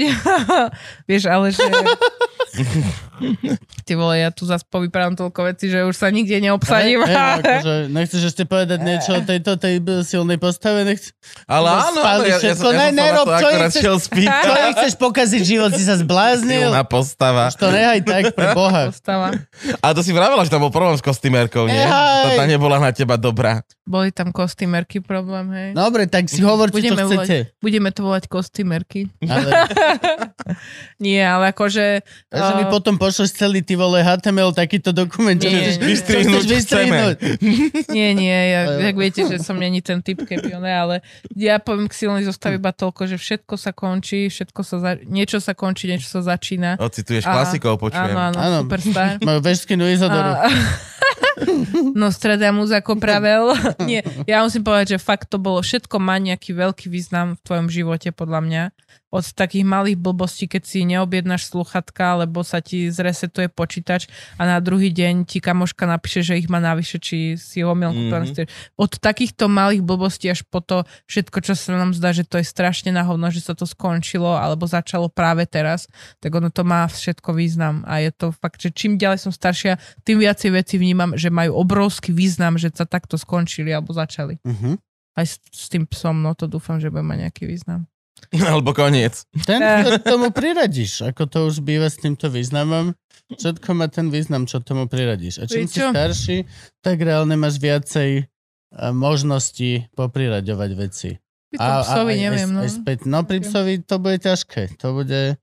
Vieš, 1.09 1.23
ale 1.31 1.55
že... 1.55 1.62
Ty 3.87 3.93
vole, 3.97 4.21
ja 4.21 4.29
tu 4.29 4.45
zase 4.45 4.67
povyprávam 4.69 5.17
toľko 5.17 5.41
veci, 5.49 5.73
že 5.73 5.83
už 5.83 5.97
sa 5.97 6.13
nikde 6.13 6.37
neobsadím. 6.41 7.01
Hej, 7.03 7.09
hej, 7.17 7.41
akože, 7.41 7.75
nechceš 7.89 8.23
ešte 8.29 8.45
povedať 8.45 8.79
niečo 8.85 9.11
o 9.17 9.23
tejto 9.25 9.57
tej 9.57 9.81
silnej 10.05 10.37
postave? 10.37 10.85
Nech... 10.85 11.01
Ale 11.49 11.69
áno, 11.71 12.01
áno, 12.03 12.25
ja, 12.29 12.37
ja, 12.37 12.53
som, 12.53 12.73
ja 12.73 12.91
Ne, 12.91 12.93
som 12.93 12.97
na 12.97 13.05
nerob, 13.09 13.27
to 13.27 13.37
čo 13.41 13.49
chceš-. 13.73 14.09
Čo 14.47 14.53
chceš 14.77 14.93
pokaziť 15.01 15.43
život? 15.43 15.71
Si 15.73 15.85
sa 15.85 15.97
zbláznil? 15.97 16.69
Silná 16.69 16.85
postava. 16.85 17.49
Už 17.49 17.57
to 17.57 17.69
nehaj 17.73 18.01
tak 18.05 18.23
pre 18.37 18.53
Boha. 18.59 18.93
Postava. 18.93 19.33
A 19.81 19.87
to 19.97 20.01
si 20.05 20.13
vravela, 20.13 20.45
že 20.45 20.53
tam 20.53 20.63
bol 20.63 20.73
problém 20.75 20.97
s 20.99 21.03
kostýmerkou, 21.05 21.65
nie? 21.67 21.79
Ehaj. 21.79 22.23
To 22.23 22.29
tá 22.37 22.45
nebola 22.45 22.77
na 22.77 22.91
teba 22.93 23.17
dobrá. 23.17 23.65
Boli 23.87 24.11
tam 24.11 24.35
kostýmerky 24.35 24.99
problém, 24.99 25.47
hej. 25.55 25.69
Dobre, 25.73 26.11
tak 26.11 26.27
si 26.27 26.43
hovorte, 26.43 26.83
čo 26.83 26.91
Budeme 26.91 27.03
chcete. 27.07 27.37
Budeme 27.63 27.89
to 27.95 28.01
volať 28.03 28.27
kostýmerky. 28.27 29.07
Ale, 29.23 29.51
Nie, 30.99 31.23
ale 31.23 31.55
akože... 31.55 32.03
že 32.31 32.53
mi 32.59 32.65
a- 32.67 32.71
potom 32.73 32.99
pošleš 33.07 33.31
celý 33.39 33.62
ty 33.62 33.78
vole 33.78 34.03
HTML 34.03 34.51
takýto 34.51 34.91
dokument, 34.91 35.39
čo 35.39 35.47
Nie, 35.47 35.62
chceš 35.62 35.77
nie. 35.78 35.87
Vystrihnúť 35.95 36.35
čo 36.35 36.43
chceš 36.43 36.51
vystrihnúť. 36.59 37.16
Nie, 37.97 38.09
nie, 38.12 38.35
ja, 38.51 38.61
jak 38.91 38.97
viete, 38.99 39.23
že 39.24 39.39
som 39.39 39.55
není 39.57 39.78
ten 39.81 40.03
typ, 40.03 40.27
keby 40.27 40.59
ne, 40.59 40.74
ale 40.74 40.95
ja 41.33 41.62
poviem 41.62 41.87
k 41.87 41.95
silnej 41.95 42.27
zostave 42.27 42.59
iba 42.59 42.74
toľko, 42.74 43.07
že 43.07 43.16
všetko 43.16 43.55
sa 43.55 43.70
končí, 43.70 44.27
všetko 44.27 44.61
sa 44.66 44.77
za, 44.83 44.91
niečo 45.07 45.39
sa 45.39 45.55
končí, 45.55 45.87
niečo 45.87 46.11
sa 46.11 46.20
začína. 46.20 46.77
Ocituješ 46.83 47.24
A- 47.24 47.33
klasikov, 47.33 47.78
počujem. 47.78 48.11
Áno, 48.12 48.35
áno, 48.35 48.39
Áno. 48.43 48.59
superstar. 48.66 49.16
Majú 49.28 49.39
vešskinu 49.41 49.87
Izodoru. 49.87 50.33
A... 50.35 50.51
Nostradamus 51.97 52.73
ako 52.73 52.97
pravel. 52.97 53.53
Nie, 53.85 54.03
ja 54.24 54.43
musím 54.43 54.65
povedať, 54.65 54.97
že 54.97 54.99
fakt 54.99 55.28
to 55.28 55.37
bolo, 55.39 55.61
všetko 55.61 55.97
má 56.01 56.16
nejaký 56.19 56.57
veľký 56.57 56.89
význam 56.89 57.37
v 57.37 57.41
tvojom 57.45 57.66
živote, 57.70 58.09
podľa 58.11 58.41
mňa. 58.43 58.62
Od 59.07 59.23
takých 59.23 59.62
malých 59.62 59.97
blbostí, 60.03 60.51
keď 60.51 60.62
si 60.66 60.83
neobjednáš 60.83 61.47
sluchatka, 61.49 62.27
lebo 62.27 62.43
sa 62.43 62.59
ti 62.59 62.91
zresetuje 62.91 63.47
počítač 63.47 64.11
a 64.35 64.43
na 64.45 64.59
druhý 64.59 64.91
deň 64.91 65.24
ti 65.31 65.39
kamoška 65.39 65.87
napíše, 65.87 66.27
že 66.27 66.35
ich 66.35 66.51
má 66.51 66.59
navyše, 66.59 66.99
či 66.99 67.39
si 67.39 67.62
Mhm. 68.27 68.35
styr- 68.35 68.51
Od 68.74 68.93
takýchto 68.99 69.47
malých 69.47 69.87
blbostí 69.87 70.27
až 70.27 70.43
po 70.43 70.59
to 70.59 70.83
všetko, 71.07 71.39
čo 71.39 71.55
sa 71.55 71.78
nám 71.78 71.95
zdá, 71.95 72.11
že 72.11 72.27
to 72.27 72.43
je 72.43 72.47
strašne 72.51 72.91
nahovno, 72.91 73.31
že 73.31 73.41
sa 73.47 73.55
to 73.55 73.62
skončilo 73.62 74.35
alebo 74.35 74.66
začalo 74.66 75.07
práve 75.07 75.47
teraz, 75.47 75.87
tak 76.19 76.35
ono 76.35 76.51
to 76.51 76.66
má 76.66 76.83
všetko 76.91 77.31
význam 77.31 77.87
a 77.87 78.03
je 78.03 78.11
to 78.11 78.35
fakt, 78.35 78.59
že 78.59 78.74
čím 78.74 78.99
ďalej 78.99 79.23
som 79.23 79.33
staršia, 79.33 79.78
tým 80.03 80.19
viacej 80.19 80.51
veci 80.51 80.83
vnímam, 80.83 81.15
že 81.15 81.31
majú 81.31 81.55
obrovský 81.57 82.11
význam, 82.11 82.59
že 82.59 82.74
sa 82.74 82.83
takto 82.85 83.15
skončili 83.15 83.70
alebo 83.70 83.95
začali. 83.95 84.43
Mhm. 84.43 84.83
Aj 85.16 85.24
s, 85.24 85.41
s 85.49 85.73
tým 85.73 85.87
psom, 85.89 86.20
no 86.20 86.37
to 86.37 86.45
dúfam, 86.45 86.77
že 86.77 86.91
bude 86.93 87.07
mať 87.07 87.31
nejaký 87.31 87.49
význam. 87.49 87.87
Alebo 88.49 88.73
koniec. 88.73 89.25
Ten, 89.45 89.61
ktorý 89.61 90.01
tomu 90.03 90.29
priradíš, 90.33 91.05
ako 91.05 91.23
to 91.29 91.39
už 91.47 91.61
býva 91.61 91.87
s 91.87 92.01
týmto 92.01 92.27
významom. 92.33 92.97
Všetko 93.27 93.69
má 93.75 93.91
ten 93.91 94.09
význam, 94.09 94.47
čo 94.47 94.63
tomu 94.63 94.87
priradíš. 94.87 95.43
A 95.43 95.51
čím 95.51 95.67
si 95.67 95.83
starší, 95.83 96.47
tak 96.79 97.03
reálne 97.03 97.35
máš 97.35 97.59
viacej 97.59 98.23
a, 98.23 98.95
možností 98.95 99.91
popriraďovať 99.99 100.71
veci. 100.79 101.11
Pri 101.51 101.59
tom 101.59 101.83
psovi 101.83 102.13
aj- 102.15 102.23
neviem, 102.23 102.51
aj, 102.51 102.55
no. 102.55 102.61
aj 102.63 102.71
späť, 102.71 102.99
no 103.07 103.19
pri 103.27 103.39
psovi 103.43 103.75
to 103.83 103.97
bude 103.99 104.19
ťažké. 104.23 104.79
To 104.79 104.95
bude... 104.95 105.39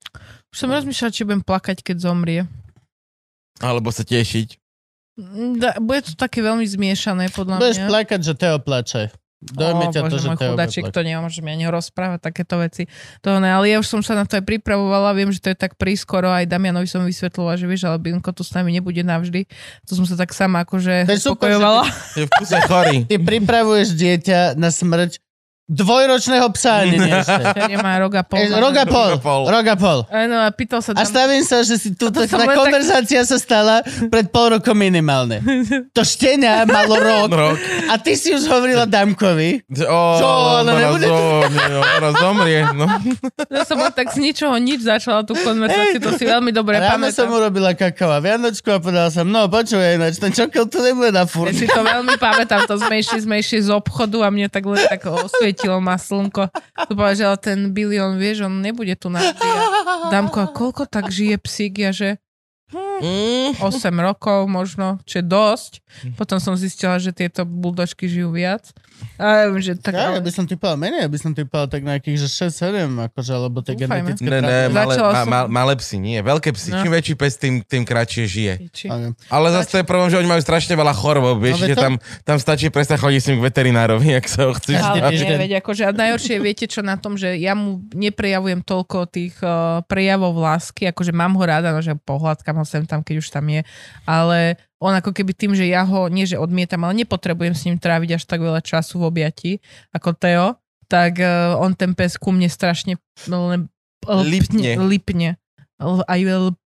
Už 0.51 0.57
som 0.57 0.69
rozmýšľala, 0.71 1.11
či 1.11 1.23
budem 1.27 1.43
plakať, 1.43 1.77
keď 1.83 1.97
zomrie. 1.99 2.41
Alebo 3.59 3.91
sa 3.91 4.03
tešiť. 4.03 4.59
Mm, 5.19 5.61
Da, 5.61 5.77
bude 5.77 6.01
to 6.01 6.17
také 6.17 6.41
veľmi 6.41 6.65
zmiešané, 6.65 7.29
podľa 7.29 7.61
Budeš 7.61 7.79
mňa. 7.83 7.89
plakať, 7.89 8.19
že 8.23 8.33
Teo 8.33 8.57
plače. 8.57 9.03
Dojme 9.51 9.91
ťa 9.91 10.01
to, 10.07 10.15
že 10.19 10.27
môj 10.31 10.39
chudačik, 10.39 10.83
to 10.89 11.01
nemôže 11.03 11.43
mi 11.43 11.51
ani 11.51 11.67
rozprávať 11.67 12.19
takéto 12.23 12.59
veci. 12.59 12.87
To 13.21 13.43
ne, 13.43 13.51
ale 13.51 13.75
ja 13.75 13.77
už 13.83 13.87
som 13.87 13.99
sa 13.99 14.15
na 14.15 14.23
to 14.23 14.39
aj 14.39 14.43
pripravovala, 14.47 15.11
viem, 15.11 15.29
že 15.29 15.43
to 15.43 15.51
je 15.51 15.57
tak 15.59 15.75
prískoro, 15.75 16.31
aj 16.31 16.47
Damianovi 16.47 16.87
som 16.87 17.03
vysvetlovala, 17.03 17.59
že 17.59 17.67
vieš, 17.67 17.85
ale 17.87 17.99
Binko 17.99 18.31
tu 18.31 18.47
s 18.47 18.55
nami 18.55 18.71
nebude 18.71 19.03
navždy. 19.03 19.45
To 19.89 19.91
som 19.99 20.05
sa 20.07 20.15
tak 20.15 20.31
sama 20.31 20.63
akože 20.63 21.05
To 21.07 21.13
je 21.13 21.21
super, 21.21 21.51
že 21.51 21.59
uspokojovala. 21.59 21.83
Je 22.15 22.25
v 22.25 22.31
kuse 22.39 22.57
chorý. 22.65 22.97
Ty 23.05 23.15
pripravuješ 23.19 23.89
dieťa 23.99 24.39
na 24.55 24.69
smrť 24.71 25.19
dvojročného 25.65 26.47
psa, 26.51 26.83
ani 26.83 26.99
nie 26.99 27.13
ešte. 27.13 27.39
Ktorý 27.49 27.75
má 27.77 27.95
rok 27.97 28.13
a 28.13 28.23
pol. 28.23 28.37
Eh, 28.37 28.51
Rok 28.53 28.75
a 28.75 28.85
pol. 28.85 29.09
Rok 29.45 29.65
a 29.65 29.75
pol. 29.75 29.99
A. 30.05 30.15
Áno, 30.21 30.35
a 30.37 30.49
pýtal 30.49 30.79
sa 30.79 30.91
A 30.91 30.97
tam... 30.97 31.07
stavím 31.07 31.41
sa, 31.41 31.61
že 31.61 31.75
si 31.75 31.91
tu, 31.91 32.07
To 32.07 32.13
tá 32.13 32.25
som 32.25 32.39
tak- 32.39 32.51
konverzácia 32.53 33.21
sa 33.21 33.35
stala 33.35 33.79
pred 34.07 34.27
pol 34.27 34.53
rokom 34.53 34.75
minimálne. 34.75 35.39
To 35.91 36.01
štenia 36.01 36.63
malo 36.63 36.95
rok 36.95 37.29
Rok. 37.45 37.57
a 37.87 37.95
ty 37.95 38.13
si 38.13 38.29
už 38.29 38.43
hovorila 38.45 38.83
Damkovi. 38.83 39.63
O, 39.81 39.99
Čo, 40.13 40.27
ale 40.27 40.59
ona 40.61 40.71
nebude 40.77 41.05
to- 41.05 41.47
nie, 41.49 41.65
ona 41.95 42.09
zomrie. 42.13 42.59
No. 42.69 42.85
Ja 43.47 43.63
som 43.63 43.79
tak 43.85 44.09
z 44.09 44.19
ničoho 44.19 44.55
nič 44.57 44.81
začala 44.81 45.21
tú 45.21 45.33
konverzáciu, 45.33 45.99
to 45.99 46.11
si 46.13 46.23
veľmi 46.23 46.49
dobre 46.49 46.75
Ráno 46.75 47.07
som 47.07 47.25
pamätám. 47.25 47.27
urobila 47.29 47.71
kakao 47.71 48.09
a 48.09 48.19
Vianočku 48.19 48.67
a 48.67 48.77
povedala 48.77 49.09
som, 49.09 49.23
no 49.23 49.45
počuj, 49.45 49.79
ináč 49.79 50.17
ten 50.17 50.29
čokel 50.29 50.65
tu 50.65 50.79
nebude 50.79 51.09
na 51.09 51.23
Ja 51.23 51.25
furt. 51.25 51.51
si 51.51 51.65
to 51.65 51.79
veľmi 51.79 52.15
pamätám, 52.15 52.63
to 52.63 52.75
sme 52.75 52.97
išli, 52.97 53.19
sme 53.21 53.35
išli 53.37 53.59
z 53.59 53.69
obchodu 53.69 54.21
a 54.21 54.29
mne 54.29 54.47
tak 54.47 54.63
len 54.63 54.81
tak 54.81 55.01
osvietilo 55.53 55.77
ma 55.77 55.97
slnko. 56.01 56.49
Tu 56.89 56.93
že 56.97 57.37
ten 57.37 57.69
bilión, 57.69 58.17
vieš, 58.17 58.49
on 58.49 58.65
nebude 58.65 58.97
tu 58.97 59.13
navždy. 59.13 59.37
A 59.45 60.09
Dámko, 60.09 60.39
a 60.41 60.47
koľko 60.49 60.89
tak 60.89 61.13
žije 61.13 61.37
psík? 61.37 61.73
Ja, 61.77 61.93
že 61.93 62.17
Mm. 62.73 63.53
8 63.55 63.61
rokov 63.95 64.45
možno, 64.45 64.97
čo 65.03 65.19
je 65.19 65.25
dosť. 65.25 65.71
Potom 66.13 66.37
som 66.37 66.53
zistila, 66.53 66.97
že 66.97 67.11
tieto 67.11 67.43
buldočky 67.43 68.05
žijú 68.05 68.29
viac. 68.29 68.73
A 69.15 69.43
ja 69.43 69.47
viem, 69.47 69.59
že 69.59 69.75
tak... 69.75 69.93
Ja, 69.93 70.09
ja 70.11 70.21
by 70.21 70.31
som 70.31 70.45
typal 70.45 70.73
menej, 70.73 71.03
ja 71.03 71.09
by 71.09 71.19
som 71.19 71.31
typal 71.31 71.67
tak 71.67 71.81
nejakých, 71.81 72.17
že 72.17 72.27
6-7, 72.47 72.87
akože, 73.11 73.31
alebo 73.31 73.59
tie 73.59 73.75
Dúfajme. 73.75 74.15
genetické 74.15 74.25
Ne, 74.25 74.39
ne, 74.39 74.59
malé, 74.69 74.93
ma, 74.95 75.11
som- 75.13 75.27
ma, 75.27 75.39
malé 75.45 75.73
psy, 75.75 75.97
nie. 75.97 76.17
Veľké 76.17 76.49
psy. 76.51 76.71
No. 76.71 76.79
Čím 76.79 76.91
väčší 76.93 77.13
pes, 77.13 77.35
tým, 77.35 77.59
tým 77.61 77.83
kratšie 77.83 78.23
žije. 78.23 78.53
Či-. 78.71 78.89
Ale 79.27 79.47
zase 79.51 79.67
to 79.67 79.77
je 79.77 79.85
problém, 79.85 80.07
že 80.07 80.17
oni 80.17 80.29
majú 80.29 80.39
strašne 80.39 80.73
veľa 80.73 80.93
chorôb. 80.93 81.35
Vieš, 81.37 81.55
No, 81.55 81.67
že 81.67 81.75
to- 81.75 81.83
tam, 81.83 81.93
tam 82.23 82.37
stačí 82.37 82.67
prestať 82.67 82.97
chodiť 82.97 83.19
s 83.19 83.27
ním 83.27 83.37
k 83.37 83.45
veterinárovi, 83.45 84.07
ak 84.19 84.25
sa 84.25 84.47
ho 84.47 84.53
chceš. 84.53 84.79
Ale 84.79 85.11
nie, 85.11 85.35
veď 85.37 85.51
akože 85.59 85.83
a 85.83 85.91
najhoršie 85.91 86.33
je, 86.33 86.41
viete 86.41 86.65
čo 86.65 86.79
na 86.79 86.95
tom, 86.95 87.13
že 87.13 87.35
ja 87.35 87.53
mu 87.53 87.83
neprejavujem 87.91 88.61
toľko 88.61 88.97
tých 89.05 89.35
uh, 89.41 89.83
prejavov 89.83 90.33
lásky, 90.33 90.87
akože 90.87 91.11
mám 91.11 91.35
ho 91.35 91.43
rada, 91.43 91.69
no, 91.69 91.79
že 91.79 91.93
pohľadkam 91.93 92.55
ho 92.55 92.62
sem 92.67 92.83
tam, 92.87 93.03
keď 93.03 93.23
už 93.23 93.27
tam 93.29 93.45
je, 93.47 93.61
ale 94.03 94.57
on 94.83 94.91
ako 94.91 95.15
keby 95.15 95.31
tým, 95.31 95.55
že 95.55 95.63
ja 95.63 95.87
ho, 95.87 96.11
nie 96.11 96.27
že 96.27 96.35
odmietam, 96.35 96.83
ale 96.83 97.03
nepotrebujem 97.03 97.55
s 97.55 97.63
ním 97.67 97.79
tráviť 97.79 98.19
až 98.19 98.23
tak 98.27 98.43
veľa 98.43 98.59
času 98.59 98.99
v 98.99 99.07
objati, 99.07 99.51
ako 99.95 100.11
Teo, 100.15 100.47
tak 100.91 101.23
uh, 101.23 101.55
on 101.55 101.71
ten 101.71 101.95
pes 101.95 102.19
ku 102.19 102.35
mne 102.35 102.51
strašne 102.51 102.99
len, 103.27 103.71
Lipne. 104.03 104.75
lipne. 104.83 105.29
L- 105.79 106.03
Aj 106.03 106.19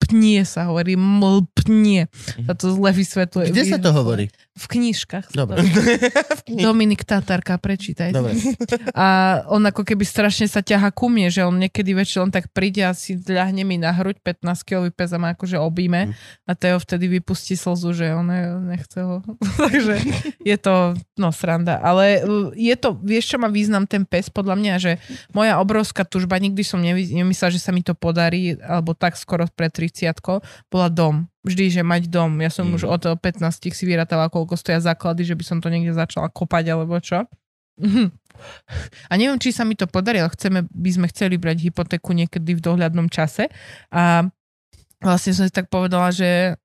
lpnie 0.05 0.45
sa 0.45 0.69
hovorí, 0.69 1.01
mlpnie. 1.01 2.13
Sa 2.45 2.53
to 2.53 2.77
zle 2.77 2.93
vysvetľuje. 2.93 3.49
Kde 3.49 3.65
sa 3.65 3.81
to 3.81 3.91
hovorí? 3.97 4.29
V 4.55 4.67
knižkách. 4.71 5.33
Dobre. 5.33 5.65
Dominik 6.69 7.09
Tatarka, 7.09 7.57
prečítaj. 7.57 8.13
Dobre. 8.13 8.37
A 8.95 9.41
on 9.49 9.65
ako 9.65 9.83
keby 9.83 10.05
strašne 10.05 10.45
sa 10.47 10.61
ťaha 10.61 10.93
ku 10.93 11.09
mne, 11.09 11.33
že 11.33 11.43
on 11.43 11.57
niekedy 11.57 11.97
večer 11.97 12.23
on 12.23 12.31
tak 12.31 12.53
príde 12.53 12.85
a 12.85 12.93
si 12.93 13.17
ľahne 13.17 13.65
mi 13.65 13.81
na 13.81 13.91
hruď 13.91 14.21
15 14.21 14.63
kilový 14.63 14.91
pes 14.93 15.11
a 15.11 15.19
ma 15.19 15.33
akože 15.35 15.57
objíme 15.59 16.15
a 16.45 16.53
Teo 16.53 16.79
vtedy 16.79 17.09
vypustí 17.19 17.57
slzu, 17.57 17.97
že 17.97 18.13
on 18.15 18.29
ne- 18.29 18.77
nechce 18.77 19.01
ho. 19.01 19.25
Takže 19.65 20.05
je 20.45 20.57
to, 20.61 20.95
no 21.17 21.33
sranda. 21.33 21.81
Ale 21.81 22.23
uh, 22.23 22.53
je 22.53 22.77
to, 22.77 22.95
vieš 23.01 23.35
čo 23.35 23.37
má 23.41 23.49
význam 23.49 23.89
ten 23.89 24.05
pes 24.05 24.29
podľa 24.29 24.55
mňa, 24.61 24.75
že 24.77 24.93
moja 25.33 25.59
obrovská 25.59 26.05
tužba, 26.07 26.37
nikdy 26.39 26.63
som 26.63 26.79
nevy- 26.79 27.11
nemyslela, 27.11 27.57
že 27.57 27.65
sa 27.65 27.73
mi 27.73 27.81
to 27.81 27.97
podarí, 27.97 28.55
alebo 28.61 28.93
tak 28.93 29.17
skoro 29.17 29.49
pred 29.51 29.73
30 29.73 29.94
bola 30.66 30.89
dom. 30.89 31.15
Vždy, 31.41 31.71
že 31.71 31.83
mať 31.83 32.09
dom. 32.09 32.35
Ja 32.37 32.49
som 32.49 32.66
Mhm. 32.66 32.75
už 32.75 32.83
od 32.85 33.03
15 33.15 33.45
si 33.71 33.85
vyratala, 33.85 34.27
koľko 34.27 34.55
stoja 34.55 34.81
základy, 34.81 35.23
že 35.23 35.33
by 35.33 35.45
som 35.45 35.59
to 35.59 35.69
niekde 35.69 35.93
začala 35.93 36.27
kopať, 36.29 36.65
alebo 36.69 36.99
čo. 36.99 37.23
A 39.05 39.15
neviem, 39.15 39.37
či 39.37 39.51
sa 39.51 39.62
mi 39.62 39.73
to 39.73 39.87
podarí, 39.87 40.19
ale 40.19 40.31
chceme, 40.31 40.66
by 40.66 40.91
sme 40.91 41.07
chceli 41.07 41.37
brať 41.37 41.62
hypotéku 41.65 42.11
niekedy 42.11 42.53
v 42.53 42.61
dohľadnom 42.61 43.07
čase. 43.07 43.47
A 43.89 44.27
vlastne 44.99 45.31
som 45.33 45.43
si 45.43 45.53
tak 45.53 45.69
povedala, 45.69 46.11
že 46.11 46.59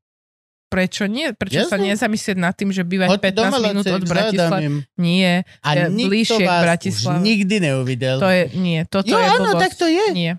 prečo 0.68 1.06
nie? 1.06 1.30
Prečo 1.32 1.66
sa 1.66 1.78
Jasne. 1.78 1.94
nezamyslieť 1.94 2.38
nad 2.38 2.54
tým, 2.54 2.70
že 2.70 2.82
bývať 2.82 3.10
Hoď 3.10 3.22
do 3.24 3.26
15 3.44 3.62
minút 3.64 3.86
od 3.88 4.04
Bratislavy? 4.04 4.66
Nie, 4.96 5.34
A 5.62 5.70
Je 5.72 5.82
nikto 5.88 6.10
bližšie 6.10 6.46
k 6.48 6.58
Bratislave. 6.60 7.22
nikdy 7.22 7.56
neuvidel. 7.60 8.18
to 8.18 8.30
je, 8.30 8.44
nie, 8.56 8.80
toto 8.84 9.08
jo, 9.08 9.18
je 9.18 9.26
áno, 9.28 9.46
blbosť. 9.48 9.60
tak 9.60 9.72
to 9.76 9.86
je. 9.86 10.06
Nie. 10.12 10.34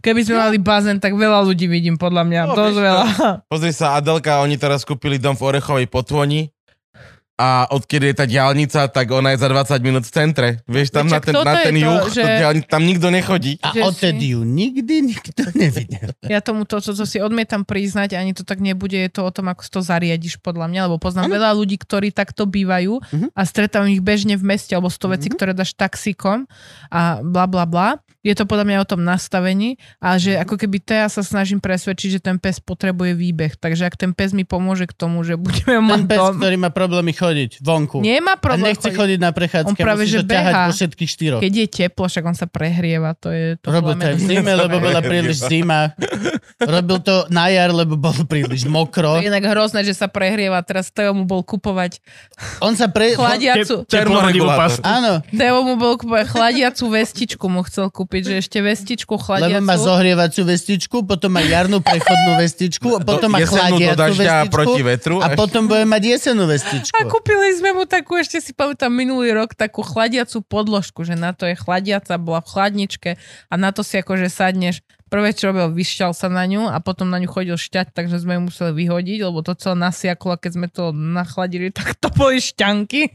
Keby 0.00 0.20
sme 0.24 0.36
mali 0.40 0.58
bazén, 0.58 0.98
tak 0.98 1.14
veľa 1.14 1.44
ľudí 1.44 1.68
vidím, 1.68 2.00
podľa 2.00 2.22
mňa. 2.24 2.40
No, 2.48 2.54
Dosť 2.56 2.78
veľa. 2.80 3.04
Pozri 3.52 3.72
sa, 3.76 3.98
Adelka, 4.00 4.40
oni 4.40 4.56
teraz 4.56 4.82
kúpili 4.82 5.20
dom 5.20 5.36
v 5.36 5.54
Orechovej 5.54 5.86
potvoni 5.86 6.55
a 7.36 7.48
odkedy 7.68 8.06
je 8.06 8.16
tá 8.16 8.24
diálnica, 8.24 8.80
tak 8.86 9.06
ona 9.08 9.30
je 9.30 9.38
za 9.38 9.46
20 9.46 9.76
minút 9.80 10.02
v 10.02 10.12
centre. 10.14 10.48
Vieš, 10.64 10.88
tam 10.90 11.04
na 11.04 11.20
Veď 11.20 11.20
však 11.20 11.24
ten, 11.26 11.34
na 11.38 11.54
ten 11.54 11.74
to, 11.74 11.80
juh, 11.82 12.00
že- 12.08 12.16
to 12.16 12.28
diálni- 12.34 12.64
tam 12.64 12.82
nikto 12.82 13.08
nechodí. 13.08 13.52
A 13.58 13.68
Že 13.70 13.80
odtedy 13.84 14.18
si- 14.22 14.32
ju 14.32 14.40
nikdy 14.42 14.94
nikto 15.04 15.40
nevidel. 15.54 16.10
Ja 16.22 16.40
tomu 16.40 16.64
to, 16.64 16.76
to, 16.78 16.90
to 16.90 17.04
si 17.04 17.18
odmietam 17.18 17.62
priznať, 17.62 18.14
ani 18.14 18.32
to 18.32 18.40
tak 18.40 18.58
nebude, 18.58 18.96
je 18.96 19.10
to 19.10 19.20
o 19.20 19.30
tom, 19.30 19.46
ako 19.46 19.60
si 19.60 19.70
to 19.70 19.80
zariadiš 19.80 20.36
podľa 20.38 20.66
mňa, 20.66 20.80
lebo 20.84 20.96
poznám 20.96 21.28
veľa 21.30 21.52
ľudí, 21.52 21.76
ktorí 21.76 22.08
takto 22.10 22.44
bývajú 22.44 23.04
Mhm. 23.06 23.26
a 23.30 23.40
stretávam 23.42 23.86
ich 23.86 24.00
bežne 24.00 24.34
v 24.34 24.44
meste, 24.46 24.72
alebo 24.72 24.88
sú 24.88 24.96
to 24.98 25.08
veci, 25.08 25.28
ktoré 25.28 25.52
dáš 25.52 25.72
taxíkom 25.72 26.48
a 26.88 27.20
bla 27.20 27.44
bla 27.44 27.64
bla. 27.64 27.88
Je 28.20 28.34
to 28.34 28.42
podľa 28.42 28.66
mňa 28.66 28.78
o 28.80 28.88
tom 28.88 29.00
nastavení 29.00 29.78
a 29.96 30.16
že 30.16 30.34
ako 30.34 30.56
keby 30.56 30.80
to 30.80 30.92
ja 30.92 31.06
sa 31.06 31.22
snažím 31.22 31.56
presvedčiť, 31.56 32.10
že 32.10 32.20
ten 32.20 32.36
pes 32.36 32.58
potrebuje 32.58 33.14
výbeh. 33.14 33.54
Takže 33.54 33.86
ak 33.86 33.94
ten 33.94 34.10
pes 34.10 34.32
mi 34.32 34.42
pomôže 34.42 34.82
k 34.84 34.94
tomu, 34.96 35.22
že 35.22 35.38
budeme 35.38 35.78
Ten 35.78 35.84
mať 35.84 36.00
pes, 36.06 36.18
dom, 36.18 36.34
ktorý 36.36 36.56
má 36.56 36.68
problémy 36.68 37.14
chodiť 37.26 37.50
vonku. 37.60 37.98
nemá 38.00 38.34
a 38.34 38.40
problém 38.40 38.70
nechce 38.70 38.86
chodiť. 38.86 38.98
chodiť 38.98 39.18
na 39.18 39.30
prechádzky. 39.34 39.74
On 39.74 39.86
práve, 39.86 40.04
že 40.06 40.22
behá. 40.22 40.70
po 40.70 40.78
všetkých 40.78 41.10
štyroch. 41.10 41.40
Keď 41.42 41.52
je 41.52 41.66
teplo, 41.66 42.06
však 42.06 42.24
on 42.24 42.36
sa 42.38 42.46
prehrieva, 42.46 43.18
to 43.18 43.34
je 43.34 43.58
to 43.58 43.68
Robil 43.74 43.98
to 43.98 44.06
aj 44.06 44.14
v 44.14 44.22
zime, 44.22 44.52
lebo 44.54 44.76
bola 44.78 45.00
príliš 45.02 45.36
zima. 45.50 45.90
Robil 46.62 46.98
to 47.02 47.26
na 47.28 47.50
jar, 47.50 47.74
lebo 47.74 47.98
bolo 47.98 48.22
príliš 48.24 48.64
To 48.64 48.70
mokro. 48.70 49.18
je 49.18 49.26
inak 49.26 49.42
hrozné, 49.42 49.82
že 49.82 49.92
sa 49.92 50.06
prehrieva. 50.06 50.62
Teraz 50.62 50.94
Teo 50.94 51.10
mu 51.12 51.26
bol 51.26 51.42
kupovať 51.42 51.98
On 52.62 52.72
sa 52.78 52.86
pre... 52.86 53.18
chladiacu. 53.18 53.82
Pastu. 54.56 54.80
Áno, 54.86 55.20
Teo 55.34 55.58
mu 55.66 55.74
bol 55.74 55.98
kúpať 55.98 56.30
chladiacu 56.30 56.84
vestičku, 56.86 57.44
mu 57.50 57.60
chcel 57.66 57.90
kúpiť, 57.90 58.22
že 58.22 58.34
ešte 58.46 58.58
vestičku 58.62 59.16
lebo 59.16 59.24
chladiacu. 59.24 59.64
má 59.64 59.76
zohrievaciu 59.76 60.44
vestičku, 60.44 61.02
potom 61.02 61.30
má 61.32 61.42
jarnú 61.42 61.82
prechodnú 61.82 62.38
vestičku, 62.38 62.88
a 62.96 63.00
potom 63.02 63.28
má 63.32 63.40
chladiacu 63.42 64.00
a 64.00 64.08
vestičku. 64.12 64.52
proti 64.52 64.80
vetru. 64.84 65.16
A 65.24 65.32
potom 65.34 65.66
bude 65.66 65.84
mať 65.88 66.02
jesenú 66.16 66.46
vestičku. 66.46 66.94
A 66.94 67.08
kúpili 67.16 67.48
sme 67.56 67.72
mu 67.72 67.88
takú, 67.88 68.20
ešte 68.20 68.44
si 68.44 68.52
pamätám 68.52 68.92
minulý 68.92 69.32
rok, 69.32 69.56
takú 69.56 69.80
chladiacu 69.80 70.44
podložku, 70.44 71.00
že 71.08 71.16
na 71.16 71.32
to 71.32 71.48
je 71.48 71.56
chladiaca, 71.56 72.20
bola 72.20 72.44
v 72.44 72.52
chladničke 72.52 73.10
a 73.48 73.54
na 73.56 73.72
to 73.72 73.80
si 73.80 73.96
akože 73.96 74.28
sadneš. 74.28 74.84
Prvé, 75.06 75.30
čo 75.30 75.54
robil, 75.54 75.70
vyšťal 75.70 76.18
sa 76.18 76.26
na 76.26 76.42
ňu 76.50 76.66
a 76.66 76.82
potom 76.82 77.06
na 77.06 77.22
ňu 77.22 77.30
chodil 77.30 77.54
šťať, 77.54 77.94
takže 77.94 78.26
sme 78.26 78.42
ju 78.42 78.50
museli 78.50 78.72
vyhodiť, 78.74 79.18
lebo 79.22 79.38
to 79.38 79.54
celé 79.54 79.78
nasiaklo 79.78 80.34
a 80.34 80.40
keď 80.42 80.50
sme 80.58 80.66
to 80.66 80.90
nachladili, 80.90 81.70
tak 81.78 81.94
to 81.94 82.10
boli 82.10 82.42
šťanky, 82.42 83.14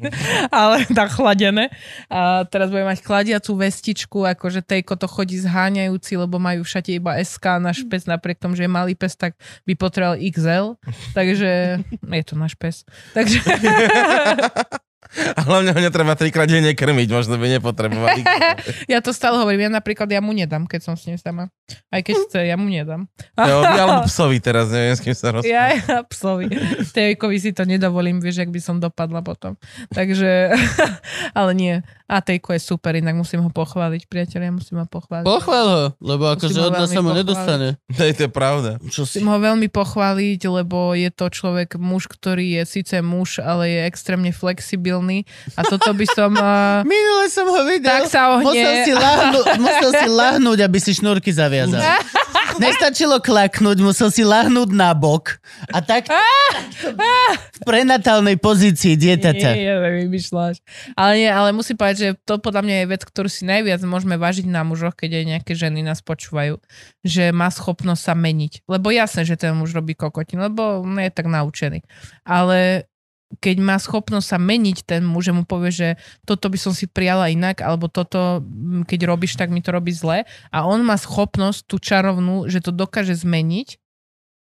ale 0.55 0.87
nachladené. 0.87 1.67
A 2.07 2.47
teraz 2.47 2.71
bude 2.71 2.87
mať 2.87 3.03
chladiacu 3.03 3.51
vestičku, 3.59 4.23
akože 4.23 4.63
Tejko 4.63 4.95
to 4.95 5.11
chodí 5.11 5.35
zháňajúci, 5.43 6.15
lebo 6.15 6.39
majú 6.39 6.63
všade 6.63 6.95
iba 6.95 7.19
SK, 7.19 7.59
náš 7.59 7.83
pes 7.83 8.07
napriek 8.07 8.39
tomu, 8.39 8.55
že 8.55 8.63
je 8.63 8.71
malý 8.71 8.95
pes, 8.95 9.19
tak 9.19 9.35
by 9.67 9.75
potreboval 9.75 10.15
XL, 10.15 10.79
takže 11.11 11.83
je 11.91 12.23
to 12.23 12.39
náš 12.39 12.55
pes. 12.55 12.87
Takže 13.11 13.43
A 15.11 15.41
hlavne 15.43 15.75
ho 15.75 15.79
netreba 15.79 16.15
trikrát 16.15 16.47
denne 16.47 16.71
krmiť, 16.71 17.09
možno 17.11 17.35
by 17.35 17.59
nepotrebovali. 17.59 18.23
ja 18.93 19.03
to 19.03 19.11
stále 19.11 19.35
hovorím, 19.43 19.67
ja 19.67 19.71
napríklad 19.71 20.07
ja 20.07 20.23
mu 20.23 20.31
nedám, 20.31 20.63
keď 20.63 20.87
som 20.87 20.93
s 20.95 21.03
ním 21.07 21.19
sama. 21.19 21.51
Aj 21.91 21.99
keď 21.99 22.15
chce, 22.27 22.39
ja 22.47 22.55
mu 22.55 22.71
nedám. 22.71 23.11
Jo, 23.35 23.59
alebo 23.83 24.07
psovi 24.07 24.39
teraz, 24.39 24.71
neviem, 24.71 24.95
s 24.95 25.03
kým 25.03 25.15
sa 25.15 25.35
rozprávam. 25.35 25.51
Ja, 25.51 25.65
ja 25.75 25.99
psovi. 26.07 26.47
Tejkovi 26.95 27.37
si 27.43 27.51
to 27.51 27.67
nedovolím, 27.67 28.23
vieš, 28.23 28.47
ak 28.47 28.51
by 28.55 28.61
som 28.63 28.79
dopadla 28.79 29.19
potom. 29.19 29.59
Takže, 29.91 30.55
ale 31.39 31.51
nie. 31.59 31.75
A 32.11 32.19
Tejko 32.19 32.51
je 32.51 32.59
super, 32.59 32.91
inak 32.99 33.15
musím 33.15 33.39
ho 33.39 33.47
pochváliť, 33.47 34.03
priatelia, 34.11 34.51
musím 34.51 34.83
ho 34.83 34.87
pochváliť. 34.91 35.23
Pochvál 35.23 35.67
ho, 35.71 35.83
lebo 36.03 36.27
akože 36.27 36.59
od 36.59 36.75
nás 36.75 36.91
sa 36.91 36.99
mu 36.99 37.15
nedostane. 37.15 37.79
To 37.97 38.03
je, 38.03 38.13
to 38.15 38.27
pravda. 38.27 38.83
Čo 38.91 39.07
si... 39.07 39.23
Musím 39.23 39.31
ho 39.31 39.39
veľmi 39.39 39.67
pochváliť, 39.71 40.41
lebo 40.51 40.91
je 40.91 41.07
to 41.07 41.31
človek, 41.31 41.79
muž, 41.79 42.11
ktorý 42.11 42.59
je 42.59 42.63
síce 42.67 42.99
muž, 42.99 43.39
ale 43.39 43.71
je 43.71 43.79
extrémne 43.87 44.31
flexibilný. 44.35 45.23
A 45.55 45.63
toto 45.63 45.95
by 45.95 46.05
som... 46.11 46.35
Uh, 46.35 46.83
Minule 46.91 47.31
som 47.31 47.47
ho 47.47 47.61
videl. 47.63 47.87
tak 47.87 48.11
sa 48.11 48.35
ohne. 48.35 48.43
Musel 48.43 48.75
si, 48.83 48.91
lahnúť, 48.91 49.45
musel 49.59 49.91
si 49.95 50.07
lahnúť, 50.11 50.59
aby 50.67 50.77
si 50.83 50.91
šnúrky 50.91 51.31
zaviazal. 51.31 51.79
Nestačilo 52.59 53.21
klaknúť, 53.23 53.77
musel 53.79 54.09
si 54.11 54.25
lahnúť 54.25 54.69
na 54.75 54.91
bok 54.91 55.39
a 55.71 55.79
tak 55.79 56.11
v 56.11 57.61
prenatálnej 57.63 58.35
pozícii 58.41 58.99
dieťaťa. 58.99 59.49
Nie, 59.55 59.75
vymýšľaš. 60.05 60.59
Ale 60.97 61.11
nie, 61.21 61.29
ale 61.29 61.55
musím 61.55 61.79
povedať, 61.79 61.97
že 61.97 62.09
to 62.25 62.41
podľa 62.41 62.65
mňa 62.65 62.75
je 62.83 62.85
vec, 62.91 63.01
ktorú 63.05 63.29
si 63.31 63.47
najviac 63.47 63.79
môžeme 63.87 64.19
vážiť 64.19 64.49
na 64.49 64.65
mužoch, 64.67 64.97
keď 64.97 65.21
aj 65.21 65.25
nejaké 65.37 65.53
ženy 65.55 65.85
nás 65.85 66.03
počúvajú, 66.03 66.59
že 67.05 67.31
má 67.31 67.47
schopnosť 67.47 68.01
sa 68.01 68.13
meniť. 68.17 68.67
Lebo 68.67 68.91
jasné, 68.91 69.23
že 69.23 69.39
ten 69.39 69.55
muž 69.55 69.71
robí 69.71 69.95
kokotin, 69.95 70.41
lebo 70.41 70.83
on 70.83 70.99
je 70.99 71.11
tak 71.13 71.29
naučený. 71.29 71.85
Ale 72.27 72.90
keď 73.39 73.55
má 73.63 73.79
schopnosť 73.79 74.27
sa 74.27 74.39
meniť 74.41 74.83
ten 74.83 75.05
muž, 75.07 75.31
že 75.31 75.37
mu 75.37 75.43
povie, 75.47 75.71
že 75.71 75.89
toto 76.27 76.51
by 76.51 76.57
som 76.59 76.73
si 76.75 76.89
prijala 76.89 77.31
inak, 77.31 77.63
alebo 77.63 77.87
toto, 77.87 78.43
mm, 78.43 78.83
keď 78.89 79.07
robíš, 79.07 79.39
tak 79.39 79.53
mi 79.53 79.63
to 79.63 79.71
robí 79.71 79.95
zle. 79.95 80.27
A 80.51 80.57
on 80.67 80.83
má 80.83 80.99
schopnosť, 80.99 81.63
tú 81.63 81.79
čarovnú, 81.79 82.51
že 82.51 82.59
to 82.59 82.75
dokáže 82.75 83.15
zmeniť 83.15 83.79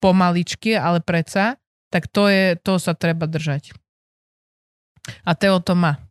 pomaličky, 0.01 0.73
ale 0.73 1.03
predsa, 1.03 1.61
tak 1.93 2.09
to 2.09 2.25
je, 2.31 2.57
to 2.57 2.81
sa 2.81 2.97
treba 2.97 3.29
držať. 3.29 3.75
A 5.27 5.37
Teo 5.37 5.61
to 5.61 5.77
má. 5.77 6.01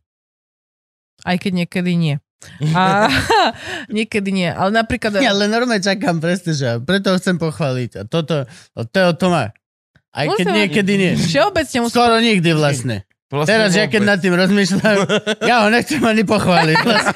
Aj 1.27 1.35
keď 1.35 1.65
niekedy 1.65 1.93
nie. 1.99 2.15
A 2.77 3.11
niekedy 3.95 4.33
nie. 4.33 4.49
Ale 4.49 4.73
napríklad... 4.73 5.21
Ja 5.21 5.35
len 5.35 5.51
normálne 5.51 5.83
čakám 5.83 6.17
presne, 6.17 6.57
že 6.57 6.81
preto 6.81 7.13
chcem 7.19 7.37
pochváliť. 7.37 7.91
A 7.99 8.03
toto, 8.07 8.49
Teo 8.89 9.11
to 9.13 9.27
má. 9.29 9.53
Aj 10.11 10.27
keď 10.27 10.45
Musím- 10.47 10.59
niekedy 10.59 10.93
nie. 10.99 11.11
Všeobecne 11.15 11.77
musím... 11.87 11.95
Skoro 11.95 12.15
nikdy 12.19 12.49
vlastne. 12.51 12.97
Vlastne 13.31 13.47
Teraz, 13.47 13.71
ja 13.79 13.87
keď 13.87 14.01
vôbec. 14.03 14.11
nad 14.11 14.19
tým 14.19 14.35
rozmýšľam, 14.35 14.97
ja 15.49 15.55
ho 15.63 15.67
nechcem 15.71 16.03
ani 16.03 16.23
pochváliť. 16.27 16.77
Vlastne. 16.83 17.15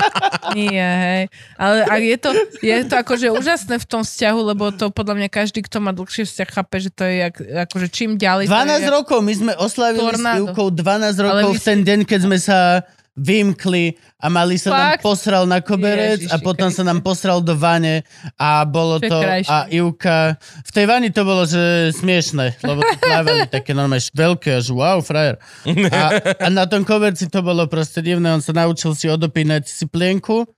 Nie, 0.56 0.88
hej. 1.04 1.22
Ale 1.60 1.76
ak 1.84 2.00
je 2.00 2.16
to, 2.16 2.30
je 2.64 2.76
to 2.88 2.94
akože 2.96 3.26
úžasné 3.36 3.76
v 3.76 3.84
tom 3.84 4.00
vzťahu, 4.00 4.40
lebo 4.48 4.72
to 4.72 4.88
podľa 4.88 5.20
mňa 5.20 5.28
každý, 5.28 5.60
kto 5.60 5.84
má 5.84 5.92
dlhšie 5.92 6.24
vzťah, 6.24 6.48
chápe, 6.48 6.76
že 6.80 6.88
to 6.88 7.04
je 7.04 7.14
jak, 7.28 7.36
akože 7.68 7.88
čím 7.92 8.16
ďalej... 8.16 8.48
12 8.48 8.48
to 8.48 8.80
je, 8.80 8.88
rokov, 8.88 9.18
my 9.20 9.34
sme 9.36 9.52
oslavili 9.60 10.00
s 10.00 10.08
Tornádo. 10.16 10.44
Ivkou 10.48 10.66
12 10.72 11.20
rokov 11.20 11.50
vy 11.52 11.60
v 11.60 11.64
ten 11.68 11.78
deň, 11.84 11.98
keď 12.08 12.20
sme 12.24 12.36
sa 12.40 12.58
vymkli 13.12 13.92
a 14.16 14.32
mali 14.32 14.56
sa 14.56 14.72
nám 14.72 14.88
Fakt? 14.96 15.04
posral 15.04 15.44
na 15.44 15.60
koberec 15.60 16.24
Ježiši 16.24 16.32
a 16.32 16.36
potom 16.40 16.72
sa 16.72 16.80
nám 16.80 17.04
posral 17.04 17.44
do 17.44 17.52
vane 17.52 18.08
a 18.40 18.64
bolo 18.64 18.96
to 18.96 19.20
krajšie. 19.20 19.52
a 19.52 19.56
Ivka 19.68 20.40
v 20.40 20.70
tej 20.72 20.84
vani 20.88 21.08
to 21.12 21.22
bolo, 21.28 21.44
že 21.44 21.92
smiešne, 21.92 22.56
lebo 22.64 22.80
to 22.80 22.96
plávali 23.04 23.44
také 23.52 23.76
normálne 23.76 24.00
veľké, 24.16 24.64
až 24.64 24.72
wow, 24.72 25.04
frajer. 25.04 25.36
A, 25.92 26.02
a 26.40 26.48
na 26.48 26.64
tom 26.64 26.88
koberci 26.88 27.28
to 27.28 27.44
bolo 27.44 27.68
proste 27.68 28.00
divné, 28.00 28.32
on 28.32 28.40
sa 28.40 28.56
naučil 28.56 28.96
si 28.96 29.12
odopínať 29.12 29.68
si 29.68 29.84
plienku. 29.84 30.48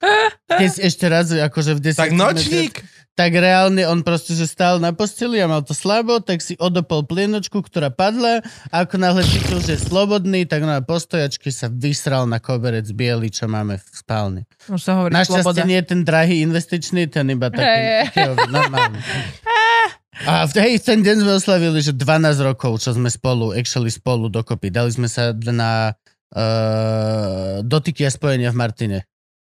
Keď 0.47 0.71
ešte 0.79 1.07
raz, 1.11 1.35
akože 1.35 1.75
v 1.75 1.81
10 1.91 1.99
Tak 1.99 2.13
nočník. 2.15 2.75
Tak 3.15 3.31
reálne 3.39 3.87
on 3.87 4.03
proste, 4.03 4.35
že 4.35 4.51
stál 4.51 4.83
na 4.83 4.91
posteli 4.91 5.39
a 5.39 5.47
mal 5.47 5.63
to 5.63 5.71
slabo, 5.71 6.19
tak 6.19 6.43
si 6.43 6.59
odopol 6.59 7.07
plienočku, 7.07 7.63
ktorá 7.63 7.95
padla 7.95 8.43
a 8.75 8.83
ako 8.83 8.99
náhle 8.99 9.23
cítil, 9.23 9.63
že 9.63 9.79
je 9.79 9.81
slobodný, 9.87 10.51
tak 10.51 10.67
na 10.67 10.83
postojačky 10.83 11.55
sa 11.55 11.71
vysral 11.71 12.27
na 12.27 12.43
koberec 12.43 12.91
biely, 12.91 13.31
čo 13.31 13.47
máme 13.47 13.79
v 13.79 13.87
spálni. 13.95 14.43
Už 14.67 14.83
sa 14.83 14.99
hovorí 14.99 15.15
Našťastie 15.15 15.47
sloboda. 15.47 15.63
nie 15.63 15.79
je 15.79 15.87
ten 15.87 16.01
drahý 16.03 16.43
investičný, 16.43 17.07
ten 17.07 17.31
iba 17.31 17.55
taký 17.55 18.11
taký 18.11 18.51
normálny. 18.51 18.99
A 20.23 20.47
v 20.47 20.55
hej, 20.63 20.79
ten 20.79 21.03
deň 21.03 21.27
sme 21.27 21.33
oslavili, 21.39 21.83
že 21.83 21.91
12 21.91 22.39
rokov, 22.47 22.79
čo 22.83 22.95
sme 22.95 23.11
spolu, 23.11 23.51
actually 23.51 23.91
spolu 23.91 24.31
dokopy. 24.31 24.71
Dali 24.71 24.95
sme 24.95 25.11
sa 25.11 25.35
na 25.35 25.91
uh, 25.91 27.59
dotyky 27.67 28.07
a 28.07 28.11
spojenia 28.15 28.55
v 28.55 28.59
Martine. 28.59 28.99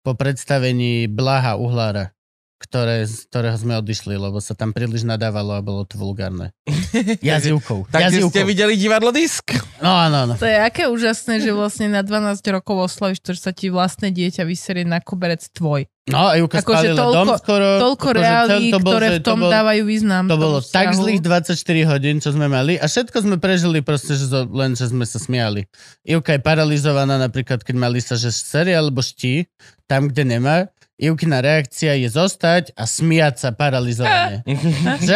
Po 0.00 0.16
predstavení 0.16 1.04
Blaha 1.08 1.60
Uhlára, 1.60 2.16
ktoré, 2.64 3.04
z 3.04 3.28
ktorého 3.28 3.54
sme 3.54 3.76
odišli, 3.76 4.16
lebo 4.16 4.40
sa 4.40 4.52
tam 4.52 4.72
príliš 4.72 5.04
nadávalo 5.04 5.54
a 5.54 5.60
bolo 5.60 5.84
to 5.84 5.94
vulgárne. 5.94 6.50
Jazyvkou. 7.20 7.86
Tak 7.88 8.08
Jazyvkou. 8.08 8.32
ste 8.32 8.42
videli 8.42 8.74
divadlo 8.74 9.12
disk? 9.12 9.52
No, 9.78 9.92
áno, 9.92 10.24
áno. 10.24 10.34
To 10.34 10.46
je 10.46 10.56
aké 10.56 10.86
úžasné, 10.86 11.38
že 11.38 11.50
vlastne 11.50 11.88
na 11.88 12.00
12 12.00 12.40
rokov 12.50 12.88
oslavíš 12.88 13.20
to, 13.20 13.30
že 13.32 13.40
sa 13.44 13.52
ti 13.52 13.68
vlastné 13.68 14.08
dieťa 14.10 14.42
vyserie 14.42 14.82
na 14.82 14.98
koberec 14.98 15.44
tvoj. 15.52 15.84
No, 16.04 16.28
a 16.28 16.36
Juka 16.36 16.60
Akože 16.60 16.92
spálila 16.92 17.00
toľko- 17.00 17.16
dom 17.16 17.26
skoro. 17.40 17.68
Toľko 17.80 18.08
akože 18.12 18.20
reálí, 18.20 18.52
cel- 18.68 18.72
to 18.72 18.78
bol, 18.78 18.92
ktoré 18.92 19.06
v 19.08 19.18
tom 19.24 19.38
to 19.40 19.44
bol, 19.48 19.50
dávajú 19.50 19.82
význam. 19.88 20.24
To 20.28 20.36
bolo 20.36 20.58
tak 20.60 20.92
zlých 20.92 21.24
24 21.24 21.56
hodín, 21.88 22.20
čo 22.20 22.28
sme 22.28 22.44
mali 22.44 22.76
a 22.76 22.84
všetko 22.84 23.16
sme 23.24 23.36
prežili 23.40 23.80
proste, 23.80 24.12
že 24.12 24.28
zo, 24.28 24.44
len 24.44 24.76
že 24.76 24.92
sme 24.92 25.08
sa 25.08 25.16
smiali. 25.16 25.64
Ivka 26.04 26.36
je 26.36 26.44
paralizovaná 26.44 27.16
napríklad, 27.16 27.64
keď 27.64 27.76
mali 27.80 28.04
sa, 28.04 28.20
že 28.20 28.28
serie 28.28 28.76
alebo 28.76 29.00
ští, 29.00 29.48
tam, 29.88 30.12
kde 30.12 30.28
nemá. 30.28 30.68
Ivkina 30.94 31.42
reakcia 31.42 31.98
je 31.98 32.06
zostať 32.06 32.70
a 32.78 32.86
smiať 32.86 33.34
sa 33.42 33.50
paralizovane. 33.50 34.46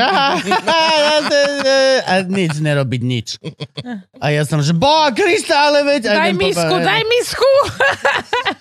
Te- 1.30 2.02
a 2.02 2.14
nič 2.26 2.58
nerobiť 2.58 3.02
nič. 3.06 3.28
A 4.18 4.34
ja 4.34 4.42
som, 4.42 4.58
že 4.58 4.74
boha 4.74 5.14
Krista, 5.14 5.70
ale 5.70 5.86
veď... 5.86 6.10
Daj 6.10 6.34
misku, 6.34 6.74
daj 6.82 7.02
misku! 7.06 7.50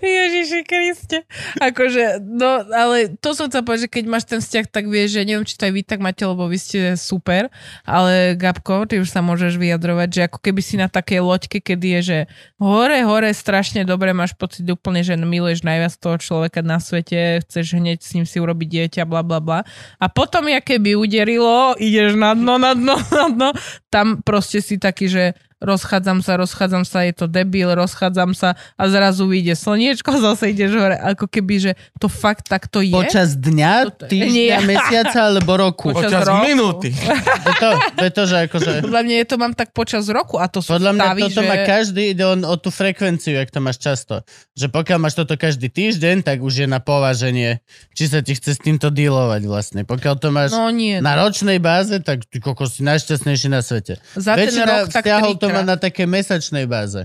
Ježiši 0.00 0.60
Kriste. 0.64 1.24
Akože, 1.58 2.20
no, 2.22 2.64
ale 2.70 3.16
to 3.18 3.32
som 3.32 3.48
chcel 3.48 3.64
povedať, 3.64 3.88
že 3.88 3.94
keď 4.00 4.04
máš 4.06 4.24
ten 4.28 4.40
vzťah, 4.40 4.66
tak 4.68 4.86
vieš, 4.86 5.18
že 5.18 5.26
neviem, 5.26 5.46
či 5.46 5.56
to 5.56 5.66
aj 5.66 5.72
vy 5.74 5.82
tak 5.82 6.00
máte, 6.00 6.22
lebo 6.24 6.46
vy 6.46 6.58
ste 6.60 6.94
super, 6.94 7.48
ale 7.84 8.36
Gabko, 8.36 8.86
ty 8.86 9.00
už 9.00 9.08
sa 9.08 9.24
môžeš 9.24 9.56
vyjadrovať, 9.56 10.08
že 10.08 10.20
ako 10.28 10.38
keby 10.40 10.60
si 10.60 10.76
na 10.76 10.86
takej 10.86 11.20
loďke, 11.24 11.58
kedy 11.60 11.86
je, 11.98 12.00
že 12.00 12.18
hore, 12.60 13.00
hore, 13.04 13.30
strašne 13.32 13.82
dobre, 13.84 14.12
máš 14.12 14.36
pocit 14.36 14.64
úplne, 14.68 15.00
že 15.00 15.16
miluješ 15.16 15.64
najviac 15.64 15.94
toho 15.96 16.16
človeka 16.20 16.60
na 16.60 16.78
svete, 16.78 17.42
chceš 17.44 17.80
hneď 17.80 17.98
s 18.00 18.12
ním 18.16 18.26
si 18.28 18.38
urobiť 18.38 18.68
dieťa, 18.68 19.02
bla, 19.08 19.24
bla, 19.24 19.40
bla. 19.40 19.60
A 19.98 20.06
potom, 20.08 20.46
ja 20.46 20.60
keby 20.62 20.96
uderilo, 20.96 21.74
ideš 21.80 22.16
na 22.16 22.36
dno, 22.36 22.56
na 22.60 22.72
dno, 22.76 22.96
na 23.18 23.26
dno, 23.28 23.48
tam 23.88 24.20
proste 24.22 24.60
si 24.62 24.76
taký, 24.76 25.08
že 25.10 25.24
rozchádzam 25.60 26.24
sa, 26.24 26.40
rozchádzam 26.40 26.82
sa, 26.82 27.04
je 27.04 27.14
to 27.14 27.26
debil, 27.28 27.68
rozchádzam 27.72 28.32
sa 28.32 28.56
a 28.74 28.82
zrazu 28.88 29.28
vyjde 29.28 29.54
slniečko, 29.54 30.08
zase 30.24 30.50
ideš 30.50 30.72
hore. 30.74 30.96
Ako 30.96 31.28
keby, 31.28 31.54
že 31.60 31.72
to 31.96 32.08
fakt 32.08 32.48
takto 32.48 32.80
je. 32.80 32.90
Počas 32.90 33.36
dňa, 33.36 33.72
týždňa, 34.08 34.56
Nie. 34.56 34.64
mesiaca 34.64 35.28
alebo 35.28 35.54
roku. 35.54 35.92
Počas 35.92 36.10
Počas 36.10 36.24
roku. 36.26 36.44
minúty. 36.44 36.90
To, 37.40 37.52
to, 37.52 37.68
to 37.92 38.02
je 38.04 38.12
to, 38.12 38.22
že 38.24 38.36
akože... 38.48 38.70
Podľa 38.80 39.02
mňa 39.04 39.16
je 39.16 39.26
to 39.26 39.36
mám 39.36 39.52
tak 39.52 39.72
počas 39.72 40.04
roku 40.08 40.36
a 40.36 40.46
to 40.46 40.64
sú 40.64 40.72
Podľa 40.72 40.92
mňa 40.92 41.04
stavy, 41.04 41.20
toto 41.28 41.40
že... 41.40 41.48
má 41.48 41.56
každý, 41.60 42.02
ide 42.10 42.24
on 42.24 42.40
o 42.40 42.54
tú 42.56 42.68
frekvenciu, 42.70 43.36
jak 43.36 43.48
to 43.48 43.60
máš 43.60 43.76
často. 43.76 44.24
Že 44.54 44.66
pokiaľ 44.70 44.98
máš 44.98 45.14
toto 45.14 45.36
každý 45.36 45.68
týždeň, 45.68 46.24
tak 46.24 46.40
už 46.40 46.64
je 46.64 46.66
na 46.66 46.80
pováženie, 46.80 47.60
či 47.92 48.08
sa 48.08 48.20
ti 48.20 48.32
chce 48.32 48.56
s 48.56 48.60
týmto 48.60 48.88
dealovať 48.88 49.42
vlastne. 49.44 49.80
Pokiaľ 49.84 50.14
to 50.16 50.28
máš 50.30 50.56
No 50.56 50.72
nie. 50.72 50.98
na 50.98 51.16
ročnej 51.16 51.60
báze, 51.60 52.00
tak 52.00 52.24
ty 52.24 52.40
kokos 52.40 52.76
si 52.76 52.82
najšťastnejší 52.82 53.48
na 53.48 53.60
svete. 53.60 54.00
Za 54.14 54.32
ten 54.34 54.48
Väčšina 54.48 54.64
rok 54.64 54.86
tak 54.88 55.04
vzťahov 55.04 55.32
to 55.50 55.62
trikrát. 55.62 55.70
na 55.70 55.76
také 55.76 56.02
mesačnej 56.06 56.64
báze. 56.70 57.04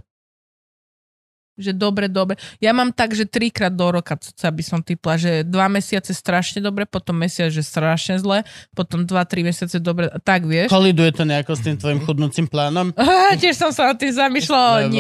Že 1.56 1.72
dobre, 1.72 2.12
dobre. 2.12 2.36
Ja 2.60 2.76
mám 2.76 2.92
tak, 2.92 3.16
že 3.16 3.24
trikrát 3.24 3.72
do 3.72 3.88
roka, 3.88 4.20
sa 4.20 4.52
by 4.52 4.60
som 4.60 4.84
typla, 4.84 5.16
že 5.16 5.48
dva 5.48 5.72
mesiace 5.72 6.12
strašne 6.12 6.60
dobre, 6.60 6.84
potom 6.84 7.16
mesiac, 7.16 7.48
že 7.48 7.64
strašne 7.64 8.20
zle, 8.20 8.44
potom 8.76 9.08
dva, 9.08 9.24
tri 9.24 9.40
mesiace 9.40 9.80
dobre, 9.80 10.12
tak 10.28 10.44
vieš. 10.44 10.68
Koliduje 10.68 11.16
to 11.16 11.24
nejako 11.24 11.56
s 11.56 11.64
tým 11.64 11.80
tvojim 11.80 12.04
chudnúcim 12.04 12.52
plánom? 12.52 12.92
Tiež 13.42 13.56
som 13.56 13.72
sa 13.72 13.96
nad 13.96 13.98
tým 13.98 14.12
zamýšľala, 14.12 14.92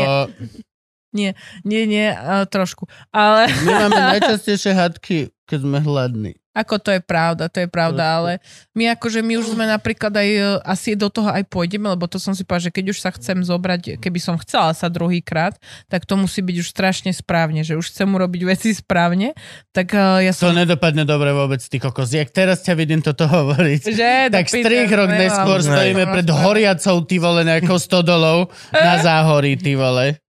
nie, 1.16 1.32
nie, 1.64 1.84
nie, 1.88 2.08
uh, 2.12 2.44
trošku. 2.44 2.92
Ale 3.16 3.48
my 3.64 3.88
máme 3.88 4.00
najčastejšie 4.20 4.76
hadky, 4.76 5.32
keď 5.48 5.60
sme 5.64 5.80
hladní. 5.80 6.36
Ako 6.56 6.80
to 6.80 6.90
je 6.96 7.02
pravda, 7.04 7.52
to 7.52 7.60
je 7.60 7.68
pravda, 7.68 8.04
ale 8.16 8.32
my 8.72 8.96
akože, 8.96 9.20
my 9.20 9.36
už 9.36 9.52
sme 9.52 9.68
napríklad 9.68 10.10
aj, 10.10 10.30
e, 10.32 10.42
asi 10.64 10.96
do 10.96 11.12
toho 11.12 11.28
aj 11.28 11.44
pôjdeme, 11.46 11.86
lebo 11.86 12.08
to 12.08 12.16
som 12.16 12.32
si 12.32 12.48
povedala, 12.48 12.72
že 12.72 12.74
keď 12.74 12.86
už 12.90 12.98
sa 12.98 13.12
chcem 13.12 13.44
zobrať, 13.44 14.00
keby 14.00 14.20
som 14.24 14.40
chcela 14.40 14.72
sa 14.72 14.88
druhýkrát, 14.88 15.60
tak 15.86 16.08
to 16.08 16.16
musí 16.16 16.40
byť 16.40 16.56
už 16.56 16.68
strašne 16.72 17.12
správne, 17.12 17.62
že 17.62 17.76
už 17.76 17.92
chcem 17.92 18.08
urobiť 18.08 18.42
veci 18.48 18.72
správne, 18.72 19.36
tak 19.76 19.92
uh, 19.92 20.24
ja 20.24 20.32
To 20.32 20.50
som... 20.50 20.56
nedopadne 20.56 21.04
dobre 21.04 21.36
vôbec, 21.36 21.60
ty 21.60 21.76
kokos. 21.76 22.10
Jak 22.10 22.32
teraz 22.32 22.64
ťa 22.64 22.74
vidím 22.74 23.04
toto 23.04 23.28
hovoriť. 23.36 23.82
Že, 23.84 24.12
Tak 24.32 24.48
píte, 24.48 24.96
rok 24.96 25.12
no, 25.12 25.20
neskôr 25.20 25.60
ale- 25.60 25.68
stojíme 25.68 26.04
pred 26.08 26.28
horiacou, 26.32 26.96
ty 27.04 27.20
vole, 27.20 27.44
nejakou 27.44 27.76
stodolou 27.76 28.48
na 28.72 29.04
záhorí, 29.04 29.60
ty 29.60 29.76
vole. 29.76 30.24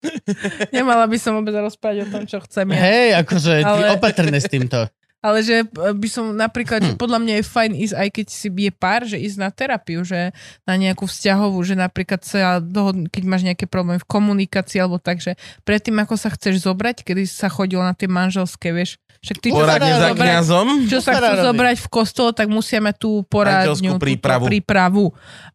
Nemala 0.71 1.07
by 1.07 1.19
som 1.19 1.35
vôbec 1.35 1.55
rozprávať 1.55 2.07
o 2.07 2.11
tom, 2.11 2.23
čo 2.27 2.39
chcem 2.43 2.71
ja. 2.71 2.79
Hej, 2.79 3.09
akože 3.23 3.53
ty 3.59 3.83
Ale- 3.83 3.91
opatrne 3.99 4.39
s 4.39 4.47
týmto. 4.47 4.87
Ale 5.23 5.39
že 5.41 5.63
by 5.71 6.09
som 6.09 6.35
napríklad, 6.35 6.83
Hm. 6.83 6.87
že 6.89 6.95
podľa 6.97 7.19
mňa 7.19 7.35
je 7.39 7.45
fajn 7.47 7.73
ísť, 7.79 7.95
aj 7.95 8.09
keď 8.11 8.27
si 8.27 8.49
je 8.51 8.71
pár, 8.71 9.01
že 9.03 9.17
ísť 9.17 9.39
na 9.39 9.49
terapiu, 9.49 10.03
že 10.03 10.35
na 10.63 10.75
nejakú 10.75 11.07
vzťahovú, 11.07 11.63
že 11.63 11.73
napríklad 11.73 12.21
sa 12.21 12.59
dohodnú, 12.59 13.07
keď 13.07 13.23
máš 13.25 13.43
nejaké 13.45 13.65
problémy 13.65 13.99
v 13.99 14.11
komunikácii 14.11 14.77
alebo 14.77 14.99
tak, 14.99 15.19
že 15.19 15.39
predtým 15.63 15.95
ako 15.97 16.15
sa 16.17 16.27
chceš 16.29 16.61
zobrať, 16.61 17.03
kedy 17.03 17.23
sa 17.25 17.47
chodilo 17.47 17.81
na 17.81 17.95
tie 17.95 18.07
manželské, 18.07 18.71
vieš, 18.71 18.99
však 19.21 19.39
ty 19.39 19.49
čo 19.49 19.55
sa 19.55 19.61
Poradne 19.63 19.93
za 19.93 20.09
zobrať, 20.11 20.27
kňazom. 20.27 20.67
čo 20.91 20.99
sa 20.99 21.13
chcú 21.15 21.23
robí? 21.31 21.47
zobrať 21.47 21.77
v 21.79 21.89
kostole, 21.89 22.31
tak 22.33 22.47
musia 22.49 22.79
mať 22.79 22.97
tú 22.99 23.11
poradňu, 23.23 23.95
túto 23.95 24.03
prípravu. 24.03 24.45
prípravu. 24.45 25.05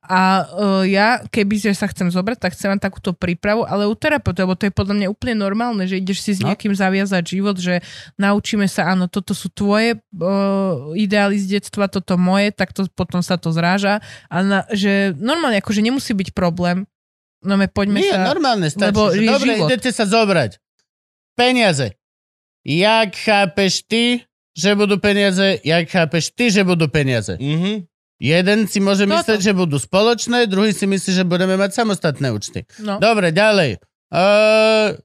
A 0.01 0.19
uh, 0.45 0.83
ja, 0.87 1.19
keby 1.21 1.59
že 1.59 1.75
sa 1.75 1.83
chcem 1.85 2.07
zobrať, 2.07 2.39
tak 2.39 2.55
chcem 2.55 2.71
mať 2.71 2.79
takúto 2.81 3.11
prípravu, 3.11 3.67
ale 3.67 3.83
u 3.83 3.91
terapeuta, 3.91 4.39
lebo 4.39 4.55
to 4.55 4.63
je 4.63 4.71
podľa 4.71 4.95
mňa 4.95 5.07
úplne 5.09 5.35
normálne, 5.35 5.83
že 5.83 5.99
ideš 5.99 6.23
si 6.23 6.31
s 6.31 6.39
No. 6.39 6.47
niekým 6.47 6.71
zaviazať 6.71 7.23
život, 7.27 7.59
že 7.59 7.83
naučíme 8.15 8.63
sa, 8.65 8.87
áno, 8.87 9.11
toto 9.11 9.35
sú 9.35 9.51
tvoje 9.57 9.97
uh, 9.97 10.93
ideály 10.93 11.41
z 11.41 11.57
detstva, 11.57 11.89
toto 11.89 12.13
moje, 12.21 12.53
tak 12.53 12.77
to, 12.77 12.85
potom 12.93 13.25
sa 13.25 13.41
to 13.41 13.49
zráža. 13.49 14.05
A 14.29 14.45
na, 14.45 14.59
že 14.69 15.17
normálne, 15.17 15.57
akože 15.57 15.81
nemusí 15.81 16.13
byť 16.13 16.37
problém. 16.37 16.85
No 17.41 17.57
my 17.57 17.65
poďme 17.65 18.05
Nie, 18.05 18.13
sa... 18.13 18.29
normálne, 18.29 18.69
stačí. 18.69 18.93
lebo 18.93 19.09
že 19.09 19.25
je 19.25 19.29
Dobre, 19.33 19.51
život. 19.57 19.67
idete 19.73 19.89
sa 19.89 20.05
zobrať. 20.05 20.51
Peniaze. 21.33 21.97
Jak 22.61 23.17
chápeš 23.17 23.81
ty, 23.85 24.25
že 24.53 24.73
budú 24.73 24.97
peniaze, 25.01 25.61
jak 25.61 25.85
chápeš 25.89 26.33
ty, 26.33 26.49
že 26.53 26.61
budú 26.61 26.85
peniaze. 26.89 27.37
Mhm. 27.41 27.85
Jeden 28.17 28.65
si 28.65 28.81
môže 28.81 29.05
Toto. 29.05 29.13
myslieť, 29.13 29.39
že 29.45 29.53
budú 29.53 29.77
spoločné, 29.77 30.49
druhý 30.49 30.73
si 30.73 30.89
myslí, 30.89 31.21
že 31.21 31.21
budeme 31.21 31.53
mať 31.53 31.77
samostatné 31.77 32.33
účty. 32.33 32.65
No. 32.81 32.97
Dobre, 32.97 33.29
ďalej. 33.29 33.77
Uh, 34.09 34.97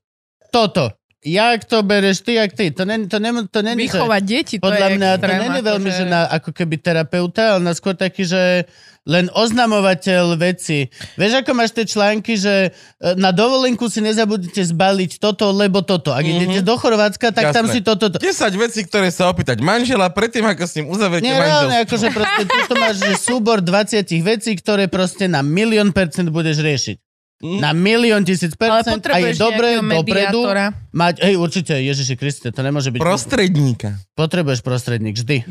toto. 0.48 0.96
Jak 1.22 1.70
to 1.70 1.86
bereš 1.86 2.26
ty, 2.26 2.34
jak 2.34 2.50
ty? 2.50 2.74
To 2.74 2.82
není, 2.82 3.06
to 3.06 3.18
není, 3.22 3.46
to 3.46 3.62
není, 3.62 3.86
Vychovať 3.86 4.22
deti, 4.26 4.58
to 4.58 4.66
Podľa 4.66 4.88
je 4.90 4.94
mňa 4.98 5.10
to 5.10 5.18
extrém, 5.22 5.38
není 5.38 5.60
veľmi, 5.62 5.90
že 5.94 6.04
na, 6.10 6.26
ako 6.26 6.50
keby 6.50 6.74
terapeuta, 6.82 7.54
ale 7.54 7.62
na 7.62 7.72
skôr 7.78 7.94
taký, 7.94 8.26
že 8.26 8.66
len 9.06 9.30
oznamovateľ 9.30 10.34
veci. 10.34 10.90
Vieš, 11.14 11.46
ako 11.46 11.50
máš 11.54 11.78
tie 11.78 11.86
články, 11.86 12.34
že 12.34 12.70
e, 12.70 13.14
na 13.14 13.30
dovolenku 13.30 13.86
si 13.86 14.02
nezabudnite 14.02 14.66
zbaliť 14.66 15.22
toto, 15.22 15.50
lebo 15.54 15.86
toto. 15.86 16.10
Ak 16.10 16.26
mm-hmm. 16.26 16.42
idete 16.42 16.60
do 16.66 16.74
Chorvátska, 16.74 17.30
tak 17.30 17.54
tam 17.54 17.70
Jasné. 17.70 17.74
si 17.74 17.86
toto. 17.86 18.10
To. 18.10 18.18
10 18.18 18.26
vecí, 18.58 18.82
ktoré 18.82 19.14
sa 19.14 19.30
opýtať 19.30 19.62
manžela 19.62 20.10
predtým, 20.10 20.42
ako 20.46 20.62
s 20.66 20.74
ním 20.78 20.90
uzavriete 20.90 21.22
Nie, 21.22 21.38
reálne, 21.38 21.86
akože 21.86 22.10
proste 22.10 22.42
tu 22.50 22.58
to 22.66 22.74
máš 22.74 22.98
že 22.98 23.14
súbor 23.18 23.62
20 23.62 24.06
vecí, 24.26 24.58
ktoré 24.58 24.90
proste 24.90 25.30
na 25.30 25.42
milión 25.42 25.94
percent 25.94 26.30
budeš 26.30 26.62
riešiť. 26.62 27.11
Na 27.42 27.74
milión 27.74 28.22
tisíc 28.22 28.54
percent 28.54 29.02
a 29.10 29.18
je 29.18 29.34
nejakého 29.34 29.82
dopredu 29.82 30.46
mať, 30.94 31.14
hej, 31.26 31.34
určite, 31.34 31.74
Ježiši 31.74 32.14
Kriste, 32.14 32.48
to 32.54 32.62
nemôže 32.62 32.94
byť. 32.94 33.02
Prostredníka. 33.02 33.98
Potrebuješ 34.14 34.62
prostredník, 34.62 35.18
vždy. 35.18 35.42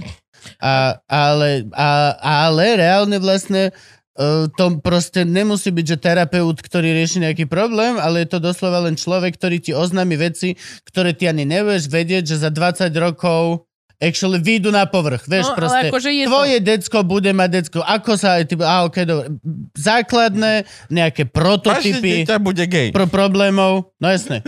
A, 0.63 1.03
ale, 1.11 1.67
a, 1.75 2.15
ale 2.47 2.79
reálne 2.79 3.19
vlastne 3.19 3.75
uh, 4.15 4.47
to 4.55 4.79
proste 4.79 5.27
nemusí 5.27 5.67
byť, 5.67 5.85
že 5.85 5.97
terapeut, 5.99 6.57
ktorý 6.63 6.95
rieši 6.95 7.27
nejaký 7.27 7.45
problém, 7.51 7.99
ale 7.99 8.23
je 8.23 8.31
to 8.31 8.39
doslova 8.39 8.87
len 8.87 8.95
človek, 8.95 9.35
ktorý 9.35 9.59
ti 9.59 9.75
oznámi 9.75 10.15
veci, 10.15 10.55
ktoré 10.87 11.11
ty 11.11 11.27
ani 11.27 11.43
nevieš 11.43 11.91
vedieť, 11.91 12.23
že 12.23 12.41
za 12.41 12.49
20 12.49 12.87
rokov 12.97 13.67
actually 14.01 14.37
výjdu 14.37 14.67
na 14.67 14.83
povrch. 14.83 15.23
Vieš, 15.23 15.45
No, 15.45 15.49
ale 15.51 15.57
proste, 15.57 15.87
akože 15.87 16.09
je 16.09 16.25
to- 16.25 16.29
tvoje 16.29 16.57
decko 16.59 16.97
bude 17.01 17.31
mať 17.31 17.49
decko. 17.53 17.79
Ako 17.79 18.17
sa, 18.17 18.41
ty, 18.41 18.57
a 18.57 18.83
ok, 18.83 18.97
dobre. 19.01 19.25
Základné, 19.71 20.53
nejaké 20.89 21.23
prototypy 21.23 22.25
dieťa 22.25 22.37
bude 22.37 22.65
gay. 22.65 22.89
pro 22.89 23.05
problémov. 23.05 23.93
No 23.97 24.07
jasne. 24.07 24.41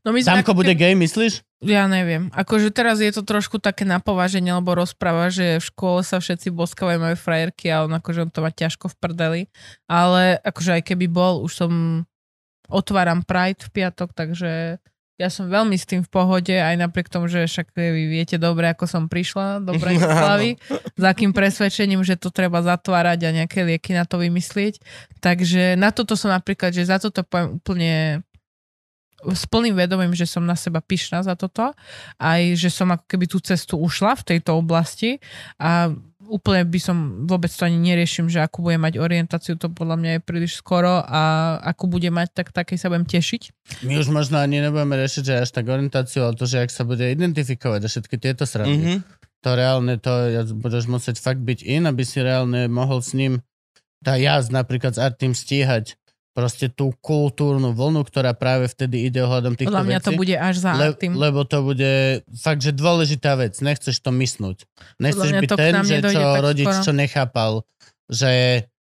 No 0.00 0.12
my 0.12 0.20
Samko 0.20 0.52
ako 0.52 0.52
bude 0.54 0.72
keby- 0.72 0.78
gay, 0.78 0.92
myslíš? 0.94 1.40
Ja 1.60 1.84
neviem. 1.84 2.32
Akože 2.32 2.68
teraz 2.68 2.98
je 2.98 3.10
to 3.10 3.20
trošku 3.20 3.56
také 3.56 3.84
na 3.84 4.00
pováženie, 4.00 4.48
lebo 4.50 4.72
rozpráva, 4.72 5.28
že 5.28 5.56
v 5.56 5.64
škole 5.66 6.00
sa 6.00 6.16
všetci 6.16 6.48
boskávajú 6.48 6.96
majú 6.98 7.16
frajerky 7.16 7.68
a 7.68 7.84
on 7.84 7.92
akože 7.92 8.24
on 8.24 8.30
to 8.30 8.40
má 8.40 8.48
ťažko 8.48 8.88
v 8.88 8.96
prdeli. 8.96 9.40
Ale 9.84 10.40
akože 10.40 10.80
aj 10.80 10.82
keby 10.86 11.06
bol, 11.06 11.44
už 11.44 11.52
som 11.54 11.72
otváram 12.64 13.20
Pride 13.20 13.60
v 13.60 13.70
piatok, 13.76 14.14
takže 14.14 14.80
ja 15.20 15.28
som 15.28 15.52
veľmi 15.52 15.76
s 15.76 15.84
tým 15.84 16.00
v 16.00 16.08
pohode, 16.08 16.56
aj 16.56 16.80
napriek 16.80 17.12
tomu, 17.12 17.28
že 17.28 17.44
však 17.44 17.76
vy 17.76 18.08
viete 18.08 18.40
dobre, 18.40 18.72
ako 18.72 18.88
som 18.88 19.04
prišla 19.04 19.60
do 19.60 19.76
Bratislavy, 19.76 20.56
s 21.00 21.04
akým 21.04 21.36
presvedčením, 21.36 22.00
že 22.00 22.16
to 22.16 22.32
treba 22.32 22.64
zatvárať 22.64 23.28
a 23.28 23.36
nejaké 23.44 23.60
lieky 23.68 23.92
na 23.92 24.08
to 24.08 24.16
vymyslieť. 24.16 24.80
Takže 25.20 25.76
na 25.76 25.92
toto 25.92 26.16
som 26.16 26.32
napríklad, 26.32 26.72
že 26.72 26.88
za 26.88 26.96
toto 26.96 27.20
poviem 27.20 27.60
úplne 27.60 28.24
s 29.20 29.44
plným 29.44 29.76
vedomím, 29.76 30.16
že 30.16 30.24
som 30.24 30.40
na 30.40 30.56
seba 30.56 30.80
pyšná 30.80 31.20
za 31.20 31.36
toto, 31.36 31.76
aj 32.16 32.56
že 32.56 32.72
som 32.72 32.88
ako 32.88 33.04
keby 33.04 33.28
tú 33.28 33.36
cestu 33.44 33.76
ušla 33.76 34.16
v 34.16 34.26
tejto 34.34 34.56
oblasti 34.56 35.20
a 35.60 35.92
úplne 36.30 36.62
by 36.62 36.78
som 36.78 37.26
vôbec 37.26 37.50
to 37.50 37.66
ani 37.66 37.76
neriešim, 37.76 38.30
že 38.30 38.38
akú 38.38 38.62
bude 38.62 38.78
mať 38.78 39.02
orientáciu, 39.02 39.58
to 39.58 39.66
podľa 39.66 39.96
mňa 39.98 40.10
je 40.16 40.20
príliš 40.22 40.62
skoro 40.62 41.02
a 41.02 41.20
akú 41.66 41.90
bude 41.90 42.06
mať, 42.08 42.30
tak 42.30 42.54
takej 42.54 42.78
sa 42.78 42.86
budem 42.86 43.04
tešiť. 43.04 43.42
My 43.82 43.98
už 43.98 44.14
možno 44.14 44.38
ani 44.38 44.62
nebudeme 44.62 44.94
riešiť, 44.94 45.22
že 45.26 45.34
až 45.42 45.50
tak 45.50 45.66
orientáciu, 45.66 46.24
ale 46.24 46.38
to, 46.38 46.46
že 46.46 46.62
ak 46.62 46.70
sa 46.70 46.86
bude 46.86 47.02
identifikovať 47.02 47.80
a 47.82 47.88
všetky 47.90 48.16
tieto 48.16 48.46
srandy. 48.46 49.02
Mhm. 49.02 49.18
To 49.40 49.50
reálne, 49.56 49.96
to 49.96 50.12
ja, 50.30 50.42
budeš 50.44 50.84
musieť 50.84 51.16
fakt 51.16 51.40
byť 51.40 51.64
in, 51.64 51.88
aby 51.88 52.04
si 52.04 52.20
reálne 52.20 52.68
mohol 52.68 53.00
s 53.00 53.16
ním 53.16 53.40
tá 54.00 54.16
jazd 54.16 54.52
napríklad 54.52 54.96
s 54.96 55.00
Artým 55.00 55.36
stíhať 55.36 55.99
proste 56.30 56.70
tú 56.70 56.94
kultúrnu 57.02 57.74
vlnu, 57.74 58.06
ktorá 58.06 58.30
práve 58.32 58.70
vtedy 58.70 59.10
ide 59.10 59.18
ohľadom 59.20 59.58
týchto 59.58 59.74
Podľa 59.74 59.86
mňa 59.86 59.98
vecí. 59.98 60.06
to 60.06 60.12
bude 60.14 60.36
až 60.38 60.54
za 60.62 60.70
Le, 60.78 60.94
tým. 60.94 61.12
lebo 61.18 61.42
to 61.42 61.58
bude 61.66 62.22
fakt, 62.38 62.62
že 62.62 62.70
dôležitá 62.70 63.34
vec. 63.34 63.58
Nechceš 63.58 63.98
to 63.98 64.14
mysnúť. 64.14 64.62
Nechceš 65.02 65.30
byť 65.34 65.50
ten, 65.58 65.74
že 65.82 65.96
čo 66.06 66.22
rodič, 66.38 66.70
skoro. 66.70 66.84
čo 66.86 66.92
nechápal, 66.94 67.52
že 68.06 68.30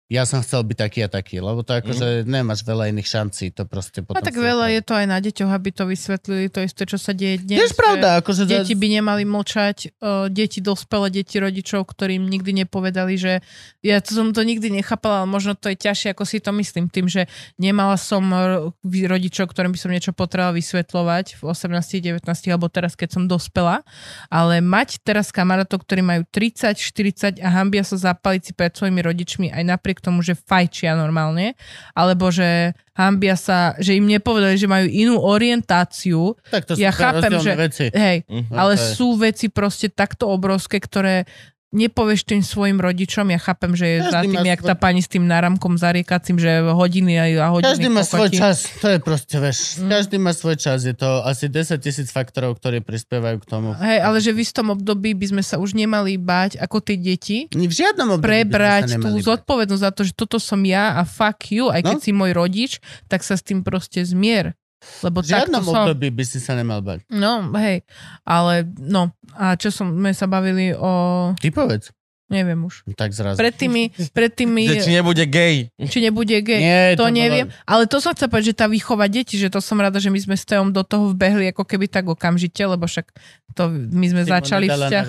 ja 0.07 0.23
som 0.23 0.39
chcel 0.39 0.63
byť 0.63 0.77
taký 0.79 0.99
a 1.03 1.09
taký, 1.11 1.43
lebo 1.43 1.67
to 1.67 1.75
akože 1.75 2.23
nemáš 2.23 2.63
veľa 2.63 2.95
iných 2.95 3.07
šancí, 3.11 3.51
to 3.51 3.67
proste 3.67 3.99
A 3.99 4.03
potom... 4.07 4.23
tak 4.23 4.39
si 4.39 4.39
veľa 4.39 4.71
je 4.71 4.81
to 4.87 4.93
aj 4.95 5.05
na 5.11 5.19
deťoch, 5.19 5.51
aby 5.51 5.69
to 5.75 5.83
vysvetlili, 5.83 6.47
to 6.47 6.63
isté, 6.63 6.87
čo 6.87 6.95
sa 6.95 7.11
deje 7.11 7.43
dnes. 7.43 7.59
Tiež 7.59 7.75
pravda, 7.75 8.23
akože... 8.23 8.47
že 8.47 8.63
Deti 8.63 8.71
by 8.79 8.87
nemali 8.87 9.27
mlčať, 9.27 9.99
uh, 9.99 10.31
deti 10.31 10.63
dospelé, 10.63 11.11
deti 11.11 11.43
rodičov, 11.43 11.83
ktorým 11.91 12.23
nikdy 12.23 12.63
nepovedali, 12.63 13.19
že 13.19 13.43
ja 13.83 13.99
to 13.99 14.15
som 14.15 14.31
to 14.31 14.47
nikdy 14.47 14.71
nechápala, 14.71 15.23
ale 15.23 15.27
možno 15.27 15.59
to 15.59 15.67
je 15.67 15.75
ťažšie, 15.75 16.15
ako 16.15 16.23
si 16.23 16.39
to 16.39 16.55
myslím, 16.55 16.87
tým, 16.87 17.11
že 17.11 17.27
nemala 17.59 17.99
som 17.99 18.23
ro- 18.31 18.71
rodičov, 18.87 19.51
ktorým 19.51 19.75
by 19.75 19.79
som 19.79 19.91
niečo 19.91 20.15
potrebovala 20.15 20.55
vysvetľovať 20.55 21.35
v 21.35 21.41
18, 21.51 22.23
19 22.23 22.23
alebo 22.23 22.71
teraz, 22.71 22.95
keď 22.95 23.19
som 23.19 23.23
dospela, 23.27 23.83
ale 24.31 24.63
mať 24.63 25.03
teraz 25.03 25.35
kamarátov, 25.35 25.83
ktorí 25.83 25.99
majú 25.99 26.23
30, 26.31 26.79
40 26.79 27.43
a 27.43 27.49
hambia 27.51 27.83
sa 27.83 27.99
zapaliť 27.99 28.41
si 28.47 28.51
pred 28.55 28.71
svojimi 28.71 29.03
rodičmi 29.03 29.47
aj 29.51 29.63
napriek 29.67 29.96
tomu, 29.99 30.21
že 30.21 30.33
fajčia 30.33 30.93
normálne, 30.93 31.53
alebo 31.91 32.29
že 32.29 32.71
hambia 32.93 33.33
sa, 33.33 33.77
že 33.77 33.93
im 33.93 34.05
nepovedali, 34.05 34.55
že 34.55 34.65
majú 34.65 34.85
inú 34.85 35.15
orientáciu. 35.17 36.33
Tak 36.49 36.63
to 36.65 36.73
Ja 36.75 36.89
chápem, 36.89 37.37
že- 37.37 37.55
Veci. 37.55 37.85
Hej, 37.89 38.25
Mhm. 38.25 38.53
ale 38.53 38.73
je- 38.73 38.93
sú 38.93 39.15
veci 39.15 39.47
proste 39.47 39.87
takto 39.87 40.27
obrovské, 40.27 40.77
ktoré 40.77 41.25
nepovieš 41.69 42.23
tým 42.23 42.39
svojim 42.39 42.77
rodičom. 42.77 43.27
Ja 43.27 43.37
chápem, 43.37 43.71
že 43.71 43.85
je 43.85 43.97
Každý 43.99 44.09
za 44.09 44.19
tým, 44.23 44.45
jak 44.45 44.57
svoj- 44.57 44.67
tá 44.67 44.73
pani 44.73 44.99
s 44.99 45.07
tým 45.07 45.23
náramkom 45.23 45.75
zariekacím, 45.75 46.37
že 46.37 46.47
hodiny 46.65 47.13
a 47.13 47.25
a 47.41 47.47
hodiny. 47.49 47.67
Každý 47.69 47.87
má 47.89 48.01
svoj 48.01 48.29
čas, 48.31 48.71
to 48.77 48.87
je 48.87 48.97
proste, 48.97 49.35
vieš, 49.35 49.57
Mm. 49.77 49.89
každý 49.89 50.15
má 50.17 50.31
svoj 50.31 50.55
čas, 50.55 50.81
je 50.81 50.93
to 50.93 51.21
asi 51.21 51.45
10 51.45 51.77
tisíc 51.77 52.07
faktorov, 52.07 52.55
ktorí 52.55 52.79
prispievajú 52.79 53.37
k 53.37 53.45
tomu. 53.45 53.69
Hej, 53.75 53.99
ale 53.99 54.17
že 54.17 54.31
v 54.31 54.39
istom 54.41 54.69
období 54.69 55.11
by 55.11 55.25
sme 55.29 55.41
sa 55.41 55.57
už 55.57 55.73
nemali 55.73 56.15
báť, 56.15 56.55
ako 56.57 56.79
tie 56.79 56.95
deti, 56.95 57.37
V 57.49 57.67
žiadnom 57.67 58.15
období 58.15 58.23
prebrať 58.23 58.95
tú 58.95 59.11
zodpovednosť 59.17 59.81
za 59.81 59.91
to, 59.91 60.01
že 60.01 60.13
toto 60.13 60.37
som 60.37 60.59
ja 60.61 60.95
a 60.95 61.03
fuck 61.03 61.51
you, 61.51 61.67
aj 61.67 61.83
keď 61.83 61.93
No. 61.93 62.01
si 62.01 62.11
môj 62.11 62.31
rodič, 62.31 62.71
tak 63.05 63.21
sa 63.21 63.33
s 63.33 63.41
tým 63.41 63.59
proste 63.59 63.99
zmier. 64.01 64.55
Lebo 65.01 65.19
V 65.19 65.27
žiadnom 65.27 65.61
som... 65.61 65.73
období 65.83 66.09
by 66.09 66.23
si 66.23 66.37
sa 66.37 66.53
nemal 66.53 66.79
bať. 66.79 67.01
No, 67.07 67.49
hej, 67.55 67.81
ale 68.21 68.61
no, 68.77 69.09
a 69.33 69.53
čo 69.53 69.69
som, 69.69 69.89
sme 69.89 70.13
sa 70.13 70.25
bavili 70.25 70.69
o, 70.71 70.91
Ty 71.33 71.49
povedz. 71.49 71.89
neviem 72.27 72.59
už, 72.61 72.83
Tak 72.93 73.09
zrazu. 73.09 73.39
pred 73.39 73.49
tými, 73.51 73.87
pred 74.11 74.29
tými, 74.29 74.67
Že 74.67 74.83
či 74.83 74.91
nebude 74.93 75.23
gay. 75.25 75.55
či 75.81 75.97
nebude 75.97 76.37
gay. 76.39 76.59
Nie, 76.59 76.83
To 76.93 77.07
bolo- 77.07 77.15
neviem, 77.15 77.47
ale 77.63 77.87
to 77.87 77.97
som 77.97 78.11
chcela 78.11 78.29
povedať, 78.29 78.51
že 78.51 78.59
tá 78.59 78.67
výchova 78.67 79.07
detí, 79.07 79.33
že 79.33 79.47
to 79.47 79.57
som 79.57 79.79
rada, 79.79 79.97
že 79.97 80.11
my 80.11 80.19
sme 80.19 80.35
s 80.35 80.43
Teom 80.43 80.69
do 80.69 80.83
toho 80.83 81.09
vbehli 81.09 81.49
ako 81.49 81.63
keby 81.63 81.87
tak 81.87 82.05
okamžite, 82.05 82.59
lebo 82.61 82.83
však 82.83 83.09
to 83.55 83.71
my 83.71 84.05
sme 84.05 84.23
mu 84.23 84.29
začali 84.29 84.67
vzťah, 84.67 85.05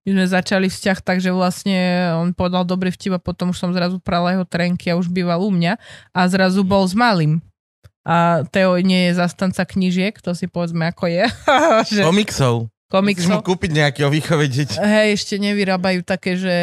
my 0.00 0.10
sme 0.10 0.24
začali 0.24 0.66
vzťah, 0.70 0.98
takže 1.02 1.28
vlastne 1.28 1.76
on 2.16 2.32
povedal 2.32 2.64
dobrý 2.64 2.88
vtip 2.88 3.12
a 3.12 3.20
potom 3.20 3.50
už 3.50 3.58
som 3.58 3.74
zrazu 3.74 4.00
prala 4.00 4.32
jeho 4.32 4.46
trenky 4.46 4.88
a 4.88 4.96
už 4.96 5.10
býval 5.10 5.42
u 5.42 5.52
mňa 5.52 5.76
a 6.14 6.20
zrazu 6.24 6.64
bol 6.64 6.86
s 6.86 6.96
malým. 6.96 7.44
A 8.04 8.44
Teo 8.46 8.76
nie 8.78 9.08
je 9.08 9.16
zastanca 9.16 9.64
knížiek, 9.64 10.12
to 10.16 10.32
si 10.32 10.44
povedzme 10.44 10.84
ako 10.86 11.08
je. 11.08 11.24
že 11.92 12.04
Komiksov. 12.04 12.68
Musíš 12.94 13.26
mu 13.26 13.42
komiksov. 13.42 13.42
kúpiť 13.42 13.70
nejaký 13.74 14.00
o 14.06 14.10
výchove 14.12 14.46
detí. 14.46 14.78
Hej, 14.78 15.18
ešte 15.18 15.34
nevyrábajú 15.34 16.06
také, 16.06 16.38
že 16.38 16.54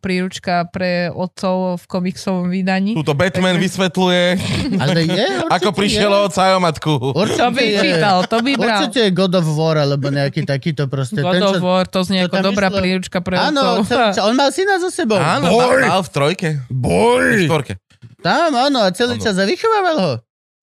príručka 0.00 0.64
pre 0.72 1.12
otcov 1.12 1.76
v 1.76 1.84
komiksovom 1.84 2.48
vydaní. 2.48 2.96
Túto 2.96 3.12
Batman 3.12 3.60
Takže- 3.60 3.64
vysvetľuje, 3.66 4.24
Ale 4.80 5.00
je, 5.04 5.26
ako 5.52 5.76
prišiel 5.76 6.08
je. 6.08 6.20
od 6.22 6.32
o 6.32 6.58
matku. 6.64 6.92
Určite 7.12 7.36
To 7.36 7.48
by 7.50 7.60
je. 7.66 7.80
čítal, 7.82 8.18
to 8.24 8.38
by 8.40 8.52
bral. 8.56 8.72
Určite 8.80 8.98
je 9.04 9.10
God 9.12 9.34
of 9.36 9.46
War, 9.52 9.76
alebo 9.76 10.08
nejaký 10.08 10.48
takýto 10.48 10.88
proste. 10.88 11.20
God 11.20 11.34
Ten, 11.34 11.44
of 11.44 11.60
War, 11.60 11.84
to 11.84 12.00
znie 12.00 12.24
to 12.24 12.30
ako 12.30 12.34
tam 12.34 12.44
dobrá 12.46 12.66
išlo- 12.66 12.80
príručka 12.80 13.18
pre 13.20 13.36
Áno, 13.36 13.62
otcov. 13.76 13.84
ce- 13.84 14.16
ce- 14.16 14.24
on 14.24 14.32
mal 14.32 14.48
syna 14.48 14.80
so 14.80 14.88
sebou. 14.88 15.20
Áno, 15.20 15.50
Boj! 15.50 15.82
mal 15.84 16.00
v 16.00 16.08
trojke. 16.08 16.48
V 16.64 16.72
Boj! 16.72 17.44
štvorke. 17.44 17.76
Tam, 18.24 18.48
áno, 18.50 18.80
a 18.80 18.88
celý 18.90 19.20
Áno. 19.20 19.22
čas 19.22 19.36
a 19.36 19.44
vychovával 19.44 19.96
ho. 19.98 20.12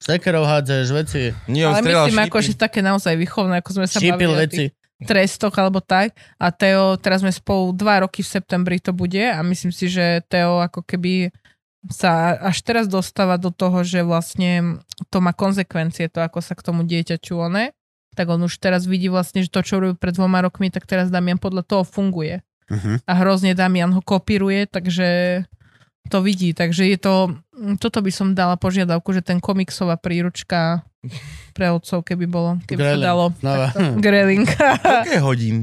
Sekerov 0.03 0.43
hádzeš 0.43 0.87
veci, 0.91 1.31
Nie, 1.47 1.71
on 1.71 1.79
Ale 1.79 1.87
myslím, 1.87 2.19
šípy. 2.19 2.27
ako, 2.27 2.37
že 2.43 2.51
také 2.59 2.79
naozaj 2.83 3.15
výchovné, 3.15 3.63
ako 3.63 3.71
sme 3.79 3.87
sa 3.87 4.03
šípil 4.03 4.19
bavili 4.19 4.35
o 4.35 4.35
veci. 4.35 4.63
tých 4.67 4.71
trestoch 5.07 5.55
alebo 5.55 5.79
tak. 5.79 6.11
A 6.35 6.51
Teo, 6.51 6.99
teraz 6.99 7.23
sme 7.23 7.31
spolu 7.31 7.71
dva 7.71 8.03
roky 8.03 8.19
v 8.19 8.31
septembri 8.35 8.83
to 8.83 8.91
bude 8.91 9.23
a 9.23 9.39
myslím 9.39 9.71
si, 9.71 9.87
že 9.87 10.19
Teo 10.27 10.59
ako 10.59 10.83
keby 10.83 11.31
sa 11.87 12.35
až 12.39 12.63
teraz 12.63 12.87
dostáva 12.87 13.35
do 13.39 13.51
toho, 13.51 13.83
že 13.83 14.03
vlastne 14.03 14.79
to 15.11 15.19
má 15.19 15.35
konsekvencie, 15.35 16.07
to 16.07 16.23
ako 16.23 16.39
sa 16.39 16.55
k 16.55 16.63
tomu 16.63 16.87
dieťaču 16.87 17.35
one, 17.35 17.75
tak 18.15 18.31
on 18.31 18.39
už 18.43 18.55
teraz 18.59 18.87
vidí 18.87 19.11
vlastne, 19.11 19.43
že 19.43 19.51
to, 19.51 19.59
čo 19.63 19.83
robil 19.83 19.99
pred 19.99 20.15
dvoma 20.15 20.39
rokmi, 20.43 20.71
tak 20.71 20.87
teraz 20.87 21.11
Damian 21.11 21.39
podľa 21.39 21.63
toho 21.63 21.83
funguje. 21.83 22.43
Uh-huh. 22.71 22.95
a 23.03 23.11
hrozne 23.19 23.51
Damian 23.51 23.91
ho 23.91 23.99
kopíruje, 23.99 24.71
takže 24.71 25.43
to 26.09 26.21
vidí. 26.21 26.51
Takže 26.53 26.87
je 26.87 26.97
to, 26.97 27.37
toto 27.79 27.99
by 28.03 28.11
som 28.11 28.35
dala 28.35 28.59
požiadavku, 28.59 29.11
že 29.13 29.23
ten 29.23 29.39
komiksová 29.39 29.95
príručka 29.95 30.83
pre 31.51 31.69
otcov, 31.71 32.03
keby 32.03 32.25
bolo, 32.27 32.59
keby 32.63 32.79
sa 32.79 32.87
Greling. 32.95 33.05
dalo. 33.05 33.25
Znova. 33.39 33.67
Greling. 34.05 34.45
Koľko 34.47 35.19
hodín? 35.23 35.57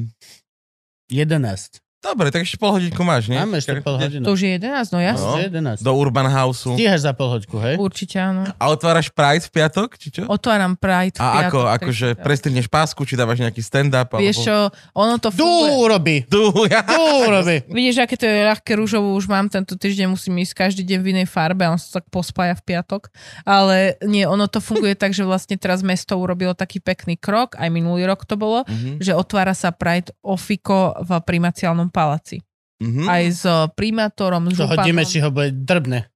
11. 1.11 1.83
Dobre, 2.01 2.33
tak 2.33 2.43
ešte 2.43 2.57
pol 2.57 2.73
hodinku 2.73 3.05
máš, 3.05 3.29
nie? 3.29 3.37
Máme 3.37 3.61
ešte 3.61 3.77
pol 3.79 4.01
hodinu. 4.01 4.25
to 4.25 4.33
už 4.33 4.41
je 4.41 4.51
11, 4.57 4.89
no 4.89 4.99
jasne. 4.99 5.21
No. 5.21 5.37
No. 5.37 5.77
11. 5.77 5.85
Do 5.85 5.93
Urban 5.93 6.25
Houseu. 6.27 6.73
Stíhaš 6.73 7.01
za 7.03 7.13
pol 7.13 7.29
hoďku, 7.31 7.61
hej? 7.61 7.75
Určite 7.77 8.17
áno. 8.17 8.49
A 8.51 8.65
otváraš 8.67 9.13
Pride 9.13 9.45
v 9.45 9.53
piatok, 9.53 9.89
či 9.95 10.09
čo? 10.11 10.23
Otváram 10.25 10.75
Pride 10.75 11.15
v 11.15 11.21
A 11.21 11.47
ako, 11.47 11.69
akože 11.71 12.17
prestrihneš 12.17 12.67
pásku, 12.67 13.05
či 13.05 13.15
dávaš 13.15 13.39
nejaký 13.39 13.61
stand-up? 13.61 14.17
Vieš 14.17 14.49
čo, 14.49 14.57
ono 14.93 15.21
to 15.21 15.29
funguje. 15.29 15.71
urobí. 15.77 16.17
Tu, 16.25 16.41
ja. 16.67 16.81
Tu 16.83 16.97
urobí. 17.21 17.57
Vidíš, 17.77 18.01
aké 18.01 18.17
to 18.17 18.25
je 18.25 18.49
ľahké 18.49 18.73
rúžovo, 18.75 19.13
už 19.13 19.29
mám 19.29 19.47
tento 19.47 19.77
týždeň, 19.77 20.09
musím 20.09 20.41
ísť 20.41 20.57
každý 20.57 20.83
deň 20.83 20.99
v 20.99 21.09
inej 21.15 21.29
farbe 21.29 21.63
a 21.63 21.71
on 21.71 21.79
sa 21.79 22.01
tak 22.01 22.09
pospája 22.09 22.57
v 22.57 22.65
piatok. 22.65 23.13
Ale 23.45 24.01
nie, 24.03 24.25
ono 24.25 24.49
to 24.49 24.59
funguje 24.59 24.97
tak, 24.97 25.13
že 25.13 25.21
vlastne 25.21 25.55
teraz 25.55 25.85
mesto 25.85 26.17
urobilo 26.17 26.57
taký 26.57 26.81
pekný 26.81 27.15
krok, 27.15 27.61
aj 27.61 27.69
minulý 27.69 28.09
rok 28.09 28.25
to 28.25 28.35
bolo, 28.35 28.65
Mhm, 28.65 28.99
že 28.99 29.13
otvára 29.13 29.53
sa 29.53 29.69
Pride 29.69 30.17
Ofiko 30.25 30.97
v 30.97 31.21
primaciálnom 31.21 31.90
paláci. 31.91 32.41
mhm. 32.81 33.05
Aj 33.05 33.23
s 33.23 33.45
eh, 33.45 33.69
primátorom, 33.75 34.49
s 34.49 34.57
Čo 34.57 34.65
županom. 34.65 34.79
hodíme, 34.81 35.03
či 35.05 35.19
ho 35.21 35.29
bude 35.29 35.53
drbne. 35.53 36.09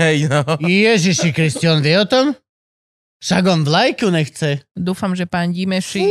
Hej, 0.00 0.32
no. 0.32 0.40
Ježiši 0.58 1.30
Kristian, 1.30 1.84
vie 1.84 1.94
o 1.94 2.08
tom? 2.08 2.32
Však 3.20 3.42
on 3.46 3.60
vlajku 3.66 4.08
nechce. 4.08 4.62
Dúfam, 4.72 5.12
že 5.12 5.26
pán 5.26 5.50
Dimeši, 5.50 6.06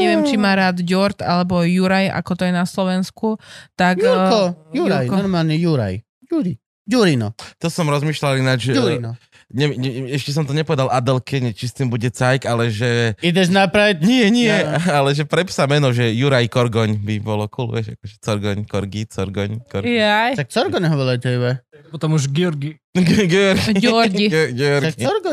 neviem, 0.00 0.24
či 0.24 0.34
má 0.34 0.56
rád 0.56 0.80
Ďort 0.80 1.20
alebo 1.20 1.60
Juraj, 1.62 2.08
ako 2.10 2.32
to 2.32 2.42
je 2.48 2.52
na 2.52 2.64
Slovensku, 2.64 3.36
tak... 3.76 4.00
eh, 4.00 4.08
Jurko, 4.08 4.40
Juraj, 4.72 5.04
Jurko. 5.06 5.14
normálne 5.14 5.54
Juraj. 5.54 6.00
Juri. 6.26 6.56
Jurino. 6.86 7.34
To 7.58 7.66
som 7.70 7.86
rozmýšľal 7.86 8.40
ináč, 8.40 8.70
že... 8.70 8.78
Jurino. 8.78 9.14
Ne, 9.56 9.72
ne, 9.72 9.88
ešte 10.12 10.36
som 10.36 10.44
to 10.44 10.52
nepovedal 10.52 10.92
Adelke, 10.92 11.40
ne, 11.40 11.56
či 11.56 11.64
s 11.64 11.72
tým 11.72 11.88
bude 11.88 12.12
cajk, 12.12 12.44
ale 12.44 12.68
že... 12.68 13.16
Ideš 13.24 13.48
na 13.48 13.64
Pride? 13.72 14.04
Nie, 14.04 14.28
nie, 14.28 14.52
Ja. 14.52 14.76
ale 15.00 15.16
že 15.16 15.24
pre 15.24 15.48
psa 15.48 15.64
meno, 15.64 15.96
že 15.96 16.12
Juraj 16.12 16.44
Korgoň 16.52 17.00
by 17.00 17.16
bolo 17.24 17.48
cool, 17.48 17.72
vieš, 17.72 17.96
akože 17.96 18.14
Corgoň, 18.20 18.58
Korgi, 18.68 19.08
Corgoň, 19.08 19.64
Korgi. 19.64 19.96
Jaj, 19.96 20.36
Tak 20.36 20.52
Corgo 20.52 20.76
nehovoril 20.76 21.16
tebe. 21.16 21.64
Potom 21.88 22.12
už 22.20 22.28
Georgi. 22.28 22.76
Georgi. 23.80 24.28
Tak. 24.28 24.92
Corgo. 25.00 25.30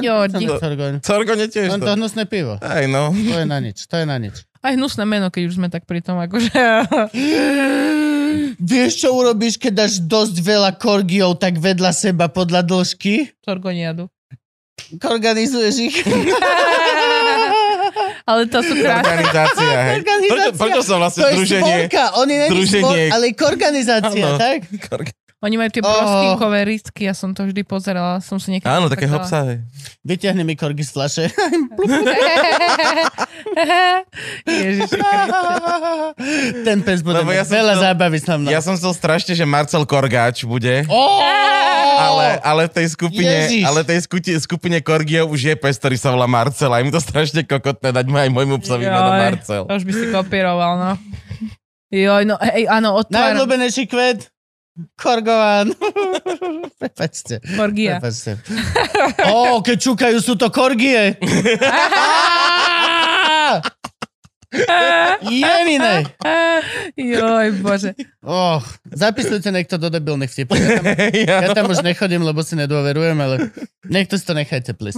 Corgoň 1.04 1.38
je 1.44 1.48
tiež 1.52 1.68
On 1.76 1.84
to 1.84 1.92
to. 1.92 1.96
hnusné 2.00 2.24
pivo. 2.24 2.56
Aj 2.64 2.88
no. 2.88 3.12
To 3.12 3.36
je 3.36 3.44
na 3.44 3.60
nič, 3.60 3.84
to 3.92 4.00
je 4.00 4.06
na 4.08 4.16
nič. 4.16 4.48
Aj 4.64 4.72
hnusné 4.72 5.04
meno, 5.04 5.28
keď 5.28 5.52
už 5.52 5.60
sme 5.60 5.68
tak 5.68 5.84
pri 5.84 6.00
tom, 6.00 6.16
akože... 6.24 6.56
Vieš, 8.58 8.92
čo 9.00 9.12
urobíš, 9.12 9.56
keď 9.56 9.86
dáš 9.86 10.00
dosť 10.00 10.36
veľa 10.40 10.72
korgiov 10.76 11.38
tak 11.38 11.58
vedľa 11.58 11.92
seba 11.92 12.28
podľa 12.28 12.62
dĺžky? 12.62 13.32
Sorgoniadu. 13.42 14.08
Organizuješ 15.00 15.76
ich. 15.80 15.98
Ale 18.24 18.48
to 18.48 18.64
sú 18.64 18.74
krásne. 18.80 19.04
Organizácia, 19.04 19.68
hej. 19.84 19.94
Organizácia. 20.00 20.32
Prečo, 20.32 20.52
prečo 20.56 20.82
som 20.82 20.98
vlastne 20.98 21.22
To 21.22 21.28
je 21.28 21.36
združenie? 21.36 21.76
spolka, 21.84 22.04
oni 22.16 22.34
není 22.34 22.48
spol, 22.48 22.56
Združenie. 22.56 23.06
ale 23.12 23.26
organizácia, 23.36 24.24
Áno. 24.26 24.38
tak? 24.40 24.58
Korg- 24.82 25.18
Oni 25.44 25.60
majú 25.60 25.70
tie 25.70 25.84
Oh. 25.84 25.92
broskinkové 25.92 26.64
ristky, 26.64 27.04
ja 27.04 27.12
som 27.12 27.36
to 27.36 27.44
vždy 27.44 27.62
pozerala, 27.62 28.24
som 28.24 28.40
si 28.40 28.48
niekedy... 28.50 28.72
Áno, 28.72 28.88
také 28.88 29.06
hopsavé. 29.06 29.60
Vyťahni 30.02 30.42
mi 30.42 30.56
korgy 30.56 30.82
z 30.82 30.92
flaše. 30.92 31.26
Ježiši 34.46 34.98
Ten 36.64 36.80
pes 36.82 37.04
bude 37.04 37.20
ja 37.22 37.44
som 37.44 37.54
veľa 37.54 37.74
chcel- 37.76 37.84
zábavy 37.84 38.18
s 38.18 38.26
nami. 38.26 38.46
Ja 38.48 38.60
som 38.60 38.74
chcel 38.74 38.94
strašne, 38.94 39.34
že 39.34 39.44
Marcel 39.44 39.84
Korgáč 39.84 40.44
bude. 40.44 40.88
Oh! 40.88 41.20
Ale, 41.94 42.42
ale 42.42 42.62
v 42.66 42.74
tej 42.74 42.88
skupine, 42.90 43.36
Ježiš. 43.46 43.64
ale 43.64 43.86
tej 43.86 44.00
skuti, 44.02 44.32
skupine 44.40 44.82
Korgiov 44.82 45.30
už 45.30 45.42
je 45.44 45.56
pes, 45.56 45.78
ktorý 45.78 45.96
sa 45.96 46.10
volá 46.10 46.26
Marcel. 46.26 46.72
A 46.72 46.82
im 46.82 46.90
to 46.90 46.98
strašne 46.98 47.44
kokotné 47.44 47.94
dať 47.94 48.06
mu 48.08 48.18
aj 48.18 48.30
môjmu 48.32 48.58
psovi 48.60 48.88
meno 48.88 49.12
Marcel. 49.14 49.68
To 49.68 49.74
už 49.76 49.84
by 49.84 49.94
si 49.94 50.06
kopíroval, 50.10 50.74
no. 50.76 50.92
Joj, 51.94 52.26
no, 52.26 52.42
hej, 52.42 52.66
áno, 52.66 52.98
otváram. 52.98 53.38
Najobľúbenejší 53.38 53.86
kvet? 53.86 54.34
Korgován. 54.98 55.70
Prepačte. 56.82 57.38
Korgia. 57.54 58.02
Prepačte. 58.02 58.42
Ó, 59.34 59.62
keď 59.62 59.78
čúkajú, 59.78 60.18
sú 60.18 60.34
to 60.34 60.50
korgie. 60.50 61.14
Jemine. 65.26 66.06
Joj, 66.94 67.48
bože. 67.66 67.98
Och, 68.22 68.62
zapisujte 68.86 69.50
niekto 69.50 69.82
do 69.82 69.90
debilných 69.90 70.30
vtipov. 70.30 70.62
Ja 70.62 70.78
tam, 70.78 70.86
ja 71.26 71.50
tam 71.58 71.66
už 71.74 71.82
nechodím, 71.82 72.22
lebo 72.22 72.46
si 72.46 72.54
nedôverujem, 72.54 73.18
ale 73.18 73.50
niekto 73.90 74.14
si 74.14 74.26
to 74.26 74.38
nechajte, 74.38 74.78
please. 74.78 74.98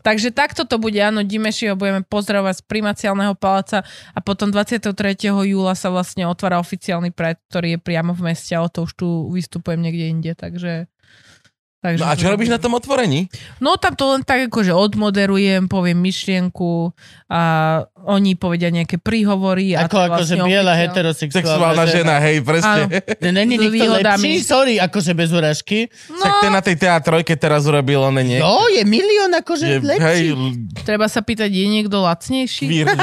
Takže 0.00 0.30
takto 0.34 0.64
to 0.64 0.76
bude, 0.80 0.98
áno, 0.98 1.24
Dimeši 1.24 1.72
ho 1.72 1.76
budeme 1.76 2.02
pozdravovať 2.04 2.60
z 2.60 2.64
primaciálneho 2.66 3.34
paláca 3.36 3.86
a 4.12 4.18
potom 4.18 4.50
23. 4.52 4.94
júla 5.26 5.74
sa 5.76 5.88
vlastne 5.92 6.26
otvára 6.26 6.60
oficiálny 6.60 7.12
Pride, 7.14 7.40
ktorý 7.48 7.68
je 7.76 7.80
priamo 7.80 8.12
v 8.16 8.32
meste 8.32 8.52
a 8.56 8.64
o 8.64 8.68
to 8.68 8.88
už 8.88 8.92
tu 8.96 9.08
vystupujem 9.32 9.80
niekde 9.80 10.06
inde, 10.10 10.32
takže... 10.36 10.88
takže 11.80 11.98
No 11.98 12.06
a 12.06 12.14
čo 12.14 12.28
robíš 12.28 12.48
na 12.48 12.56
tom 12.56 12.72
otvorení? 12.72 13.26
No 13.56 13.74
tam 13.74 13.92
to 13.92 14.12
len 14.12 14.20
tak 14.20 14.46
akože 14.46 14.70
odmoderujem, 14.70 15.64
poviem 15.64 15.96
myšlienku 15.98 16.92
a 17.26 17.40
oni 18.00 18.32
povedia 18.34 18.68
nejaké 18.68 18.96
príhovory. 18.96 19.72
a 19.72 19.84
Ako, 19.84 19.96
je 19.96 20.06
akože 20.06 20.34
vlastne 20.34 20.48
biela 20.48 20.72
heterosexuálna 20.72 21.40
Sexuálna 21.40 21.84
žena, 21.86 22.16
hej, 22.20 22.36
presne. 22.40 22.80
Áno. 22.82 23.32
Není 23.32 23.54
nikto 23.56 23.70
výhodami. 23.70 24.20
lepší, 24.20 24.32
sorry, 24.40 24.74
akože 24.78 25.12
bez 25.12 25.30
urážky. 25.30 25.88
Však 25.88 26.32
ten 26.40 26.52
na 26.52 26.60
tej 26.60 26.76
teatrojke 26.76 27.32
teraz 27.34 27.64
urobil, 27.64 28.00
on 28.02 28.16
nie. 28.16 28.36
Jo, 28.36 28.68
je 28.68 28.82
milión 28.82 29.32
akože 29.34 29.66
Je, 29.66 29.78
lepší. 29.80 30.04
hej, 30.04 30.24
Treba 30.82 31.06
sa 31.06 31.20
pýtať, 31.20 31.48
je 31.48 31.66
niekto 31.66 31.96
lacnejší? 31.98 32.64
vír. 32.66 32.86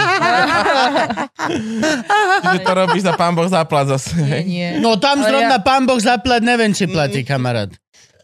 Že 2.48 2.60
to 2.60 2.72
robíš 2.74 3.04
za 3.04 3.14
pán 3.14 3.34
Boh 3.34 3.48
záplat 3.48 3.88
zase. 3.88 4.14
Nie, 4.18 4.42
nie. 4.44 4.70
No 4.80 4.98
tam 4.98 5.20
Ale 5.20 5.30
zrovna 5.30 5.58
pán 5.60 5.86
Boh 5.86 5.98
zaplat, 5.98 6.42
neviem, 6.42 6.72
či 6.72 6.86
platí, 6.86 7.24
kamarát. 7.24 7.70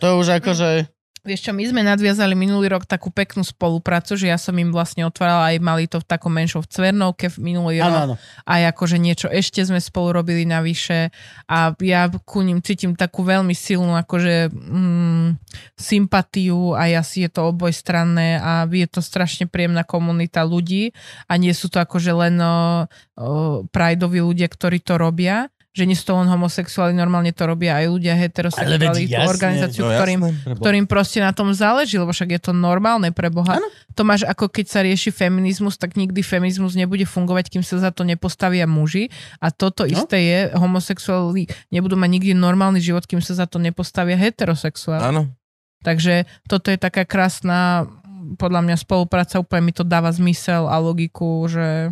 To 0.01 0.17
už 0.17 0.41
akože... 0.41 0.89
Vieš 1.23 1.47
čo, 1.47 1.51
my 1.55 1.63
sme 1.63 1.87
nadviazali 1.87 2.35
minulý 2.35 2.67
rok 2.67 2.83
takú 2.83 3.07
peknú 3.07 3.47
spoluprácu, 3.47 4.19
že 4.19 4.27
ja 4.27 4.35
som 4.35 4.51
im 4.59 4.75
vlastne 4.75 5.07
otvárala 5.07 5.55
aj 5.55 5.63
mali 5.63 5.87
to 5.87 6.03
v 6.03 6.07
takom 6.11 6.35
menšom 6.35 6.59
v 6.59 6.67
Cvernovke 6.67 7.31
v 7.31 7.37
minulý 7.39 7.79
Áno, 7.79 7.95
rok. 7.95 8.03
áno. 8.03 8.15
aj 8.43 8.61
akože 8.75 8.99
niečo 8.99 9.31
ešte 9.31 9.63
sme 9.63 9.79
spolu 9.79 10.19
robili 10.19 10.43
navyše 10.43 11.15
a 11.47 11.71
ja 11.79 12.11
ku 12.27 12.43
ním 12.43 12.59
cítim 12.59 12.91
takú 12.99 13.23
veľmi 13.23 13.55
silnú 13.55 13.95
akože 14.03 14.51
mm, 14.51 15.39
sympatiu 15.79 16.75
a 16.75 16.91
asi 16.91 17.23
je 17.23 17.31
to 17.31 17.55
obojstranné 17.55 18.43
a 18.43 18.67
je 18.67 18.87
to 18.91 18.99
strašne 18.99 19.47
príjemná 19.47 19.87
komunita 19.87 20.43
ľudí 20.43 20.91
a 21.31 21.39
nie 21.39 21.55
sú 21.55 21.71
to 21.71 21.79
akože 21.79 22.11
len 22.11 22.35
o, 22.43 22.83
o, 23.15 23.63
prideoví 23.71 24.19
ľudia, 24.19 24.51
ktorí 24.51 24.83
to 24.83 24.99
robia, 24.99 25.47
že 25.73 25.89
nie 25.89 25.97
sú 25.97 26.13
to 26.13 26.13
len 26.21 26.29
homosexuáli, 26.29 26.93
normálne 26.93 27.33
to 27.33 27.49
robia 27.49 27.81
aj 27.81 27.89
ľudia 27.89 28.13
heterosexuáli, 28.13 29.09
tú 29.09 29.25
organizáciu, 29.25 29.81
No, 29.81 29.97
ktorým, 29.97 30.21
jasné, 30.21 30.53
ktorým 30.61 30.85
proste 30.85 31.17
na 31.17 31.33
tom 31.33 31.49
záleží, 31.49 31.97
lebo 31.97 32.13
však 32.13 32.29
je 32.37 32.41
to 32.45 32.53
normálne 32.53 33.09
pre 33.09 33.33
Boha. 33.33 33.57
Áno. 33.57 33.65
To 33.97 34.05
máš 34.05 34.21
ako 34.29 34.53
keď 34.53 34.65
sa 34.69 34.85
rieši 34.85 35.09
feminizmus, 35.09 35.81
tak 35.81 35.97
nikdy 35.97 36.21
feminizmus 36.21 36.77
nebude 36.77 37.09
fungovať, 37.09 37.49
kým 37.49 37.65
sa 37.65 37.81
za 37.81 37.89
to 37.89 38.05
nepostavia 38.05 38.69
muži. 38.69 39.09
A 39.41 39.49
toto 39.49 39.81
No. 39.83 39.89
isté 39.89 40.17
je, 40.21 40.39
homosexuáli 40.53 41.49
nebudú 41.73 41.97
mať 41.97 42.09
nikdy 42.21 42.31
normálny 42.37 42.77
život, 42.77 43.09
kým 43.09 43.25
sa 43.25 43.33
za 43.33 43.49
to 43.49 43.57
nepostavia 43.57 44.13
heterosexuáli. 44.13 45.09
Áno. 45.09 45.33
Takže 45.81 46.29
toto 46.45 46.69
je 46.69 46.77
taká 46.77 47.03
krásna, 47.03 47.89
podľa 48.37 48.61
mňa 48.61 48.77
spolupráca, 48.77 49.41
úplne 49.41 49.67
mi 49.67 49.73
to 49.73 49.81
dáva 49.81 50.13
zmysel 50.13 50.69
a 50.69 50.77
logiku, 50.77 51.49
že... 51.49 51.91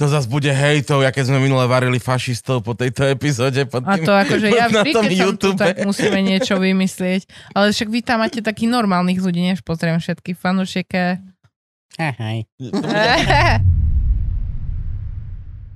To 0.00 0.08
zase 0.08 0.24
bude 0.32 0.48
hejtov, 0.48 1.04
aké 1.04 1.20
sme 1.20 1.36
minule 1.36 1.68
varili 1.68 2.00
fašistov 2.00 2.64
po 2.64 2.72
tejto 2.72 3.04
epizóde. 3.04 3.68
Pod 3.68 3.84
A 3.84 4.00
tým, 4.00 4.04
to 4.08 4.12
akože 4.16 4.48
ja 4.48 4.64
na 4.72 4.80
vždy, 4.80 4.92
tom 4.96 5.04
keď 5.04 5.12
YouTube. 5.12 5.60
tak 5.60 5.84
musíme 5.84 6.18
niečo 6.24 6.56
vymyslieť. 6.56 7.28
Ale 7.52 7.76
však 7.76 7.88
vy 7.92 8.00
tam 8.00 8.24
máte 8.24 8.40
takých 8.40 8.72
normálnych 8.72 9.20
ľudí, 9.20 9.44
než 9.44 9.60
pozriem 9.60 10.00
všetkých 10.00 10.40
fanúšike. 10.40 11.20
Ahaj. 12.00 12.48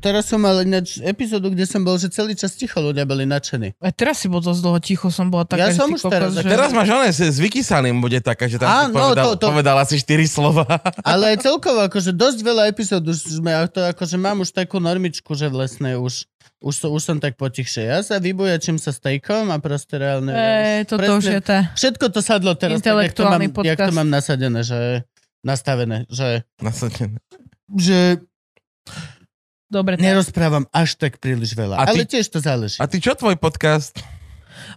Teraz 0.02 0.26
som 0.26 0.42
mal 0.42 0.58
ináč 0.66 0.98
epizódu, 0.98 1.54
kde 1.54 1.62
som 1.62 1.78
bol, 1.80 1.94
že 1.94 2.10
celý 2.10 2.34
čas 2.34 2.58
ticho 2.58 2.82
ľudia 2.82 3.06
boli 3.06 3.22
nadšení. 3.22 3.78
A 3.78 3.94
teraz 3.94 4.18
si 4.18 4.26
bol 4.26 4.42
dosť 4.42 4.58
dlho 4.58 4.80
ticho, 4.82 5.06
som 5.14 5.30
bola 5.30 5.46
taká, 5.46 5.70
Ja 5.70 5.70
že 5.70 5.78
som 5.78 5.86
ty 5.86 5.94
už 5.94 6.02
teraz, 6.10 6.34
kokos, 6.34 6.36
tak 6.36 6.44
že... 6.44 6.50
Teraz 6.50 6.70
máš 6.74 6.88
oné, 6.90 7.08
s, 7.14 7.38
vykysaným 7.38 8.02
bude 8.02 8.18
taká, 8.18 8.50
že 8.50 8.58
tam 8.58 8.66
Á, 8.66 8.76
si 8.82 8.90
no, 8.90 8.98
povedal, 8.98 9.24
to- 9.30 9.38
to- 9.38 9.50
povedal 9.54 9.76
asi 9.78 9.94
4 10.02 10.26
slova. 10.26 10.66
Ale 11.06 11.38
celkovo, 11.38 11.86
akože 11.86 12.10
dosť 12.10 12.38
veľa 12.42 12.62
epizód 12.66 13.06
už 13.06 13.38
sme, 13.38 13.54
a 13.54 13.70
to 13.70 13.78
akože 13.78 14.18
mám 14.18 14.42
už 14.42 14.50
takú 14.50 14.82
normičku, 14.82 15.38
že 15.38 15.46
vlastne 15.46 15.94
už, 15.94 16.26
už, 16.58 16.74
so, 16.74 16.90
už 16.90 17.02
som 17.06 17.16
tak 17.22 17.38
potichšie. 17.38 17.86
Ja 17.86 18.02
sa 18.02 18.18
vybujačím 18.18 18.82
sa 18.82 18.90
stejkom 18.90 19.54
a 19.54 19.62
proste 19.62 20.02
reálne... 20.02 20.34
ja 20.34 20.82
E, 20.82 20.82
toto 20.82 21.22
už 21.22 21.30
je 21.30 21.38
tá... 21.38 21.70
Všetko 21.78 22.10
to 22.10 22.18
sadlo 22.18 22.58
teraz, 22.58 22.82
tak, 22.82 22.90
jak 22.90 23.14
to, 23.14 23.22
mám, 23.22 23.38
Intelektuálny 23.38 23.46
jak 23.70 23.78
to 23.78 23.86
podcast. 23.86 23.94
mám 23.94 24.08
nasadené, 24.10 24.60
že 24.66 24.80
nastavené, 25.46 26.10
že, 26.10 26.42
Nasadené. 26.58 27.22
že 27.78 28.18
Dobre, 29.72 29.96
tak. 29.96 30.04
nerozprávam 30.04 30.68
až 30.68 31.00
tak 31.00 31.16
príliš 31.16 31.56
veľa. 31.56 31.80
A 31.80 31.88
ty- 31.88 31.96
Ale 31.96 32.04
tiež 32.04 32.28
to 32.28 32.44
záleží. 32.44 32.76
A 32.76 32.84
ty 32.84 33.00
čo 33.00 33.16
tvoj 33.16 33.40
podcast? 33.40 33.96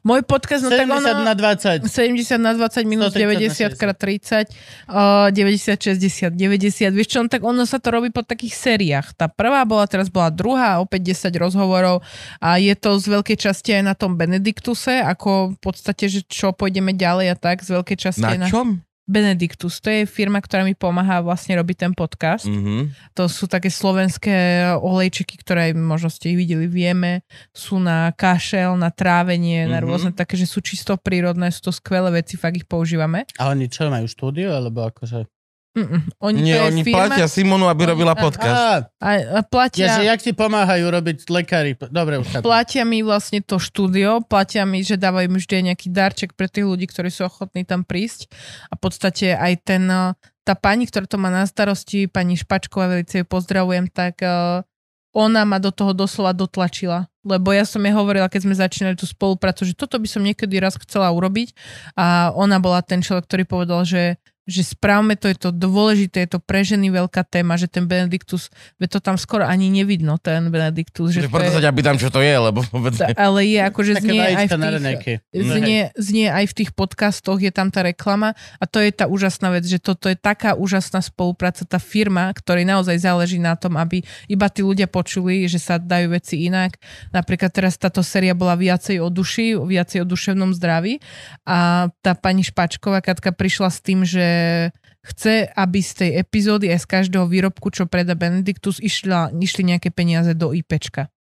Môj 0.02 0.24
podcast, 0.24 0.64
no 0.64 0.72
tak 0.72 0.88
70 0.88 1.04
ono... 1.04 1.28
na 1.28 1.36
20. 1.36 1.84
70 1.84 2.40
na 2.40 2.56
20 2.56 2.88
minus 2.88 3.12
90 3.12 3.76
130 3.76 3.76
na 3.76 3.76
krát 3.76 3.98
30, 4.00 4.48
uh, 4.88 5.28
90, 5.36 6.00
60, 6.00 6.32
90. 6.32 6.96
Vieš 6.96 7.08
čo, 7.12 7.20
no 7.20 7.28
tak 7.28 7.44
ono 7.44 7.68
sa 7.68 7.78
to 7.78 7.92
robí 7.92 8.10
po 8.10 8.24
takých 8.24 8.56
sériách. 8.56 9.14
Tá 9.20 9.28
prvá 9.28 9.68
bola, 9.68 9.84
teraz 9.86 10.08
bola 10.08 10.32
druhá, 10.32 10.80
opäť 10.80 11.12
10 11.12 11.36
rozhovorov 11.36 12.00
a 12.40 12.56
je 12.56 12.72
to 12.74 12.96
z 12.98 13.06
veľkej 13.20 13.38
časti 13.38 13.76
aj 13.76 13.84
na 13.84 13.94
tom 13.94 14.16
Benediktuse, 14.16 15.04
ako 15.04 15.54
v 15.54 15.60
podstate, 15.60 16.08
že 16.08 16.24
čo 16.24 16.56
pôjdeme 16.56 16.96
ďalej 16.96 17.34
a 17.34 17.36
tak, 17.36 17.62
z 17.62 17.76
veľkej 17.76 17.98
časti 18.00 18.24
Na 18.24 18.40
na 18.40 18.48
čom? 18.48 18.80
Benediktus. 19.06 19.77
To 19.86 19.90
je 19.94 20.10
firma, 20.10 20.41
ktorá 20.41 20.65
mi 20.65 20.73
pomáha 20.73 21.22
vlastne 21.22 21.53
robiť 21.56 21.77
ten 21.77 21.94
podcast. 21.94 22.49
Mhm. 22.49 22.94
To 23.14 23.30
sú 23.30 23.45
také 23.45 23.69
slovenské 23.69 24.65
olejčeky, 24.77 25.38
ktoré 25.45 25.77
možno 25.77 26.10
ste 26.10 26.34
ich 26.34 26.41
videli, 26.41 26.65
vieme. 26.65 27.22
Sú 27.53 27.77
na 27.77 28.10
kašel, 28.11 28.73
na 28.76 28.90
trávenie, 28.90 29.69
na 29.69 29.77
Mhm. 29.80 29.86
rôzne 29.86 30.11
také, 30.11 30.34
že 30.36 30.49
sú 30.49 30.60
čisto 30.60 30.98
prírodné, 30.98 31.53
sú 31.53 31.69
to 31.69 31.73
skvelé 31.73 32.10
veci, 32.11 32.34
fakt 32.36 32.57
ich 32.57 32.65
používame. 32.65 33.30
A 33.38 33.53
oni 33.53 33.69
čo, 33.69 33.88
majú 33.94 34.10
štúdio? 34.10 34.49
Alebo 34.49 34.90
akože... 34.90 35.30
Mm-mm. 35.76 36.02
Oni, 36.23 36.39
Nie, 36.39 36.56
to 36.56 36.60
je 36.64 36.68
oni 36.72 36.81
firma, 36.88 36.97
platia 37.11 37.27
Simonu, 37.27 37.68
aby 37.68 37.84
robila 37.91 38.15
Oni- 38.15 38.23
podcast. 38.23 38.88
Á, 38.95 38.95
A, 39.03 39.10
a 39.11 39.14
ja, 39.19 39.41
platia, 39.43 39.85
že 39.99 40.07
jak 40.07 40.23
ti 40.23 40.31
pomáhajú 40.31 40.88
robiť 40.88 41.27
lekári. 41.27 41.76
Dobre, 41.76 42.23
už 42.23 42.31
chápem. 42.31 42.47
platia 42.47 42.84
mi 42.88 43.03
vlastne 43.03 43.43
to 43.43 43.60
štúdio, 43.60 44.23
platia 44.23 44.64
mi, 44.64 44.88
že 44.88 44.95
dávajú 44.95 45.27
mi 45.27 45.38
vždy 45.43 45.76
nejaký 45.76 45.91
darček 45.91 46.31
pre 46.31 46.47
tých 46.47 46.64
ľudí, 46.64 46.88
ktorí 46.88 47.11
sú 47.11 47.27
ochotní 47.27 47.68
tam 47.68 47.84
prísť. 47.84 48.31
A 48.72 48.80
v 48.80 48.88
podstate 48.88 49.35
aj 49.35 49.53
ten, 49.68 49.84
eh, 49.91 50.15
tá 50.47 50.56
pani, 50.56 50.88
ktorá 50.88 51.11
to 51.11 51.19
má 51.19 51.27
na 51.27 51.43
starosti, 51.43 52.07
pani 52.07 52.39
Špačková, 52.39 52.95
veľmi 52.95 53.03
ju 53.03 53.27
pozdravujem, 53.27 53.91
tak 53.91 54.23
eh, 54.23 54.64
ona 55.11 55.43
ma 55.43 55.60
do 55.60 55.76
toho 55.76 55.91
doslova 55.91 56.31
dotlačila. 56.31 57.07
Lebo 57.26 57.52
ja 57.52 57.64
som 57.68 57.84
jej 57.84 57.91
hovorila, 57.91 58.27
keď 58.31 58.41
sme 58.47 58.56
začínali 58.56 58.95
tú 58.95 59.07
spoluprácu, 59.07 59.64
že 59.65 59.73
toto 59.73 59.95
by 59.99 60.07
som 60.07 60.22
niekedy 60.22 60.60
raz 60.60 60.76
chcela 60.80 61.10
urobiť. 61.11 61.52
A 61.99 62.31
ona 62.31 62.60
bola 62.64 62.80
ten 62.84 62.99
človek, 62.99 63.26
ktorý 63.26 63.43
povedal, 63.43 63.81
že 63.88 64.19
že 64.46 64.62
správme 64.62 65.18
to, 65.18 65.26
je 65.26 65.38
to 65.42 65.50
dôležité, 65.50 66.30
je 66.30 66.38
to 66.38 66.40
pre 66.40 66.62
ženy 66.62 66.94
veľká 66.94 67.26
téma, 67.26 67.58
že 67.58 67.66
ten 67.66 67.90
Benediktus, 67.90 68.54
veď 68.78 68.98
to 68.98 69.00
tam 69.02 69.18
skoro 69.18 69.42
ani 69.42 69.74
nevidno, 69.74 70.22
ten 70.22 70.54
Benediktus. 70.54 71.18
Že 71.18 71.26
Že 71.26 71.30
to 71.30 71.34
preto 71.34 71.50
je, 71.50 71.56
sa 71.58 71.66
ťa 71.66 71.74
pýtam, 71.74 71.98
čo 71.98 72.14
to 72.14 72.22
je, 72.22 72.30
lebo 72.38 72.62
povedzme. 72.62 73.18
Ale 73.18 73.42
je 73.42 73.60
akože 73.66 74.06
znie 74.06 74.22
aj, 74.22 74.46
v 74.46 74.54
tých, 74.54 75.20
znie, 75.34 75.82
znie 75.98 76.28
aj 76.30 76.46
v 76.46 76.54
tých 76.62 76.72
podcastoch, 76.78 77.42
je 77.42 77.50
tam 77.50 77.74
tá 77.74 77.82
reklama 77.82 78.38
a 78.62 78.64
to 78.70 78.78
je 78.78 78.94
tá 78.94 79.10
úžasná 79.10 79.50
vec, 79.50 79.66
že 79.66 79.82
toto 79.82 80.14
je 80.14 80.18
taká 80.18 80.54
úžasná 80.54 81.02
spolupráca, 81.02 81.66
tá 81.66 81.82
firma, 81.82 82.30
ktorej 82.30 82.70
naozaj 82.70 83.02
záleží 83.02 83.42
na 83.42 83.58
tom, 83.58 83.82
aby 83.82 84.06
iba 84.30 84.46
tí 84.54 84.62
ľudia 84.62 84.86
počuli, 84.86 85.50
že 85.50 85.58
sa 85.58 85.82
dajú 85.82 86.14
veci 86.14 86.46
inak. 86.46 86.78
Napríklad 87.10 87.50
teraz 87.50 87.82
táto 87.82 88.06
séria 88.06 88.38
bola 88.38 88.54
viacej 88.54 89.02
o 89.02 89.10
duši, 89.10 89.58
viacej 89.58 90.06
o 90.06 90.06
duševnom 90.06 90.54
zdraví 90.54 91.02
a 91.50 91.90
tá 92.06 92.14
pani 92.14 92.46
Špačková 92.46 93.02
Katka 93.02 93.34
prišla 93.34 93.74
s 93.74 93.82
tým, 93.82 94.06
že 94.06 94.35
chce, 95.06 95.45
aby 95.53 95.80
z 95.86 95.91
tej 95.94 96.12
epizódy 96.18 96.74
aj 96.74 96.82
z 96.82 96.88
každého 96.90 97.30
výrobku, 97.30 97.70
čo 97.70 97.86
predá 97.86 98.18
Benediktus, 98.18 98.82
išla, 98.82 99.30
išli 99.38 99.62
nejaké 99.70 99.94
peniaze 99.94 100.34
do 100.34 100.49
IPčka. 100.49 101.14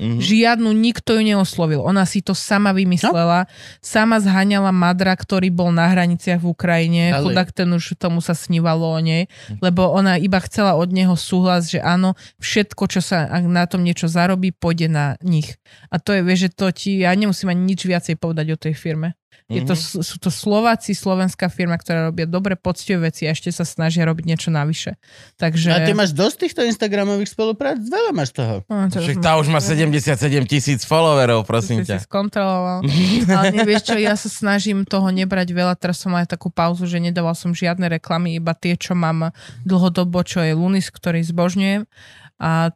Mhm. 0.00 0.24
Žiadnu, 0.24 0.72
nikto 0.72 1.12
ju 1.12 1.20
neoslovil. 1.20 1.84
Ona 1.84 2.08
si 2.08 2.24
to 2.24 2.32
sama 2.32 2.72
vymyslela. 2.72 3.44
Sama 3.84 4.24
zhaňala 4.24 4.72
Madra, 4.72 5.12
ktorý 5.12 5.52
bol 5.52 5.68
na 5.68 5.84
hraniciach 5.92 6.40
v 6.40 6.48
Ukrajine. 6.48 7.12
Ale- 7.12 7.28
Chudák 7.28 7.52
ten 7.52 7.68
už 7.68 8.00
tomu 8.00 8.24
sa 8.24 8.32
snívalo 8.32 8.88
o 8.88 9.00
nej. 9.04 9.28
Lebo 9.60 9.92
ona 9.92 10.16
iba 10.16 10.40
chcela 10.40 10.80
od 10.80 10.88
neho 10.96 11.12
súhlas, 11.12 11.68
že 11.68 11.84
áno, 11.84 12.16
všetko, 12.40 12.88
čo 12.88 13.04
sa 13.04 13.28
ak 13.28 13.44
na 13.44 13.68
tom 13.68 13.84
niečo 13.84 14.08
zarobí, 14.08 14.56
pôjde 14.56 14.88
na 14.88 15.20
nich. 15.20 15.60
A 15.92 16.00
to 16.00 16.16
je, 16.16 16.24
vieš, 16.24 16.48
že 16.48 16.50
to 16.56 16.66
ti, 16.72 17.04
ja 17.04 17.12
nemusím 17.12 17.52
ani 17.52 17.76
nič 17.76 17.84
viacej 17.84 18.16
povedať 18.16 18.46
o 18.48 18.56
tej 18.56 18.72
firme. 18.72 19.12
Je 19.52 19.62
to, 19.62 19.74
Mhm. 19.74 20.00
sú 20.00 20.16
to 20.16 20.28
Slováci, 20.28 20.92
slovenská 20.92 21.46
firma, 21.46 21.76
ktorá 21.76 22.08
robia 22.08 22.24
dobre 22.24 22.54
poctivé 22.54 23.08
veci 23.08 23.28
a 23.28 23.32
ešte 23.32 23.48
sa 23.48 23.62
snažia 23.62 24.02
robiť 24.02 24.24
niečo 24.24 24.48
navyše. 24.48 24.96
Takže... 25.36 25.68
A 25.70 25.84
ty 25.84 25.92
máš 25.92 26.10
dosť 26.10 26.36
týchto 26.42 26.60
Instagramových 26.62 27.28
spoluprác? 27.28 27.76
Veľa 27.78 28.12
máš 28.12 28.32
toho. 28.32 28.64
No, 28.66 28.88
to 28.88 28.98
Však 28.98 29.18
už 29.18 29.22
tá 29.22 29.36
už 29.36 29.46
má 29.46 29.60
77 29.64 30.16
tisíc 30.44 30.82
followerov, 30.82 31.44
prosím 31.44 31.84
ťa. 31.84 32.00
si 32.00 32.08
skontroloval. 32.08 32.80
Ale 33.36 33.46
nevieš 33.52 33.92
čo, 33.92 33.96
ja 33.96 34.14
sa 34.14 34.26
snažím 34.26 34.82
toho 34.82 35.08
nebrať 35.08 35.50
veľa. 35.50 35.76
Teraz 35.76 36.00
som 36.00 36.12
aj 36.12 36.28
takú 36.28 36.48
pauzu, 36.48 36.88
že 36.88 36.96
nedával 36.96 37.34
som 37.34 37.52
žiadne 37.52 37.86
reklamy, 37.90 38.36
iba 38.36 38.52
tie, 38.52 38.74
čo 38.74 38.92
mám 38.92 39.30
dlhodobo, 39.62 40.24
čo 40.24 40.40
je 40.40 40.52
Lunis, 40.52 40.88
ktorý 40.88 41.20
zbožňujem. 41.22 41.84
A 42.38 42.72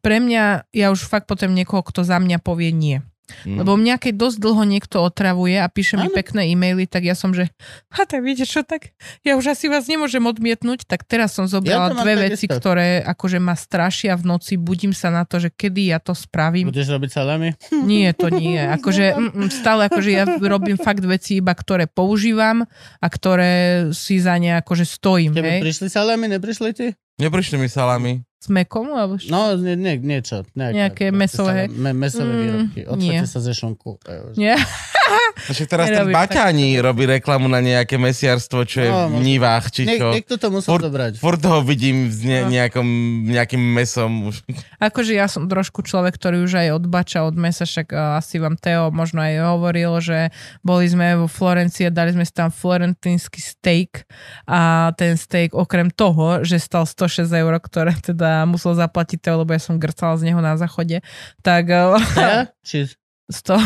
pre 0.00 0.20
mňa, 0.20 0.68
ja 0.70 0.92
už 0.92 1.00
fakt 1.02 1.24
potom 1.24 1.50
niekoho, 1.50 1.80
kto 1.80 2.04
za 2.04 2.20
mňa 2.20 2.36
povie 2.38 2.70
nie. 2.70 3.00
Mm. 3.48 3.64
Lebo 3.64 3.72
mňa, 3.80 3.96
keď 3.96 4.14
dosť 4.20 4.36
dlho 4.36 4.64
niekto 4.68 5.00
otravuje 5.00 5.56
a 5.56 5.64
píše 5.72 5.96
mi 5.96 6.12
Áno. 6.12 6.16
pekné 6.16 6.52
e-maily, 6.52 6.84
tak 6.84 7.08
ja 7.08 7.16
som, 7.16 7.32
že 7.32 7.48
a 7.88 8.04
tak 8.04 8.20
viete 8.20 8.44
čo, 8.44 8.60
tak 8.60 8.92
ja 9.24 9.40
už 9.40 9.56
asi 9.56 9.72
vás 9.72 9.88
nemôžem 9.88 10.20
odmietnúť, 10.20 10.84
tak 10.84 11.08
teraz 11.08 11.32
som 11.32 11.48
zobrala 11.48 11.96
Ja 11.96 12.04
dve 12.04 12.14
veci, 12.28 12.44
ktoré 12.44 13.00
akože 13.00 13.40
ma 13.40 13.56
strašia 13.56 14.12
v 14.20 14.36
noci, 14.36 14.60
budím 14.60 14.92
sa 14.92 15.08
na 15.08 15.24
to, 15.24 15.40
že 15.40 15.48
kedy 15.48 15.96
ja 15.96 15.98
to 16.00 16.12
spravím. 16.12 16.68
Budeš 16.68 16.92
robiť 16.92 17.10
salami? 17.16 17.56
Nie, 17.90 18.12
to 18.12 18.28
nie. 18.28 18.60
Akože 18.76 19.16
mm, 19.16 19.30
mm, 19.36 19.50
stále 19.52 19.86
akože 19.86 20.10
ja 20.10 20.24
robím 20.40 20.80
fakt 20.80 21.04
veci 21.04 21.38
iba, 21.38 21.52
ktoré 21.52 21.84
používam 21.84 22.64
a 22.98 23.06
ktoré 23.06 23.86
si 23.92 24.18
za 24.20 24.36
ne 24.40 24.56
akože 24.60 24.84
stojím, 24.88 25.32
Tebe 25.36 25.58
hej. 25.58 25.62
prišli 25.62 25.88
salami, 25.88 26.26
neprišli 26.28 26.70
ti? 26.74 26.88
Neprišli 27.16 27.56
mi 27.56 27.68
salami. 27.68 28.22
S 28.36 28.48
mekom, 28.48 28.90
alebo 28.90 29.16
čo? 29.16 29.30
No, 29.30 29.54
nie, 29.54 29.72
nie, 29.72 29.96
niečo. 29.96 30.44
Nejaké, 30.52 30.74
Nejaké 30.74 31.04
mesové. 31.10 31.64
Me, 31.66 31.92
mesové 31.92 32.28
Mm, 32.28 32.40
výrobky. 32.42 32.80
nie. 32.80 32.90
Odfoďte 33.16 33.26
sa 33.26 33.40
ze 33.40 33.52
šunku. 33.52 33.96
Nie? 34.36 34.58
Však 35.36 35.66
teraz 35.66 35.86
ten 35.88 36.06
Baťani 36.08 36.78
robí 36.78 37.04
reklamu 37.04 37.46
na 37.46 37.58
nejaké 37.58 37.94
mesiarstvo, 37.94 38.62
čo 38.62 38.78
je 38.78 38.88
No, 38.88 39.10
v 39.10 39.20
nivách, 39.20 39.68
či 39.68 39.82
Niek, 39.84 39.98
čo. 39.98 40.08
niekto 40.10 40.34
to 40.34 40.46
musel 40.48 40.70
Furt- 40.70 40.86
zobrať. 40.86 41.12
Furt 41.18 41.42
ho 41.42 41.58
vidím 41.60 42.06
s 42.06 42.20
ne, 42.20 42.40
No. 42.40 42.50
nejakom, 42.50 42.86
nejakým 43.26 43.58
mesom. 43.58 44.28
Už. 44.28 44.46
Akože 44.78 45.12
ja 45.12 45.26
som 45.26 45.44
trošku 45.44 45.80
človek, 45.80 46.14
ktorý 46.14 46.40
už 46.40 46.54
aj 46.56 46.68
odbača 46.76 47.22
od 47.22 47.34
mesa, 47.34 47.62
však 47.62 47.88
uh, 47.88 48.16
asi 48.16 48.36
vám 48.36 48.54
Teo 48.54 48.88
možno 48.88 49.20
aj 49.20 49.34
hovoril, 49.50 49.90
že 49.98 50.30
boli 50.60 50.86
sme 50.86 51.16
vo 51.16 51.26
Florencii 51.26 51.86
a 51.86 51.92
dali 51.92 52.10
sme 52.10 52.22
si 52.22 52.30
tam 52.30 52.48
florentínsky 52.48 53.38
steak 53.38 54.06
a 54.44 54.60
ten 54.92 55.14
steak 55.14 55.50
okrem 55.52 55.88
toho, 55.88 56.40
že 56.40 56.56
stal 56.56 56.84
106 56.84 57.26
eur, 57.26 57.52
ktoré 57.56 57.92
teda 57.96 58.44
musel 58.44 58.72
zaplatiť 58.72 59.18
Teo, 59.20 59.38
lebo 59.38 59.50
ja 59.50 59.58
som 59.58 59.76
grcala 59.76 60.14
z 60.14 60.30
neho 60.30 60.38
na 60.38 60.54
záchode, 60.54 61.02
tak 61.40 61.64
uh, 61.66 61.98
Ja? 62.14 62.48
Či... 63.30 63.56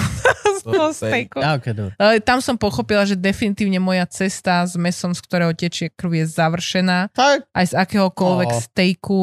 100, 0.62 0.70
100 0.70 0.94
steakov. 0.94 1.40
Ja, 1.42 1.58
okay. 1.58 1.74
Ale 1.98 2.22
tam 2.22 2.38
som 2.38 2.54
pochopila, 2.54 3.02
že 3.02 3.18
definitívne 3.18 3.82
moja 3.82 4.06
cesta 4.06 4.62
s 4.62 4.78
mesom, 4.78 5.14
z 5.14 5.20
ktorého 5.22 5.50
tečie 5.54 5.90
krv, 5.90 6.14
je 6.22 6.26
završená. 6.30 7.10
Tak, 7.10 7.46
Aj 7.50 7.64
z 7.66 7.74
akéhokoľvek 7.74 8.50
No. 8.54 8.58
stejku. 8.62 9.20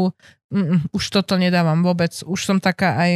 Mm, 0.52 0.88
už 0.94 1.04
toto 1.10 1.36
nedávam 1.36 1.82
vôbec. 1.82 2.12
Už 2.24 2.40
som 2.44 2.58
taká 2.60 2.96
aj... 3.00 3.12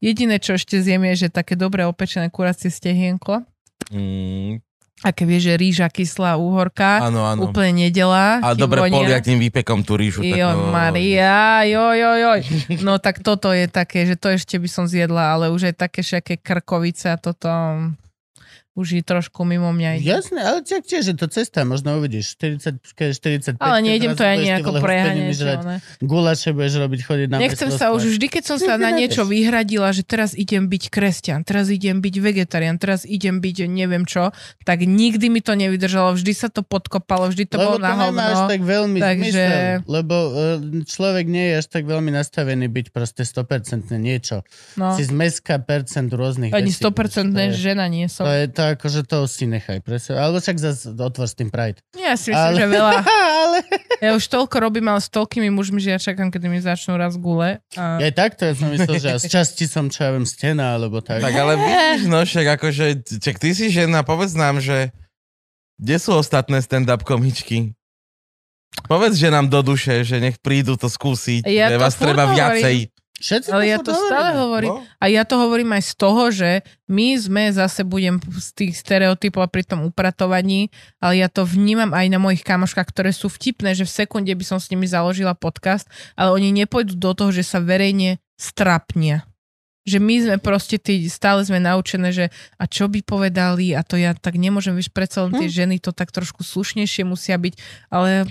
Jediné, 0.00 0.40
čo 0.40 0.56
ešte 0.56 0.80
zjem, 0.80 1.04
je, 1.12 1.28
že 1.28 1.28
také 1.32 1.56
dobre 1.56 1.84
opečené 1.84 2.28
kuracie 2.32 2.68
stehienko. 2.72 3.44
Mm, 3.92 4.60
A 5.04 5.12
keď 5.12 5.26
vieš, 5.28 5.42
že 5.44 5.54
rýža 5.60 5.86
kyslá 5.92 6.40
úhorka, 6.40 7.04
áno, 7.04 7.20
áno. 7.20 7.40
úplne 7.44 7.84
nedelá. 7.84 8.40
A 8.40 8.56
dobre 8.56 8.80
polia 8.88 9.20
tým 9.20 9.36
výpekom 9.36 9.84
tú 9.84 9.92
rýžu. 9.92 10.24
Jo, 10.24 10.56
takú- 10.56 10.72
Maria, 10.72 11.68
jo, 11.68 11.92
jo, 11.92 12.10
jo. 12.16 12.32
No 12.80 12.96
tak 12.96 13.20
toto 13.20 13.52
je 13.52 13.68
také, 13.68 14.08
že 14.08 14.16
to 14.16 14.32
ešte 14.32 14.56
by 14.56 14.64
som 14.64 14.88
zjedla, 14.88 15.36
ale 15.36 15.52
už 15.52 15.68
aj 15.68 15.74
také 15.76 16.00
všaké 16.00 16.40
krkovice 16.40 17.12
a 17.12 17.20
toto 17.20 17.48
už 18.76 18.86
je 18.92 19.02
trošku 19.02 19.42
mimo 19.42 19.72
mňa. 19.72 19.90
ide. 19.96 20.12
jasné, 20.12 20.36
ale 20.38 20.60
tak 20.60 20.84
tiež 20.84 21.10
je 21.10 21.16
to 21.16 21.26
cesta, 21.26 21.64
možno 21.64 21.96
uvidíš. 21.96 22.36
40, 22.36 22.76
keď 22.92 23.08
45. 23.56 23.56
Ale 23.56 23.78
nejdem 23.80 24.12
to 24.12 24.20
nejako 24.20 24.70
vole 24.70 24.80
preháňať. 24.84 25.36
Gulaše 25.98 26.52
budeš 26.52 26.76
robiť, 26.78 27.00
chodiť 27.02 27.28
na 27.32 27.36
Nechcem 27.40 27.72
sa 27.72 27.90
už, 27.90 28.04
vždy 28.04 28.26
keď 28.28 28.42
som 28.44 28.58
sa 28.60 28.76
na 28.76 28.92
niečo 28.92 29.24
vyhradila, 29.24 29.88
že 29.90 30.04
teraz 30.04 30.36
idem 30.36 30.68
byť 30.68 30.92
kresťan, 30.92 31.40
teraz 31.40 31.66
idem 31.66 31.98
byť 31.98 32.14
vegetarián, 32.20 32.76
teraz 32.76 33.02
idem 33.02 33.40
byť 33.40 33.56
neviem 33.64 34.04
čo, 34.04 34.28
tak 34.62 34.84
nikdy 34.84 35.32
mi 35.32 35.40
to 35.40 35.56
nevydržalo, 35.56 36.12
vždy 36.12 36.32
sa 36.36 36.52
to 36.52 36.60
podkopalo, 36.60 37.32
vždy 37.32 37.48
to 37.48 37.56
lebo 37.56 37.64
bolo 37.66 37.78
na 37.80 37.88
to 37.88 37.96
až 37.96 38.36
hovno. 38.36 38.50
tak 38.52 38.60
veľmi 38.60 38.98
takže- 39.00 39.32
zmysel, 39.32 39.88
lebo 39.88 40.14
uh, 40.14 40.34
človek 40.84 41.24
nie 41.24 41.48
je 41.48 41.64
až 41.64 41.66
tak 41.72 41.88
veľmi 41.88 42.12
nastavený 42.12 42.68
byť 42.68 42.86
proste 42.92 43.24
100% 43.24 43.88
niečo. 43.96 44.44
No. 44.76 44.92
Si 44.92 45.08
zmeska 45.08 45.56
percent 45.64 46.12
rôznych 46.12 46.52
Ani 46.52 46.68
vecí. 46.68 46.84
100% 46.84 47.32
To 47.32 47.40
je- 47.40 47.56
žena 47.56 47.88
nie 47.88 48.04
To 48.10 48.20
som. 48.20 48.24
je 48.28 48.48
to 48.52 48.65
akože 48.74 49.06
to 49.06 49.28
si 49.30 49.46
nechaj 49.46 49.78
pre 49.78 50.02
seba. 50.02 50.26
Alebo 50.26 50.42
však 50.42 50.58
zase 50.58 50.90
otvor 50.90 51.30
s 51.30 51.38
tým 51.38 51.46
Pride. 51.46 51.78
Ja 51.94 52.18
si 52.18 52.34
myslím, 52.34 52.50
Ale- 52.50 52.58
že 52.58 52.66
veľa. 52.66 52.92
ale... 53.46 53.58
Ja 54.02 54.10
už 54.18 54.24
toľko 54.26 54.56
robím, 54.58 54.90
ale 54.90 54.98
s 54.98 55.06
toľkými 55.08 55.48
mužmi, 55.54 55.78
že 55.78 55.94
ja 55.94 56.00
čakám, 56.00 56.28
kedy 56.28 56.46
mi 56.48 56.58
začnú 56.58 56.98
raz 56.98 57.14
gule. 57.14 57.62
A... 57.78 58.02
Ja 58.02 58.06
aj 58.10 58.14
takto, 58.16 58.42
ja 58.44 58.52
som 58.58 58.68
myslel, 58.74 58.96
že 58.98 59.10
z 59.22 59.26
časti 59.30 59.64
som, 59.70 59.86
čo 59.86 60.04
ja 60.04 60.10
viem, 60.10 60.26
stena, 60.26 60.74
alebo 60.74 60.98
tak. 60.98 61.22
Tak 61.22 61.32
ale 61.32 61.54
vidíš, 61.62 62.10
no 62.10 62.20
však 62.20 62.46
akože, 62.58 62.84
čak 63.22 63.36
ty 63.38 63.54
si 63.54 63.70
žena, 63.70 64.02
povedz 64.02 64.34
nám, 64.34 64.58
že 64.58 64.90
kde 65.76 65.96
sú 66.00 66.16
ostatné 66.16 66.64
stand-up 66.64 67.04
komičky? 67.04 67.76
Povedz, 68.84 69.16
že 69.16 69.32
nám 69.32 69.48
do 69.48 69.64
duše, 69.64 70.04
že 70.04 70.20
nech 70.20 70.36
prídu 70.36 70.76
to 70.76 70.92
skúsiť, 70.92 71.48
Ja 71.48 71.72
že 71.72 71.80
to 71.80 71.84
vás 71.84 71.96
treba 71.96 72.28
hovorím. 72.28 72.36
viacej. 72.36 72.76
Všetci 73.16 73.48
Ale 73.48 73.64
ja 73.64 73.80
to 73.80 73.96
stále 73.96 74.36
hovorím. 74.36 74.76
No? 74.76 74.84
A 75.00 75.08
ja 75.08 75.24
to 75.24 75.40
hovorím 75.40 75.72
aj 75.72 75.88
z 75.88 75.92
toho, 75.96 76.22
že 76.28 76.60
my 76.84 77.16
sme 77.16 77.48
zase 77.48 77.80
budem 77.80 78.20
z 78.20 78.48
tých 78.52 78.72
stereotypov 78.76 79.40
a 79.40 79.48
pri 79.48 79.64
tom 79.64 79.88
upratovaní, 79.88 80.68
ale 81.00 81.24
ja 81.24 81.32
to 81.32 81.48
vnímam 81.48 81.96
aj 81.96 82.12
na 82.12 82.20
mojich 82.20 82.44
kamoškách, 82.44 82.92
ktoré 82.92 83.16
sú 83.16 83.32
vtipné, 83.32 83.72
že 83.72 83.88
v 83.88 83.94
sekunde 84.04 84.28
by 84.36 84.44
som 84.44 84.60
s 84.60 84.68
nimi 84.68 84.84
založila 84.84 85.32
podcast, 85.32 85.88
ale 86.12 86.36
oni 86.36 86.52
nepôjdu 86.52 86.92
do 86.92 87.16
toho, 87.16 87.32
že 87.32 87.40
sa 87.40 87.56
verejne 87.56 88.20
strapnia. 88.36 89.24
Že 89.88 89.98
my 90.02 90.14
sme 90.20 90.36
proste 90.36 90.76
tí, 90.76 91.00
stále 91.08 91.40
sme 91.40 91.56
naučené, 91.56 92.12
že 92.12 92.28
a 92.60 92.68
čo 92.68 92.84
by 92.84 93.00
povedali 93.00 93.72
a 93.72 93.80
to 93.80 93.96
ja 93.96 94.12
tak 94.12 94.36
nemôžem, 94.36 94.76
vieš, 94.76 94.92
predsa 94.92 95.24
len 95.24 95.32
tie 95.40 95.48
ženy 95.48 95.80
to 95.80 95.88
tak 95.96 96.12
trošku 96.12 96.44
slušnejšie 96.44 97.08
musia 97.08 97.40
byť, 97.40 97.54
ale 97.88 98.28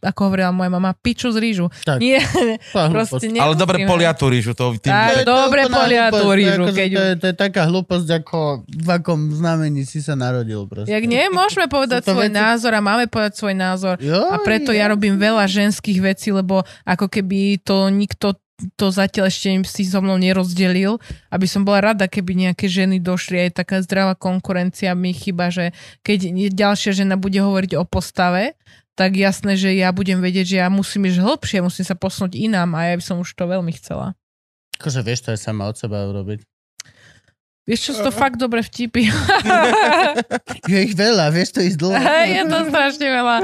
ako 0.00 0.20
hovorila 0.32 0.50
moja 0.50 0.72
mama, 0.72 0.96
piču 0.96 1.28
z 1.30 1.38
rýžu. 1.38 1.66
Tak. 1.84 2.00
Nie, 2.00 2.24
proste 2.94 3.28
hlúposť. 3.28 3.40
Ale 3.40 3.54
dobre 3.54 3.76
nemusíme. 3.84 3.92
polia 3.92 4.12
tú 4.16 4.26
rýžu, 4.32 4.52
to 4.56 4.72
tým... 4.80 4.90
Tak. 4.92 5.28
Dobre 5.28 5.60
polia 5.68 6.08
tú 6.08 6.24
to 6.24 6.72
keď 6.72 6.88
To 6.90 7.02
je, 7.04 7.14
to 7.20 7.26
je 7.30 7.36
taká 7.36 7.62
hlúposť, 7.68 8.08
ako 8.24 8.38
v 8.64 8.88
akom 8.88 9.30
znamení 9.30 9.84
si 9.84 10.00
sa 10.00 10.16
narodil 10.16 10.64
proste. 10.64 10.88
Jak 10.88 11.04
nie, 11.04 11.28
môžeme 11.28 11.68
povedať 11.68 12.08
to 12.08 12.16
svoj 12.16 12.32
veci- 12.32 12.40
názor 12.40 12.72
a 12.72 12.80
máme 12.80 13.06
povedať 13.06 13.32
svoj 13.36 13.54
názor. 13.54 13.94
Jo, 14.00 14.32
A 14.32 14.40
preto 14.40 14.72
ja 14.72 14.88
robím 14.88 15.20
veľa 15.20 15.44
ženských 15.46 16.00
vecí, 16.00 16.32
lebo 16.32 16.64
ako 16.88 17.06
keby 17.06 17.60
to 17.60 17.92
nikto 17.92 18.40
to 18.76 18.92
zatiaľ 18.92 19.32
ešte 19.32 19.56
si 19.64 19.88
so 19.88 20.04
mnou 20.04 20.20
nerozdelil, 20.20 21.00
aby 21.32 21.46
som 21.48 21.64
bola 21.64 21.92
rada, 21.92 22.04
keby 22.10 22.36
nejaké 22.36 22.68
ženy 22.68 23.00
došli, 23.00 23.48
aj 23.48 23.64
taká 23.64 23.80
zdravá 23.80 24.12
konkurencia 24.12 24.92
mi 24.92 25.16
chyba, 25.16 25.48
že 25.48 25.72
keď 26.04 26.52
ďalšia 26.52 26.92
žena 26.92 27.16
bude 27.16 27.40
hovoriť 27.40 27.80
o 27.80 27.84
postave, 27.88 28.60
tak 28.98 29.16
jasné, 29.16 29.56
že 29.56 29.72
ja 29.72 29.94
budem 29.94 30.18
vedieť, 30.18 30.46
že 30.46 30.56
ja 30.60 30.68
musím 30.68 31.08
ísť 31.08 31.22
hĺbšie, 31.22 31.64
musím 31.64 31.86
sa 31.86 31.96
posunúť 31.96 32.36
inám 32.36 32.74
a 32.76 32.92
ja 32.92 32.94
by 32.98 33.04
som 33.04 33.16
už 33.22 33.32
to 33.32 33.44
veľmi 33.46 33.72
chcela. 33.78 34.18
Akože 34.80 35.00
vieš 35.04 35.28
to 35.28 35.36
aj 35.36 35.40
sama 35.40 35.68
od 35.68 35.76
seba 35.76 36.08
urobiť. 36.08 36.49
Vieš 37.70 37.80
čo, 37.86 37.92
sú 37.94 38.02
to 38.02 38.10
fakt 38.10 38.34
dobre 38.34 38.66
vtipy. 38.66 39.06
Je 40.70 40.90
ich 40.90 40.94
veľa, 40.98 41.30
vieš 41.30 41.54
to 41.54 41.62
ísť 41.62 41.78
dlho. 41.78 41.94
Je 42.26 42.42
to 42.50 42.58
strašne 42.66 43.06
veľa. 43.06 43.36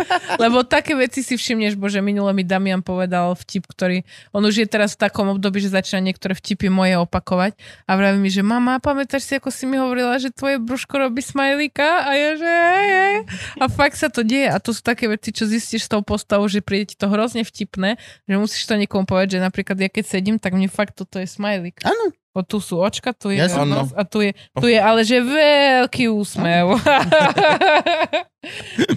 Lebo 0.42 0.66
také 0.66 0.98
veci 0.98 1.22
si 1.22 1.38
všimneš, 1.38 1.78
bože, 1.78 2.02
minule 2.02 2.34
mi 2.34 2.42
Damian 2.42 2.82
povedal 2.82 3.38
vtip, 3.38 3.70
ktorý, 3.70 4.02
on 4.34 4.42
už 4.42 4.66
je 4.66 4.66
teraz 4.66 4.98
v 4.98 5.06
takom 5.06 5.30
období, 5.30 5.62
že 5.62 5.70
začína 5.70 6.02
niektoré 6.10 6.34
vtipy 6.34 6.66
moje 6.66 6.98
opakovať 6.98 7.54
a 7.86 7.94
vraví 7.94 8.18
mi, 8.18 8.26
že 8.26 8.42
mama, 8.42 8.82
pamätáš 8.82 9.30
si, 9.30 9.38
ako 9.38 9.54
si 9.54 9.62
mi 9.62 9.78
hovorila, 9.78 10.18
že 10.18 10.34
tvoje 10.34 10.58
brúško 10.58 11.06
robí 11.06 11.22
smajlíka? 11.22 11.86
A 11.86 12.10
ja, 12.18 12.30
že 12.34 12.50
hej, 12.50 12.88
hej. 12.90 13.16
A 13.62 13.70
fakt 13.70 13.94
sa 13.94 14.10
to 14.10 14.26
deje 14.26 14.50
a 14.50 14.58
to 14.58 14.74
sú 14.74 14.82
také 14.82 15.06
veci, 15.06 15.30
čo 15.30 15.46
zistíš 15.46 15.86
s 15.86 15.92
tou 15.94 16.02
postavou, 16.02 16.50
že 16.50 16.66
príde 16.66 16.90
ti 16.90 16.96
to 16.98 17.06
hrozne 17.06 17.46
vtipné, 17.46 17.94
že 18.26 18.34
musíš 18.34 18.66
to 18.66 18.74
niekomu 18.74 19.06
povedať, 19.06 19.38
že 19.38 19.46
napríklad 19.46 19.78
ja 19.78 19.86
keď 19.86 20.04
sedím, 20.18 20.42
tak 20.42 20.58
mne 20.58 20.66
fakt 20.66 20.98
toto 20.98 21.22
je 21.22 21.30
smajlík. 21.30 21.86
Áno, 21.86 22.10
O, 22.36 22.44
tu 22.44 22.60
sú 22.60 22.84
očka, 22.84 23.16
tu 23.16 23.32
je 23.32 23.40
Ja 23.40 23.48
nos 23.64 23.96
a 23.96 24.04
tu 24.04 24.20
je, 24.20 24.36
tu 24.60 24.68
je 24.68 24.76
ale 24.76 25.08
že 25.08 25.24
veľký 25.24 26.12
úsmev. 26.12 26.76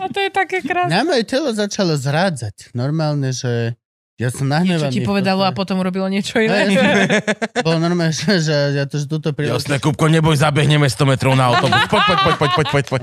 a 0.03 0.05
to 0.11 0.19
je 0.19 0.27
také 0.27 0.59
krásne. 0.59 0.91
na 0.91 1.07
moje 1.07 1.23
telo 1.23 1.55
začalo 1.55 1.95
zrádzať. 1.95 2.75
Normálne, 2.75 3.31
že 3.31 3.79
ja 4.19 4.27
som 4.27 4.51
nahnevaný. 4.51 4.91
Niečo 4.91 4.91
ti 4.91 5.07
povedalo 5.07 5.47
a 5.47 5.55
potom 5.55 5.79
robilo 5.79 6.03
niečo 6.11 6.43
iné. 6.43 6.67
Bolo 7.65 7.79
normálne, 7.79 8.11
že, 8.11 8.43
že 8.43 8.75
ja 8.75 8.83
to, 8.83 8.99
že 8.99 9.07
túto 9.07 9.31
príležitosť 9.31 9.71
Jasné, 9.71 9.75
Kupko, 9.79 10.11
neboj, 10.11 10.35
zabehneme 10.35 10.91
100 10.91 10.99
metrov 11.07 11.39
na 11.39 11.47
autobus. 11.47 11.87
Poď, 11.87 12.03
poď, 12.03 12.19
poď, 12.19 12.35
poď, 12.35 12.51
poď, 12.51 12.67
poď, 12.67 12.85
poď. 12.91 13.01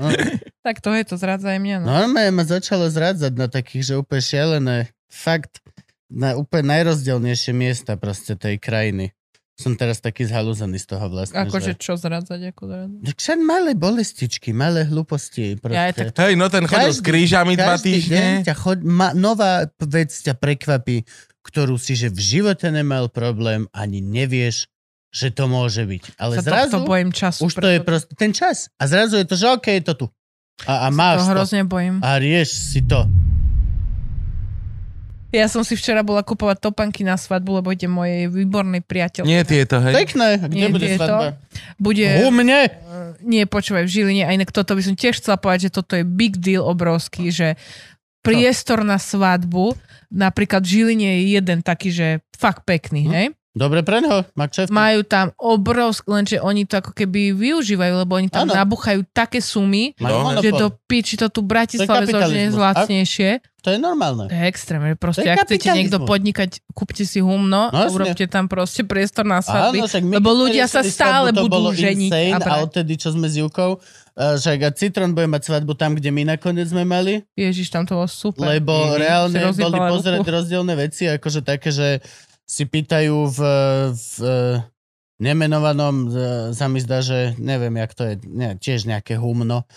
tak 0.61 0.77
to 0.85 0.93
je, 0.93 1.01
to 1.09 1.17
zrádza 1.17 1.57
aj 1.57 1.59
mňa. 1.65 1.75
No. 1.81 1.89
Normálne 1.89 2.37
ma 2.37 2.45
začalo 2.45 2.85
zrádzať 2.85 3.33
na 3.33 3.49
takých, 3.49 3.83
že 3.89 3.93
úplne 3.97 4.21
šialené, 4.21 4.77
fakt 5.09 5.65
na 6.13 6.37
úplne 6.37 6.69
najrozdielnejšie 6.77 7.49
miesta 7.57 7.97
proste 7.97 8.37
tej 8.37 8.61
krajiny. 8.61 9.16
Som 9.57 9.73
teraz 9.73 9.97
taký 9.97 10.29
zhalúzaný 10.29 10.77
z 10.77 10.85
toho 10.93 11.09
vlastne. 11.09 11.41
Akože 11.41 11.73
že... 11.73 11.81
čo 11.81 11.97
zrádzať, 11.97 12.53
ako 12.53 12.63
zrádzať. 12.69 12.99
Tak 13.09 13.17
Však 13.17 13.39
malé 13.41 13.71
bolestičky, 13.73 14.53
malé 14.53 14.85
hlúposti. 14.85 15.57
Proste. 15.57 15.73
Ja 15.73 15.89
tak 15.89 16.13
Hej, 16.13 16.37
no 16.37 16.45
ten 16.53 16.69
chodil 16.69 16.93
s 16.93 17.01
krížami 17.01 17.57
dva 17.57 17.73
každý 17.73 17.97
deň 17.97 17.97
týždne. 17.97 18.45
ťa 18.45 18.55
chod, 18.55 18.79
ma, 18.85 19.17
nová 19.17 19.65
vec 19.81 20.13
ťa 20.13 20.37
prekvapí, 20.37 21.09
ktorú 21.41 21.81
si 21.81 21.97
že 21.97 22.13
v 22.13 22.21
živote 22.21 22.69
nemal 22.69 23.09
problém, 23.09 23.65
ani 23.73 23.97
nevieš, 23.97 24.69
že 25.09 25.33
to 25.33 25.49
môže 25.49 25.81
byť. 25.89 26.21
Ale 26.21 26.37
sa 26.37 26.45
zrazu 26.45 26.77
tohto 26.77 26.85
bojím 26.85 27.09
času. 27.09 27.49
už 27.49 27.53
to 27.57 27.67
je 27.73 27.79
proste 27.81 28.13
ten 28.13 28.31
čas. 28.37 28.69
A 28.77 28.85
zrazu 28.85 29.17
je 29.17 29.25
to, 29.25 29.33
že 29.33 29.45
OK, 29.57 29.67
je 29.73 29.83
to 29.89 29.93
tu. 29.97 30.07
A, 30.69 30.85
a 30.85 30.93
máš 30.93 31.25
to 31.25 31.25
to. 31.25 31.31
hrozne 31.33 31.61
bojím. 31.65 31.97
A 32.05 32.21
rieš 32.21 32.53
si 32.53 32.85
to. 32.85 33.09
Ja 35.37 35.45
som 35.45 35.61
si 35.61 35.77
včera 35.77 36.01
bola 36.01 36.25
kupovať 36.25 36.57
topanky 36.59 37.05
na 37.05 37.13
svadbu, 37.13 37.61
lebo 37.61 37.69
ide 37.69 37.85
mojej 37.85 38.25
výbornej 38.25 38.81
priateľ. 38.81 39.21
Nie 39.21 39.45
tieto, 39.45 39.77
hej. 39.77 39.93
Pekné. 39.93 40.41
Kde 40.41 40.57
Nie, 40.57 40.67
bude 40.73 40.89
je 40.89 40.97
to? 40.97 41.05
svadba? 41.05 41.37
Bude... 41.77 42.05
U 42.25 42.33
mne. 42.33 42.59
Nie, 43.21 43.45
počúvaj, 43.45 43.85
v 43.85 43.91
Žiline. 43.91 44.23
A 44.25 44.33
inak 44.33 44.49
toto 44.49 44.73
by 44.73 44.81
som 44.81 44.97
tiež 44.97 45.21
chcela 45.21 45.37
povedať, 45.37 45.69
že 45.69 45.77
toto 45.77 45.93
je 45.93 46.01
big 46.01 46.41
deal 46.41 46.65
obrovský, 46.65 47.29
že 47.29 47.53
priestor 48.19 48.81
na 48.81 48.97
svadbu, 48.97 49.77
napríklad 50.09 50.59
v 50.59 50.69
Žiline 50.73 51.07
je 51.07 51.21
jeden 51.37 51.59
taký, 51.61 51.93
že 51.93 52.07
fakt 52.33 52.65
pekný, 52.65 53.05
Hm. 53.05 53.11
hej? 53.13 53.27
Dobre 53.57 53.81
pre 53.81 53.99
neho. 53.99 54.21
Má 54.31 54.45
kšeft. 54.45 54.69
Majú 54.69 55.01
tam 55.01 55.33
obrovský, 55.35 56.05
lenže 56.07 56.37
oni 56.39 56.63
to 56.63 56.77
ako 56.77 56.93
keby 56.93 57.33
využívajú, 57.33 57.93
lebo 57.97 58.13
oni 58.13 58.29
tam 58.29 58.45
Áno. 58.45 58.55
nabuchajú 58.55 59.01
také 59.09 59.37
sumy, 59.39 59.97
No. 59.97 60.37
že 60.37 60.49
do 60.51 60.69
piči 60.69 61.15
to 61.15 61.27
tu 61.27 61.41
Bratislave 61.41 62.05
kapitalizmus. 62.05 62.55
zlacnejšie. 62.55 63.29
To 63.59 63.69
je 63.69 63.77
normálne. 63.77 64.25
To 64.25 64.33
je 64.33 64.45
extrémne. 64.45 64.95
Proste, 64.95 65.21
To 65.21 65.27
je 65.27 65.33
ak 65.33 65.43
chcete 65.43 65.67
niekto 65.69 65.99
podnikať, 66.01 66.63
kúpte 66.71 67.03
si 67.03 67.19
humno, 67.19 67.67
No, 67.67 67.79
urobte 67.89 68.23
tam 68.25 68.45
proste 68.45 68.81
priestor 68.81 69.23
na 69.23 69.41
svadby. 69.41 69.83
Lebo 70.07 70.31
ľudia 70.31 70.65
sa 70.65 70.79
stále 70.81 71.35
budú 71.35 71.67
ženiť 71.69 72.07
insane, 72.07 72.31
a 72.37 72.39
a 72.39 72.63
odtedy, 72.63 72.95
čo 72.95 73.11
sme 73.11 73.27
s 73.27 73.35
Jukou, 73.35 73.75
uh, 73.75 74.35
však 74.35 74.57
a 74.61 74.69
Citron 74.71 75.11
bude 75.11 75.27
mať 75.27 75.51
svadbu 75.51 75.73
tam, 75.73 75.91
kde 75.91 76.09
my 76.09 76.23
nakoniec 76.29 76.63
sme 76.65 76.83
mali, 76.83 77.27
Ježiš, 77.33 77.67
tam 77.67 77.83
to 77.83 77.97
bolo 77.97 78.07
super. 78.07 78.47
lebo 78.47 78.71
Mhm. 78.71 78.95
reálne 78.95 79.37
boli 79.51 79.77
pozerať 79.83 80.21
ruku. 80.21 80.31
rozdielne 80.31 80.73
veci, 80.73 81.03
akože 81.05 81.39
také, 81.41 81.67
že 81.69 81.99
si 82.47 82.63
pýtajú 82.63 83.27
v, 83.27 83.39
v 83.91 84.07
nemenovanom, 85.19 85.95
z- 86.07 86.55
sa 86.55 86.65
mi 86.65 86.79
zdá, 86.79 87.03
že 87.03 87.35
neviem, 87.37 87.75
jak 87.75 87.91
to 87.93 88.03
je, 88.05 88.15
ne, 88.23 88.55
tiež 88.55 88.87
nejaké 88.87 89.17
humno, 89.17 89.67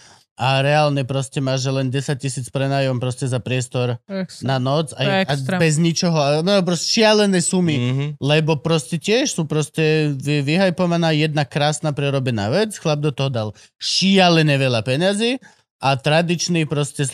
a 0.41 0.65
reálne 0.65 1.05
proste 1.05 1.37
máš, 1.37 1.69
že 1.69 1.71
len 1.71 1.93
10 1.93 2.17
tisíc 2.17 2.49
prenájom 2.49 2.97
proste 2.97 3.29
za 3.29 3.45
priestor 3.45 4.01
Ex- 4.09 4.41
na 4.41 4.57
noc 4.57 4.97
a, 4.97 5.05
a 5.29 5.37
bez 5.61 5.77
ničoho. 5.77 6.41
No 6.41 6.65
proste 6.65 6.97
šialené 6.97 7.45
sumy. 7.45 7.77
Mhm. 7.77 8.07
Lebo 8.17 8.57
proste 8.57 8.97
tiež 8.97 9.37
sú 9.37 9.45
proste 9.45 10.17
vy, 10.17 10.41
vyhajpovaná 10.41 11.13
jedna 11.13 11.45
krásna 11.45 11.93
prerobená 11.93 12.49
vec, 12.49 12.73
chlap 12.81 13.05
do 13.05 13.13
toho 13.13 13.29
dal 13.29 13.49
šialené 13.77 14.57
veľa 14.57 14.81
peňazí 14.81 15.37
a 15.85 15.93
tradičný 16.01 16.65
proste 16.65 17.05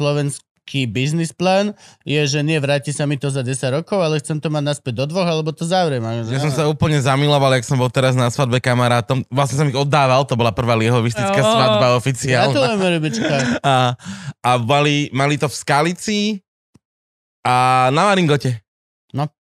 slovenský 0.66 0.90
biznis 0.90 1.30
plán 1.30 1.78
je, 2.02 2.18
že 2.26 2.42
nie, 2.42 2.58
vráti 2.58 2.90
sa 2.90 3.06
mi 3.06 3.14
to 3.14 3.30
za 3.30 3.46
10 3.46 3.78
rokov, 3.82 4.02
ale 4.02 4.18
chcem 4.18 4.42
to 4.42 4.50
mať 4.50 4.74
naspäť 4.74 4.94
do 4.98 5.04
dvoch, 5.06 5.26
alebo 5.26 5.54
to 5.54 5.62
zavriem. 5.62 6.02
Ja 6.26 6.42
som 6.42 6.50
sa 6.50 6.66
úplne 6.66 6.98
zamiloval, 6.98 7.54
jak 7.54 7.64
som 7.64 7.78
bol 7.78 7.86
teraz 7.86 8.18
na 8.18 8.26
svadbe 8.26 8.58
kamarátom. 8.58 9.22
Vlastne 9.30 9.62
som 9.62 9.66
ich 9.70 9.78
oddával, 9.78 10.26
to 10.26 10.34
bola 10.34 10.50
prvá 10.50 10.74
liehovistická 10.74 11.38
Ó. 11.38 11.46
svadba 11.46 11.86
oficiálna. 11.94 12.50
Gratulujeme, 12.50 12.86
rybička. 12.98 13.34
A, 13.66 13.94
a 14.42 14.50
mali, 14.58 15.10
mali 15.14 15.38
to 15.38 15.46
v 15.46 15.54
Skalici 15.54 16.20
a 17.46 17.86
na 17.94 18.10
Maringote. 18.10 18.65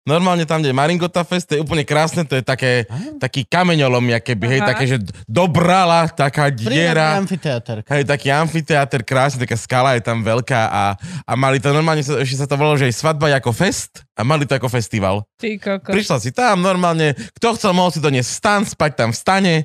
No. 0.01 0.17
Normálne 0.17 0.49
tam, 0.49 0.65
kde 0.65 0.73
je 0.73 0.77
Maringota 0.77 1.21
Fest, 1.21 1.45
to 1.45 1.53
je 1.53 1.61
úplne 1.61 1.85
krásne, 1.85 2.25
to 2.25 2.33
je 2.33 2.41
také, 2.41 2.89
taký 3.21 3.45
kameňolom, 3.45 4.01
keby, 4.25 4.45
hej, 4.49 4.61
také, 4.65 4.83
že 4.89 4.97
dobrala, 5.29 6.09
taká 6.09 6.49
diera. 6.49 7.21
amfiteáter. 7.21 7.85
Hej, 7.85 8.09
taký 8.09 8.33
amfiteáter, 8.33 9.05
krásny, 9.05 9.45
taká 9.45 9.53
skala 9.61 9.93
je 9.93 10.01
tam 10.01 10.25
veľká 10.25 10.61
a, 10.73 10.97
a 11.21 11.31
mali 11.37 11.61
to 11.61 11.69
normálne, 11.69 12.01
sa- 12.01 12.17
ešte 12.17 12.33
sa 12.33 12.49
to 12.49 12.57
volalo, 12.57 12.81
že 12.81 12.89
je 12.89 12.97
svadba 12.97 13.29
ako 13.29 13.53
fest 13.53 14.01
a 14.17 14.25
mali 14.25 14.49
to 14.49 14.57
ako 14.57 14.73
festival. 14.73 15.21
Ty 15.37 15.61
koko. 15.61 15.93
Prišla 15.93 16.17
si 16.17 16.33
tam 16.33 16.65
normálne, 16.65 17.13
kto 17.37 17.53
chcel, 17.53 17.69
mohol 17.73 17.93
si 17.93 18.01
doniesť 18.01 18.29
stan, 18.29 18.61
spať 18.65 18.91
tam 18.97 19.09
v 19.13 19.17
stane. 19.17 19.55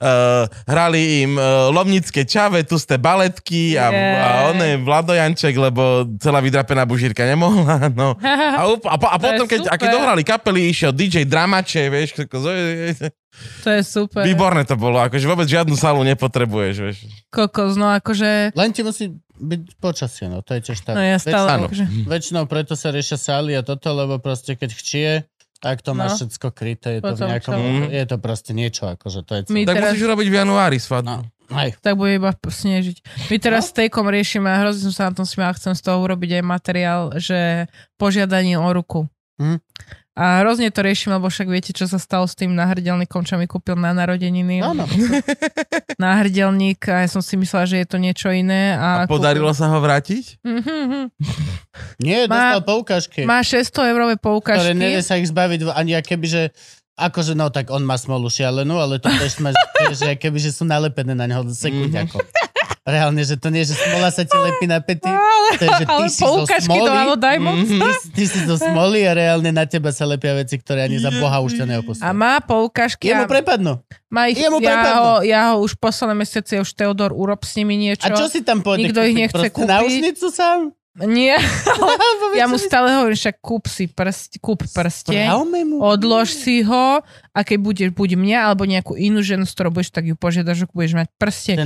Uh, 0.00 0.44
hrali 0.66 1.28
im 1.28 1.36
uh, 1.36 1.68
lomnické 1.70 2.24
čave, 2.24 2.64
tusté 2.64 2.96
baletky 2.96 3.76
a, 3.76 3.88
Jej. 3.92 4.16
a 4.16 4.28
oné 4.50 4.68
Vladojanček, 4.80 5.54
lebo 5.54 6.08
celá 6.18 6.40
vydrapená 6.40 6.82
bužírka 6.84 7.24
nemohla. 7.24 7.92
No. 7.92 8.16
A, 8.54 8.70
up- 8.70 8.86
a, 8.86 8.96
po, 9.00 9.06
a 9.10 9.16
To 9.18 9.24
je 9.24 9.30
potom, 9.34 9.46
keď, 9.50 9.60
a 9.66 9.73
keď 9.76 9.88
super. 9.88 9.96
dohrali 9.96 10.22
kapely, 10.22 10.60
išiel 10.66 10.90
DJ 10.90 11.24
Dramače, 11.24 11.86
vieš, 11.86 12.08
všetko, 12.12 12.36
To 13.62 13.68
je 13.68 13.82
super. 13.82 14.22
výborné 14.22 14.62
to 14.62 14.74
bolo, 14.74 15.00
akože 15.00 15.24
vôbec 15.24 15.44
žiadnu 15.44 15.74
salu 15.74 16.00
nepotrebuješ, 16.04 16.74
vieš. 16.76 16.98
Kokos, 17.28 17.74
no 17.74 17.90
akože... 17.90 18.54
Len 18.54 18.70
ti 18.70 18.80
musí 18.80 19.10
byť 19.34 19.60
počasie, 19.76 20.26
no 20.26 20.38
to 20.40 20.54
je 20.54 20.70
tiež 20.70 20.78
tak. 20.80 20.94
No 20.94 21.02
ja 21.02 21.18
stále, 21.18 21.48
áno. 21.50 21.66
akože... 21.66 21.84
Väčšinou 22.04 22.46
preto 22.46 22.72
sa 22.72 22.94
riešia 22.94 23.18
sály 23.18 23.52
a 23.52 23.60
toto, 23.60 23.90
lebo 23.90 24.16
proste 24.16 24.54
keď 24.54 24.70
chčie, 24.70 25.08
tak 25.58 25.80
to 25.80 25.90
No. 25.90 26.04
máš 26.04 26.22
všetko 26.22 26.48
kryté, 26.52 26.88
je 26.94 27.00
to, 27.00 27.04
v 27.04 27.10
Potom 27.10 27.26
nejakom, 27.26 27.54
čo? 27.56 27.90
je 27.90 28.04
to 28.06 28.16
proste 28.18 28.52
niečo, 28.52 28.82
akože 28.86 29.20
to 29.22 29.32
je 29.32 29.40
My 29.44 29.46
celé. 29.46 29.66
Tak 29.66 29.74
teraz- 29.74 29.90
musíš 29.90 30.04
urobiť 30.04 30.28
v 30.28 30.36
januári 30.36 30.78
svadbu. 30.78 31.08
No. 31.08 31.18
Hej. 31.44 31.76
tak 31.76 32.00
bude 32.00 32.16
iba 32.16 32.32
snežiť. 32.32 33.28
My 33.28 33.36
teraz 33.36 33.68
s 33.68 33.76
Tejkom 33.76 34.08
riešime, 34.08 34.48
a 34.48 34.64
hrozne 34.64 34.88
som 34.88 34.94
sa 34.94 35.04
na 35.08 35.14
tom 35.14 35.28
smiala, 35.28 35.52
chcem 35.52 35.76
z 35.76 35.82
toho 35.82 36.00
urobiť 36.00 36.40
aj 36.40 36.42
materiál, 36.42 37.02
že 37.20 37.68
požiadanie 37.96 38.56
o 38.56 38.64
ruku. 38.64 39.04
Hm. 39.40 39.58
A 40.14 40.46
hrozne 40.46 40.70
to 40.70 40.78
riešim, 40.78 41.10
lebo 41.10 41.26
však 41.26 41.50
viete, 41.50 41.74
čo 41.74 41.90
sa 41.90 41.98
stalo 41.98 42.22
s 42.30 42.38
tým 42.38 42.54
náhrdelníkom, 42.54 43.26
čo 43.26 43.34
mi 43.34 43.50
kúpil 43.50 43.74
na 43.74 43.90
narodeniny. 43.90 44.62
Áno. 44.62 44.86
Náhrdelník 46.04 46.86
a 46.86 47.02
ja 47.02 47.08
som 47.10 47.18
si 47.18 47.34
myslela, 47.34 47.66
že 47.66 47.82
je 47.82 47.86
to 47.90 47.98
niečo 47.98 48.30
iné. 48.30 48.78
A, 48.78 49.04
A 49.04 49.10
podarilo 49.10 49.50
sa 49.50 49.66
ho 49.74 49.78
vrátiť? 49.82 50.38
Mhm. 50.46 51.10
Nie, 52.06 52.30
Má- 52.30 52.54
dostal 52.54 52.62
poukážky, 52.62 53.20
Má 53.26 53.42
600 53.42 53.90
eurové 53.90 54.14
ktoré 54.14 54.22
poukažky. 54.22 54.78
nevie 54.78 55.02
sa 55.02 55.18
ich 55.18 55.26
zbaviť 55.26 55.66
ani 55.74 55.98
keby, 55.98 56.26
že 56.30 56.42
Akože 56.94 57.34
no, 57.34 57.50
tak 57.50 57.74
on 57.74 57.82
má 57.82 57.98
smolu 57.98 58.30
šialenú, 58.30 58.78
ale 58.78 59.02
to 59.02 59.10
tiež 59.10 59.42
má, 59.42 59.50
že 59.98 60.14
keby, 60.14 60.38
že 60.38 60.54
sú 60.54 60.62
nalepené 60.62 61.10
na 61.18 61.26
neho 61.26 61.42
sekundiako. 61.42 62.22
Reálne, 62.84 63.24
že 63.24 63.40
to 63.40 63.48
nie, 63.48 63.64
že 63.64 63.72
smola 63.72 64.12
sa 64.12 64.28
ti 64.28 64.36
lepí 64.36 64.68
na 64.68 64.76
pety, 64.76 65.08
Ale, 65.08 65.48
to 65.56 65.64
je, 65.64 65.70
že 65.72 65.84
ty 65.84 65.92
ale 65.92 66.06
si 66.12 66.20
zo 66.20 66.26
poukažky 66.28 66.68
smoly, 66.68 66.84
do 66.84 66.92
Halo 66.92 67.16
Diamonds. 67.16 67.70
ty, 67.72 67.78
ty 68.12 68.24
si 68.28 68.40
zo 68.44 68.56
smoly 68.60 69.08
a 69.08 69.12
reálne 69.16 69.50
na 69.56 69.64
teba 69.64 69.88
sa 69.88 70.04
lepia 70.04 70.36
veci, 70.36 70.60
ktoré 70.60 70.84
ani 70.84 71.00
za 71.00 71.08
Boha 71.16 71.40
už 71.40 71.56
ťa 71.56 71.64
neopustí. 71.64 72.04
A 72.04 72.12
má 72.12 72.44
poukažky. 72.44 73.08
Jemu 73.08 73.24
prepadnú. 73.24 73.80
má 74.12 74.28
ich, 74.28 74.36
jemu 74.36 74.60
ja, 74.60 74.68
prepadnú. 74.68 75.00
ho, 75.00 75.12
ja 75.24 75.40
ho 75.52 75.64
už 75.64 75.80
posledné 75.80 76.14
mesiace, 76.14 76.60
už 76.60 76.70
Teodor, 76.76 77.16
urob 77.16 77.40
s 77.40 77.56
nimi 77.56 77.80
niečo. 77.80 78.04
A 78.04 78.12
čo 78.12 78.28
si 78.28 78.44
tam 78.44 78.60
pôjde 78.60 78.92
Nikto 78.92 79.00
ich 79.00 79.16
kúpiť? 79.16 79.20
nechce 79.24 79.48
Proste 79.48 79.64
náušnicu 79.64 80.26
sám? 80.28 80.60
Nie, 80.94 81.34
ja 82.38 82.46
mu 82.46 82.54
stále 82.54 82.94
hovorím, 82.94 83.18
však 83.18 83.42
kúp 83.42 83.66
si 83.66 83.90
prst, 83.90 84.38
kúp 84.38 84.62
mu. 85.66 85.82
odlož 85.82 86.30
si 86.30 86.62
ho 86.62 87.02
a 87.34 87.40
keď 87.42 87.58
budeš 87.58 87.88
buď 87.90 88.14
mňa 88.14 88.38
alebo 88.46 88.62
nejakú 88.62 88.94
inú 88.94 89.18
ženu, 89.18 89.42
s 89.42 89.58
ktorou 89.58 89.74
budeš, 89.74 89.90
tak 89.90 90.06
ju 90.06 90.14
požiadaš, 90.14 90.62
že 90.62 90.66
budeš 90.70 90.94
mať 90.94 91.08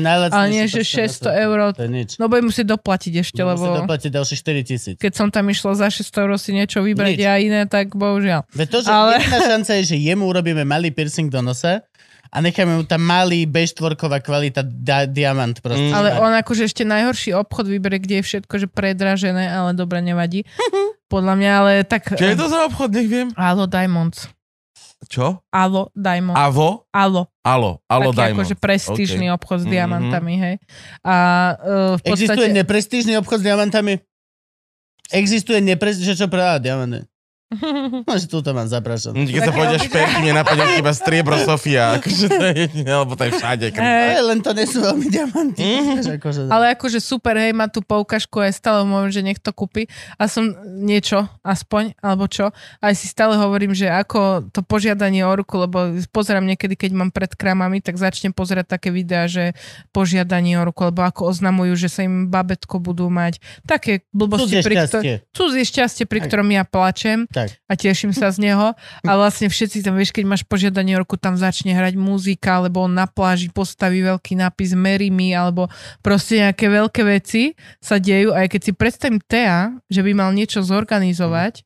najlacnejší 0.01 0.33
Ale 0.33 0.47
nie, 0.49 0.65
že 0.65 0.81
prsteň 0.81 0.97
na 0.97 1.05
600 1.05 1.13
svete. 1.13 1.31
eur. 1.45 1.59
No 2.17 2.25
budem 2.33 2.47
musieť 2.49 2.67
doplatiť 2.73 3.13
ešte, 3.21 3.41
Musí 3.45 3.53
lebo 3.53 3.65
doplatiť 3.85 4.11
ďalšie 4.17 4.37
4 4.41 4.65
tisíc. 4.65 4.97
keď 4.97 5.13
som 5.13 5.29
tam 5.29 5.45
išla 5.45 5.77
za 5.77 5.93
600 5.93 6.25
eur 6.25 6.31
si 6.41 6.51
niečo 6.57 6.81
vybrať 6.81 7.21
Nič. 7.21 7.29
a 7.29 7.37
iné, 7.37 7.61
tak 7.69 7.93
bohužiaľ. 7.93 8.49
Veď 8.57 8.69
to, 8.73 8.79
že 8.81 8.89
Ale- 8.89 9.21
jediná 9.21 9.41
šanca 9.45 9.71
je, 9.77 9.83
že 9.85 9.97
jemu 10.01 10.25
urobíme 10.25 10.65
malý 10.65 10.89
piercing 10.89 11.29
do 11.29 11.45
nosa 11.45 11.85
a 12.29 12.37
necháme 12.39 12.73
mu 12.75 12.85
tam 12.85 13.01
malý 13.01 13.45
B4 13.45 13.93
kvalita 14.21 14.61
da- 14.63 15.05
diamant 15.05 15.57
proste. 15.59 15.89
Mm. 15.89 15.95
Ale 15.95 16.09
on 16.19 16.33
akože 16.35 16.65
ešte 16.65 16.83
najhorší 16.83 17.33
obchod 17.33 17.67
vyberie, 17.67 17.99
kde 17.99 18.15
je 18.21 18.25
všetko, 18.25 18.55
že 18.55 18.67
predražené, 18.67 19.47
ale 19.47 19.73
dobre, 19.73 19.99
nevadí. 19.99 20.45
Podľa 21.13 21.35
mňa, 21.35 21.51
ale 21.55 21.73
tak... 21.83 22.05
Čo 22.11 22.21
je 22.23 22.37
to 22.37 22.47
za 22.47 22.69
obchod, 22.69 22.93
nech 22.93 23.09
viem? 23.09 23.29
Alo 23.33 23.65
Diamonds. 23.65 24.29
Čo? 25.07 25.41
Alo 25.49 25.89
Diamonds. 25.95 26.37
Avo? 26.37 26.85
Alo. 26.91 27.31
Alo, 27.41 27.81
Alo 27.87 28.11
taký 28.11 28.19
Diamond. 28.19 28.37
akože 28.45 28.55
prestížny 28.59 29.27
obchod 29.31 29.63
s 29.63 29.67
Mhm. 29.67 29.73
diamantami, 29.73 30.35
hej. 30.37 30.55
A 31.01 31.15
uh, 31.55 31.95
v 31.97 32.03
Existuje 32.05 32.35
podstate... 32.45 32.59
neprestížny 32.59 33.13
obchod 33.17 33.39
s 33.41 33.45
diamantami? 33.47 33.95
Existuje 35.09 35.65
neprestížny, 35.65 36.13
čo 36.15 36.29
pre 36.29 36.43
á, 36.43 36.61
diamanty. 36.61 37.09
No, 38.05 38.13
že 38.15 38.29
tu 38.29 38.41
to 38.41 38.53
mám 38.53 38.69
zaprašať. 38.69 39.17
Hm, 39.17 39.25
Keď 39.25 39.41
sa 39.41 39.53
pôjdeš 39.53 39.81
šperky, 39.89 40.21
mne 40.21 40.35
napadne 40.37 40.77
iba 40.77 40.93
striebro 40.93 41.37
Sofia. 41.41 41.97
Akože 41.97 42.27
to 42.29 42.45
je 42.45 42.55
jedine, 42.59 42.91
alebo 42.93 43.17
to 43.17 43.25
je 43.25 43.33
všade. 43.35 43.67
Ale 43.73 44.21
len 44.23 44.39
to 44.41 44.53
nie 44.53 44.67
sú 44.69 44.79
veľmi 44.79 45.07
diamanty. 45.09 45.65
Vieš, 45.65 46.21
akože... 46.21 46.41
Ale 46.49 46.77
akože 46.77 47.01
super, 47.01 47.35
hej, 47.35 47.57
má 47.57 47.67
tú 47.67 47.81
poukažku 47.81 48.45
aj 48.45 48.53
stále 48.55 48.85
môžem, 48.85 49.11
že 49.11 49.23
nech 49.25 49.41
to 49.41 49.51
kúpi. 49.51 49.89
A 50.17 50.29
som 50.29 50.45
niečo, 50.67 51.25
aspoň, 51.41 51.97
alebo 51.99 52.29
čo. 52.29 52.53
Aj 52.79 52.93
si 52.93 53.09
stále 53.09 53.33
hovorím, 53.35 53.73
že 53.73 53.89
ako 53.89 54.53
to 54.53 54.61
požiadanie 54.61 55.25
o 55.25 55.33
ruku, 55.33 55.57
lebo 55.57 55.97
pozerám 56.13 56.45
niekedy, 56.45 56.77
keď 56.77 56.91
mám 56.93 57.11
pred 57.11 57.33
kramami, 57.33 57.81
tak 57.81 57.97
začnem 57.97 58.37
pozerať 58.37 58.77
také 58.77 58.93
videá, 58.93 59.25
že 59.25 59.57
požiadanie 59.91 60.61
o 60.61 60.69
ruku, 60.69 60.85
alebo 60.85 61.01
ako 61.01 61.33
oznamujú, 61.33 61.81
že 61.81 61.89
sa 61.89 62.05
im 62.05 62.29
babetko 62.29 62.77
budú 62.77 63.09
mať. 63.09 63.41
Také 63.65 64.05
blbosti, 64.13 64.61
Cudzie 64.61 64.61
pri 64.61 64.75
šťastie. 64.77 65.13
cudzie 65.33 65.65
šťastie, 65.65 66.05
pri 66.05 66.21
ktorom 66.29 66.49
ja 66.53 66.69
plačem. 66.69 67.25
Tak. 67.39 67.49
a 67.71 67.73
teším 67.79 68.11
sa 68.11 68.35
z 68.35 68.51
neho. 68.51 68.75
A 69.07 69.11
vlastne 69.15 69.47
všetci 69.47 69.87
tam, 69.87 69.95
vieš, 69.95 70.11
keď 70.11 70.25
máš 70.27 70.43
požiadanie 70.43 70.99
roku, 70.99 71.15
tam 71.15 71.39
začne 71.39 71.71
hrať 71.71 71.95
muzika, 71.95 72.59
alebo 72.59 72.83
on 72.83 72.93
na 72.93 73.07
pláži 73.07 73.53
postaví 73.55 74.03
veľký 74.03 74.35
nápis 74.35 74.75
Marry 74.75 75.15
me, 75.15 75.31
alebo 75.31 75.71
proste 76.03 76.43
nejaké 76.43 76.67
veľké 76.67 77.03
veci 77.07 77.55
sa 77.79 78.03
dejú. 78.03 78.35
A 78.35 78.45
aj 78.45 78.59
keď 78.59 78.61
si 78.67 78.73
predstavím 78.75 79.23
Tea, 79.23 79.71
že 79.87 80.03
by 80.03 80.11
mal 80.19 80.31
niečo 80.35 80.65
zorganizovať, 80.67 81.63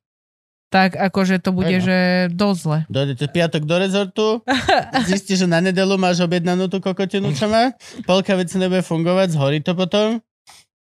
tak 0.73 0.97
akože 0.97 1.37
to 1.45 1.53
bude, 1.53 1.69
Áno. 1.69 1.85
že 1.85 1.99
dosť 2.33 2.59
zle. 2.65 2.79
Dojdete 2.89 3.29
piatok 3.29 3.63
do 3.69 3.77
rezortu, 3.77 4.27
zistíš, 5.05 5.45
že 5.45 5.49
na 5.49 5.61
nedelu 5.61 6.01
máš 6.01 6.25
objednanú 6.25 6.73
tú 6.73 6.81
kokotinu, 6.81 7.37
čo 7.37 7.45
má, 7.53 7.77
polka 8.09 8.33
veci 8.41 8.57
nebude 8.57 8.81
fungovať, 8.81 9.37
zhorí 9.37 9.61
to 9.61 9.77
potom, 9.77 10.25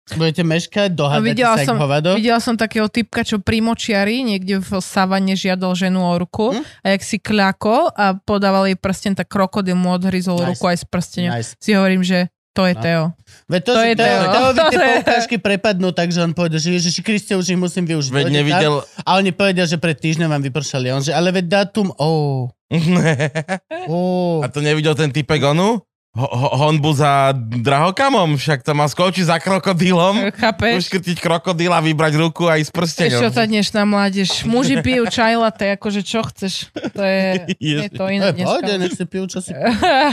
budete 0.07 0.41
meškať, 0.41 0.89
dohádate 0.91 1.25
videla 1.25 1.57
sa 1.57 1.65
som- 1.65 1.77
hovado. 1.77 2.13
Videla 2.13 2.37
som 2.37 2.53
takého 2.53 2.85
typka, 2.85 3.21
čo 3.21 3.37
pri 3.37 3.57
močiari 3.59 4.21
niekde 4.21 4.57
v 4.57 4.77
savane 4.77 5.33
žiadal 5.33 5.73
ženu 5.73 5.97
o 5.99 6.13
ruku 6.15 6.53
Hm? 6.53 6.61
a 6.61 6.93
jak 6.93 7.01
si 7.01 7.17
kľako 7.17 7.89
a 7.89 8.13
podával 8.15 8.65
jej 8.65 8.75
prsten, 8.75 9.13
tak 9.13 9.25
krokodil 9.25 9.73
mu 9.73 9.89
odhryzol 9.91 10.37
Nice. 10.37 10.49
ruku 10.51 10.65
aj 10.67 10.77
s 10.77 10.85
prstenom. 10.85 11.33
Nice. 11.33 11.57
Si 11.57 11.71
hovorím, 11.71 12.01
že 12.01 12.29
to 12.51 12.63
je 12.63 12.71
No. 12.71 12.79
Teo. 12.79 13.03
Veď 13.47 13.61
to, 13.61 13.71
To 13.73 13.81
je 13.81 13.93
Teo, 13.95 14.05
Teo. 14.21 14.31
Teovi 14.31 14.59
tie 14.71 14.79
poukážky 14.93 15.35
prepadnú, 15.37 15.91
takže 15.91 16.21
on 16.21 16.31
povedal, 16.31 16.55
že 16.55 16.71
Ježiši 16.71 17.01
Kriste, 17.01 17.33
už 17.33 17.51
ich 17.51 17.57
musím 17.57 17.83
využiť. 17.83 18.13
Veď 18.13 18.31
nevidel... 18.31 18.79
A 19.01 19.17
oni 19.17 19.29
povedia, 19.29 19.65
že 19.65 19.75
pred 19.75 19.93
týždňom 19.93 20.29
vám 20.29 20.39
vypršali. 20.41 20.87
On 20.89 21.01
že, 21.01 21.11
ale 21.11 21.33
veď 21.33 21.45
dátum, 21.51 21.91
ó, 21.91 22.47
ó. 23.87 23.99
A 24.39 24.47
to 24.47 24.59
nevidel 24.59 24.93
ten 24.93 25.09
typek 25.09 25.43
onu? 25.43 25.83
Ho- 26.15 26.31
ho- 26.31 26.53
honbu 26.57 26.95
za 26.95 27.35
drahokamom, 27.35 28.35
však 28.35 28.63
to 28.63 28.71
má 28.71 28.87
skočiť 28.87 29.27
za 29.27 29.35
krokodílom, 29.35 30.31
Chápeš? 30.39 30.87
uškrtiť 30.87 31.19
krokodíla, 31.19 31.83
vybrať 31.83 32.13
ruku 32.17 32.47
aj 32.47 32.61
s 32.61 32.71
Vieš 32.71 32.71
čo 32.71 32.79
prstenom. 33.19 33.31
tá 33.31 33.43
dnešná 33.43 33.81
mládež? 33.83 34.29
Muži 34.45 34.79
pijú 34.79 35.03
čaj 35.05 35.35
latte, 35.35 35.75
akože 35.75 36.01
čo 36.01 36.23
chceš? 36.23 36.71
To 36.71 37.03
je, 37.03 37.51
je 37.75 37.91
to 37.91 38.07
iné 38.07 38.31
pohode, 38.31 38.63
dneska. 38.63 38.79
nech 38.79 38.95
si 38.95 39.03
pijú, 39.03 39.27
čo 39.27 39.43
si 39.43 39.51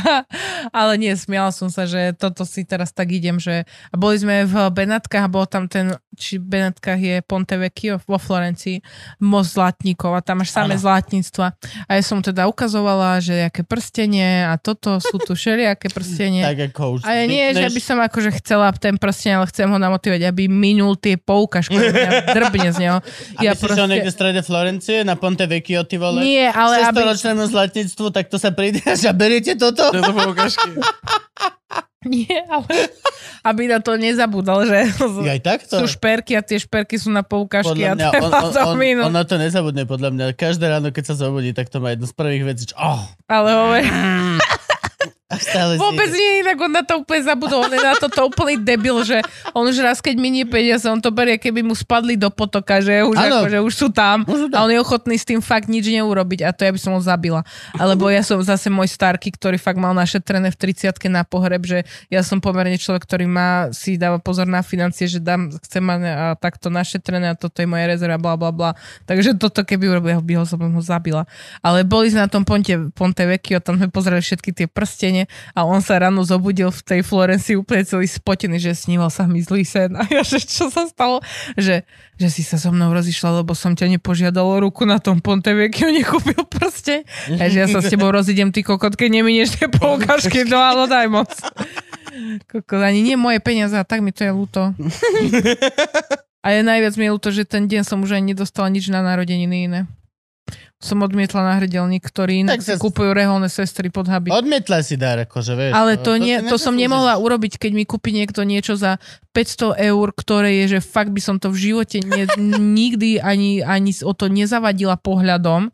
Ale 0.78 0.92
nie, 0.96 1.14
smiala 1.14 1.50
som 1.50 1.68
sa, 1.68 1.84
že 1.84 2.12
toto 2.12 2.42
si 2.42 2.62
teraz 2.62 2.90
tak 2.90 3.06
idem, 3.08 3.38
že 3.38 3.62
a 3.88 3.94
boli 3.94 4.18
sme 4.18 4.42
v 4.42 4.74
Benátkach 4.74 5.26
a 5.26 5.30
bol 5.30 5.46
tam 5.46 5.66
ten, 5.66 5.94
či 6.12 6.34
v 6.36 6.50
Benátkach 6.50 6.98
je 6.98 7.22
Ponte 7.22 7.54
Vecchio 7.54 8.02
vo 8.02 8.18
Florencii, 8.18 8.82
most 9.20 9.54
zlatníkov 9.54 10.12
a 10.12 10.20
tam 10.20 10.42
máš 10.42 10.50
samé 10.50 10.74
zlatníctva. 10.74 11.46
A 11.86 11.90
ja 11.92 12.02
som 12.02 12.18
teda 12.18 12.44
ukazovala, 12.44 13.22
že 13.22 13.46
aké 13.46 13.62
prstenie 13.62 14.42
a 14.42 14.56
toto 14.56 14.98
sú 14.98 15.20
tu 15.20 15.38
všelijaké 15.38 15.91
prstenie. 15.92 16.42
Tak 16.42 16.72
ako 16.72 16.98
už 16.98 17.00
A 17.04 17.22
ja 17.22 17.24
nie, 17.28 17.52
že 17.52 17.68
by 17.68 17.80
som 17.80 17.98
akože 18.00 18.30
chcela 18.40 18.72
ten 18.74 18.96
prsten, 18.96 19.38
ale 19.38 19.46
chcem 19.52 19.68
ho 19.68 19.78
namotivovať, 19.78 20.22
aby 20.32 20.48
minul 20.48 20.96
tie 20.96 21.20
poukažky. 21.20 21.76
Drbne 22.36 22.72
z 22.72 22.78
neho. 22.80 22.98
A 23.36 23.40
ja 23.44 23.52
že 23.52 23.78
on 23.78 23.92
niekde 23.92 24.10
v 24.10 24.16
strede 24.16 24.40
Florencie, 24.40 25.04
na 25.04 25.14
Ponte 25.14 25.44
Vecchio, 25.44 25.84
ty 25.84 26.00
vole? 26.00 26.24
Nie, 26.24 26.48
ale 26.48 26.82
aby... 26.88 27.04
600-ročnému 27.04 27.42
zlatníctvu, 27.52 28.06
tak 28.10 28.32
to 28.32 28.40
sa 28.40 28.50
príde 28.50 28.80
a 28.88 28.96
že 28.96 29.12
beriete 29.12 29.54
toto? 29.54 29.92
Tieto 29.92 30.12
poukážky. 30.16 30.72
Nie, 32.02 32.42
ale 32.50 32.90
aby 33.46 33.70
na 33.70 33.78
to 33.78 33.94
nezabudol, 33.94 34.66
že 34.66 34.90
aj 35.22 35.40
takto? 35.42 35.78
sú 35.78 35.86
šperky 35.86 36.34
a 36.34 36.42
tie 36.42 36.58
šperky 36.58 36.98
sú 36.98 37.14
na 37.14 37.22
poukažky 37.22 37.78
Podľa 37.78 37.90
a 37.90 37.94
mňa, 37.94 38.06
on, 38.06 38.12
treba 38.12 38.28
on, 38.42 38.50
to 38.50 38.62
on, 38.66 38.74
minúť. 38.78 39.04
on 39.06 39.14
na 39.14 39.24
to 39.26 39.36
nezabudne, 39.38 39.84
podľa 39.86 40.10
mňa. 40.10 40.24
Každé 40.34 40.66
ráno, 40.66 40.90
keď 40.90 41.04
sa 41.10 41.14
zobudí, 41.14 41.54
tak 41.54 41.70
to 41.70 41.78
má 41.78 41.94
jednu 41.94 42.10
z 42.10 42.14
prvých 42.18 42.42
vecí. 42.42 42.62
Čo, 42.70 42.74
oh, 42.74 43.02
Ale 43.30 43.48
hovorí, 43.54 43.86
a 45.32 45.36
stále 45.40 45.80
vôbec 45.80 46.12
si... 46.12 46.20
nie, 46.20 46.44
inak 46.44 46.60
on 46.60 46.72
na 46.76 46.84
to 46.84 47.00
úplne 47.00 47.24
zabudol. 47.24 47.64
On 47.64 47.72
je 47.72 47.80
na 47.80 47.96
toto 47.96 48.28
úplný 48.28 48.60
debil, 48.60 49.00
že 49.00 49.24
on 49.56 49.64
už 49.64 49.80
raz, 49.80 50.04
keď 50.04 50.20
minie 50.20 50.44
peniaze, 50.44 50.84
on 50.84 51.00
to 51.00 51.08
berie, 51.08 51.40
keby 51.40 51.64
mu 51.64 51.72
spadli 51.72 52.20
do 52.20 52.28
potoka, 52.28 52.84
že 52.84 53.00
už, 53.00 53.16
ako, 53.16 53.46
že 53.48 53.58
už 53.64 53.72
sú 53.72 53.88
tam. 53.88 54.28
A 54.52 54.58
on 54.60 54.70
je 54.70 54.76
ochotný 54.76 55.16
s 55.16 55.24
tým 55.24 55.40
fakt 55.40 55.72
nič 55.72 55.88
neurobiť 55.88 56.44
a 56.44 56.52
to 56.52 56.68
ja 56.68 56.72
by 56.76 56.80
som 56.80 56.92
ho 56.92 57.00
zabila. 57.00 57.40
Alebo 57.80 58.12
ja 58.12 58.20
som 58.20 58.36
zase 58.44 58.68
môj 58.68 58.92
starky, 58.92 59.32
ktorý 59.32 59.56
fakt 59.56 59.80
mal 59.80 59.96
našetrené 59.96 60.52
v 60.52 60.56
30 60.60 60.92
na 61.08 61.24
pohreb, 61.24 61.64
že 61.64 61.88
ja 62.12 62.20
som 62.20 62.38
pomerne 62.38 62.76
človek, 62.76 63.08
ktorý 63.08 63.24
má, 63.24 63.72
si 63.72 63.96
dáva 63.96 64.20
pozor 64.20 64.44
na 64.44 64.60
financie, 64.60 65.08
že 65.08 65.16
dám, 65.16 65.48
chcem 65.64 65.80
mať 65.80 66.00
a 66.12 66.26
takto 66.36 66.68
našetrené 66.68 67.32
a 67.32 67.38
toto 67.38 67.64
je 67.64 67.68
moja 67.70 67.88
rezerva, 67.88 68.20
bla 68.20 68.36
bla 68.36 68.52
bla. 68.52 68.70
Takže 69.08 69.40
toto 69.40 69.64
keby 69.64 69.96
urobil, 69.96 70.20
by 70.20 70.34
ho 70.36 70.44
som 70.44 70.60
ho 70.60 70.82
zabila. 70.84 71.24
Ale 71.64 71.88
boli 71.88 72.12
sme 72.12 72.26
na 72.26 72.30
tom 72.30 72.44
Ponte, 72.44 72.92
Ponte 72.92 73.24
Vecchio, 73.24 73.62
tam 73.64 73.80
sme 73.80 73.88
pozreli 73.88 74.20
všetky 74.20 74.50
tie 74.52 74.66
prstene 75.22 75.54
a 75.54 75.64
on 75.64 75.80
sa 75.82 75.98
ráno 76.00 76.22
zobudil 76.24 76.70
v 76.70 76.80
tej 76.82 77.00
Florencii 77.04 77.58
úplne 77.58 77.84
celý 77.84 78.06
spotený, 78.08 78.58
že 78.58 78.72
sníval 78.74 79.10
sa 79.10 79.28
mi 79.28 79.42
zlý 79.42 79.64
sen. 79.64 79.94
A 80.00 80.06
ja, 80.08 80.22
že 80.24 80.42
čo 80.42 80.70
sa 80.72 80.88
stalo? 80.88 81.20
Že, 81.56 81.84
že 82.18 82.28
si 82.30 82.42
sa 82.42 82.56
so 82.58 82.72
mnou 82.72 82.90
rozišla, 82.90 83.42
lebo 83.42 83.54
som 83.54 83.76
ťa 83.76 83.98
nepožiadal 83.98 84.62
ruku 84.62 84.88
na 84.88 84.98
tom 84.98 85.20
Ponte 85.20 85.52
Vecchio, 85.52 85.92
nekúpil 85.92 86.42
prste. 86.48 87.04
A 87.38 87.48
že 87.48 87.62
ja 87.64 87.68
sa 87.68 87.84
s 87.84 87.90
tebou 87.90 88.10
rozidem, 88.10 88.50
ty 88.50 88.64
kokot, 88.64 88.96
keď 88.96 89.22
neminieš 89.22 89.48
tie 89.58 89.68
poukažky, 89.68 90.44
no 90.48 90.58
ale 90.58 90.88
daj 90.88 91.06
moc. 91.10 91.30
Kokot, 92.52 92.82
ani 92.84 93.00
nie 93.00 93.16
moje 93.16 93.40
peniaze, 93.40 93.72
a 93.72 93.84
tak 93.88 94.04
mi 94.04 94.12
to 94.12 94.20
je 94.24 94.32
ľúto. 94.32 94.76
A 96.42 96.46
je 96.52 96.60
najviac 96.60 96.94
mi 97.00 97.08
je 97.08 97.14
ľúto, 97.14 97.30
že 97.32 97.48
ten 97.48 97.70
deň 97.70 97.86
som 97.86 98.02
už 98.04 98.18
ani 98.18 98.34
nedostala 98.34 98.68
nič 98.68 98.90
na 98.92 99.00
narodeniny 99.00 99.70
iné. 99.70 99.80
Som 100.82 100.98
odmietla 100.98 101.40
na 101.40 101.52
hrdelník, 101.56 102.02
ktorý 102.02 102.42
si 102.58 102.66
sa- 102.66 102.74
kúpujú 102.76 103.14
reholné 103.14 103.46
sestry 103.46 103.86
pod 103.86 104.10
habit. 104.10 104.34
Odmietla 104.34 104.82
si 104.82 104.98
dar, 104.98 105.22
akože, 105.22 105.54
vieš. 105.54 105.72
Ale 105.72 105.94
to, 105.96 106.18
nie, 106.18 106.36
si 106.36 106.50
to 106.50 106.58
som 106.58 106.74
nemohla 106.74 107.14
urobiť, 107.16 107.54
keď 107.56 107.70
mi 107.70 107.84
kúpi 107.84 108.10
niekto 108.10 108.42
niečo 108.42 108.74
za 108.74 108.98
500 109.32 109.80
eur, 109.80 110.06
ktoré 110.12 110.64
je, 110.64 110.76
že 110.76 110.80
fakt 110.84 111.08
by 111.08 111.20
som 111.24 111.36
to 111.40 111.48
v 111.48 111.72
živote 111.72 112.04
ne, 112.04 112.28
nikdy 112.80 113.16
ani, 113.18 113.64
ani 113.64 113.96
o 114.04 114.12
to 114.12 114.28
nezavadila 114.28 115.00
pohľadom, 115.00 115.72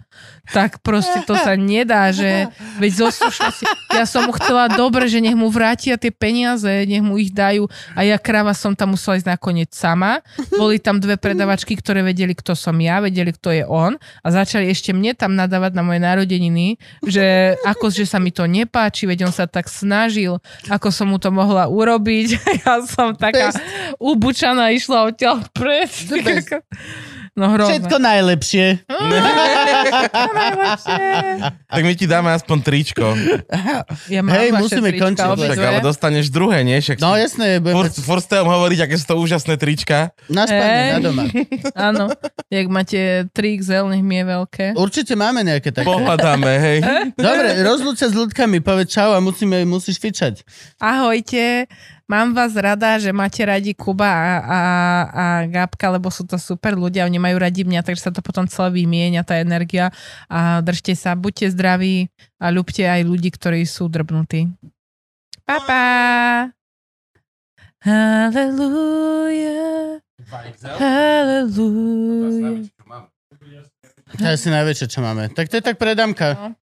tak 0.55 0.81
proste 0.81 1.27
to 1.27 1.35
sa 1.35 1.59
nedá, 1.59 2.15
že 2.15 2.49
veď 2.79 2.93
zo 2.95 3.09
ja 3.93 4.05
som 4.07 4.31
mu 4.31 4.33
chcela 4.39 4.71
dobre, 4.71 5.11
že 5.11 5.19
nech 5.19 5.35
mu 5.35 5.51
vrátia 5.51 5.99
tie 5.99 6.15
peniaze, 6.15 6.71
nech 6.87 7.03
mu 7.03 7.19
ich 7.19 7.35
dajú 7.35 7.67
a 7.99 8.07
ja 8.07 8.17
kráva 8.17 8.55
som 8.55 8.73
tam 8.73 8.95
musela 8.95 9.19
ísť 9.19 9.29
nakoniec 9.29 9.71
sama. 9.75 10.23
Boli 10.55 10.79
tam 10.79 11.03
dve 11.03 11.19
predavačky, 11.19 11.75
ktoré 11.75 12.07
vedeli, 12.07 12.33
kto 12.33 12.55
som 12.55 12.79
ja, 12.79 13.03
vedeli, 13.03 13.35
kto 13.35 13.51
je 13.53 13.65
on 13.67 13.99
a 13.99 14.27
začali 14.31 14.71
ešte 14.71 14.95
mne 14.95 15.19
tam 15.19 15.35
nadávať 15.35 15.73
na 15.75 15.83
moje 15.83 16.01
narodeniny, 16.01 16.79
že 17.05 17.59
ako, 17.67 17.91
že 17.91 18.07
sa 18.07 18.23
mi 18.23 18.31
to 18.31 18.47
nepáči, 18.47 19.05
veď 19.05 19.29
on 19.29 19.35
sa 19.35 19.51
tak 19.51 19.67
snažil, 19.67 20.39
ako 20.71 20.89
som 20.95 21.11
mu 21.11 21.19
to 21.19 21.35
mohla 21.35 21.67
urobiť. 21.67 22.29
Ja 22.69 22.83
som 22.85 23.15
taká 23.15 23.48
ubučaná, 24.01 24.71
išla 24.75 25.09
odtiaľ 25.09 25.45
best. 25.55 26.13
No 27.39 27.55
hrozné. 27.55 27.79
Všetko 27.79 27.97
najlepšie. 28.03 28.67
Najlepšie. 30.35 31.07
Tak 31.71 31.83
my 31.87 31.93
ti 31.95 32.11
dáme 32.11 32.35
aspoň 32.35 32.59
tričko. 32.67 33.15
Ja 34.11 34.27
mám 34.27 34.35
Hej, 34.35 34.59
musíme 34.59 34.91
trička, 34.91 35.07
končiť. 35.07 35.47
Však 35.47 35.63
ale 35.63 35.79
dostaneš 35.79 36.35
druhé, 36.35 36.67
nie? 36.67 36.83
Však 36.83 36.99
No 36.99 37.15
jasné, 37.15 37.63
vám 37.63 38.51
hovoriť, 38.51 38.79
aké 38.91 38.95
sú 38.99 39.15
to 39.15 39.17
úžasné 39.23 39.55
trička. 39.55 40.11
na 40.27 40.51
spanie, 40.51 40.83
Hej. 40.83 40.91
na 40.91 40.99
doma. 40.99 41.23
Áno, 41.95 42.05
jak 42.51 42.67
máte 42.67 43.31
3XL, 43.31 43.87
nech 43.95 44.03
mi 44.03 44.19
je 44.19 44.25
veľké. 44.27 44.67
Určite 44.75 45.15
máme 45.15 45.47
nejaké 45.47 45.71
také. 45.71 45.87
Pohľadáme, 45.87 46.53
hej. 46.59 46.79
Dobre, 47.15 47.49
rozlúč 47.63 48.03
sa 48.03 48.11
s 48.11 48.19
ľudkami, 48.19 48.59
povedz 48.59 48.99
čau 48.99 49.15
a 49.15 49.23
musíme, 49.23 49.63
musíš 49.63 50.03
fičať. 50.03 50.43
Ahojte, 50.83 51.71
mám 52.09 52.33
vás 52.33 52.57
rada, 52.57 52.97
že 52.99 53.13
máte 53.13 53.45
radi 53.45 53.77
Kuba 53.77 54.09
a, 54.09 54.41
a, 54.41 54.59
a 55.13 55.47
Gábka, 55.47 55.93
lebo 55.93 56.09
sú 56.09 56.25
to 56.25 56.41
super 56.41 56.73
ľudia, 56.75 57.05
oni 57.05 57.21
majú 57.21 57.37
radi 57.39 57.63
mňa, 57.69 57.85
takže 57.85 58.09
sa 58.09 58.13
to 58.13 58.25
potom 58.25 58.49
celé 58.49 58.83
vymieňa, 58.83 59.23
tá 59.23 59.37
energia 59.37 59.93
a 60.27 60.65
držte 60.65 60.97
sa, 60.97 61.13
buďte 61.13 61.53
zdraví 61.53 62.09
a 62.41 62.49
ľúbte 62.49 62.89
aj 62.89 63.05
ľudí, 63.05 63.29
ktorí 63.31 63.69
sú 63.69 63.87
drbnutí. 63.93 64.49
Pa, 65.45 65.61
pa. 65.63 65.85
Hallelujah. 67.85 69.23
Hallelujah. 70.81 72.67
To 74.09 74.25
je 74.25 74.33
asi 74.35 74.49
najväčšie, 74.49 74.89
čo 74.89 75.05
máme. 75.05 75.29
Tak 75.37 75.53
to 75.53 75.61
je 75.61 75.65
tak 75.65 75.77
predámka. 75.77 76.57